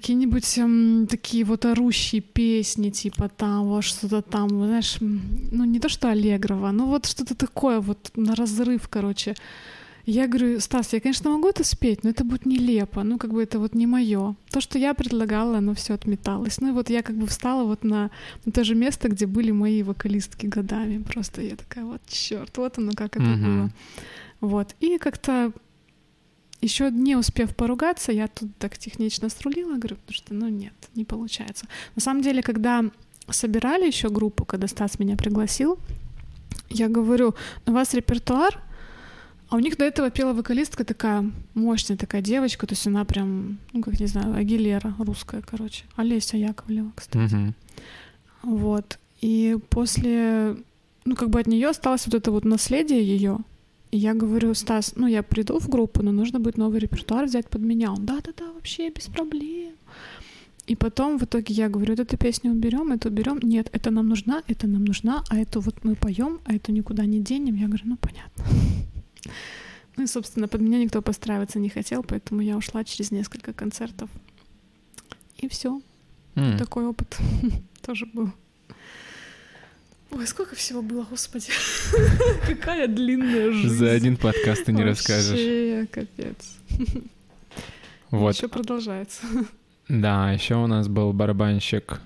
[0.00, 5.88] какие-нибудь м, такие вот орущие песни, типа там вот что-то там, знаешь, ну не то
[5.88, 9.34] что Аллегрова, ну вот что-то такое вот на разрыв, короче.
[10.08, 13.42] Я говорю, Стас, я, конечно, могу это спеть, но это будет нелепо, ну как бы
[13.42, 14.34] это вот не мое.
[14.50, 16.60] То, что я предлагала, оно все отметалось.
[16.60, 18.10] Ну и вот я как бы встала вот на,
[18.44, 21.02] на то же место, где были мои вокалистки годами.
[21.02, 23.42] Просто я такая, вот черт, вот оно как это Мгм.
[23.44, 23.70] было.
[24.40, 24.74] Вот.
[24.82, 25.50] И как-то
[26.60, 31.04] еще не успев поругаться, я тут так технично срулила, говорю, потому что, ну нет, не
[31.04, 31.66] получается.
[31.94, 32.84] На самом деле, когда
[33.28, 35.78] собирали еще группу, когда Стас меня пригласил,
[36.70, 37.34] я говорю,
[37.66, 38.60] у вас репертуар,
[39.48, 43.58] а у них до этого пела вокалистка такая мощная такая девочка, то есть она прям,
[43.72, 47.34] ну как не знаю, Агилера русская, короче, Олеся Яковлева, кстати.
[47.34, 47.54] Мгм.
[48.42, 48.98] Вот.
[49.20, 50.56] И после,
[51.04, 53.38] ну, как бы от нее осталось вот это вот наследие ее.
[53.90, 57.48] И я говорю, Стас, ну, я приду в группу, но нужно будет новый репертуар взять
[57.48, 57.92] под меня.
[57.92, 59.74] Он, да-да-да, вообще без проблем.
[60.66, 63.38] И потом в итоге я говорю, вот эту песню уберем, эту уберем.
[63.42, 67.06] Нет, это нам нужна, это нам нужна, а эту вот мы поем, а эту никуда
[67.06, 67.54] не денем.
[67.54, 68.44] Я говорю, ну понятно.
[69.96, 74.10] Ну и, собственно, под меня никто подстраиваться не хотел, поэтому я ушла через несколько концертов.
[75.38, 75.80] И все.
[76.34, 76.58] М.
[76.58, 77.16] Такой опыт
[77.82, 78.32] тоже был.
[80.10, 81.50] Ой, сколько всего было, господи.
[82.46, 83.74] Какая длинная жизнь.
[83.74, 85.30] За один подкаст ты не расскажешь.
[85.30, 86.56] Вообще, капец.
[88.10, 88.34] Вот.
[88.34, 89.26] Еще продолжается.
[89.88, 92.00] Да, еще у нас был барабанщик.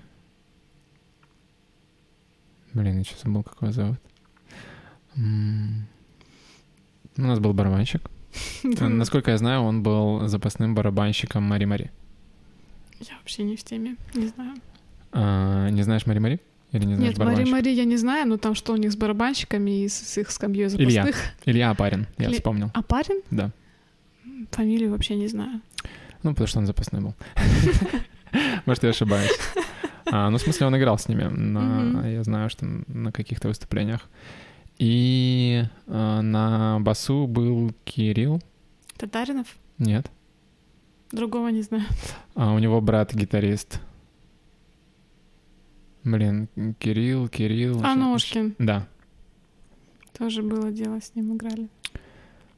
[2.72, 3.98] Блин, я сейчас забыл, как его зовут.
[5.16, 8.08] У нас был барабанщик.
[8.62, 11.90] Насколько я знаю, он был запасным барабанщиком Мари Мари.
[13.00, 14.54] Я вообще не в теме, не знаю.
[15.12, 16.40] А, не знаешь Мари Мари?
[16.72, 17.44] Или не знаешь Нет, Мари?
[17.50, 20.30] Мари я не знаю, но там что у них с барабанщиками и с, с их
[20.30, 21.02] скамьей Илья.
[21.02, 21.16] запасных.
[21.44, 22.70] Илья Апарин, я Или- вспомнил.
[22.74, 23.22] А парень?
[23.30, 23.50] Да.
[24.52, 25.60] Фамилию вообще не знаю.
[26.22, 27.14] Ну, потому что он запасной был.
[28.66, 29.32] Может, я ошибаюсь.
[30.06, 31.24] А, ну, в смысле, он играл с ними.
[31.24, 32.06] На.
[32.08, 34.08] Я знаю, что на каких-то выступлениях.
[34.78, 38.40] И а, на басу был Кирилл.
[38.96, 39.46] Татаринов?
[39.78, 40.10] Нет.
[41.12, 41.84] Другого не знаю.
[42.34, 43.80] А у него брат гитарист.
[46.04, 46.48] Блин,
[46.78, 47.80] Кирилл, Кирилл.
[47.84, 48.54] А Ножкин.
[48.58, 48.86] Да.
[50.16, 51.68] Тоже было дело, с ним играли.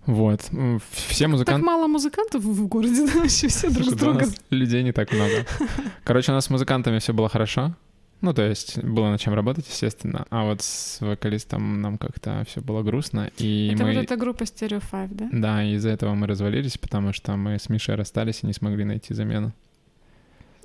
[0.06, 0.50] Вот.
[0.90, 1.64] Все Так музыканты...
[1.64, 5.46] мало музыкантов в городе, да, вообще все друг с нас людей не так много.
[6.04, 7.76] Короче, у нас с музыкантами все было хорошо.
[8.20, 10.26] Ну, то есть было над чем работать, естественно.
[10.30, 13.30] А вот с вокалистом нам как-то все было грустно.
[13.36, 13.94] И Это мы...
[13.94, 15.28] вот эта группа Stereo 5, да?
[15.32, 19.12] Да, из-за этого мы развалились, потому что мы с Мишей расстались и не смогли найти
[19.12, 19.52] замену.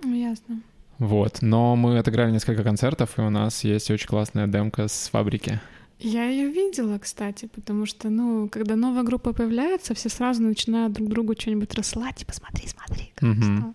[0.04, 0.62] Ну, Ясно.
[1.00, 1.40] Вот.
[1.42, 5.60] Но мы отыграли несколько концертов, и у нас есть очень классная демка с фабрики.
[6.00, 11.10] Я ее видела, кстати, потому что, ну, когда новая группа появляется, все сразу начинают друг
[11.10, 13.74] другу что-нибудь рассылать, типа, смотри, смотри, как стало.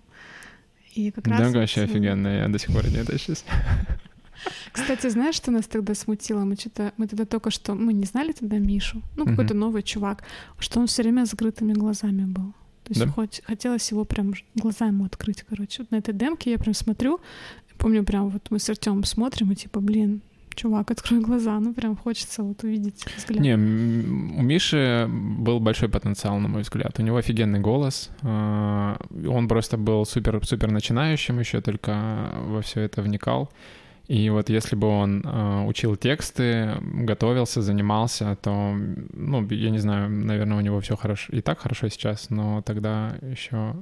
[0.95, 1.41] И как раз...
[1.41, 3.45] Демка вообще офигенная, я до сих пор не тащусь.
[4.73, 6.45] Кстати, знаешь, что нас тогда смутило?
[6.45, 10.23] Мы что-то, мы тогда только что, мы не знали тогда Мишу, ну, какой-то новый чувак,
[10.59, 12.55] что он все время с закрытыми глазами был.
[12.93, 13.13] То есть Да?
[13.13, 15.83] хоть, хотелось его прям глаза ему открыть, короче.
[15.83, 17.21] Вот на этой демке я прям смотрю,
[17.79, 20.21] помню прям вот мы с Артемом смотрим и типа, блин,
[20.55, 23.41] чувак, открой глаза, ну прям хочется вот увидеть взгляд.
[23.41, 26.99] Не, у Миши был большой потенциал, на мой взгляд.
[26.99, 28.11] У него офигенный голос.
[28.23, 28.97] а,
[29.27, 33.51] Он просто был супер-супер начинающим еще, только во все это вникал.
[34.09, 38.75] И вот если бы он а, учил тексты, готовился, занимался, то,
[39.13, 41.33] ну, я не знаю, наверное, у него все хорошо.
[41.33, 43.75] И так хорошо сейчас, но тогда еще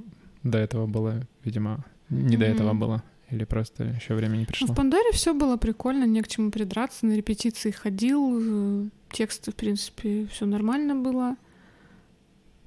[0.43, 2.53] до этого было, видимо, не до Мгм.
[2.55, 3.03] этого было.
[3.29, 4.67] Или просто еще время не Ну, пришло.
[4.67, 7.05] в Пандоре все было прикольно, не к чему придраться.
[7.05, 11.35] На репетиции ходил, э, тексты, в принципе, все нормально было.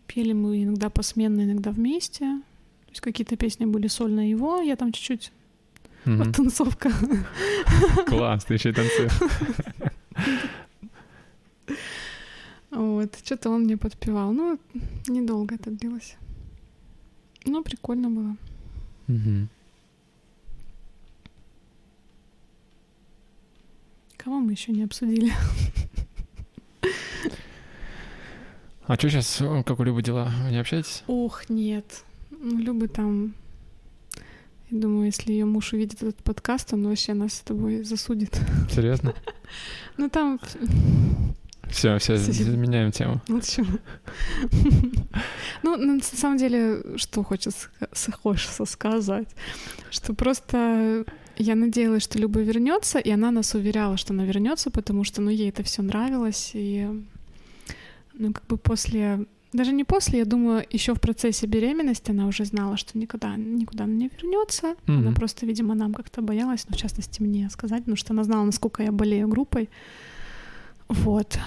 [0.06, 2.20] Пели мы иногда посменно, иногда вместе.
[2.86, 5.32] То есть какие-то песни были сольно его, я там чуть-чуть
[6.04, 6.32] Мгм.
[6.32, 6.90] танцовка.
[8.06, 9.12] Класс, ты еще и танцуешь.
[12.70, 14.32] Вот, что-то он мне подпевал.
[14.32, 14.58] Ну,
[15.06, 16.16] недолго это длилось.
[17.44, 18.36] Ну, прикольно было.
[19.06, 19.48] Мгм.
[24.16, 25.32] Кого мы еще не обсудили?
[28.86, 30.30] А что сейчас, как у Любы дела?
[30.44, 31.04] Вы не общаетесь?
[31.06, 32.04] Ох, нет.
[32.30, 33.34] Любы там...
[34.74, 38.40] Думаю, если ее муж увидит этот подкаст, он вообще нас с тобой засудит.
[38.70, 39.14] Серьезно?
[39.96, 40.40] Ну там...
[41.70, 42.14] Все, все,
[42.56, 43.20] меняем тему.
[43.28, 43.40] Ну?
[45.62, 49.28] Ну, на самом деле, что хочется сказать,
[49.90, 51.04] что просто
[51.36, 55.30] я надеялась, что Люба вернется, и она нас уверяла, что она вернется, потому что, ну,
[55.30, 56.88] ей это все нравилось, и,
[58.14, 62.44] ну, как бы после, даже не после, я думаю, еще в процессе беременности она уже
[62.44, 64.74] знала, что никогда, никуда она не вернется.
[64.86, 65.14] Она Мгм.
[65.14, 68.82] просто, видимо, нам как-то боялась, ну, в частности, мне сказать, потому что она знала, насколько
[68.82, 69.68] я болею группой.
[70.88, 71.38] Вот.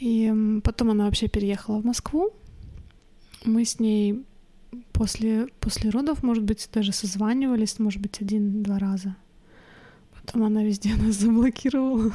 [0.00, 2.30] И потом она вообще переехала в Москву.
[3.44, 4.24] Мы с ней
[4.92, 9.16] после, после родов, может быть, даже созванивались, может быть, один-два раза.
[10.20, 12.12] Потом она везде нас заблокировала.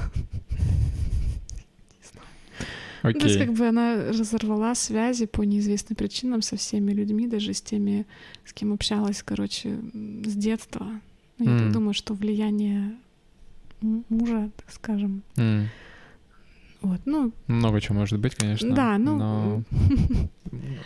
[3.04, 7.54] Ну, то есть, как бы она разорвала связи по неизвестным причинам со всеми людьми, даже
[7.54, 8.06] с теми,
[8.46, 9.78] с кем общалась, короче,
[10.26, 10.88] с детства.
[11.38, 11.74] Ну, я так М.
[11.74, 12.96] думаю, что влияние
[13.82, 15.24] мужа, так скажем.
[15.38, 15.70] М.
[16.82, 18.74] Вот, ну, Много чего может быть, конечно.
[18.76, 19.64] да, ну, Но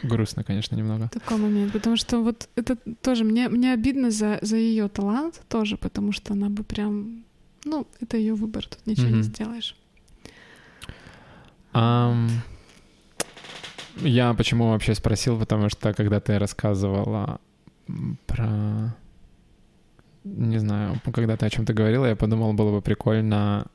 [0.03, 1.09] грустно, конечно, немного.
[1.13, 5.77] такой момент, потому что вот это тоже мне, мне обидно за, за ее талант тоже,
[5.77, 7.23] потому что она бы прям,
[7.65, 9.17] ну, это ее выбор, тут ничего Мгм.
[9.17, 9.75] не сделаешь.
[11.79, 12.27] Ам,
[13.97, 17.39] Я почему вообще спросил, потому что когда ты рассказывала
[18.25, 18.95] про...
[20.23, 23.67] Не знаю, когда ты о чем-то говорила, я подумал, было бы прикольно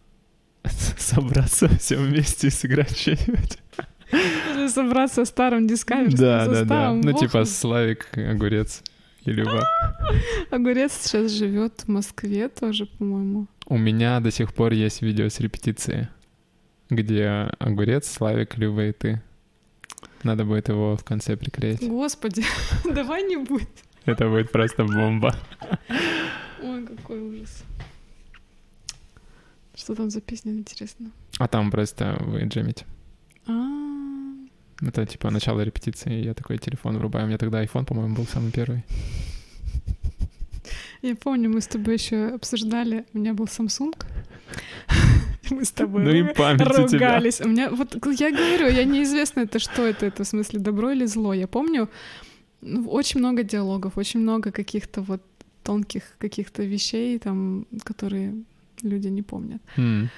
[0.99, 3.59] собраться все вместе и сыграть что-нибудь.
[4.69, 6.93] Собраться старым дискаверским Да, да, да.
[6.93, 8.83] Ну, типа Славик, Огурец
[9.25, 9.63] и Люба.
[10.51, 13.47] Огурец сейчас живет в Москве тоже, по-моему.
[13.67, 16.09] У меня до сих пор есть видео с репетиции,
[16.93, 19.23] где Огурец, Славик, Люба и ты.
[20.23, 21.81] Надо будет его в конце приклеить.
[21.89, 22.45] Господи,
[22.85, 23.69] давай не будь.
[24.05, 25.35] Это будет просто бомба.
[26.63, 27.65] Ой, какой ужас.
[29.75, 31.11] Что там за песня, интересно?
[31.39, 32.85] А там просто вы джемите.
[33.47, 33.53] А,
[34.87, 37.25] Это типа начало репетиции, я такой телефон врубаю.
[37.25, 38.85] У меня тогда iPhone, по-моему, был самый первый.
[41.01, 43.95] Я помню, мы с тобой еще обсуждали, у меня был Samsung.
[45.53, 47.09] Мы с тобой Ну и память у тебя.
[47.17, 47.41] ругались.
[47.41, 51.07] У меня, вот я говорю, я неизвестно, это что это, это в смысле добро или
[51.07, 51.35] зло.
[51.35, 51.89] Я помню
[52.61, 55.21] ну, очень много диалогов, очень много каких-то вот
[55.63, 58.35] тонких каких-то вещей, там, которые
[58.83, 59.61] люди не помнят.
[59.77, 60.09] М,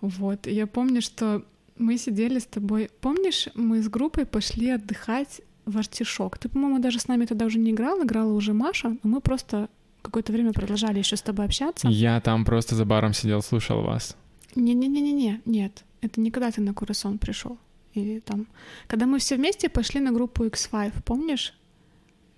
[0.00, 0.46] Вот.
[0.46, 1.42] И я помню, что
[1.78, 2.88] мы сидели с тобой.
[3.00, 6.36] Помнишь, мы с группой пошли отдыхать в Артишок.
[6.38, 9.68] Ты, по-моему, даже с нами тогда уже не играл, играла уже Маша, но мы просто
[10.02, 11.88] какое-то время продолжали еще с тобой общаться.
[11.88, 14.16] Я там просто за баром сидел, слушал вас.
[14.56, 15.84] Не-не-не-не-не, нет.
[16.00, 17.58] Это не когда ты на Курасон пришел.
[17.94, 18.46] Или там.
[18.88, 21.54] Когда мы все вместе пошли на группу X5, помнишь?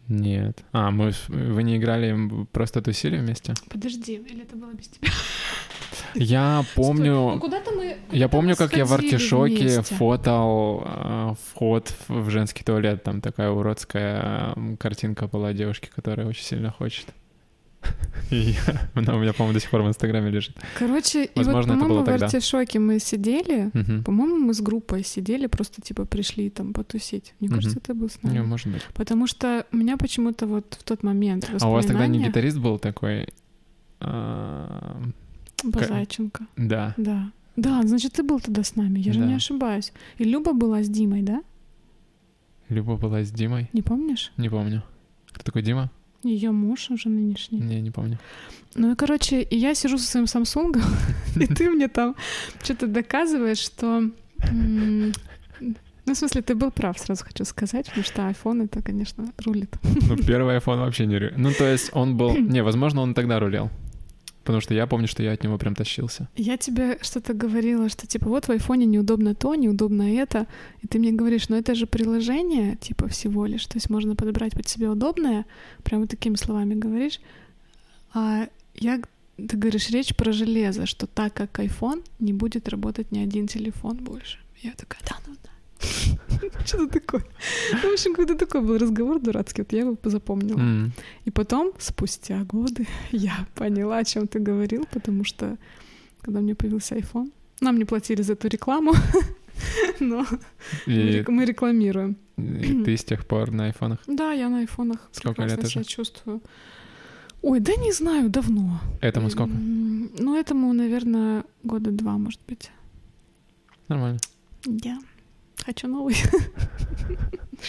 [0.08, 0.64] Нет.
[0.72, 3.54] А, мы, вы не играли, просто тусили вместе?
[3.70, 5.08] Подожди, или это было без тебя?
[6.14, 7.38] Я Ну, помню...
[7.40, 7.84] куда-то мы...
[7.84, 9.94] Я куда-то помню, как я в артишоке вместе.
[9.94, 13.02] фотал э, вход в женский туалет.
[13.02, 17.06] Там такая уродская картинка была девушки, которая очень сильно хочет.
[18.30, 18.54] И
[18.94, 20.56] она у меня, по-моему, до сих пор в Инстаграме лежит.
[20.78, 22.08] Короче, и вот, Возможно, это по-моему, в.
[22.08, 24.02] Артишоке мы сидели, Мгм.
[24.04, 27.34] По-моему, мы с группой сидели, просто типа пришли там потусить.
[27.40, 27.56] Мне Мгм.
[27.56, 28.46] кажется, ты был с Не, нами.
[28.46, 28.82] может быть.
[28.94, 32.58] Потому что у меня почему-то вот в тот момент А у вас тогда не гитарист
[32.58, 33.28] был такой?
[34.00, 35.00] А,
[35.64, 36.46] Базайченко.
[36.56, 36.94] Да.
[36.96, 37.30] Да.
[37.56, 39.92] Да, значит, ты был тогда с нами, я же не ошибаюсь.
[40.18, 41.42] И Люба была с Димой, да?
[42.68, 43.70] Люба была с Димой?
[43.72, 44.32] Не помнишь?
[44.36, 44.82] Не помню.
[45.32, 45.90] Кто такой Дима?
[46.26, 47.60] Ее муж уже нынешний.
[47.60, 48.18] Не, не помню.
[48.74, 50.82] Ну и, короче, и я сижу со своим Самсунгом,
[51.40, 52.14] и ты мне там
[52.62, 54.02] что-то доказываешь, что...
[56.08, 59.74] Ну, в смысле, ты был прав, сразу хочу сказать, потому что iPhone это, конечно, рулит.
[60.08, 61.18] Ну, первый iPhone вообще не...
[61.18, 62.36] рю- Ну, то есть он был...
[62.38, 63.70] Не, возможно, он тогда рулил.
[64.46, 66.28] Потому что я помню, что я от него прям тащился.
[66.36, 70.46] Я тебе что-то говорила, что типа вот в айфоне неудобно то, неудобно это,
[70.82, 74.52] и ты мне говоришь, ну это же приложение типа всего лишь, то есть можно подобрать
[74.52, 75.46] под себя удобное,
[75.82, 77.20] прям вот такими словами говоришь,
[78.14, 79.00] а я,
[79.36, 83.96] ты говоришь, речь про железо, что так как iPhone не будет работать ни один телефон
[83.96, 84.38] больше.
[84.62, 85.50] Я такая, да, ну да.
[86.66, 87.22] Что-то такое.
[87.82, 90.90] В общем, какой-то такой был разговор дурацкий, вот я его запомнила.
[91.24, 95.56] И потом, спустя годы, я поняла, о чем ты говорил, потому что
[96.20, 98.92] когда мне появился iPhone, нам не платили за эту рекламу,
[100.00, 100.26] но
[100.86, 102.16] мы И рек- мы рекламируем.
[102.36, 103.98] и ты с тех пор на айфонах?
[104.06, 105.84] Да, я на айфонах Сколько лет уже?
[105.84, 106.40] чувствую.
[107.42, 108.80] Ой, да не знаю, давно.
[109.00, 109.52] Этому сколько?
[110.18, 112.70] Ну, этому, наверное, года два, может быть.
[113.88, 114.18] Нормально.
[114.84, 114.98] Я
[115.64, 116.16] хочу новый.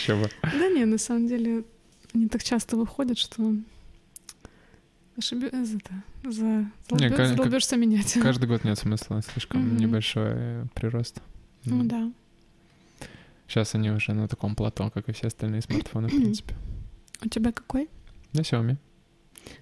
[0.07, 0.29] Бы.
[0.41, 1.63] Да не, на самом деле,
[2.13, 3.53] они так часто выходят, что
[5.47, 5.65] это,
[6.31, 6.45] за...
[6.91, 7.09] Не,
[7.77, 8.13] менять.
[8.21, 9.77] Каждый год нет смысла, слишком Мгм.
[9.77, 11.21] небольшой э, прирост.
[11.65, 12.11] Ну да.
[13.47, 16.55] Сейчас они уже на таком плато, как и все остальные смартфоны, в принципе.
[17.23, 17.89] У тебя какой?
[18.33, 18.77] На Xiaomi.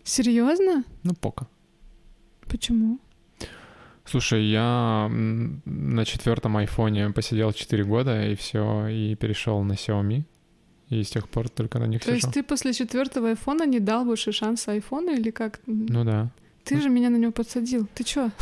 [0.03, 0.83] Серьезно?
[1.03, 1.47] Ну, пока.
[2.47, 2.99] Почему?
[4.05, 10.23] Слушай, я на четвертом айфоне посидел 4 года и все, и перешел на Xiaomi.
[10.89, 12.15] И с тех пор только на них То сижу.
[12.15, 15.59] есть ты после четвертого айфона не дал больше шанса айфону или как?
[15.65, 16.29] Ну да.
[16.63, 17.87] Ты же меня на него подсадил.
[17.95, 18.31] Ты чё?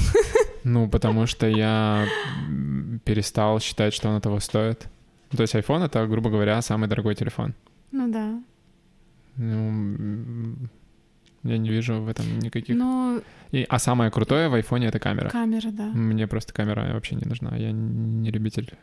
[0.66, 2.08] Ну, потому что я
[3.04, 4.88] перестал считать, что оно того стоит.
[5.30, 7.54] То есть iPhone— это, грубо говоря, самый дорогой телефон.
[7.92, 8.42] Ну да.
[9.36, 10.56] Ну,
[11.44, 12.76] я не вижу в этом никаких...
[12.76, 15.30] Но И- а самое крутое в айфоне— это камера.
[15.30, 15.86] камера, да.
[15.88, 17.56] Мне просто камера вообще не нужна.
[17.56, 18.74] Я не любитель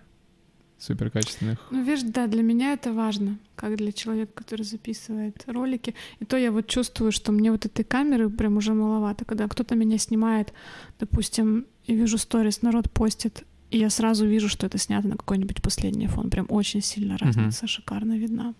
[0.78, 1.58] суперкачественных.
[1.70, 5.94] Ну, видишь, да, для меня это важно, как для человека, который записывает ролики.
[6.20, 9.24] И то я вот чувствую, что мне вот этой камеры прям уже маловато.
[9.24, 10.52] Когда кто-то меня снимает,
[10.98, 15.62] допустим, и вижу сторис, народ постит, и я сразу вижу, что это снято на какой-нибудь
[15.62, 16.30] последний фон.
[16.30, 18.54] Прям очень сильно разница шикарно видна.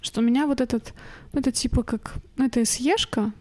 [0.00, 0.94] Что у меня вот этот,
[1.32, 3.32] ну, это типа как, ну, это SE-шка,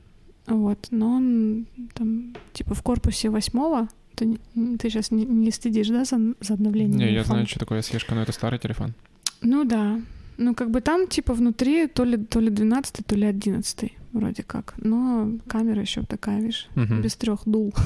[0.47, 4.39] вот, но он там типа в корпусе восьмого, ты,
[4.79, 6.97] ты сейчас не, не следишь, да, за, за обновлением?
[6.97, 7.25] Не, я айфона?
[7.35, 8.93] знаю, что такое слежка, но это старый телефон.
[9.41, 9.99] Ну да.
[10.39, 14.43] Ну, как бы там, типа, внутри то ли, то ли 12, то ли 11 вроде
[14.43, 14.73] как.
[14.77, 17.01] Но камера еще такая, видишь, Мгм.
[17.01, 17.73] без трех дул.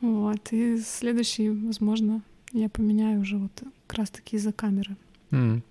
[0.00, 0.52] Вот.
[0.52, 3.52] И следующий, возможно, я поменяю уже вот
[3.86, 4.96] как раз таки из-за камеры.
[5.30, 5.62] М.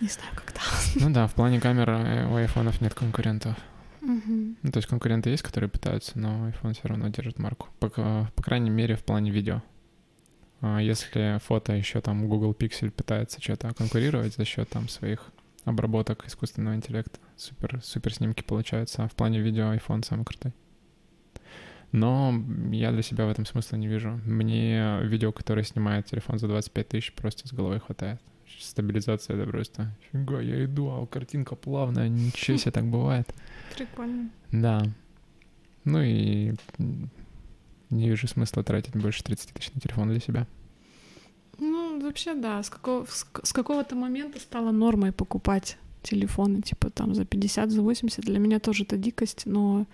[0.00, 0.60] Не знаю, когда.
[0.96, 3.56] Ну да, в плане камер э, у айфонов нет конкурентов.
[4.00, 4.56] Мгм.
[4.62, 7.68] Ну, то есть конкуренты есть, которые пытаются, но iPhone все равно держит марку.
[7.80, 9.62] По, по крайней мере, в плане видео.
[10.60, 15.26] А если фото еще там Google Pixel пытается что-то конкурировать за счет там своих
[15.64, 20.52] обработок искусственного интеллекта, супер, супер снимки получаются, а в плане видео iPhone самый крутой.
[21.96, 24.20] Но я для себя в этом смысла не вижу.
[24.26, 28.20] Мне видео, которое снимает телефон за 25 тысяч, просто с головой хватает.
[28.60, 29.96] Стабилизация это просто.
[30.12, 33.34] Фига, я иду, а картинка плавная, ничего себе так бывает.
[33.74, 34.28] Прикольно.
[34.52, 34.82] Да.
[35.84, 36.52] Ну и
[37.88, 40.46] не вижу смысла тратить больше 30 тысяч на телефон для себя.
[41.58, 42.62] Ну, вообще, да.
[42.62, 47.80] С, какого, с, с какого-то момента стало нормой покупать телефоны, типа там за 50, за
[47.80, 48.22] 80.
[48.22, 49.86] Для меня тоже это дикость, но...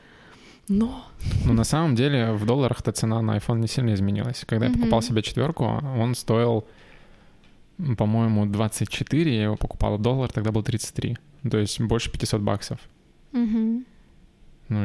[0.68, 1.04] Но...
[1.44, 4.44] Но на самом деле в долларах-то цена на iPhone не сильно изменилась.
[4.46, 6.64] Когда я покупал себе четверку, он стоил,
[7.98, 11.18] по-моему, 24, я его покупал, доллар тогда был 33.
[11.50, 12.80] То есть больше 500 баксов.
[13.32, 13.84] Ну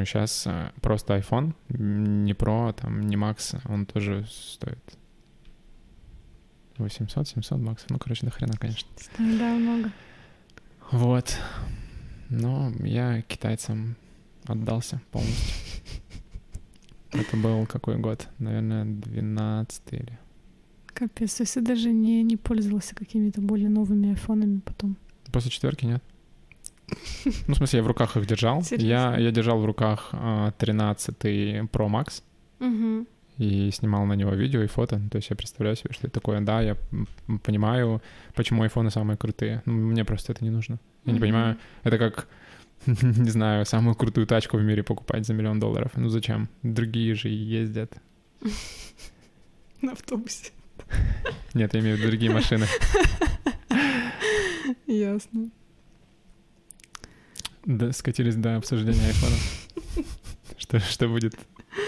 [0.01, 0.47] и сейчас
[0.81, 4.79] просто iPhone, не Pro, там, не Max, он тоже стоит
[6.77, 7.89] 800-700 баксов.
[7.89, 8.89] Ну, короче, до хрена, конечно.
[9.17, 9.91] Да, много.
[10.91, 11.37] Вот.
[12.29, 13.95] Но я китайцам
[14.47, 15.55] отдался полностью.
[17.11, 18.27] Это был какой год?
[18.39, 20.19] Наверное, 12 или...
[20.93, 24.97] Капец, то есть ты даже не, не пользовался какими-то более новыми айфонами потом.
[25.31, 26.03] После четверки нет.
[27.47, 28.57] Ну, в смысле, я в руках их держал.
[28.59, 29.15] Я, Серьезно?
[29.19, 31.15] я держал в руках а, 13
[31.71, 32.23] Pro Max
[32.59, 33.05] Угу.
[33.37, 34.99] и снимал на него видео и фото.
[35.11, 36.41] То есть я представляю себе, что это такое.
[36.41, 36.75] Да, я
[37.43, 38.01] понимаю,
[38.33, 39.61] почему айфоны самые крутые.
[39.65, 40.79] Ну, мне просто это не нужно.
[41.05, 42.27] Я не понимаю, это как,
[43.01, 45.91] не знаю, самую крутую тачку в мире покупать за миллион долларов.
[45.95, 46.49] Ну зачем?
[46.63, 47.93] Другие же ездят.
[49.81, 50.51] На автобусе.
[51.53, 52.65] Нет, я имею в виду другие машины.
[54.87, 55.49] Ясно.
[57.65, 59.35] Да, скатились до обсуждения айфона.
[60.57, 61.35] Что, что будет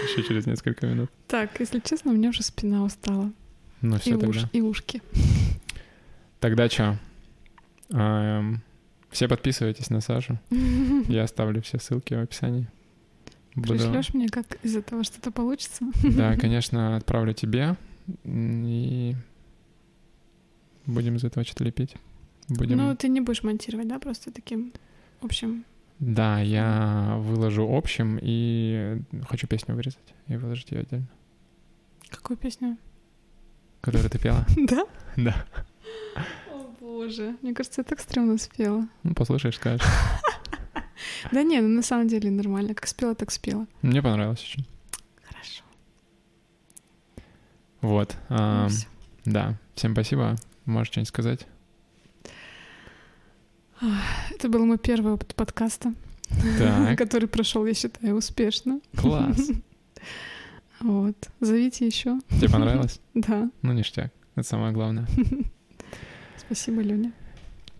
[0.08, 1.10] еще через несколько минут?
[1.26, 3.32] Так, если честно, у меня уже спина устала.
[3.80, 4.48] Ну И, все уш- тогда.
[4.52, 5.02] и ушки.
[6.38, 6.98] Тогда что?
[9.10, 10.38] Все подписывайтесь на Сашу.
[11.08, 12.66] Я оставлю все ссылки в описании.
[13.54, 15.84] Буду- Пришлешь мне, как из этого что-то получится?
[16.02, 17.76] Да, конечно, отправлю тебе.
[18.24, 19.14] И
[20.86, 21.94] будем из этого что-то лепить.
[22.48, 22.78] Будем...
[22.78, 24.72] Ну, ты не будешь монтировать, да, просто таким
[25.20, 25.64] общим.
[25.98, 31.06] Да, я выложу общим и хочу песню вырезать и выложить ее отдельно.
[32.08, 32.76] Какую песню?
[33.80, 34.46] Которую ты пела?
[34.56, 34.84] Да?
[35.16, 35.44] Да.
[36.90, 38.88] Боже, мне кажется, я так стрёмно спела.
[39.04, 39.86] Ну, послушаешь, скажешь.
[41.32, 42.74] Да не, ну на самом деле нормально.
[42.74, 43.66] Как спела, так спела.
[43.80, 44.66] Мне понравилось очень.
[45.22, 45.62] Хорошо.
[47.80, 48.16] Вот.
[48.28, 48.68] Ну.
[49.24, 49.58] Да.
[49.74, 50.36] Всем спасибо.
[50.66, 51.46] Можешь что-нибудь сказать?
[54.30, 55.94] Это был мой первый опыт подкаста,
[56.98, 58.80] который прошел, я считаю, успешно.
[58.96, 59.50] Класс.
[60.80, 61.14] Вот.
[61.40, 62.18] Зовите еще.
[62.30, 63.00] Тебе понравилось?
[63.12, 63.50] Да.
[63.60, 64.10] Ну, ништяк.
[64.34, 65.06] Это самое главное.
[66.46, 67.12] Спасибо, Леня.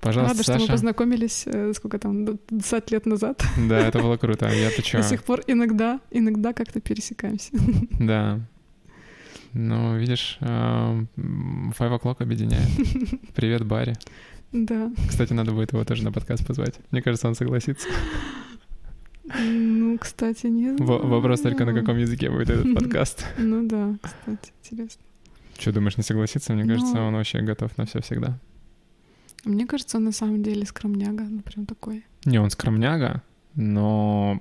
[0.00, 0.72] Пожалуйста, Рада, что мы Саша.
[0.72, 3.42] познакомились, э, сколько там, д- 20 лет назад.
[3.68, 4.50] Да, это было круто.
[4.82, 4.98] Чё?
[4.98, 7.50] До сих пор иногда, иногда как-то пересекаемся.
[8.00, 8.40] Да.
[9.52, 12.68] Ну, видишь, эм, Five O'Clock объединяет.
[13.34, 13.94] Привет, Барри.
[14.52, 14.90] Да.
[15.08, 16.76] Кстати, надо будет его тоже на подкаст позвать.
[16.92, 17.88] Мне кажется, он согласится.
[19.38, 21.84] Ну, кстати, не Во- Вопрос только, на знаю.
[21.84, 23.26] каком языке будет этот подкаст.
[23.38, 25.02] Ну да, кстати, интересно.
[25.58, 26.52] Что, думаешь, не согласится?
[26.54, 28.38] Мне кажется, он вообще готов на все всегда.
[29.44, 32.04] Мне кажется, он на самом деле скромняга, ну прям такой.
[32.24, 33.22] Не, он скромняга,
[33.54, 34.40] но...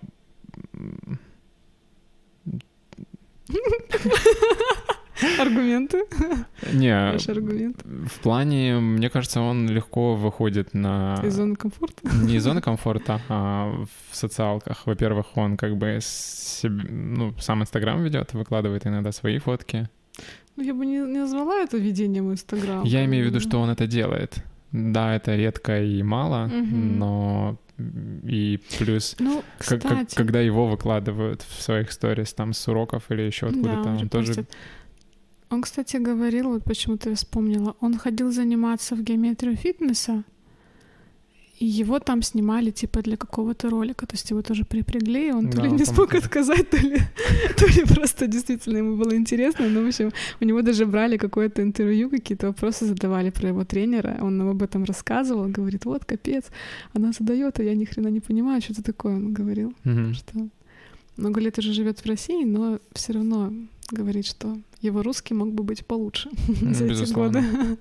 [5.38, 6.06] Аргументы?
[6.72, 7.84] Не, Ваши аргументы?
[7.86, 11.20] в плане, мне кажется, он легко выходит на...
[11.24, 12.08] Из зоны комфорта?
[12.24, 14.86] Не из зоны комфорта, а в социалках.
[14.88, 19.90] Во-первых, он как бы себ- ну, сам Инстаграм ведет, выкладывает иногда свои фотки.
[20.56, 22.86] Ну, я бы не, не назвала это ведением Инстаграма.
[22.86, 24.42] Я имею в виду, что он это делает.
[24.72, 27.00] Да, это редко и мало, Мгм.
[27.00, 27.58] но
[28.24, 29.88] и плюс, Ну, как- кстати...
[29.88, 34.10] как- когда его выкладывают в своих сторис там с уроков или еще откуда-то, Да, он
[34.10, 34.32] тоже...
[34.34, 34.56] репостит.
[35.50, 40.24] Он, кстати, говорил, вот почему-то вспомнила, он ходил заниматься в геометрию фитнеса,
[41.60, 44.06] и его там снимали, типа, для какого-то ролика.
[44.06, 46.78] То есть его тоже припрягли, и он то Да, ли он не смог отказать, то
[46.78, 47.00] ли,
[47.58, 49.68] то ли просто действительно ему было интересно.
[49.70, 54.18] Но, в общем, у него даже брали какое-то интервью, какие-то вопросы задавали про его тренера.
[54.22, 56.46] Он нам об этом рассказывал, говорит, вот, капец,
[56.96, 60.14] она задает, а я ни хрена не понимаю, что это такое, он говорил Мгм.
[60.14, 60.48] что
[61.18, 63.52] много лет уже живет в России, но все равно
[63.92, 66.30] говорит, что его русский мог бы быть получше
[66.62, 67.44] Ну, за эти годы.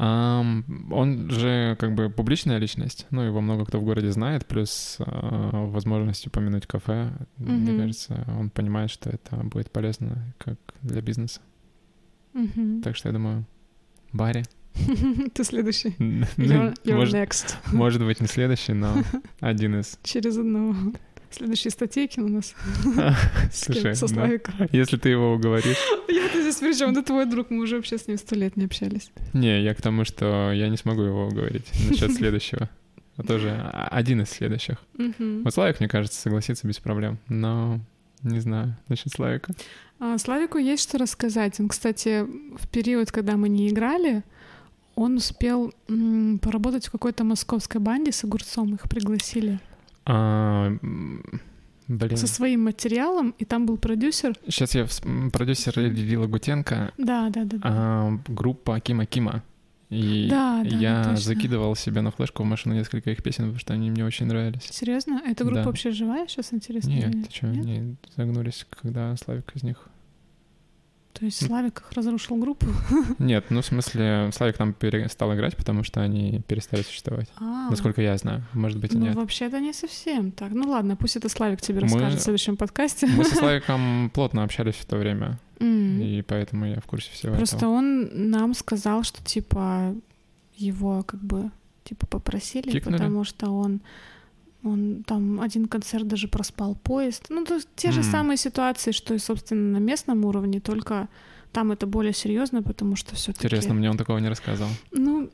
[0.00, 5.66] Он же как бы публичная личность, ну, его много кто в городе знает, плюс а,
[5.66, 7.80] возможность упомянуть кафе, мне Мгм.
[7.80, 11.40] кажется, он понимает, что это будет полезно как для бизнеса.
[12.32, 12.82] Мгм.
[12.82, 13.44] Так что я думаю,
[14.12, 14.44] Барри.
[15.34, 15.88] Ты следующий.
[15.98, 17.56] You're, you're может, next.
[17.72, 18.94] может быть, не следующий, но
[19.40, 19.98] один из.
[20.04, 20.76] Через одного.
[21.30, 22.54] Следующий Статейкин у нас.
[23.52, 24.14] Слушай, Со да.
[24.14, 24.54] Славиком.
[24.72, 25.76] Если ты его уговоришь.
[26.08, 26.90] Я-то здесь при чем?
[26.92, 29.10] Это твой друг, мы уже вообще с ним сто лет не общались.
[29.34, 32.70] Не, я к тому, что я не смогу его уговорить насчет следующего.
[33.16, 34.78] А тоже а- один из следующих.
[34.96, 37.18] Вот Славик, мне кажется, согласится без проблем.
[37.28, 37.80] Но
[38.22, 39.52] не знаю, насчет Славика.
[40.00, 41.60] А, Славику есть что рассказать.
[41.60, 42.24] Он, кстати,
[42.56, 44.22] в период, когда мы не играли,
[44.94, 45.72] он успел
[46.40, 48.74] поработать в какой-то московской банде с огурцом.
[48.74, 49.60] Их пригласили.
[50.10, 50.72] А,
[51.86, 52.16] блин.
[52.16, 54.34] со своим материалом, и там был продюсер.
[54.46, 54.86] Сейчас я
[55.32, 57.58] продюсер Лила Гутенко, Да, да, да.
[57.62, 59.42] а, группа Кима Кима.
[59.90, 61.16] И Да, да, я точно.
[61.16, 64.64] закидывал себе на флешку в машину несколько их песен, потому что они мне очень нравились.
[64.64, 65.22] Серьезно?
[65.26, 65.66] Эта группа Да.
[65.66, 66.90] вообще живая сейчас, интересно?
[66.90, 67.64] Нет, или ты что, нет?
[67.64, 69.88] они загнулись, когда Славик из них.
[71.18, 72.66] То есть Славик их разрушил группу?
[73.18, 77.28] Нет, ну в смысле, Славик там перестал играть, потому что они перестали существовать.
[77.40, 78.44] А, Насколько я знаю.
[78.52, 79.16] Может быть, и ну нет.
[79.16, 80.52] вообще-то не совсем так.
[80.52, 83.06] Ну ладно, пусть это Славик тебе Мы- расскажет в следующем подкасте.
[83.08, 87.56] Мы со Славиком плотно общались в то время, и поэтому я в курсе всего Просто
[87.56, 87.70] этого.
[87.70, 89.94] он нам сказал, что типа
[90.56, 91.50] его как бы
[91.84, 92.96] типа попросили, Кикнули?
[92.96, 93.80] потому что он
[94.64, 97.26] он там один концерт даже проспал поезд.
[97.28, 98.04] Ну, то есть те же М.
[98.04, 101.08] самые ситуации, что и, собственно, на местном уровне, только
[101.52, 104.70] там это более серьезно, потому что все таки Интересно, мне он такого не рассказывал.
[104.92, 105.30] Ну,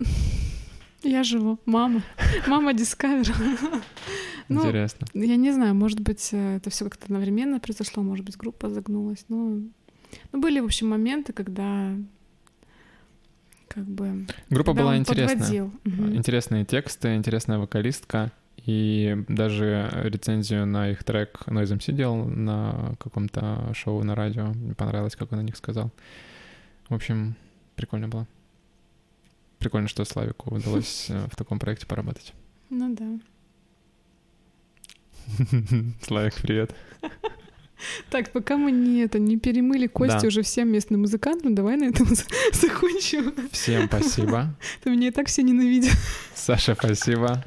[1.03, 1.59] я живу.
[1.65, 2.03] Мама.
[2.47, 3.35] Мама Discover.
[4.47, 5.07] Ну, Интересно.
[5.15, 9.25] я не знаю, может быть, э, это все как-то одновременно произошло, может быть, группа загнулась.
[9.31, 9.71] Ну,
[10.33, 11.97] ну, были, в общем, моменты, когда
[13.69, 14.27] как бы...
[14.51, 15.37] Группа была интересная.
[15.37, 15.73] подводил.
[16.15, 18.33] Интересные тексты, интересная вокалистка.
[18.67, 24.47] И даже рецензию на их трек Noise MC делал на каком-то шоу на радио.
[24.47, 25.91] Мне понравилось, как он о них сказал.
[26.89, 27.37] В общем,
[27.77, 28.27] прикольно было.
[29.59, 32.33] Прикольно, что Славику удалось э, в таком проекте поработать.
[32.71, 33.19] Ну да.
[36.03, 36.75] Славик, привет.
[38.11, 40.27] Так, пока мы не это не перемыли кости Да.
[40.29, 43.35] уже всем местным музыкантам, давай на этом за- закончим.
[43.51, 44.55] Всем спасибо.
[44.85, 45.93] То меня и так все ненавидят.
[46.35, 47.45] Саша, спасибо.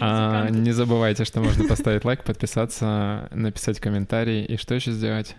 [0.00, 4.44] А, не забывайте, что можно поставить лайк, подписаться, написать комментарий.
[4.44, 5.34] И что еще сделать?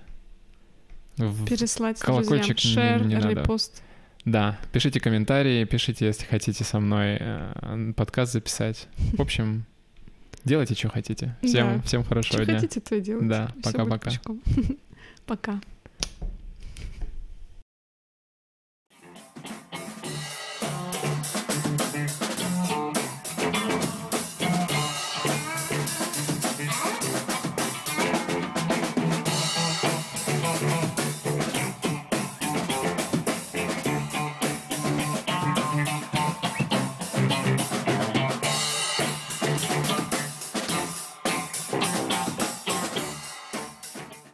[1.17, 3.07] В- Переслать колокольчик друзьям.
[3.07, 3.29] Не надо.
[3.29, 3.81] репост.
[4.25, 8.87] Да, пишите комментарии, пишите, если хотите со мной э, подкаст записать.
[9.13, 9.65] В общем,
[10.43, 11.35] делайте, что хотите.
[11.41, 11.81] Всем, Да.
[11.83, 12.55] всем хорошего Что дня.
[12.59, 13.27] хотите, то и делайте.
[13.29, 14.09] Да, пока-пока.
[14.11, 14.41] пучком.
[15.25, 15.59] Пока.